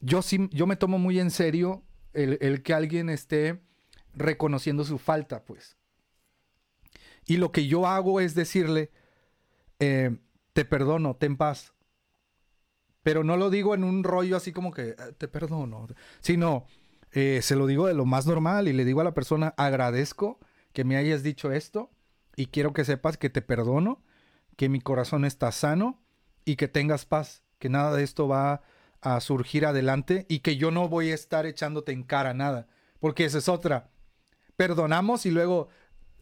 yo 0.00 0.22
sí, 0.22 0.48
yo 0.52 0.66
me 0.66 0.76
tomo 0.76 0.98
muy 0.98 1.18
en 1.18 1.30
serio 1.30 1.82
el, 2.12 2.62
que 2.62 2.74
alguien 2.74 3.10
esté 3.10 3.60
reconociendo 4.14 4.84
su 4.84 4.98
falta, 4.98 5.44
pues. 5.44 5.76
Y 7.26 7.36
lo 7.36 7.52
que 7.52 7.66
yo 7.66 7.86
hago 7.86 8.20
es 8.20 8.34
decirle, 8.34 8.90
eh, 9.78 10.16
te 10.52 10.64
perdono, 10.64 11.16
ten 11.16 11.36
paz. 11.36 11.74
Pero 13.02 13.24
no 13.24 13.36
lo 13.36 13.50
digo 13.50 13.74
en 13.74 13.84
un 13.84 14.04
rollo 14.04 14.36
así 14.36 14.52
como 14.52 14.72
que, 14.72 14.96
"Ah, 14.98 15.10
te 15.16 15.28
perdono, 15.28 15.86
sino 16.20 16.66
eh, 17.12 17.40
se 17.42 17.56
lo 17.56 17.66
digo 17.66 17.86
de 17.86 17.94
lo 17.94 18.04
más 18.04 18.26
normal 18.26 18.68
y 18.68 18.72
le 18.72 18.84
digo 18.84 19.00
a 19.00 19.04
la 19.04 19.14
persona, 19.14 19.54
agradezco 19.56 20.38
que 20.72 20.84
me 20.84 20.96
hayas 20.96 21.22
dicho 21.22 21.52
esto 21.52 21.90
y 22.36 22.46
quiero 22.46 22.72
que 22.72 22.84
sepas 22.84 23.16
que 23.16 23.30
te 23.30 23.42
perdono, 23.42 24.02
que 24.56 24.68
mi 24.68 24.80
corazón 24.80 25.24
está 25.24 25.52
sano 25.52 26.02
y 26.44 26.56
que 26.56 26.68
tengas 26.68 27.06
paz, 27.06 27.42
que 27.58 27.68
nada 27.68 27.96
de 27.96 28.02
esto 28.02 28.28
va 28.28 28.52
a 28.54 28.62
surgir 29.20 29.66
adelante 29.66 30.26
y 30.28 30.40
que 30.40 30.56
yo 30.56 30.70
no 30.70 30.88
voy 30.88 31.10
a 31.10 31.14
estar 31.14 31.46
echándote 31.46 31.92
en 31.92 32.02
cara 32.02 32.34
nada, 32.34 32.66
porque 33.00 33.24
esa 33.24 33.38
es 33.38 33.48
otra. 33.48 33.88
Perdonamos 34.56 35.26
y 35.26 35.30
luego, 35.30 35.68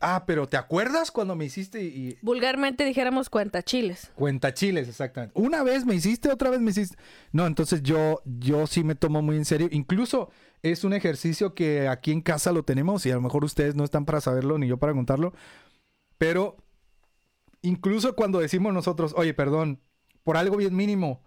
ah, 0.01 0.25
pero 0.27 0.49
¿te 0.49 0.57
acuerdas 0.57 1.11
cuando 1.11 1.35
me 1.37 1.45
hiciste 1.45 1.83
y- 1.83 2.19
Vulgarmente 2.23 2.85
dijéramos 2.85 3.31
cuenta 3.31 3.63
chiles. 3.63 4.11
Cuenta 4.15 4.53
chiles, 4.53 4.89
exactamente. 4.89 5.33
Una 5.41 5.63
vez 5.63 5.85
me 5.87 5.95
hiciste, 5.95 6.31
otra 6.31 6.51
vez 6.51 6.61
me 6.61 6.71
hiciste. 6.73 6.97
No, 7.33 7.47
entonces 7.47 7.83
yo, 7.83 8.21
yo 8.25 8.67
sí 8.67 8.85
me 8.85 8.95
tomo 8.95 9.23
muy 9.23 9.37
en 9.37 9.45
serio. 9.45 9.69
Incluso 9.71 10.31
es 10.63 10.85
un 10.85 10.93
ejercicio 10.95 11.55
que 11.55 11.89
aquí 11.89 12.11
en 12.13 12.21
casa 12.23 12.53
lo 12.53 12.65
tenemos 12.65 13.07
y 13.07 13.11
a 13.11 13.15
lo 13.15 13.21
mejor 13.21 13.45
ustedes 13.45 13.75
no 13.75 13.85
están 13.85 14.05
para 14.05 14.21
saberlo 14.21 14.59
ni 14.59 14.67
yo 14.67 14.79
para 14.79 14.93
contarlo. 14.93 15.33
Pero 16.19 16.57
incluso 17.63 18.15
cuando 18.15 18.41
decimos 18.41 18.73
nosotros, 18.75 19.15
oye, 19.17 19.35
perdón, 19.35 19.81
por 20.23 20.37
algo 20.37 20.57
bien 20.57 20.75
mínimo, 20.75 21.23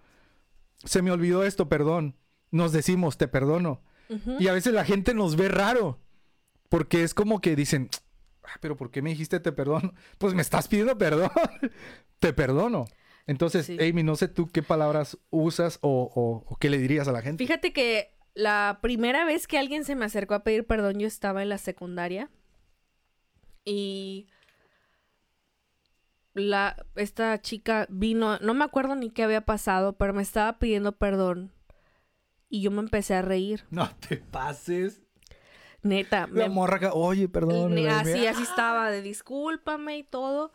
se 0.83 1.01
me 1.01 1.11
olvidó 1.11 1.43
esto, 1.43 1.69
perdón. 1.69 2.15
Nos 2.51 2.71
decimos, 2.71 3.17
te 3.17 3.27
perdono. 3.27 3.81
Y 4.39 4.47
a 4.47 4.53
veces 4.53 4.73
la 4.73 4.85
gente 4.85 5.13
nos 5.13 5.35
ve 5.35 5.49
raro. 5.49 5.99
Porque 6.69 7.03
es 7.03 7.13
como 7.13 7.41
que 7.41 7.55
dicen, 7.57 7.89
"Ah, 8.43 8.57
pero 8.61 8.77
¿por 8.77 8.89
qué 8.91 9.01
me 9.01 9.09
dijiste 9.09 9.39
te 9.39 9.51
perdono? 9.51 9.93
Pues 10.17 10.33
me 10.33 10.41
estás 10.41 10.67
pidiendo 10.67 10.97
perdón. 10.97 11.29
te 12.19 12.31
perdono. 12.33 12.85
Entonces, 13.25 13.65
Sí. 13.65 13.77
Amy, 13.81 14.03
no 14.03 14.15
sé 14.15 14.29
tú 14.29 14.47
qué 14.47 14.63
palabras 14.63 15.17
usas 15.29 15.79
o, 15.81 16.09
o- 16.15 16.43
o 16.47 16.55
qué 16.57 16.69
le 16.69 16.77
dirías 16.77 17.07
a 17.07 17.11
la 17.11 17.21
gente. 17.21 17.43
Fíjate 17.43 17.73
que 17.73 18.15
la 18.33 18.79
primera 18.81 19.25
vez 19.25 19.47
que 19.47 19.57
alguien 19.57 19.83
se 19.83 19.95
me 19.95 20.05
acercó 20.05 20.35
a 20.35 20.43
pedir 20.43 20.65
perdón, 20.65 20.99
yo 20.99 21.07
estaba 21.07 21.41
en 21.43 21.49
la 21.49 21.57
secundaria. 21.57 22.29
Y 23.65 24.27
la, 26.39 26.75
esta 26.95 27.39
chica 27.41 27.85
vino, 27.89 28.37
no 28.39 28.53
me 28.53 28.63
acuerdo 28.63 28.95
ni 28.95 29.09
qué 29.09 29.23
había 29.23 29.41
pasado, 29.41 29.93
pero 29.97 30.13
me 30.13 30.21
estaba 30.21 30.59
pidiendo 30.59 30.91
perdón. 30.93 31.51
Y 32.49 32.61
yo 32.61 32.71
me 32.71 32.79
empecé 32.79 33.13
a 33.15 33.21
reír. 33.21 33.65
No 33.69 33.89
te 34.07 34.17
pases. 34.17 35.01
Neta, 35.83 36.21
La 36.31 36.47
me, 36.47 36.49
morra 36.49 36.79
oye, 36.93 37.27
perdón. 37.29 37.75
ne- 37.75 37.89
así, 37.89 38.25
así 38.25 38.43
estaba, 38.43 38.89
de 38.89 39.01
discúlpame 39.01 39.97
y 39.97 40.03
todo. 40.03 40.51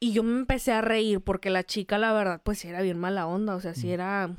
Y 0.00 0.12
yo 0.12 0.22
me 0.22 0.38
empecé 0.38 0.72
a 0.72 0.80
reír 0.82 1.20
porque 1.22 1.50
la 1.50 1.64
chica, 1.64 1.96
la 1.98 2.12
verdad, 2.12 2.40
pues 2.44 2.58
sí 2.58 2.68
era 2.68 2.82
bien 2.82 2.98
mala 2.98 3.26
onda. 3.26 3.54
O 3.56 3.60
sea, 3.60 3.74
sí 3.74 3.90
era. 3.90 4.36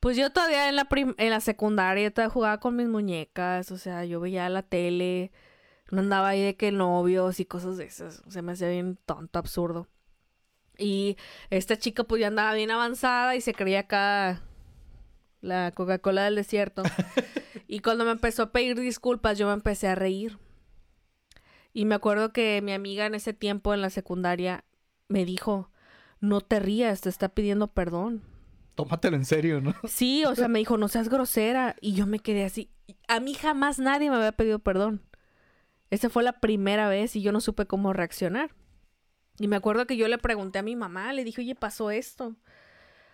Pues 0.00 0.16
yo 0.16 0.30
todavía 0.30 0.68
en 0.68 0.76
la, 0.76 0.84
prim- 0.86 1.14
en 1.18 1.30
la 1.30 1.40
secundaria 1.40 2.12
todavía 2.12 2.32
jugaba 2.32 2.60
con 2.60 2.76
mis 2.76 2.88
muñecas. 2.88 3.70
O 3.70 3.78
sea, 3.78 4.04
yo 4.04 4.20
veía 4.20 4.48
la 4.48 4.62
tele. 4.62 5.30
No 5.90 6.00
andaba 6.00 6.28
ahí 6.28 6.42
de 6.42 6.56
que 6.56 6.72
novios 6.72 7.40
y 7.40 7.44
cosas 7.44 7.76
de 7.76 7.84
esas. 7.84 8.22
Se 8.28 8.42
me 8.42 8.52
hacía 8.52 8.68
bien 8.68 8.98
tonto, 9.04 9.38
absurdo. 9.38 9.88
Y 10.78 11.16
esta 11.50 11.76
chica 11.76 12.04
pues 12.04 12.20
ya 12.20 12.28
andaba 12.28 12.54
bien 12.54 12.70
avanzada 12.70 13.36
y 13.36 13.40
se 13.40 13.54
creía 13.54 13.80
acá 13.80 14.42
la 15.40 15.72
Coca-Cola 15.72 16.24
del 16.24 16.36
desierto. 16.36 16.82
y 17.68 17.80
cuando 17.80 18.04
me 18.04 18.10
empezó 18.10 18.44
a 18.44 18.52
pedir 18.52 18.80
disculpas, 18.80 19.38
yo 19.38 19.46
me 19.46 19.52
empecé 19.52 19.88
a 19.88 19.94
reír. 19.94 20.38
Y 21.72 21.84
me 21.84 21.94
acuerdo 21.96 22.32
que 22.32 22.60
mi 22.62 22.72
amiga 22.72 23.06
en 23.06 23.14
ese 23.14 23.34
tiempo 23.34 23.74
en 23.74 23.82
la 23.82 23.90
secundaria 23.90 24.64
me 25.08 25.24
dijo, 25.24 25.70
no 26.20 26.40
te 26.40 26.60
rías, 26.60 27.02
te 27.02 27.08
está 27.08 27.28
pidiendo 27.28 27.68
perdón. 27.68 28.22
Tómatelo 28.74 29.16
en 29.16 29.24
serio, 29.24 29.60
¿no? 29.60 29.74
Sí, 29.86 30.24
o 30.24 30.34
sea, 30.34 30.48
me 30.48 30.58
dijo, 30.58 30.76
no 30.76 30.88
seas 30.88 31.08
grosera. 31.08 31.76
Y 31.80 31.94
yo 31.94 32.06
me 32.06 32.18
quedé 32.18 32.44
así. 32.44 32.70
A 33.06 33.20
mí 33.20 33.34
jamás 33.34 33.78
nadie 33.78 34.10
me 34.10 34.16
había 34.16 34.32
pedido 34.32 34.58
perdón. 34.58 35.02
Esa 35.94 36.10
fue 36.10 36.24
la 36.24 36.40
primera 36.40 36.88
vez 36.88 37.14
y 37.14 37.22
yo 37.22 37.30
no 37.30 37.40
supe 37.40 37.66
cómo 37.66 37.92
reaccionar. 37.92 38.50
Y 39.38 39.46
me 39.46 39.54
acuerdo 39.54 39.86
que 39.86 39.96
yo 39.96 40.08
le 40.08 40.18
pregunté 40.18 40.58
a 40.58 40.64
mi 40.64 40.74
mamá, 40.74 41.12
le 41.12 41.22
dije, 41.22 41.40
oye, 41.40 41.54
pasó 41.54 41.92
esto. 41.92 42.34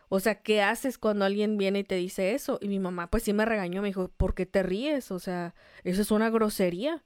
O 0.08 0.18
sea, 0.18 0.36
¿qué 0.40 0.62
haces 0.62 0.96
cuando 0.96 1.26
alguien 1.26 1.58
viene 1.58 1.80
y 1.80 1.84
te 1.84 1.96
dice 1.96 2.34
eso? 2.34 2.58
Y 2.62 2.68
mi 2.68 2.78
mamá, 2.78 3.10
pues 3.10 3.24
sí 3.24 3.34
me 3.34 3.44
regañó, 3.44 3.82
me 3.82 3.88
dijo, 3.88 4.08
¿por 4.08 4.34
qué 4.34 4.46
te 4.46 4.62
ríes? 4.62 5.10
O 5.10 5.18
sea, 5.18 5.54
eso 5.84 6.00
es 6.00 6.10
una 6.10 6.30
grosería. 6.30 7.04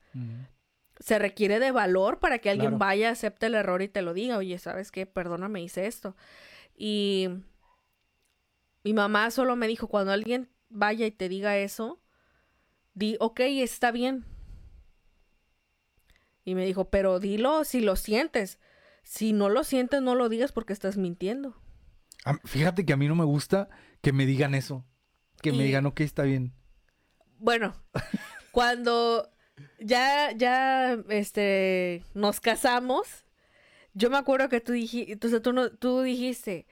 Se 1.00 1.18
requiere 1.18 1.58
de 1.58 1.72
valor 1.72 2.20
para 2.20 2.38
que 2.38 2.50
alguien 2.50 2.78
vaya, 2.78 3.10
acepte 3.10 3.46
el 3.46 3.56
error 3.56 3.82
y 3.82 3.88
te 3.88 4.00
lo 4.00 4.14
diga, 4.14 4.38
oye, 4.38 4.56
¿sabes 4.60 4.92
qué? 4.92 5.06
Perdóname, 5.06 5.60
hice 5.60 5.88
esto. 5.88 6.14
Y 6.76 7.30
mi 8.84 8.92
mamá 8.92 9.32
solo 9.32 9.56
me 9.56 9.66
dijo, 9.66 9.88
cuando 9.88 10.12
alguien 10.12 10.50
vaya 10.68 11.04
y 11.04 11.10
te 11.10 11.28
diga 11.28 11.58
eso, 11.58 12.00
di, 12.94 13.16
ok, 13.18 13.40
está 13.40 13.90
bien. 13.90 14.24
Y 16.44 16.54
me 16.54 16.66
dijo, 16.66 16.90
pero 16.90 17.20
dilo 17.20 17.64
si 17.64 17.80
lo 17.80 17.96
sientes. 17.96 18.58
Si 19.02 19.32
no 19.32 19.48
lo 19.48 19.64
sientes, 19.64 20.02
no 20.02 20.14
lo 20.14 20.28
digas 20.28 20.52
porque 20.52 20.72
estás 20.72 20.96
mintiendo. 20.96 21.56
Fíjate 22.44 22.86
que 22.86 22.92
a 22.92 22.96
mí 22.96 23.06
no 23.06 23.14
me 23.14 23.24
gusta 23.24 23.68
que 24.00 24.12
me 24.12 24.26
digan 24.26 24.54
eso. 24.54 24.84
Que 25.42 25.52
me 25.52 25.64
digan, 25.64 25.84
ok, 25.86 26.00
está 26.00 26.22
bien. 26.22 26.54
Bueno, 27.38 27.74
cuando 28.52 29.30
ya, 29.78 30.32
ya, 30.32 30.98
este, 31.10 32.02
nos 32.14 32.40
casamos, 32.40 33.24
yo 33.92 34.10
me 34.10 34.16
acuerdo 34.16 34.48
que 34.48 34.60
tú 34.60 34.72
dijiste, 34.72 35.12
entonces 35.12 35.42
tú, 35.42 35.52
no, 35.52 35.70
tú 35.70 36.00
dijiste, 36.00 36.66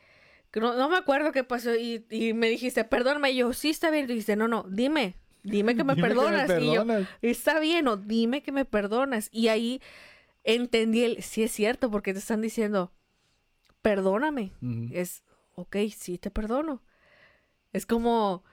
no, 0.55 0.75
no 0.75 0.89
me 0.89 0.97
acuerdo 0.97 1.33
qué 1.33 1.45
pasó 1.45 1.75
y, 1.75 2.07
y, 2.11 2.33
me 2.33 2.49
dijiste, 2.49 2.85
perdóname, 2.85 3.33
y 3.33 3.37
yo, 3.37 3.53
sí 3.53 3.71
está 3.71 3.91
bien, 3.91 4.05
y 4.05 4.09
dijiste, 4.09 4.37
no, 4.37 4.49
no, 4.49 4.65
dime, 4.69 5.17
dime 5.43 5.77
que 5.77 5.85
me, 5.85 5.97
perdonas. 5.97 6.51
Y 6.61 6.73
yo, 6.73 6.85
está 7.21 7.61
bien, 7.61 7.89
o 7.89 7.97
dime 7.97 8.43
que 8.43 8.53
me 8.53 8.65
perdonas. 8.65 9.29
Y 9.33 9.49
ahí 9.49 9.81
entendí 10.45 11.05
el, 11.05 11.23
sí 11.23 11.43
es 11.43 11.53
cierto, 11.53 11.91
porque 11.91 12.13
te 12.13 12.19
están 12.19 12.41
diciendo, 12.41 12.93
perdóname. 13.83 14.53
Es, 14.93 15.23
ok, 15.55 15.77
sí 15.97 16.19
te 16.19 16.31
perdono. 16.31 16.83
Es 17.73 17.87
como 17.87 18.45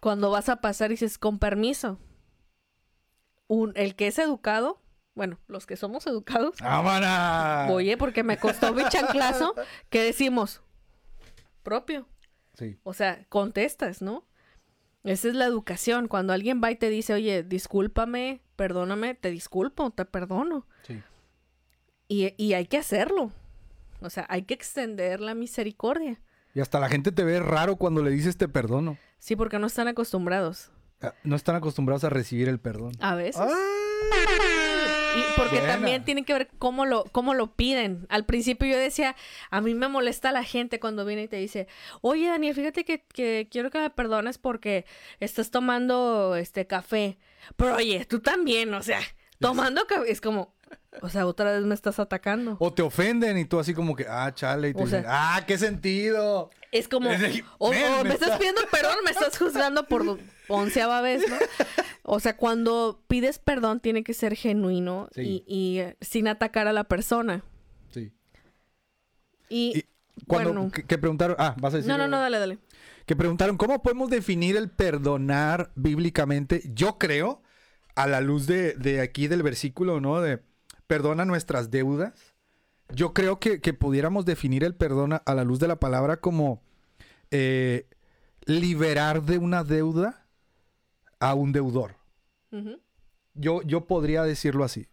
cuando 0.00 0.30
vas 0.30 0.48
a 0.48 0.56
pasar 0.56 0.90
y 0.90 0.94
dices, 0.94 1.18
con 1.18 1.38
permiso. 1.38 1.98
Un, 3.46 3.72
el 3.76 3.94
que 3.94 4.06
es 4.06 4.18
educado, 4.18 4.80
bueno, 5.14 5.38
los 5.46 5.66
que 5.66 5.76
somos 5.76 6.06
educados. 6.06 6.56
Oye, 7.70 7.96
porque 7.96 8.22
me 8.22 8.38
costó 8.38 8.72
mi 8.72 8.82
chanclazo, 8.88 9.54
que 9.90 10.02
decimos, 10.02 10.62
propio. 11.62 12.08
Sí. 12.54 12.78
O 12.82 12.94
sea, 12.94 13.24
contestas, 13.28 14.02
¿no? 14.02 14.26
Esa 15.04 15.28
es 15.28 15.34
la 15.34 15.46
educación. 15.46 16.08
Cuando 16.08 16.32
alguien 16.32 16.60
va 16.62 16.70
y 16.70 16.76
te 16.76 16.88
dice, 16.88 17.14
oye, 17.14 17.42
discúlpame, 17.42 18.40
perdóname, 18.56 19.14
te 19.14 19.30
disculpo, 19.30 19.90
te 19.90 20.04
perdono. 20.04 20.66
Sí. 20.86 21.02
Y, 22.08 22.34
y 22.36 22.54
hay 22.54 22.66
que 22.66 22.78
hacerlo. 22.78 23.32
O 24.00 24.10
sea, 24.10 24.26
hay 24.28 24.42
que 24.42 24.54
extender 24.54 25.20
la 25.20 25.34
misericordia. 25.34 26.20
Y 26.54 26.60
hasta 26.60 26.78
la 26.80 26.88
gente 26.88 27.12
te 27.12 27.24
ve 27.24 27.40
raro 27.40 27.76
cuando 27.76 28.02
le 28.02 28.10
dices 28.10 28.36
te 28.36 28.48
perdono. 28.48 28.98
Sí, 29.18 29.36
porque 29.36 29.58
no 29.58 29.66
están 29.66 29.88
acostumbrados. 29.88 30.70
Ah, 31.00 31.14
no 31.24 31.36
están 31.36 31.56
acostumbrados 31.56 32.04
a 32.04 32.10
recibir 32.10 32.48
el 32.48 32.60
perdón. 32.60 32.92
A 33.00 33.14
veces. 33.14 33.40
¡Ah! 33.40 34.51
Y 35.16 35.22
porque 35.36 35.60
también 35.60 36.04
tiene 36.04 36.24
que 36.24 36.32
ver 36.32 36.48
cómo 36.58 36.86
lo, 36.86 37.04
cómo 37.04 37.34
lo 37.34 37.54
piden. 37.54 38.06
Al 38.08 38.24
principio 38.24 38.68
yo 38.68 38.78
decía, 38.78 39.16
a 39.50 39.60
mí 39.60 39.74
me 39.74 39.88
molesta 39.88 40.32
la 40.32 40.44
gente 40.44 40.80
cuando 40.80 41.04
viene 41.04 41.24
y 41.24 41.28
te 41.28 41.36
dice, 41.36 41.68
oye 42.00 42.28
Daniel, 42.28 42.54
fíjate 42.54 42.84
que, 42.84 43.04
que 43.12 43.48
quiero 43.50 43.70
que 43.70 43.78
me 43.78 43.90
perdones 43.90 44.38
porque 44.38 44.84
estás 45.20 45.50
tomando 45.50 46.36
este 46.36 46.66
café. 46.66 47.18
Pero 47.56 47.76
oye, 47.76 48.04
tú 48.04 48.20
también, 48.20 48.72
o 48.74 48.82
sea, 48.82 49.00
tomando 49.38 49.86
café, 49.86 50.10
es 50.10 50.20
como, 50.20 50.54
o 51.00 51.08
sea, 51.08 51.26
otra 51.26 51.52
vez 51.52 51.62
me 51.62 51.74
estás 51.74 51.98
atacando. 51.98 52.56
O 52.60 52.72
te 52.72 52.82
ofenden 52.82 53.38
y 53.38 53.44
tú 53.44 53.58
así 53.58 53.74
como 53.74 53.96
que, 53.96 54.06
ah, 54.08 54.32
chale, 54.34 54.70
y 54.70 54.74
te 54.74 54.84
dicen, 54.84 55.04
ah, 55.06 55.42
qué 55.46 55.58
sentido. 55.58 56.50
Es 56.70 56.88
como, 56.88 57.10
o, 57.58 57.70
me, 57.70 58.14
estás 58.14 58.38
pidiendo 58.38 58.62
perdón, 58.70 58.96
me 59.04 59.10
estás 59.10 59.36
juzgando 59.38 59.86
por 59.86 60.04
onceava 60.48 61.00
vez, 61.00 61.22
¿no? 61.28 61.36
O 62.04 62.20
sea, 62.20 62.36
cuando 62.36 63.02
pides 63.06 63.38
perdón 63.38 63.80
tiene 63.80 64.02
que 64.02 64.14
ser 64.14 64.34
genuino 64.34 65.08
y, 65.16 65.82
sin 66.00 66.28
atacar 66.28 66.66
a 66.66 66.72
la 66.72 66.84
persona. 66.84 67.44
Sí. 67.90 68.12
Y, 69.48 69.84
cuando 70.26 70.70
que, 70.70 70.98
preguntaron, 70.98 71.36
ah, 71.38 71.54
vas 71.60 71.74
a 71.74 71.76
decir. 71.78 71.88
No, 71.88 71.96
no, 71.96 72.08
no, 72.08 72.18
dale, 72.18 72.38
dale. 72.38 72.58
Que 73.06 73.16
preguntaron, 73.16 73.56
¿cómo 73.56 73.82
podemos 73.82 74.10
definir 74.10 74.56
el 74.56 74.68
perdonar 74.70 75.70
bíblicamente? 75.74 76.62
Yo 76.74 76.98
creo, 76.98 77.42
a 77.94 78.06
la 78.06 78.20
luz 78.20 78.46
de, 78.46 78.74
de 78.74 79.00
aquí 79.00 79.28
del 79.28 79.42
versículo, 79.42 80.00
¿no? 80.00 80.20
De 80.20 80.40
perdona 80.86 81.24
nuestras 81.24 81.70
deudas. 81.70 82.34
Yo 82.94 83.14
creo 83.14 83.40
que, 83.40 83.58
pudiéramos 83.72 84.26
definir 84.26 84.64
el 84.64 84.74
perdón 84.74 85.14
a, 85.14 85.34
la 85.34 85.44
luz 85.44 85.58
de 85.58 85.68
la 85.68 85.76
palabra 85.76 86.18
como 86.18 86.62
eh, 87.30 87.86
liberar 88.44 89.22
de 89.22 89.38
una 89.38 89.64
deuda 89.64 90.21
a 91.22 91.34
un 91.34 91.52
deudor. 91.52 91.94
yo, 93.34 93.62
yo 93.62 93.86
podría 93.86 94.24
decirlo 94.24 94.64
así. 94.64 94.88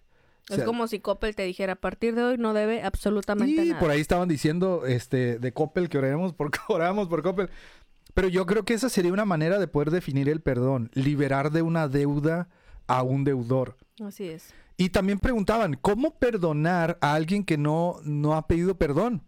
es 0.49 0.63
como 0.63 0.87
si 0.87 0.99
Coppel 0.99 1.35
te 1.35 1.43
dijera, 1.43 1.73
a 1.73 1.81
partir 1.81 2.13
de 2.13 2.23
hoy 2.23 2.37
no 2.37 2.53
debe 2.53 2.83
absolutamente 2.83 3.65
y 3.65 3.69
nada. 3.69 3.79
por 3.79 3.89
ahí 3.89 3.99
estaban 3.99 4.29
diciendo 4.29 4.85
este, 4.85 5.39
de 5.39 5.51
Coppel 5.53 5.89
que 5.89 5.97
oramos 5.97 6.33
por, 6.33 6.51
oramos 6.69 7.07
por 7.07 7.23
Coppel. 7.23 7.49
Pero 8.13 8.27
yo 8.27 8.45
creo 8.45 8.63
que 8.63 8.75
esa 8.75 8.89
sería 8.89 9.11
una 9.11 9.25
manera 9.25 9.57
de 9.59 9.67
poder 9.67 9.89
definir 9.89 10.29
el 10.29 10.41
perdón. 10.41 10.91
Liberar 10.93 11.51
de 11.51 11.63
una 11.63 11.87
deuda 11.87 12.49
a 12.85 13.01
un 13.01 13.23
deudor. 13.23 13.77
Así 13.99 14.29
es. 14.29 14.53
Y 14.77 14.89
también 14.89 15.19
preguntaban, 15.19 15.77
¿cómo 15.81 16.19
perdonar 16.19 16.99
a 17.01 17.15
alguien 17.15 17.43
que 17.43 17.57
no, 17.57 17.97
no 18.03 18.35
ha 18.35 18.47
pedido 18.47 18.77
perdón? 18.77 19.23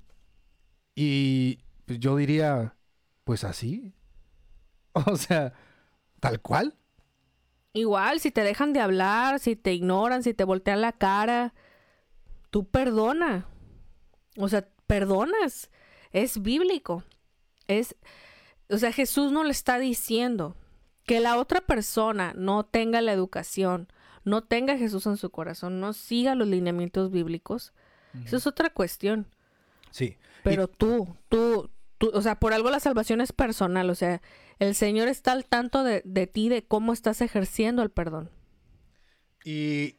Y 0.96 1.60
pues, 1.86 2.00
yo 2.00 2.16
diría, 2.16 2.76
pues 3.24 3.44
así. 3.44 3.96
O 5.08 5.16
sea, 5.16 5.54
tal 6.20 6.42
cual. 6.42 6.76
Igual, 7.74 8.20
si 8.20 8.32
te 8.32 8.44
dejan 8.44 8.74
de 8.74 8.82
hablar, 8.82 9.40
si 9.40 9.56
te 9.56 9.74
ignoran, 9.74 10.24
si 10.24 10.34
te 10.34 10.44
voltean 10.44 10.82
la 10.82 10.92
cara, 10.92 11.54
tú 12.50 12.66
perdona. 12.66 13.46
O 14.38 14.50
sea, 14.50 14.68
perdonas. 14.88 15.70
Es 16.12 16.42
bíblico. 16.42 17.04
Es, 17.68 17.96
o 18.70 18.78
sea, 18.78 18.92
Jesús 18.92 19.32
no 19.32 19.44
le 19.44 19.52
está 19.52 19.80
diciendo 19.80 20.56
que 21.06 21.20
la 21.20 21.38
otra 21.38 21.62
persona 21.62 22.34
no 22.36 22.66
tenga 22.66 23.02
la 23.02 23.14
educación, 23.14 23.88
no 24.24 24.44
tenga 24.44 24.74
a 24.74 24.78
Jesús 24.78 25.06
en 25.08 25.18
su 25.18 25.30
corazón, 25.30 25.80
no 25.80 25.94
siga 25.94 26.36
los 26.36 26.48
lineamientos 26.48 27.12
bíblicos, 27.12 27.74
eso 28.26 28.38
es 28.38 28.46
otra 28.46 28.70
cuestión. 28.70 29.28
Sí. 29.90 30.18
Pero 30.44 30.68
tú, 30.68 31.16
tú, 31.30 31.70
tú, 31.98 32.12
o 32.14 32.22
sea, 32.22 32.40
por 32.40 32.54
algo 32.54 32.70
la 32.70 32.80
salvación 32.80 33.22
es 33.22 33.32
personal, 33.32 33.90
o 33.90 33.96
sea, 33.96 34.22
el 34.62 34.76
Señor 34.76 35.08
está 35.08 35.32
al 35.32 35.44
tanto 35.44 35.84
de, 35.84 36.02
ti, 36.28 36.48
de 36.48 36.64
cómo 36.64 36.94
estás 36.94 37.22
ejerciendo 37.22 37.82
el 37.82 37.90
perdón. 37.90 38.30
Y 39.44 39.96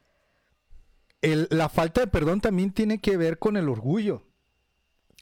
la 1.21 1.67
falta 1.67 1.99
de 1.99 2.07
perdón 2.07 2.39
también 2.39 2.71
tiene 2.71 3.01
que 3.01 3.17
ver 3.17 3.39
con 3.39 3.57
el 3.57 3.67
orgullo. 3.67 4.25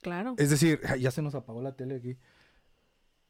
Claro. 0.04 0.36
Es 0.38 0.52
decir, 0.52 0.80
ya 1.00 1.10
se 1.10 1.24
nos 1.24 1.34
apagó 1.34 1.60
la 1.64 1.76
tele 1.76 1.96
aquí. 1.96 2.20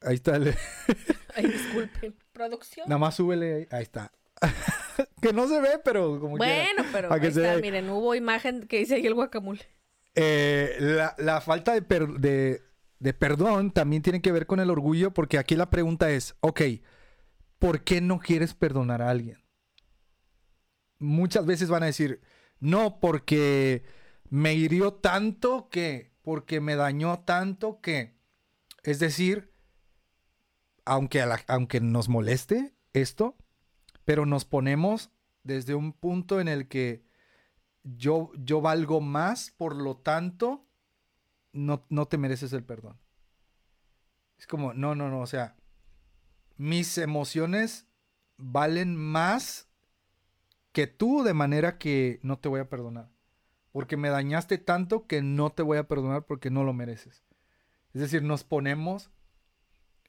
Ahí 0.02 0.16
está 0.16 0.36
el... 0.36 0.54
Ay, 1.36 1.48
disculpen. 1.48 2.14
Producción. 2.34 2.90
Nada 2.90 3.00
más 3.00 3.16
súbele 3.16 3.56
ahí. 3.56 3.68
Ahí 3.72 3.84
está. 3.84 4.12
que 5.22 5.32
no 5.32 5.48
se 5.48 5.62
ve, 5.62 5.80
pero 5.82 6.20
como 6.20 6.36
Bueno, 6.36 6.84
pero 6.92 7.14
ahí 7.14 7.26
está, 7.26 7.56
miren, 7.58 7.90
hubo 7.90 8.16
imagen 8.16 8.68
que 8.68 8.80
dice 8.80 8.96
ahí 8.96 9.08
el 9.08 9.14
guacamole. 9.14 9.66
Eh, 10.16 11.00
la, 11.20 11.40
falta 11.40 11.72
de, 11.72 11.82
de, 12.20 12.62
perdón 13.18 13.72
también 13.72 14.04
tiene 14.04 14.22
que 14.22 14.32
ver 14.32 14.46
con 14.46 14.60
el 14.60 14.70
orgullo, 14.70 15.12
porque 15.12 15.38
aquí 15.38 15.56
la 15.56 15.70
pregunta 15.70 16.12
es, 16.12 16.36
ok, 16.42 16.62
¿por 17.58 17.84
qué 17.84 18.00
no 18.00 18.20
quieres 18.20 18.54
perdonar 18.54 19.02
a 19.02 19.10
alguien? 19.10 19.44
Muchas 21.00 21.46
veces 21.46 21.70
van 21.70 21.84
a 21.84 21.88
decir, 21.88 22.22
no, 22.60 23.00
porque 23.00 23.84
me 24.30 24.54
hirió 24.54 24.94
tanto 24.94 25.68
que, 25.70 26.14
porque 26.22 26.62
me 26.62 26.76
dañó 26.76 27.22
tanto 27.22 27.82
que, 27.82 28.16
es 28.84 29.00
decir, 29.00 29.52
aunque, 30.86 31.24
aunque 31.48 31.82
nos 31.82 32.08
moleste 32.08 32.76
esto, 32.94 33.36
pero 34.06 34.26
nos 34.28 34.46
ponemos 34.46 35.12
desde 35.44 35.74
un 35.74 35.94
punto 35.94 36.40
en 36.40 36.48
el 36.48 36.68
que 36.68 37.04
yo, 37.84 38.32
yo 38.36 38.62
valgo 38.62 39.02
más, 39.02 39.52
por 39.58 39.76
lo 39.76 39.98
tanto, 39.98 40.68
no, 41.54 41.86
no 41.90 42.08
te 42.08 42.18
mereces 42.18 42.54
el 42.54 42.64
perdón. 42.64 42.98
Es 44.38 44.48
como, 44.48 44.74
no, 44.74 44.96
no, 44.96 45.10
no, 45.10 45.22
o 45.22 45.28
sea, 45.28 45.56
mis 46.58 46.98
emociones 46.98 47.88
valen 48.38 48.96
más 48.96 49.68
que 50.72 50.88
tú 50.88 51.24
de 51.24 51.34
manera 51.34 51.78
que 51.78 52.20
no 52.24 52.40
te 52.40 52.50
voy 52.50 52.60
a 52.60 52.70
perdonar. 52.70 53.10
Porque 53.72 53.98
me 53.98 54.10
dañaste 54.10 54.58
tanto 54.58 55.08
que 55.08 55.22
no 55.22 55.52
te 55.52 55.64
voy 55.64 55.78
a 55.78 55.88
perdonar 55.88 56.26
porque 56.26 56.50
no 56.50 56.64
lo 56.64 56.74
mereces. 56.74 57.24
Es 57.94 58.02
decir, 58.02 58.24
nos 58.24 58.44
ponemos 58.44 59.12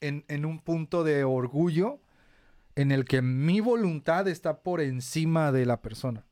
en, 0.01 0.25
en 0.29 0.45
un 0.45 0.61
punto 0.61 1.05
de 1.05 1.25
orgullo 1.25 2.01
en 2.75 2.91
el 2.91 3.05
que 3.05 3.23
mi 3.23 3.61
voluntad 3.61 4.27
está 4.29 4.63
por 4.63 4.81
encima 4.81 5.53
de 5.53 5.67
la 5.67 5.83
persona. 5.83 6.25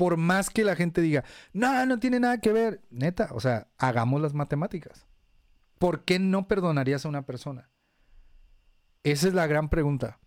Por 0.00 0.16
más 0.16 0.48
que 0.48 0.64
la 0.64 0.76
gente 0.76 1.02
diga, 1.02 1.24
no, 1.52 1.84
no 1.84 1.98
tiene 1.98 2.20
nada 2.20 2.38
que 2.38 2.54
ver. 2.54 2.80
Neta, 2.88 3.28
o 3.32 3.40
sea, 3.40 3.68
hagamos 3.76 4.22
las 4.22 4.32
matemáticas. 4.32 5.06
¿Por 5.78 6.06
qué 6.06 6.18
no 6.18 6.48
perdonarías 6.48 7.04
a 7.04 7.10
una 7.10 7.26
persona? 7.26 7.68
Esa 9.02 9.28
es 9.28 9.34
la 9.34 9.46
gran 9.46 9.68
pregunta. 9.68 10.18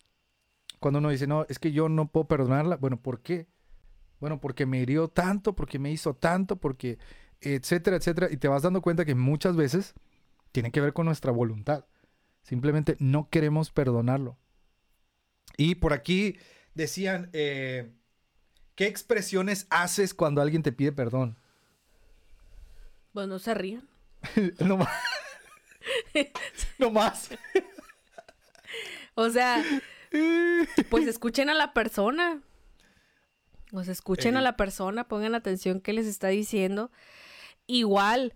Cuando 0.79 0.99
uno 0.99 1.09
dice, 1.09 1.25
no, 1.25 1.47
es 1.49 1.57
que 1.57 1.71
yo 1.71 1.89
no 1.89 2.11
puedo 2.11 2.27
perdonarla, 2.27 2.77
bueno, 2.77 3.01
¿por 3.01 3.23
qué? 3.23 3.47
Bueno, 4.19 4.39
porque 4.39 4.67
me 4.67 4.77
hirió 4.77 5.07
tanto, 5.07 5.55
porque 5.55 5.79
me 5.79 5.91
hizo 5.91 6.13
tanto, 6.13 6.57
porque, 6.57 6.99
etcétera, 7.41 7.97
etcétera. 7.97 8.27
Y 8.29 8.37
te 8.37 8.47
vas 8.47 8.61
dando 8.61 8.83
cuenta 8.83 9.05
que 9.05 9.15
muchas 9.15 9.55
veces 9.55 9.95
tiene 10.51 10.69
que 10.69 10.81
ver 10.81 10.93
con 10.93 11.07
nuestra 11.07 11.31
voluntad. 11.31 11.87
Simplemente 12.43 12.95
no 12.99 13.27
queremos 13.27 13.71
perdonarlo. 13.71 14.37
Y 15.57 15.73
por 15.73 15.93
aquí 15.93 16.37
decían, 16.75 17.31
eh, 17.33 17.91
¿qué 18.75 18.87
expresiones 18.87 19.67
haces 19.69 20.13
cuando 20.13 20.41
alguien 20.41 20.63
te 20.63 20.71
pide 20.71 20.91
perdón? 20.91 21.37
Pues 23.13 23.27
no 23.27 23.39
se 23.39 23.53
rían. 23.53 23.87
no 24.59 24.77
más. 24.77 24.89
no 26.79 26.91
más. 26.91 27.29
o 29.15 29.29
sea, 29.29 29.63
pues 30.89 31.07
escuchen 31.07 31.49
a 31.49 31.53
la 31.53 31.73
persona. 31.73 32.41
Pues 33.71 33.87
escuchen 33.87 34.37
a 34.37 34.41
la 34.41 34.55
persona, 34.55 35.07
pongan 35.07 35.33
atención 35.33 35.81
qué 35.81 35.93
les 35.93 36.05
está 36.05 36.27
diciendo. 36.27 36.91
Igual, 37.65 38.35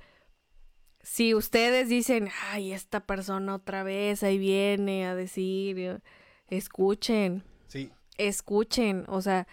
si 1.03 1.35
ustedes 1.35 1.89
dicen, 1.89 2.29
ay, 2.49 2.71
esta 2.71 3.05
persona 3.05 3.53
otra 3.53 3.83
vez 3.83 4.23
ahí 4.23 4.39
viene 4.39 5.05
a 5.05 5.13
decir, 5.13 6.01
escuchen. 6.47 7.43
Sí. 7.67 7.91
Escuchen, 8.17 9.05
o 9.07 9.21
sea, 9.21 9.47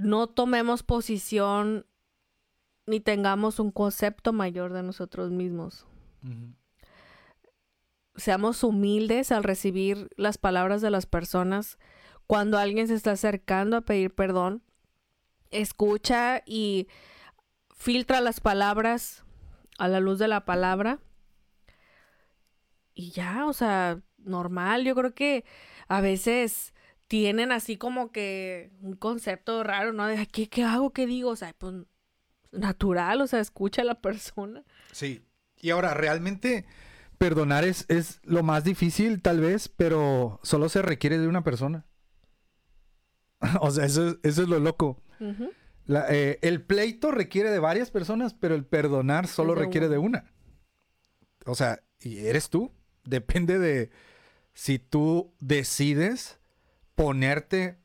no 0.00 0.26
tomemos 0.26 0.82
posición 0.82 1.86
ni 2.86 3.00
tengamos 3.00 3.60
un 3.60 3.70
concepto 3.70 4.32
mayor 4.32 4.72
de 4.72 4.82
nosotros 4.82 5.30
mismos 5.30 5.86
seamos 8.20 8.62
humildes 8.62 9.32
al 9.32 9.42
recibir 9.42 10.10
las 10.16 10.38
palabras 10.38 10.80
de 10.80 10.90
las 10.90 11.06
personas. 11.06 11.78
Cuando 12.26 12.58
alguien 12.58 12.86
se 12.86 12.94
está 12.94 13.12
acercando 13.12 13.76
a 13.76 13.80
pedir 13.80 14.14
perdón, 14.14 14.62
escucha 15.50 16.42
y 16.46 16.88
filtra 17.74 18.20
las 18.20 18.40
palabras 18.40 19.24
a 19.78 19.88
la 19.88 19.98
luz 19.98 20.18
de 20.18 20.28
la 20.28 20.44
palabra. 20.44 21.00
Y 22.94 23.10
ya, 23.10 23.46
o 23.46 23.52
sea, 23.52 24.00
normal. 24.18 24.84
Yo 24.84 24.94
creo 24.94 25.14
que 25.14 25.44
a 25.88 26.00
veces 26.00 26.74
tienen 27.10 27.50
así 27.50 27.76
como 27.76 28.12
que 28.12 28.70
un 28.82 28.94
concepto 28.94 29.64
raro, 29.64 29.92
¿no? 29.92 30.06
De 30.06 30.28
¿qué, 30.28 30.48
qué 30.48 30.62
hago? 30.62 30.92
¿Qué 30.92 31.08
digo? 31.08 31.30
O 31.30 31.36
sea, 31.36 31.52
pues 31.58 31.74
natural, 32.52 33.20
o 33.20 33.26
sea, 33.26 33.40
escucha 33.40 33.82
a 33.82 33.84
la 33.84 34.00
persona. 34.00 34.62
Sí. 34.92 35.26
Y 35.56 35.70
ahora, 35.70 35.92
realmente 35.92 36.66
perdonar 37.18 37.64
es, 37.64 37.84
es 37.88 38.20
lo 38.22 38.44
más 38.44 38.62
difícil, 38.62 39.22
tal 39.22 39.40
vez, 39.40 39.68
pero 39.68 40.38
solo 40.44 40.68
se 40.68 40.82
requiere 40.82 41.18
de 41.18 41.26
una 41.26 41.42
persona. 41.42 41.84
o 43.60 43.72
sea, 43.72 43.86
eso, 43.86 44.16
es 44.22 44.38
lo 44.38 44.60
loco. 44.60 45.02
Eh, 45.88 46.38
el 46.42 46.62
pleito 46.62 47.10
requiere 47.10 47.50
de 47.50 47.58
varias 47.58 47.90
personas, 47.90 48.34
pero 48.34 48.54
el 48.54 48.64
perdonar 48.64 49.26
solo 49.26 49.56
requiere 49.56 49.88
de 49.88 49.98
una. 49.98 50.32
O 51.44 51.56
sea, 51.56 51.82
y 51.98 52.18
eres 52.18 52.50
tú. 52.50 52.72
Depende 53.02 53.58
de 53.58 53.90
si 54.54 54.78
tú 54.78 55.34
decides 55.40 56.39
ponerte 57.00 57.78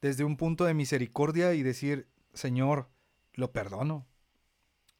desde 0.00 0.24
un 0.24 0.36
punto 0.36 0.64
de 0.64 0.74
misericordia 0.74 1.54
y 1.54 1.62
decir, 1.62 2.08
Señor, 2.34 2.88
lo 3.34 3.52
perdono. 3.52 4.08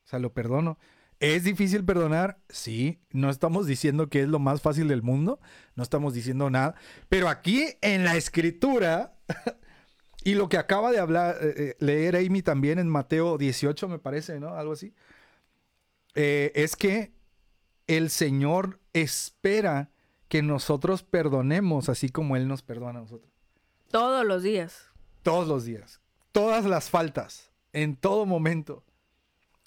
O 0.05 0.09
sea, 0.09 0.21
lo 0.21 0.33
perdono. 0.33 0.79
¿Es 1.19 1.43
difícil 1.43 1.85
perdonar? 1.85 2.39
Sí, 2.49 3.01
no 3.11 3.29
estamos 3.29 3.67
diciendo 3.67 4.09
que 4.09 4.23
es 4.23 4.29
lo 4.29 4.39
más 4.39 4.63
fácil 4.63 4.87
del 4.87 5.03
mundo, 5.03 5.41
no 5.75 5.83
estamos 5.83 6.15
diciendo 6.15 6.49
nada, 6.49 6.77
pero 7.09 7.29
aquí 7.29 7.65
en 7.81 8.05
la 8.05 8.17
escritura, 8.17 9.19
y 10.25 10.35
lo 10.35 10.49
que 10.49 10.59
acaba 10.59 10.93
de 10.93 11.01
hablar, 11.01 11.37
eh, 11.41 11.55
eh, 11.57 11.77
leer 11.81 12.15
Amy 12.15 12.43
también 12.43 12.79
en 12.79 12.89
Mateo 12.89 13.37
18, 13.37 13.89
me 13.89 13.99
parece, 13.99 14.39
¿no? 14.39 14.55
Algo 14.55 14.75
así, 14.75 14.95
eh, 16.15 16.53
es 16.55 16.77
que 16.77 17.15
el 17.89 18.11
Señor 18.11 18.79
espera 18.93 19.91
que 20.29 20.41
nosotros 20.43 21.03
perdonemos 21.03 21.89
así 21.89 22.11
como 22.11 22.37
Él 22.37 22.47
nos 22.47 22.63
perdona 22.63 23.01
a 23.01 23.03
nosotros. 23.03 23.36
Todos 23.91 24.25
los 24.25 24.43
días. 24.43 24.91
Todos 25.23 25.49
los 25.49 25.65
días. 25.65 26.01
Todas 26.33 26.65
las 26.65 26.91
faltas, 26.91 27.51
en 27.73 27.97
todo 27.97 28.27
momento. 28.27 28.85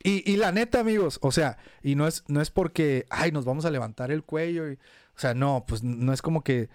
Y, 0.02 0.38
la 0.38 0.54
neta, 0.54 0.80
amigos, 0.80 1.20
o 1.22 1.32
sea, 1.32 1.58
y 1.84 1.96
no 1.96 2.08
es, 2.08 2.24
no 2.30 2.40
es 2.40 2.52
porque, 2.52 3.06
ay, 3.10 3.34
nos 3.34 3.44
vamos 3.44 3.66
a 3.66 3.72
levantar 3.72 4.12
el 4.12 4.24
cuello. 4.24 4.72
Y, 4.72 4.76
o 4.76 5.20
sea, 5.20 5.34
no, 5.34 5.66
pues 5.68 5.84
no 5.84 6.14
es 6.14 6.22
como 6.22 6.41
que, 6.41 6.70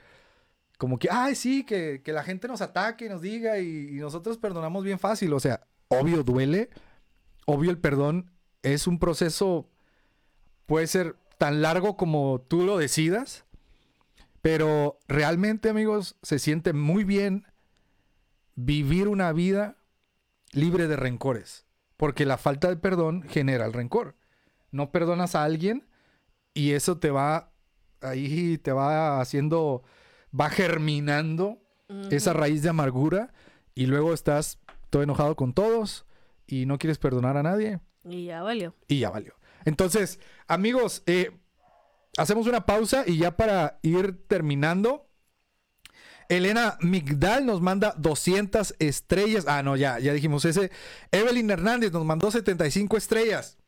como 0.76 0.98
que, 0.98 1.08
ay, 1.10 1.34
sí, 1.34 1.64
que, 1.64 2.02
la 2.06 2.22
gente 2.22 2.48
nos 2.48 2.60
ataque 2.60 3.06
y 3.06 3.08
nos 3.08 3.22
diga 3.22 3.58
y, 3.58 3.92
nosotros 3.92 4.36
perdonamos 4.36 4.84
bien 4.84 4.98
fácil. 4.98 5.32
O 5.32 5.40
sea, 5.40 5.66
obvio 5.88 6.22
duele, 6.22 6.68
obvio 7.46 7.70
el 7.70 7.78
perdón 7.78 8.30
es 8.62 8.86
un 8.86 8.98
proceso, 8.98 9.70
puede 10.66 10.86
ser 10.86 11.16
tan 11.38 11.62
largo 11.62 11.96
como 11.96 12.42
tú 12.46 12.64
lo 12.64 12.76
decidas, 12.76 13.43
pero 14.44 14.98
realmente, 15.08 15.70
amigos, 15.70 16.16
se 16.22 16.38
siente 16.38 16.74
muy 16.74 17.04
bien 17.04 17.46
vivir 18.56 19.08
una 19.08 19.32
vida 19.32 19.78
libre 20.52 20.86
de 20.86 20.96
rencores. 20.96 21.64
Porque 21.96 22.26
la 22.26 22.36
falta 22.36 22.68
de 22.68 22.76
perdón 22.76 23.22
genera 23.22 23.64
el 23.64 23.72
rencor. 23.72 24.16
No 24.70 24.92
perdonas 24.92 25.34
a 25.34 25.44
alguien 25.44 25.88
y 26.52 26.72
eso 26.72 26.98
te 26.98 27.10
va, 27.10 27.54
ahí 28.02 28.58
te 28.58 28.72
va 28.72 29.18
haciendo, 29.22 29.82
va 30.38 30.50
germinando 30.50 31.62
esa 32.10 32.34
raíz 32.34 32.62
de 32.62 32.68
amargura 32.68 33.32
y 33.74 33.86
luego 33.86 34.12
estás 34.12 34.58
todo 34.90 35.02
enojado 35.02 35.36
con 35.36 35.54
todos 35.54 36.04
y 36.46 36.66
no 36.66 36.76
quieres 36.76 36.98
perdonar 36.98 37.38
a 37.38 37.42
nadie. 37.42 37.80
Y 38.04 38.26
ya 38.26 38.42
valió. 38.42 38.74
Y 38.88 38.98
ya 38.98 39.08
valió. 39.08 39.36
Entonces, 39.64 40.20
amigos, 40.46 41.02
eh, 41.06 41.30
hacemos 42.16 42.46
una 42.46 42.66
pausa 42.66 43.04
y 43.06 43.18
ya 43.18 43.36
para 43.36 43.78
ir 43.82 44.26
terminando, 44.26 45.08
Elena 46.28 46.78
Migdal 46.80 47.46
nos 47.46 47.60
manda 47.60 47.94
200 47.98 48.76
estrellas. 48.78 49.44
Ah, 49.46 49.62
no, 49.62 49.76
ya, 49.76 49.98
ya 49.98 50.12
dijimos 50.12 50.44
ese. 50.44 50.70
Evelyn 51.12 51.50
Hernández 51.50 51.92
nos 51.92 52.04
mandó 52.04 52.30
75 52.30 52.96
estrellas. 52.96 53.58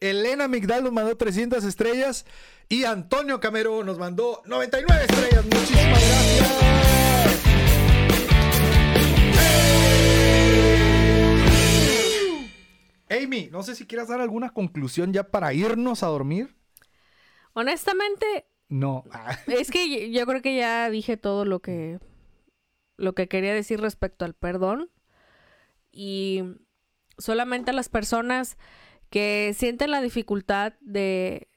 Elena 0.00 0.48
Migdal 0.48 0.84
nos 0.84 0.92
mandó 0.92 1.16
300 1.16 1.64
estrellas. 1.64 2.26
Y 2.68 2.84
Antonio 2.84 3.40
Camero 3.40 3.84
nos 3.84 3.98
mandó 3.98 4.42
99 4.46 5.06
estrellas. 5.08 5.44
Muchísimas 5.44 6.08
gracias. 6.08 6.56
Amy, 13.08 13.48
no 13.52 13.62
sé 13.62 13.76
si 13.76 13.86
quieras 13.86 14.08
dar 14.08 14.20
alguna 14.20 14.50
conclusión 14.50 15.12
ya 15.12 15.24
para 15.30 15.52
irnos 15.52 16.02
a 16.02 16.08
dormir. 16.08 16.56
Honestamente, 17.56 18.46
no. 18.68 19.02
es 19.46 19.70
que 19.70 20.10
yo 20.10 20.26
creo 20.26 20.42
que 20.42 20.56
ya 20.56 20.90
dije 20.90 21.16
todo 21.16 21.46
lo 21.46 21.60
que 21.60 21.98
lo 22.98 23.14
que 23.14 23.28
quería 23.28 23.54
decir 23.54 23.80
respecto 23.80 24.26
al 24.26 24.34
perdón. 24.34 24.90
Y 25.90 26.42
solamente 27.16 27.70
a 27.70 27.74
las 27.74 27.88
personas 27.88 28.58
que 29.08 29.54
sienten 29.56 29.90
la 29.90 30.02
dificultad 30.02 30.74
de, 30.82 31.48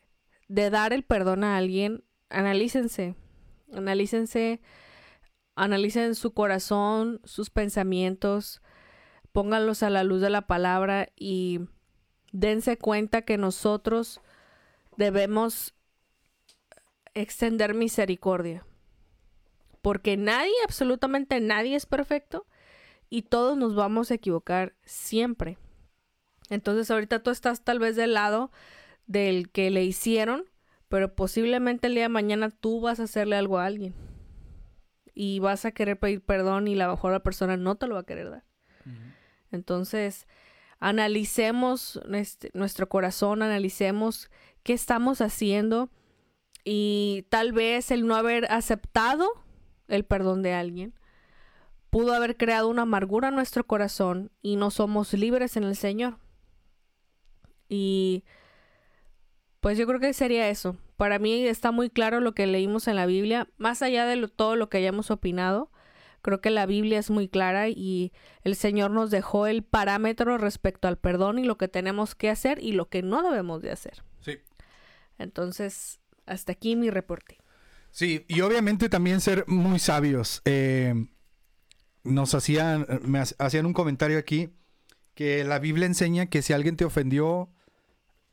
de 0.48 0.70
dar 0.70 0.94
el 0.94 1.04
perdón 1.04 1.44
a 1.44 1.58
alguien, 1.58 2.06
analícense. 2.30 3.16
Analícense, 3.74 4.62
analicen 5.56 6.16
su 6.16 6.34
corazón, 6.34 7.20
sus 7.26 7.50
pensamientos, 7.50 8.62
pónganlos 9.34 9.84
a 9.84 9.90
la 9.90 10.06
luz 10.06 10.22
de 10.22 10.30
la 10.30 10.48
palabra 10.48 11.10
y 11.18 11.60
dense 12.32 12.78
cuenta 12.78 13.24
que 13.24 13.38
nosotros 13.38 14.22
debemos 14.96 15.76
extender 17.22 17.74
misericordia. 17.74 18.66
Porque 19.82 20.18
nadie, 20.18 20.54
absolutamente 20.66 21.40
nadie 21.40 21.76
es 21.76 21.86
perfecto 21.86 22.46
y 23.10 23.24
todos 23.24 23.58
nos 23.58 23.76
vamos 23.76 24.12
a 24.12 24.16
equivocar 24.16 24.76
siempre. 24.84 25.58
Entonces 26.50 26.90
ahorita 26.92 27.24
tú 27.24 27.30
estás 27.30 27.64
tal 27.64 27.80
vez 27.80 27.96
del 27.96 28.14
lado 28.14 28.52
del 29.08 29.50
que 29.50 29.70
le 29.72 29.84
hicieron, 29.84 30.46
pero 30.88 31.16
posiblemente 31.16 31.88
el 31.88 31.94
día 31.94 32.04
de 32.04 32.10
mañana 32.10 32.50
tú 32.50 32.82
vas 32.82 33.00
a 33.00 33.04
hacerle 33.04 33.36
algo 33.36 33.60
a 33.60 33.66
alguien. 33.66 33.94
Y 35.14 35.40
vas 35.40 35.66
a 35.66 35.72
querer 35.72 36.00
pedir 36.00 36.22
perdón 36.22 36.68
y 36.68 36.76
la 36.76 36.90
mejor 36.90 37.12
la 37.12 37.24
persona 37.24 37.58
no 37.58 37.76
te 37.76 37.88
lo 37.88 37.96
va 37.96 38.02
a 38.02 38.06
querer 38.06 38.30
dar. 38.30 38.44
Entonces, 39.52 40.28
analicemos 40.80 42.00
este, 42.14 42.52
nuestro 42.54 42.88
corazón, 42.88 43.42
analicemos 43.42 44.30
qué 44.64 44.74
estamos 44.74 45.22
haciendo 45.22 45.90
y 46.64 47.26
tal 47.30 47.52
vez 47.52 47.92
el 47.92 48.06
no 48.08 48.16
haber 48.16 48.52
aceptado 48.52 49.30
el 49.88 50.06
perdón 50.06 50.44
de 50.44 50.54
alguien 50.54 50.94
pudo 51.90 52.14
haber 52.14 52.38
creado 52.38 52.68
una 52.68 52.84
amargura 52.84 53.30
en 53.30 53.36
nuestro 53.36 53.66
corazón 53.66 54.32
y 54.42 54.56
no 54.56 54.72
somos 54.72 55.14
libres 55.14 55.58
en 55.58 55.64
el 55.64 55.76
Señor. 55.76 56.18
Y 57.68 58.24
pues 59.60 59.78
yo 59.78 59.88
creo 59.88 60.00
que 60.00 60.14
sería 60.14 60.50
eso. 60.50 60.78
Para 60.98 61.20
mí 61.20 61.46
está 61.46 61.72
muy 61.72 61.90
claro 61.90 62.20
lo 62.20 62.34
que 62.34 62.48
leímos 62.48 62.88
en 62.88 62.96
la 62.96 63.06
Biblia, 63.06 63.48
más 63.58 63.82
allá 63.82 64.06
de 64.06 64.28
todo 64.28 64.56
lo 64.56 64.70
que 64.70 64.78
hayamos 64.78 65.12
opinado. 65.12 65.72
Creo 66.22 66.42
que 66.42 66.50
la 66.50 66.66
Biblia 66.66 67.00
es 67.00 67.10
muy 67.10 67.30
clara 67.30 67.70
y 67.70 68.12
el 68.44 68.56
Señor 68.56 68.92
nos 68.92 69.10
dejó 69.10 69.48
el 69.48 69.64
parámetro 69.64 70.38
respecto 70.38 70.88
al 70.88 70.98
perdón 70.98 71.40
y 71.40 71.46
lo 71.46 71.58
que 71.58 71.70
tenemos 71.70 72.14
que 72.14 72.30
hacer 72.30 72.62
y 72.62 72.74
lo 72.74 72.90
que 72.90 73.02
no 73.02 73.24
debemos 73.24 73.62
de 73.62 73.72
hacer. 73.72 74.04
Sí. 74.20 74.40
Entonces, 75.18 75.99
hasta 76.30 76.52
aquí 76.54 76.76
mi 76.76 76.90
reporte. 76.90 77.38
Sí, 77.92 78.26
y 78.28 78.42
obviamente 78.42 78.88
también 78.88 79.20
ser 79.20 79.46
muy 79.48 79.80
sabios. 79.80 80.42
Eh, 80.46 80.94
nos 82.04 82.34
hacían, 82.34 82.86
me 83.04 83.20
hacían 83.20 83.66
un 83.66 83.74
comentario 83.74 84.18
aquí 84.18 84.50
que 85.16 85.44
la 85.44 85.60
Biblia 85.60 85.86
enseña 85.86 86.28
que 86.28 86.42
si 86.42 86.54
alguien 86.54 86.78
te 86.78 86.86
ofendió, 86.86 87.50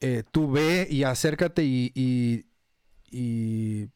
eh, 0.01 0.23
tú 0.31 0.51
ve 0.51 0.87
y 0.89 1.03
acércate 1.03 1.65
y, 1.65 1.93
y, 3.11 3.89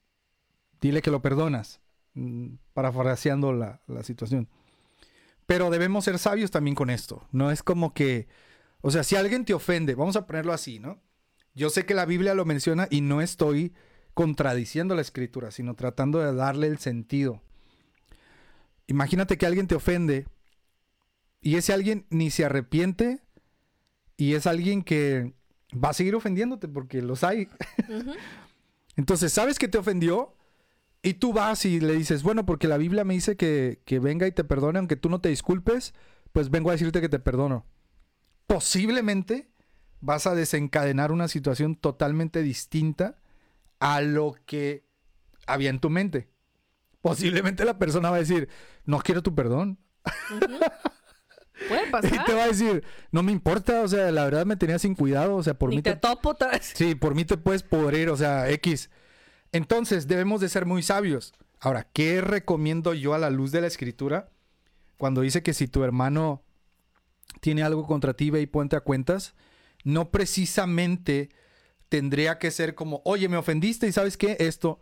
dile 0.81 1.03
que 1.03 1.11
lo 1.11 1.23
perdonas, 1.23 1.81
mm, 2.15 2.55
parafraseando 2.73 3.53
la, 3.53 3.83
la 3.87 4.03
situación. 4.03 4.49
Pero 5.47 5.71
debemos 5.71 6.05
ser 6.05 6.19
sabios 6.19 6.51
también 6.51 6.75
con 6.75 6.91
esto. 6.91 7.29
No 7.33 7.51
es 7.51 7.63
como 7.63 7.93
que, 7.93 8.29
o 8.81 8.91
sea, 8.91 9.05
si 9.05 9.17
alguien 9.17 9.45
te 9.45 9.55
ofende, 9.55 9.95
vamos 9.95 10.17
a 10.17 10.27
ponerlo 10.27 10.53
así, 10.53 10.79
¿no? 10.79 11.03
Yo 11.55 11.71
sé 11.71 11.85
que 11.85 11.95
la 11.95 12.07
Biblia 12.07 12.35
lo 12.35 12.45
menciona 12.45 12.89
y 12.91 13.03
no 13.03 13.21
estoy 13.21 13.73
contradiciendo 14.15 14.95
la 14.95 15.01
escritura, 15.01 15.51
sino 15.51 15.75
tratando 15.75 16.19
de 16.21 16.35
darle 16.35 16.67
el 16.67 16.79
sentido. 16.79 17.43
Imagínate 18.87 19.39
que 19.39 19.47
alguien 19.47 19.67
te 19.67 19.75
ofende 19.75 20.27
y 21.41 21.57
ese 21.57 21.73
alguien 21.73 22.07
ni 22.11 22.31
se 22.31 22.45
arrepiente 22.45 23.21
y 24.17 24.35
es 24.35 24.47
alguien 24.47 24.83
que 24.83 25.33
va 25.73 25.91
a 25.91 25.95
seguir 25.95 26.15
ofendiéndote 26.15 26.69
porque 26.69 27.01
los 27.03 27.25
hay. 27.25 27.49
Entonces, 28.97 29.33
sabes 29.33 29.59
que 29.59 29.69
te 29.69 29.79
ofendió 29.79 30.35
y 31.03 31.15
tú 31.15 31.33
vas 31.33 31.65
y 31.65 31.81
le 31.81 31.95
dices, 31.95 32.23
bueno, 32.23 32.45
porque 32.45 32.69
la 32.69 32.77
Biblia 32.77 33.05
me 33.05 33.15
dice 33.15 33.37
que, 33.37 33.81
que 33.87 33.99
venga 33.99 34.27
y 34.27 34.33
te 34.33 34.45
perdone, 34.45 34.79
aunque 34.79 34.97
tú 34.97 35.09
no 35.09 35.21
te 35.21 35.31
disculpes, 35.31 35.95
pues 36.33 36.51
vengo 36.51 36.69
a 36.71 36.73
decirte 36.73 37.01
que 37.01 37.09
te 37.09 37.19
perdono. 37.19 37.65
Posiblemente 38.47 39.51
vas 40.01 40.27
a 40.27 40.35
desencadenar 40.35 41.13
una 41.13 41.29
situación 41.29 41.77
totalmente 41.77 42.43
distinta 42.43 43.21
a 43.81 44.01
lo 44.03 44.37
que 44.47 44.85
había 45.47 45.71
en 45.71 45.81
tu 45.81 45.91
mente. 45.91 46.29
Posiblemente 47.01 47.65
la 47.65 47.79
persona 47.79 48.11
va 48.11 48.17
a 48.17 48.21
decir, 48.21 48.49
no 48.85 49.01
quiero 49.01 49.23
tu 49.23 49.35
perdón. 49.35 49.79
Puede 51.69 51.91
pasar. 51.91 52.15
Y 52.15 52.25
te 52.25 52.35
va 52.35 52.45
a 52.45 52.49
decir, 52.49 52.85
no 53.11 53.23
me 53.23 53.33
importa, 53.33 53.83
o 53.83 53.89
sea, 53.89 54.11
la 54.13 54.25
verdad 54.25 54.47
me 54.47 54.57
tenía 54.57 54.79
sin 54.79 54.95
cuidado, 54.95 55.37
o 55.37 55.43
sea, 55.43 55.55
por 55.55 55.71
mí 55.71 55.83
te, 55.83 55.97
topo 55.97 56.37
Sí, 56.61 56.95
por 56.95 57.15
mí 57.15 57.25
te 57.25 57.37
puedes 57.37 57.63
podrir, 57.63 58.11
o 58.11 58.17
sea, 58.17 58.51
X. 58.51 58.91
Entonces, 59.53 60.07
debemos 60.07 60.41
de 60.41 60.49
ser 60.49 60.67
muy 60.67 60.83
sabios. 60.83 61.33
Ahora, 61.59 61.89
¿qué 61.93 62.21
recomiendo 62.21 62.95
yo 62.95 63.15
a 63.15 63.19
la 63.19 63.31
luz 63.31 63.51
de 63.53 63.61
la 63.61 63.67
escritura? 63.67 64.31
Cuando 64.97 65.23
dice 65.23 65.43
que 65.43 65.55
si 65.55 65.67
tu 65.69 65.83
hermano 65.85 66.43
tiene 67.41 67.63
algo 67.63 67.87
contra 67.87 68.15
ti, 68.15 68.31
ve 68.31 68.41
y 68.41 68.47
ponte 68.47 68.77
a 68.77 68.81
cuentas, 68.81 69.35
no 69.85 70.11
precisamente 70.11 71.31
tendría 71.91 72.39
que 72.39 72.51
ser 72.51 72.75
como, 72.75 73.03
oye, 73.05 73.29
me 73.29 73.37
ofendiste 73.37 73.87
y 73.87 73.93
sabes 73.93 74.17
qué, 74.17 74.37
esto. 74.39 74.79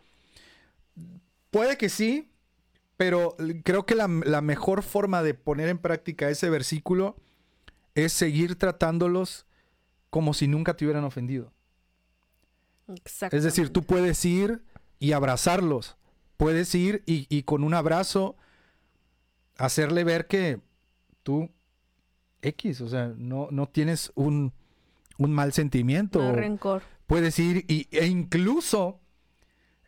Puede 1.51 1.77
que 1.77 1.89
sí, 1.89 2.31
pero 2.97 3.35
creo 3.65 3.87
que 3.87 3.95
la, 3.95 4.07
mejor 4.07 4.83
forma 4.83 5.23
de 5.23 5.35
poner 5.35 5.69
en 5.71 5.79
práctica 5.79 6.29
ese 6.29 6.51
versículo 6.51 7.17
es 7.95 8.13
seguir 8.13 8.57
tratándolos 8.57 9.47
como 10.11 10.35
si 10.35 10.47
nunca 10.47 10.77
te 10.77 10.85
hubieran 10.85 11.05
ofendido. 11.05 11.53
Es 13.31 13.43
decir, 13.43 13.71
tú 13.71 13.83
puedes 13.83 14.25
ir 14.25 14.63
y 14.99 15.13
abrazarlos. 15.13 15.97
Puedes 16.37 16.75
ir 16.75 17.03
y, 17.07 17.43
con 17.43 17.65
un 17.65 17.75
abrazo 17.75 18.37
hacerle 19.57 20.05
ver 20.05 20.27
que 20.27 20.61
tú 21.23 21.51
X, 22.43 22.81
o 22.83 22.89
sea, 22.89 23.13
no, 23.17 23.49
no 23.51 23.67
tienes 23.69 24.13
un, 24.15 24.53
mal 25.19 25.53
sentimiento. 25.53 26.21
Un 26.21 26.37
rencor. 26.37 26.83
Puedes 27.07 27.39
ir 27.39 27.65
y, 27.69 27.89
e 27.91 28.07
incluso 28.07 29.01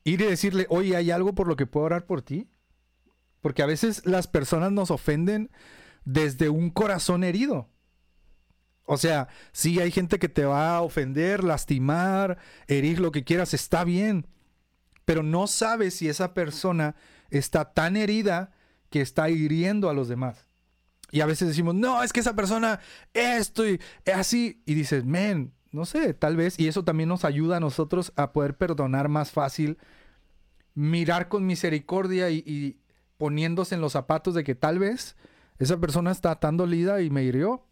ir 0.05 0.20
y 0.20 0.24
decirle, 0.24 0.66
oye, 0.70 0.97
¿hay 0.97 1.11
algo 1.11 1.35
por 1.35 1.47
lo 1.47 1.57
que 1.57 1.66
puedo 1.66 1.86
orar 1.86 2.07
por 2.07 2.23
ti? 2.23 2.48
Porque 3.40 3.62
a 3.62 3.66
veces 3.66 4.05
las 4.05 4.27
personas 4.27 4.73
nos 4.73 4.90
ofenden 4.90 5.51
desde 6.05 6.48
un 6.48 6.70
corazón 6.70 7.24
herido. 7.24 7.69
O 8.85 8.97
sea, 8.97 9.28
sí 9.52 9.78
hay 9.78 9.93
gente 9.93 10.19
que 10.19 10.28
te 10.28 10.44
va 10.44 10.77
a 10.77 10.82
ofender, 10.82 11.44
lastimar, 11.44 12.39
herir 12.66 12.98
lo 12.98 13.12
que 13.12 13.23
quieras, 13.23 13.55
está 13.55 13.85
bien. 13.85 14.27
Pero 15.05 15.23
no 15.23 15.47
sabes 15.47 15.94
si 15.94 16.09
esa 16.09 16.35
persona 16.35 16.97
está 17.31 17.73
tan 17.73 17.97
herida 17.97 18.52
que 18.90 19.01
está 19.01 19.31
hiriendo 19.31 19.89
a 19.89 19.94
los 19.94 20.09
demás. 20.09 20.49
Y 21.11 21.20
a 21.20 21.27
veces 21.27 21.49
decimos, 21.49 21.74
no, 21.74 22.03
es 22.03 22.12
que 22.12 22.20
esa 22.20 22.35
persona 22.35 22.81
esto 23.15 23.69
y 23.69 23.81
así. 24.12 24.62
Y 24.66 24.74
dices, 24.74 25.05
men, 25.05 25.53
no 25.73 25.85
sé, 25.85 26.15
tal 26.15 26.37
vez. 26.37 26.59
Y 26.59 26.69
eso 26.69 26.85
también 26.85 27.09
nos 27.09 27.24
ayuda 27.24 27.57
a 27.57 27.61
nosotros 27.61 28.12
a 28.16 28.32
poder 28.32 28.57
perdonar 28.57 29.09
más 29.09 29.31
fácil, 29.31 29.78
mirar 30.74 31.28
con 31.28 31.47
misericordia 31.47 32.31
y, 32.31 32.78
poniéndose 33.16 33.74
en 33.74 33.81
los 33.81 33.93
zapatos 33.93 34.35
de 34.35 34.45
que 34.45 34.55
tal 34.55 34.78
vez 34.78 35.16
esa 35.59 35.78
persona 35.78 36.11
está 36.11 36.37
tan 36.37 36.57
dolida 36.57 37.03
y 37.03 37.11
me 37.11 37.23
hirió, 37.23 37.66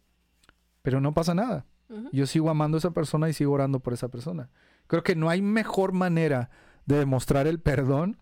pero 0.81 1.01
no 1.01 1.13
pasa 1.13 1.33
nada. 1.33 1.65
Yo 2.11 2.27
sigo 2.27 2.51
amando 2.51 2.77
a 2.77 2.79
esa 2.79 2.91
persona 2.91 3.29
y 3.29 3.33
sigo 3.33 3.53
orando 3.53 3.79
por 3.79 3.93
esa 3.93 4.09
persona. 4.09 4.51
Creo 4.85 5.01
que 5.03 5.15
no 5.15 5.27
hay 5.29 5.41
mejor 5.41 5.91
manera 5.91 6.51
de 6.85 6.99
demostrar 6.99 7.47
el 7.47 7.59
perdón 7.59 8.19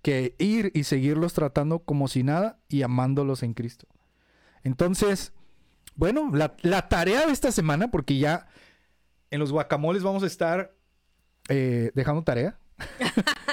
que 0.00 0.36
ir 0.38 0.70
y 0.74 0.84
seguirlos 0.84 1.32
tratando 1.32 1.80
como 1.80 2.06
si 2.06 2.22
nada 2.22 2.60
y 2.68 2.82
amándolos 2.82 3.42
en 3.42 3.54
Cristo. 3.54 3.88
Entonces, 4.64 5.32
bueno, 5.94 6.30
la, 6.32 6.88
tarea 6.88 7.26
de 7.26 7.32
esta 7.32 7.52
semana, 7.52 7.90
porque 7.90 8.18
ya 8.18 8.46
en 9.30 9.38
los 9.38 9.52
guacamoles 9.52 10.02
vamos 10.02 10.22
a 10.22 10.26
estar 10.26 10.74
eh, 11.48 11.92
dejando 11.94 12.24
tarea. 12.24 12.58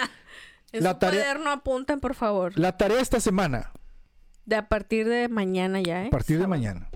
En 0.73 0.85
la 0.85 0.93
su 0.93 0.99
tarea, 0.99 1.23
cuaderno 1.23 1.51
apunten, 1.51 1.99
por 1.99 2.15
favor. 2.15 2.57
La 2.57 2.77
tarea 2.77 3.01
esta 3.01 3.19
semana. 3.19 3.73
De 4.45 4.55
a 4.55 4.69
partir 4.69 5.05
de 5.05 5.27
mañana 5.27 5.81
ya, 5.81 6.03
¿eh? 6.03 6.07
A 6.07 6.11
partir 6.11 6.39
de 6.39 6.47
mañana. 6.47 6.89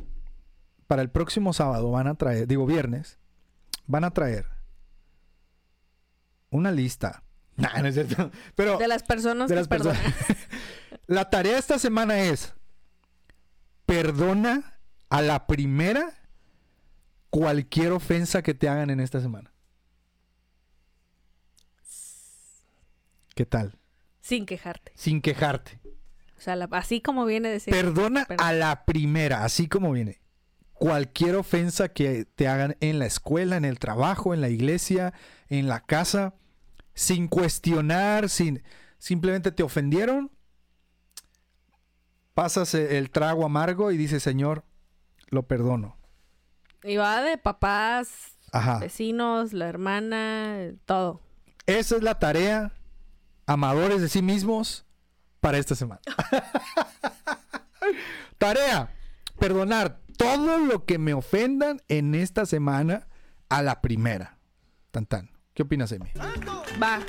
Para 0.88 1.02
el 1.02 1.10
próximo 1.10 1.52
sábado 1.52 1.92
van 1.92 2.08
a 2.08 2.16
traer, 2.16 2.48
digo 2.48 2.66
viernes, 2.66 3.20
van 3.86 4.06
a 4.06 4.12
traer 4.12 4.46
una 6.52 6.72
lista. 6.72 7.24
no 7.58 7.86
es 7.86 7.96
cierto. 7.96 8.32
Pero, 8.56 8.78
de 8.78 8.88
las 8.88 9.04
personas 9.04 9.50
de 9.50 9.56
las 9.56 9.68
personas. 9.68 10.02
la 11.08 11.30
tarea 11.30 11.58
esta 11.58 11.78
semana 11.78 12.20
es 12.20 12.55
perdona 13.86 14.80
a 15.10 15.22
la 15.22 15.48
primera 15.48 16.14
cualquier 17.30 17.92
ofensa 17.92 18.42
que 18.42 18.54
te 18.54 18.70
hagan 18.70 18.90
en 18.90 19.00
esta 19.00 19.22
semana. 19.22 19.52
¿Qué 23.36 23.46
tal? 23.46 23.78
Sin 24.22 24.46
quejarte. 24.46 24.94
Sin 24.96 25.22
quejarte. 25.22 25.80
O 26.38 26.42
sea, 26.42 26.58
así 26.72 27.02
como 27.02 27.26
viene 27.26 27.50
decir. 27.50 27.74
Perdona 27.74 28.26
a 28.38 28.54
la 28.54 28.86
primera, 28.86 29.44
así 29.44 29.68
como 29.68 29.92
viene. 29.92 30.22
Cualquier 30.74 31.36
ofensa 31.36 31.90
que 31.90 32.26
te 32.26 32.48
hagan 32.48 32.76
en 32.80 33.00
la 33.00 33.06
escuela, 33.06 33.58
en 33.58 33.66
el 33.66 33.80
trabajo, 33.80 34.34
en 34.34 34.42
la 34.42 34.50
iglesia, 34.50 35.14
en 35.48 35.68
la 35.68 35.82
casa, 35.82 36.36
sin 36.94 37.28
cuestionar, 37.28 38.30
sin 38.30 38.64
simplemente 38.98 39.52
te 39.52 39.64
ofendieron, 39.64 40.32
pasas 42.36 42.76
el 42.76 43.10
trago 43.10 43.46
amargo 43.46 43.92
y 43.92 43.98
dices, 43.98 44.22
Señor, 44.22 44.64
lo 45.30 45.48
perdono. 45.48 45.98
Y 46.84 46.98
va 46.98 47.24
de 47.24 47.40
papás, 47.40 48.38
vecinos, 48.80 49.54
la 49.54 49.68
hermana, 49.68 50.70
todo. 50.86 51.22
Esa 51.66 51.96
es 51.96 52.04
la 52.04 52.20
tarea 52.20 52.72
amadores 53.48 54.02
de 54.02 54.10
sí 54.10 54.22
mismos 54.22 54.86
para 55.40 55.58
esta 55.58 55.76
semana. 55.76 56.02
Tarea, 58.38 58.94
perdonar 59.40 60.00
todo 60.18 60.58
lo 60.58 60.86
que 60.86 60.98
me 60.98 61.14
ofendan 61.14 61.82
en 61.88 62.16
esta 62.16 62.46
semana 62.46 63.08
a 63.50 63.62
la 63.62 63.82
primera. 63.82 64.38
Tan 64.92 65.06
tan. 65.06 65.32
¿Qué 65.54 65.64
opinas, 65.64 65.92
Emi? 65.92 66.10
Va, 66.18 66.34
Va. 66.82 67.00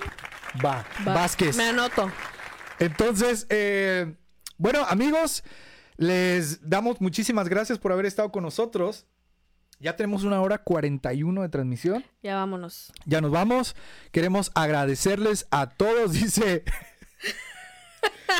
va. 0.65 0.85
Vázquez. 1.15 1.57
Me 1.57 1.70
anoto. 1.70 2.11
Entonces, 2.78 3.47
eh, 3.51 4.15
bueno, 4.59 4.85
amigos, 4.87 5.45
les 5.97 6.69
damos 6.69 7.01
muchísimas 7.01 7.49
gracias 7.49 7.78
por 7.78 7.93
haber 7.93 8.07
estado 8.07 8.31
con 8.31 8.43
nosotros. 8.43 9.07
Ya 9.78 9.95
tenemos 9.95 10.24
una 10.24 10.41
hora 10.41 10.59
41 10.59 11.43
de 11.43 11.49
transmisión. 11.49 12.05
Ya 12.23 12.37
vámonos. 12.37 12.93
Ya 13.05 13.20
nos 13.20 13.31
vamos. 13.31 13.77
Queremos 14.11 14.51
agradecerles 14.55 15.47
a 15.51 15.69
todos. 15.69 16.12
Dice. 16.15 16.65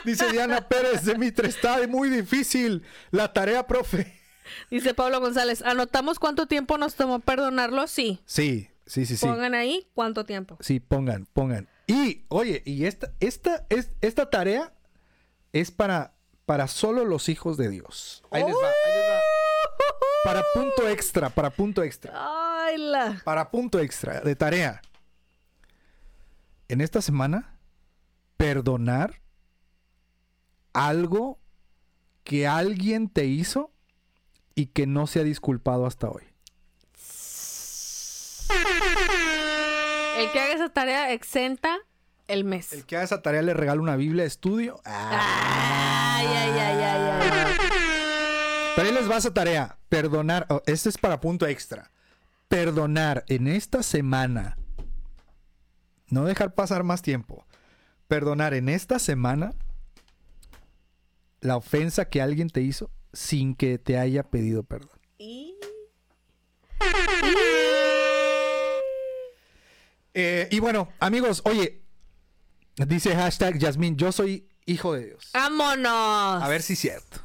Dice 0.05 0.31
Diana 0.33 0.67
Pérez 0.69 1.05
de 1.05 1.19
Mitre. 1.19 1.49
Está 1.49 1.87
muy 1.87 2.09
difícil 2.09 2.83
la 3.11 3.33
tarea, 3.33 3.67
profe. 3.67 4.15
Dice 4.71 4.95
Pablo 4.95 5.21
González, 5.21 5.63
¿anotamos 5.63 6.19
cuánto 6.19 6.47
tiempo 6.47 6.79
nos 6.79 6.95
tomó 6.95 7.21
perdonarlo? 7.21 7.87
Sí. 7.87 8.21
Sí, 8.25 8.69
sí, 8.87 9.05
sí, 9.05 9.17
sí. 9.17 9.27
Pongan 9.27 9.55
ahí 9.55 9.89
cuánto 9.95 10.25
tiempo. 10.25 10.57
Sí, 10.61 10.81
pongan, 10.81 11.27
pongan. 11.33 11.69
Y, 11.87 12.25
oye, 12.29 12.63
y 12.65 12.85
esta, 12.85 13.13
esta, 13.21 13.67
es, 13.69 13.91
esta 14.01 14.31
tarea 14.31 14.73
es 15.61 15.71
para, 15.71 16.15
para 16.45 16.69
solo 16.69 17.05
los 17.05 17.29
hijos 17.29 17.57
de 17.57 17.69
Dios. 17.69 18.23
Ahí 18.31 18.43
les 18.45 18.55
va, 18.55 18.69
ahí 18.69 18.95
les 18.95 19.11
va. 19.11 19.21
Para 20.25 20.43
punto 20.55 20.89
extra, 20.89 21.31
para 21.31 21.51
punto 21.51 21.83
extra. 21.83 22.13
Ay, 22.15 22.79
la. 22.79 23.21
Para 23.25 23.51
punto 23.51 23.79
extra 23.79 24.21
de 24.21 24.35
tarea. 24.35 24.83
En 26.69 26.81
esta 26.81 27.01
semana, 27.01 27.57
perdonar 28.37 29.21
algo 30.73 31.39
que 32.25 32.47
alguien 32.47 33.09
te 33.09 33.27
hizo 33.27 33.71
y 34.57 34.67
que 34.67 34.87
no 34.87 35.07
se 35.07 35.21
ha 35.21 35.23
disculpado 35.23 35.87
hasta 35.87 36.09
hoy. 36.09 36.25
El 40.19 40.33
que 40.33 40.41
haga 40.41 40.55
esa 40.55 40.69
tarea 40.71 41.13
exenta 41.13 41.79
el 42.29 42.45
mes. 42.45 42.73
El 42.73 42.85
que 42.87 42.97
haga 42.97 43.05
esa 43.05 43.23
tarea 43.23 43.43
le 43.43 43.55
regala 43.55 43.81
una 43.81 43.97
Biblia 43.97 44.23
de 44.23 44.29
estudio. 44.29 44.81
Ah. 44.85 46.17
Ay, 46.19 46.27
ay, 46.27 46.51
ay, 46.59 46.83
ay, 46.83 47.11
ay. 47.33 47.57
Pero 48.75 48.89
ahí 48.89 48.95
les 48.95 49.11
va 49.11 49.17
esa 49.17 49.33
tarea. 49.33 49.79
Perdonar. 49.89 50.47
oh, 50.51 50.63
este 50.67 50.89
es 50.89 50.99
para 50.99 51.21
punto 51.21 51.47
extra. 51.47 51.91
Perdonar 52.49 53.25
en 53.29 53.47
esta 53.49 53.83
semana. 53.83 54.59
No 56.09 56.25
dejar 56.25 56.55
pasar 56.55 56.83
más 56.85 57.03
tiempo. 57.03 57.47
Perdonar 58.09 58.55
en 58.55 58.69
esta 58.69 58.99
semana 58.99 59.55
la 61.41 61.57
ofensa 61.57 62.09
que 62.09 62.23
alguien 62.23 62.49
te 62.51 62.61
hizo 62.61 62.91
sin 63.13 63.55
que 63.55 63.79
te 63.79 63.99
haya 63.99 64.23
pedido 64.25 64.63
perdón. 64.63 64.91
Y- 65.19 65.55
Eh, 70.19 70.49
y 70.51 70.61
bueno, 70.61 70.89
amigos, 70.99 71.43
oye, 71.45 71.83
dice 72.77 73.15
hashtag 73.15 73.59
Yasmin, 73.59 73.97
yo 73.97 74.13
soy 74.13 74.49
hijo 74.67 74.93
de 74.95 75.07
Dios. 75.07 75.31
¡Vámonos! 75.33 76.43
A 76.43 76.49
ver 76.49 76.63
si 76.63 76.75
es 76.75 76.79
cierto. 76.81 77.19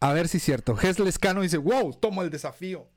A 0.00 0.12
ver 0.12 0.28
si 0.28 0.38
es 0.38 0.42
cierto. 0.42 0.76
Ges 0.76 0.98
Lescano 0.98 1.42
dice, 1.42 1.58
wow, 1.58 1.92
tomo 1.94 2.22
el 2.22 2.30
desafío. 2.30 2.88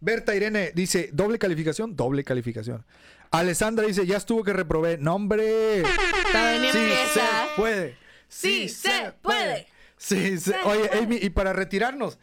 Berta 0.00 0.34
Irene 0.34 0.72
dice, 0.74 1.10
doble 1.12 1.38
calificación, 1.38 1.96
doble 1.96 2.24
calificación. 2.24 2.84
Alessandra 3.30 3.86
dice, 3.86 4.06
ya 4.06 4.16
estuvo 4.18 4.44
que 4.44 4.52
reprobé. 4.52 4.98
No, 4.98 5.14
hombre. 5.14 5.82
Todavía 6.30 6.72
Sí 6.72 6.78
se 7.12 7.20
puede. 7.56 7.96
Sí 8.28 8.68
se 8.68 9.12
puede. 9.22 9.66
Sí, 9.96 10.38
se- 10.38 10.56
Oye, 10.64 10.90
Amy, 11.02 11.16
y 11.20 11.30
para 11.30 11.52
retirarnos, 11.52 12.18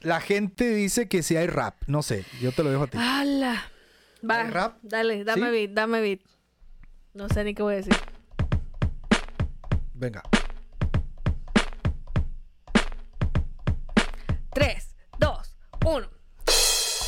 la 0.00 0.20
gente 0.20 0.68
dice 0.74 1.08
que 1.08 1.22
si 1.22 1.36
hay 1.36 1.46
rap. 1.46 1.76
No 1.86 2.02
sé, 2.02 2.24
yo 2.40 2.50
te 2.52 2.64
lo 2.64 2.70
dejo 2.70 2.82
a 2.84 2.86
ti. 2.88 2.98
¡Hala! 3.00 3.70
Va, 4.28 4.40
¿Hay 4.42 4.50
rap? 4.50 4.78
dale, 4.82 5.22
dame 5.24 5.46
¿Sí? 5.46 5.50
beat, 5.52 5.70
dame 5.70 6.00
beat. 6.00 6.20
No 7.14 7.28
sé 7.28 7.44
ni 7.44 7.54
qué 7.54 7.62
voy 7.62 7.74
a 7.74 7.76
decir. 7.78 7.94
Venga. 10.02 10.20
3, 14.50 14.96
2, 15.20 15.56
1. 15.84 16.08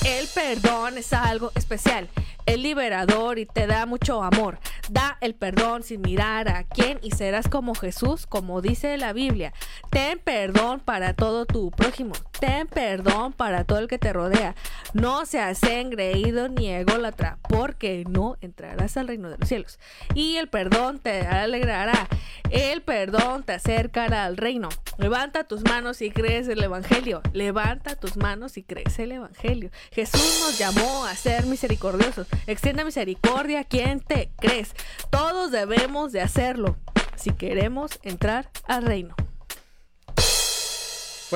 El 0.06 0.28
perdón 0.28 0.98
es 0.98 1.12
algo 1.12 1.50
especial, 1.56 2.08
es 2.46 2.56
liberador 2.56 3.40
y 3.40 3.46
te 3.46 3.66
da 3.66 3.84
mucho 3.86 4.22
amor. 4.22 4.60
Da 4.90 5.18
el 5.20 5.34
perdón 5.34 5.82
sin 5.82 6.02
mirar 6.02 6.48
a 6.48 6.62
quién 6.62 7.00
y 7.02 7.10
serás 7.10 7.48
como 7.48 7.74
Jesús, 7.74 8.28
como 8.28 8.60
dice 8.60 8.96
la 8.96 9.12
Biblia. 9.12 9.52
Ten 9.90 10.20
perdón 10.20 10.78
para 10.78 11.14
todo 11.14 11.46
tu 11.46 11.72
prójimo. 11.72 12.12
Ten 12.44 12.66
perdón 12.66 13.32
para 13.32 13.64
todo 13.64 13.78
el 13.78 13.88
que 13.88 13.98
te 13.98 14.12
rodea. 14.12 14.54
No 14.92 15.24
seas 15.24 15.62
engreído 15.62 16.50
ni 16.50 16.68
ególatra, 16.68 17.38
porque 17.48 18.04
no 18.06 18.36
entrarás 18.42 18.98
al 18.98 19.08
reino 19.08 19.30
de 19.30 19.38
los 19.38 19.48
cielos. 19.48 19.78
Y 20.14 20.36
el 20.36 20.48
perdón 20.48 20.98
te 20.98 21.22
alegrará. 21.26 22.06
El 22.50 22.82
perdón 22.82 23.44
te 23.44 23.54
acercará 23.54 24.26
al 24.26 24.36
reino. 24.36 24.68
Levanta 24.98 25.44
tus 25.44 25.64
manos 25.64 26.02
y 26.02 26.10
crees 26.10 26.46
el 26.48 26.62
evangelio. 26.62 27.22
Levanta 27.32 27.96
tus 27.96 28.18
manos 28.18 28.58
y 28.58 28.62
crees 28.62 28.98
el 28.98 29.12
evangelio. 29.12 29.70
Jesús 29.90 30.42
nos 30.42 30.58
llamó 30.58 31.06
a 31.06 31.14
ser 31.14 31.46
misericordiosos. 31.46 32.26
Extiende 32.46 32.84
misericordia 32.84 33.60
a 33.60 33.64
quien 33.64 34.00
te 34.00 34.28
crees. 34.38 34.74
Todos 35.08 35.50
debemos 35.50 36.12
de 36.12 36.20
hacerlo 36.20 36.76
si 37.16 37.30
queremos 37.30 37.98
entrar 38.02 38.50
al 38.68 38.82
reino. 38.82 39.16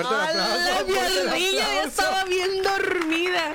Fuerte 0.07 1.37
el. 1.37 1.53
Ya 1.55 1.83
estaba 1.85 2.25
bien 2.25 2.63
dormida. 2.63 3.55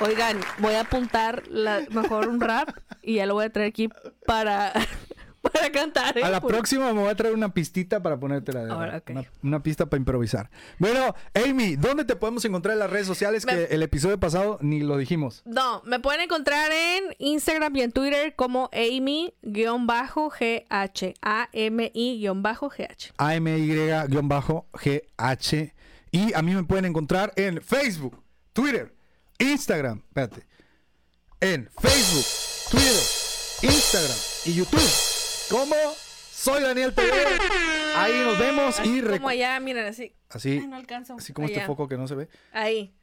Oigan, 0.00 0.40
voy 0.58 0.74
a 0.74 0.80
apuntar 0.80 1.42
la- 1.48 1.82
mejor 1.90 2.28
un 2.28 2.40
rap 2.40 2.68
y 3.02 3.14
ya 3.16 3.26
lo 3.26 3.34
voy 3.34 3.44
a 3.46 3.50
traer 3.50 3.68
aquí 3.68 3.88
para, 4.26 4.72
para 5.52 5.70
cantar. 5.70 6.16
¿eh? 6.18 6.22
A 6.24 6.30
la 6.30 6.40
Por- 6.40 6.52
próxima 6.52 6.92
me 6.92 7.00
voy 7.00 7.10
a 7.10 7.14
traer 7.14 7.34
una 7.34 7.52
pistita 7.52 8.02
para 8.02 8.18
ponértela 8.18 8.64
de 8.64 8.70
Ahora, 8.72 9.02
una, 9.08 9.24
una 9.42 9.62
pista 9.62 9.86
para 9.86 9.98
improvisar. 9.98 10.50
Bueno, 10.78 11.14
Amy, 11.34 11.76
¿dónde 11.76 12.04
te 12.04 12.16
podemos 12.16 12.44
encontrar 12.44 12.74
en 12.74 12.80
las 12.80 12.90
redes 12.90 13.06
sociales? 13.06 13.44
Me- 13.46 13.54
Que 13.54 13.64
el 13.74 13.82
episodio 13.82 14.18
pasado 14.20 14.58
ni 14.60 14.80
lo 14.80 14.96
dijimos. 14.98 15.42
No, 15.44 15.82
me 15.84 16.00
pueden 16.00 16.20
encontrar 16.22 16.70
en 16.72 17.14
Instagram 17.18 17.74
y 17.76 17.82
en 17.82 17.92
Twitter 17.92 18.34
como 18.36 18.68
Amy-GH. 18.72 20.64
A-M-I-GH. 20.70 23.12
AMY-GH. 23.18 25.72
Y 26.12 26.32
a 26.34 26.42
mí 26.42 26.54
me 26.54 26.64
pueden 26.64 26.84
encontrar 26.86 27.32
en 27.36 27.60
Facebook, 27.60 28.22
Twitter, 28.52 28.94
Instagram. 29.38 30.02
Espérate. 30.08 30.46
En 31.40 31.68
Facebook, 31.80 32.24
Twitter, 32.70 33.02
Instagram 33.74 34.16
y 34.46 34.54
YouTube. 34.54 35.15
Como 35.50 35.74
Soy 36.32 36.62
Daniel 36.62 36.92
TV. 36.94 37.10
Ahí 37.96 38.20
nos 38.24 38.38
vemos 38.38 38.78
y 38.84 39.00
Así 39.00 39.02
como 39.18 39.28
allá, 39.28 39.58
miren, 39.60 39.86
así. 39.86 40.14
Así, 40.28 40.58
Ay, 40.60 40.66
no 40.66 40.76
alcanzo. 40.76 41.14
así 41.18 41.32
como 41.32 41.46
este 41.48 41.64
foco 41.64 41.88
que 41.88 41.96
no 41.96 42.06
se 42.08 42.14
ve. 42.14 42.28
Ahí. 42.52 42.94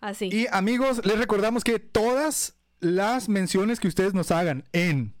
Así. 0.00 0.26
Y 0.32 0.46
amigos, 0.52 1.04
les 1.04 1.18
recordamos 1.18 1.64
que 1.64 1.78
todas 1.78 2.54
las 2.80 3.28
menciones 3.28 3.80
que 3.80 3.88
ustedes 3.88 4.14
nos 4.14 4.30
hagan 4.30 4.64
en 4.72 5.14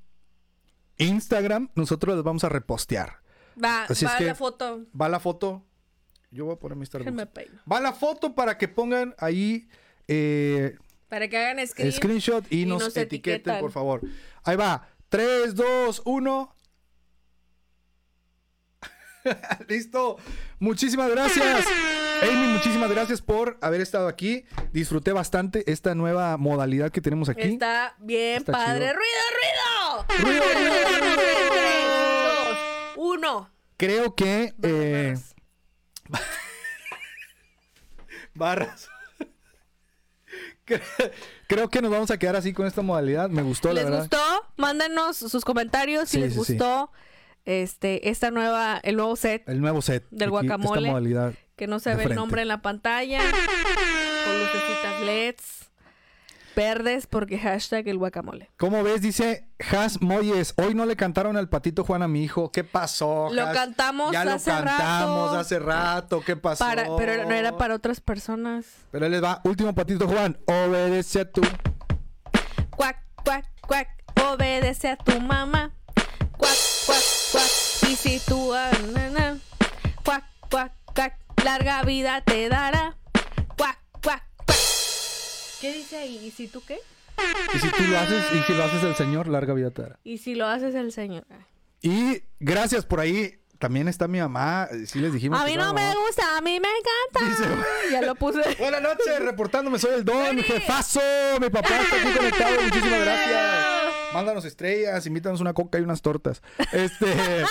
Instagram, 0.98 1.70
nosotros 1.74 2.14
las 2.16 2.24
vamos 2.24 2.44
a 2.44 2.48
repostear. 2.48 3.20
Va, 3.62 3.84
Así 3.84 4.04
es 4.04 4.10
va 4.12 4.18
que- 4.18 4.24
la 4.26 4.34
foto. 4.34 4.86
Va 5.00 5.08
la 5.08 5.18
foto. 5.20 5.64
Yo 6.30 6.44
voy 6.44 6.54
a 6.54 6.58
poner 6.58 6.76
mi 6.76 6.84
peino. 7.26 7.60
Va 7.70 7.80
la 7.80 7.92
foto 7.94 8.34
para 8.34 8.58
que 8.58 8.68
pongan 8.68 9.14
ahí 9.18 9.68
eh, 10.06 10.76
Para 11.08 11.26
que 11.28 11.38
hagan 11.38 11.66
screen. 11.66 11.92
screenshot 11.92 12.44
y, 12.52 12.62
y 12.62 12.66
nos, 12.66 12.80
nos 12.82 12.96
etiqueten, 12.96 13.34
etiquetan. 13.36 13.60
por 13.60 13.72
favor. 13.72 14.02
Ahí 14.44 14.56
va. 14.56 14.86
3, 15.08 15.54
2, 15.54 16.02
1. 16.04 16.54
Listo. 19.68 20.16
Muchísimas 20.58 21.10
gracias. 21.10 21.64
Amy, 22.22 22.46
muchísimas 22.48 22.90
gracias 22.90 23.22
por 23.22 23.58
haber 23.60 23.80
estado 23.80 24.08
aquí. 24.08 24.44
Disfruté 24.72 25.12
bastante 25.12 25.70
esta 25.70 25.94
nueva 25.94 26.36
modalidad 26.36 26.90
que 26.90 27.00
tenemos 27.00 27.28
aquí. 27.28 27.42
Está 27.52 27.94
bien 27.98 28.38
Está 28.38 28.52
padre. 28.52 28.92
¡Ruido, 28.92 30.06
ruido! 30.18 30.24
Ruido, 30.24 30.44
ruido, 30.54 30.98
ruido. 31.00 32.44
Dos, 32.48 32.58
uno. 32.96 33.50
Creo 33.76 34.14
que 34.16 34.54
eh, 34.62 35.16
Barras. 36.08 36.28
barras. 38.34 38.88
Cre- 40.66 41.12
Creo 41.46 41.68
que 41.70 41.80
nos 41.80 41.90
vamos 41.90 42.10
a 42.10 42.18
quedar 42.18 42.36
así 42.36 42.52
con 42.52 42.66
esta 42.66 42.82
modalidad. 42.82 43.28
Me 43.30 43.42
gustó, 43.42 43.68
la 43.68 43.74
¿Les 43.74 43.84
verdad. 43.84 44.00
gustó? 44.00 44.46
Mándenos 44.56 45.16
sus 45.16 45.44
comentarios 45.44 46.08
si 46.08 46.16
Sí, 46.16 46.20
les 46.22 46.34
sí, 46.34 46.38
sí. 46.44 46.52
Este 47.48 48.10
esta 48.10 48.30
nueva 48.30 48.78
el 48.82 48.96
nuevo 48.96 49.16
set 49.16 49.48
El 49.48 49.60
nuevo 49.60 49.80
set. 49.82 50.04
Del 50.10 50.28
aquí, 50.28 50.30
guacamole. 50.46 50.80
Esta 50.80 50.90
modalidad. 50.90 51.32
que 51.56 51.66
no 51.66 51.80
se 51.80 51.94
ve 51.94 52.04
el 52.04 52.14
nombre 52.14 52.42
en 52.42 52.48
la 52.48 52.60
pantalla 52.62 53.20
con 53.20 54.38
lucecitas 54.38 55.00
LEDs 55.04 55.68
verdes 56.54 57.06
porque 57.06 57.38
hashtag 57.38 57.86
el 57.86 57.98
guacamole. 57.98 58.50
¿Cómo 58.56 58.82
ves? 58.82 59.00
Dice 59.00 59.46
Has 59.70 60.02
Moyes. 60.02 60.54
Hoy 60.56 60.74
no 60.74 60.86
le 60.86 60.96
cantaron 60.96 61.36
al 61.36 61.48
patito 61.48 61.84
Juan 61.84 62.02
a 62.02 62.08
mi 62.08 62.24
hijo. 62.24 62.50
¿Qué 62.50 62.64
pasó? 62.64 63.28
Lo 63.32 63.46
Has? 63.46 63.54
cantamos 63.56 64.12
Ya 64.12 64.24
lo 64.24 64.32
hace 64.32 64.50
cantamos 64.50 65.26
rato. 65.28 65.38
hace 65.38 65.58
rato. 65.60 66.20
¿Qué 66.26 66.34
pasó? 66.36 66.64
Para, 66.64 66.88
pero 66.96 67.24
no 67.26 67.32
era 67.32 67.56
para 67.56 67.76
otras 67.76 68.00
personas. 68.00 68.66
Pero 68.90 69.04
ahí 69.04 69.10
les 69.12 69.22
va. 69.22 69.40
Último 69.44 69.72
patito 69.72 70.08
Juan. 70.08 70.36
Obedece 70.46 71.20
a 71.20 71.30
tú. 71.30 71.42
Cuac, 72.76 72.96
cuac, 73.24 73.46
cuac, 73.66 73.88
obedece 74.28 74.88
a 74.88 74.96
tu 74.96 75.20
mamá. 75.20 75.72
Y 77.88 77.96
si 77.96 78.20
tú, 78.20 78.54
ah, 78.54 78.70
na, 78.92 79.10
na. 79.10 79.38
cuac, 80.04 80.24
cuac, 80.50 80.72
cuac, 80.94 81.14
larga 81.44 81.82
vida 81.82 82.20
te 82.22 82.48
dará. 82.48 82.96
Cuac, 83.56 83.78
cuac, 84.02 84.22
cuac. 84.46 84.56
¿Qué 85.60 85.72
dice 85.72 85.96
ahí? 85.98 86.26
¿Y 86.26 86.30
si 86.30 86.48
tú 86.48 86.62
qué? 86.66 86.78
Y 87.54 87.58
si 87.58 87.68
tú 87.70 87.82
lo 87.84 87.98
haces, 87.98 88.24
y 88.32 88.42
si 88.42 88.52
lo 88.54 88.64
haces 88.64 88.82
el 88.84 88.94
Señor, 88.94 89.26
larga 89.28 89.54
vida 89.54 89.70
te 89.70 89.82
dará. 89.82 89.98
Y 90.04 90.18
si 90.18 90.34
lo 90.34 90.46
haces 90.46 90.74
el 90.74 90.92
Señor. 90.92 91.24
Y 91.80 92.22
gracias 92.40 92.84
por 92.84 93.00
ahí. 93.00 93.34
También 93.58 93.88
está 93.88 94.06
mi 94.06 94.20
mamá. 94.20 94.68
Sí 94.86 95.00
les 95.00 95.12
dijimos. 95.12 95.40
A 95.40 95.42
que 95.44 95.46
mí 95.50 95.52
estaba 95.54 95.68
no 95.72 95.74
me 95.74 95.82
mamá. 95.88 96.00
gusta, 96.06 96.36
a 96.36 96.40
mí 96.42 96.60
me 96.60 96.68
encanta. 96.68 97.28
Dice- 97.42 97.56
Ya 97.90 98.02
lo 98.02 98.14
puse. 98.14 98.40
Buenas 98.60 98.80
noches, 98.82 99.18
reportándome, 99.18 99.80
soy 99.80 99.94
el 99.94 100.04
Don, 100.04 100.38
jefazo. 100.44 101.00
Mi 101.40 101.50
papá 101.50 101.80
está 101.80 101.96
aquí 101.96 102.12
conectado, 102.16 102.60
muchísimas 102.62 103.00
gracias. 103.00 103.87
Mándanos 104.14 104.44
estrellas, 104.44 105.06
invítanos 105.06 105.40
una 105.40 105.52
coca 105.54 105.78
y 105.78 105.82
unas 105.82 106.02
tortas. 106.02 106.42
Este. 106.72 107.06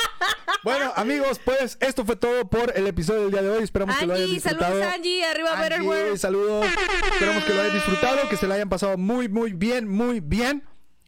bueno, 0.63 0.91
amigos, 0.95 1.39
pues 1.43 1.77
esto 1.81 2.05
fue 2.05 2.15
todo 2.15 2.49
por 2.49 2.73
el 2.75 2.88
episodio 2.88 3.21
del 3.23 3.31
día 3.31 3.41
de 3.41 3.49
hoy. 3.49 3.63
Esperamos 3.63 3.95
que 3.97 4.05
lo 4.05 4.13
hayan 4.13 4.23
Angie, 4.25 4.35
disfrutado. 4.35 4.73
saludos 4.73 4.93
Angie, 4.95 5.25
arriba 5.25 5.55
Better 5.55 5.73
Angie, 5.73 5.88
World. 5.88 6.17
saludos. 6.17 6.65
Esperamos 7.13 7.43
que 7.43 7.53
lo 7.53 7.61
hayan 7.61 7.73
disfrutado, 7.73 8.29
que 8.29 8.38
se 8.38 8.47
la 8.47 8.55
hayan 8.55 8.69
pasado 8.69 8.97
muy, 8.97 9.29
muy 9.29 9.53
bien, 9.53 9.88
muy 9.88 10.19
bien. 10.19 10.63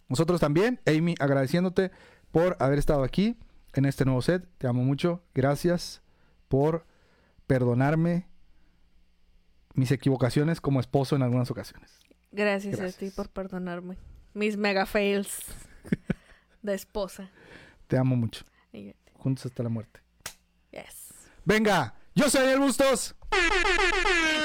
Nosotros 0.07 0.39
también. 0.39 0.79
Amy, 0.85 1.15
agradeciéndote 1.19 1.91
por 2.31 2.57
haber 2.59 2.79
estado 2.79 3.03
aquí 3.03 3.37
en 3.73 3.85
este 3.85 4.05
nuevo 4.05 4.21
set. 4.21 4.47
Te 4.57 4.67
amo 4.67 4.83
mucho. 4.83 5.23
Gracias 5.33 6.01
por 6.47 6.85
perdonarme 7.47 8.27
mis 9.73 9.91
equivocaciones 9.91 10.61
como 10.61 10.79
esposo 10.79 11.15
en 11.15 11.21
algunas 11.23 11.49
ocasiones. 11.51 11.91
Gracias, 12.31 12.75
a 12.75 12.83
Gracias. 12.83 12.97
ti 12.97 13.09
por 13.15 13.29
perdonarme. 13.29 13.97
Mis 14.33 14.57
mega 14.57 14.85
fails 14.85 15.39
de 16.61 16.73
esposa. 16.73 17.29
Te 17.87 17.97
amo 17.97 18.15
mucho. 18.15 18.43
Y- 18.73 18.93
Juntos 19.13 19.45
hasta 19.45 19.63
la 19.63 19.69
muerte. 19.69 19.99
Yes. 20.71 21.09
Venga, 21.45 21.93
yo 22.15 22.29
soy 22.29 22.41
Daniel 22.41 22.59
Bustos. 22.59 23.15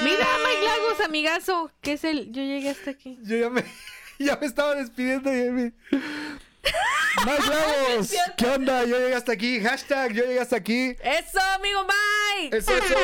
Mira, 0.02 0.26
Mike 0.46 0.64
Lagos, 0.64 1.00
amigazo, 1.04 1.70
que 1.80 1.92
es 1.94 2.04
el. 2.04 2.32
Yo 2.32 2.42
llegué 2.42 2.70
hasta 2.70 2.90
aquí. 2.90 3.18
Yo 3.22 3.36
ya 3.36 3.50
me, 3.50 3.64
ya 4.18 4.36
me 4.36 4.46
estaba 4.46 4.74
despidiendo, 4.74 5.30
Amy. 5.30 5.72
Mike 7.26 7.42
Lagos, 7.48 8.12
¿qué 8.36 8.46
onda? 8.46 8.84
Yo 8.84 8.98
llegué 8.98 9.14
hasta 9.14 9.32
aquí. 9.32 9.60
Hashtag, 9.60 10.12
yo 10.12 10.24
llegué 10.24 10.40
hasta 10.40 10.56
aquí. 10.56 10.96
¡Eso, 11.02 11.38
amigo 11.56 11.80
Mike! 11.84 12.56
Eso, 12.56 12.72
eso. 12.74 12.94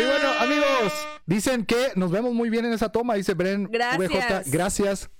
Y 0.00 0.04
bueno, 0.04 0.32
amigos, 0.40 0.92
dicen 1.26 1.64
que 1.64 1.92
nos 1.96 2.10
vemos 2.10 2.34
muy 2.34 2.50
bien 2.50 2.64
en 2.66 2.72
esa 2.72 2.90
toma, 2.90 3.14
dice 3.14 3.34
Bren 3.34 3.64
Gracias. 3.70 4.10
VJ. 4.46 4.50
Gracias. 4.50 5.10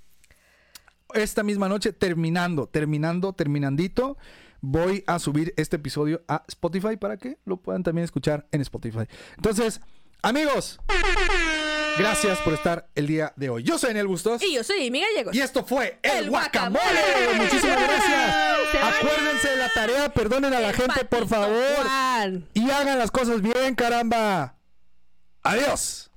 Esta 1.15 1.43
misma 1.43 1.69
noche, 1.69 1.93
terminando, 1.93 2.67
terminando, 2.67 3.33
terminandito, 3.33 4.17
voy 4.61 5.05
a 5.07 5.19
subir 5.19 5.55
este 5.57 5.77
episodio 5.77 6.23
a 6.27 6.45
Spotify 6.49 6.97
para 6.97 7.17
que 7.17 7.39
lo 7.45 7.57
puedan 7.57 7.83
también 7.83 8.05
escuchar 8.05 8.47
en 8.51 8.61
Spotify. 8.63 9.07
Entonces, 9.37 9.81
amigos, 10.23 10.81
gracias 11.99 12.39
por 12.41 12.55
estar 12.55 12.89
el 12.95 13.07
día 13.07 13.33
de 13.37 13.51
hoy. 13.51 13.63
Yo 13.63 13.79
soy 13.79 13.91
Daniel 13.91 14.09
Bustos. 14.09 14.43
Y 14.43 14.55
yo 14.55 14.65
soy 14.65 14.89
Amy 14.89 15.01
Gallegos. 15.03 15.35
Y 15.37 15.41
esto 15.41 15.65
fue 15.65 15.99
El, 16.03 16.25
El 16.25 16.31
Guacamole. 16.31 16.81
Guacamole. 16.83 17.45
Muchísimas 17.45 17.81
gracias. 17.81 18.35
Acuérdense 18.83 19.49
de 19.51 19.57
la 19.57 19.69
tarea, 19.73 20.13
perdonen 20.13 20.53
a 20.53 20.61
la 20.61 20.71
El 20.71 20.75
gente, 20.75 21.05
por 21.05 21.29
favor. 21.29 21.85
Juan. 21.85 22.49
Y 22.55 22.71
hagan 22.71 22.99
las 22.99 23.11
cosas 23.11 23.41
bien, 23.41 23.75
caramba. 23.75 24.57
Adiós. 25.43 26.11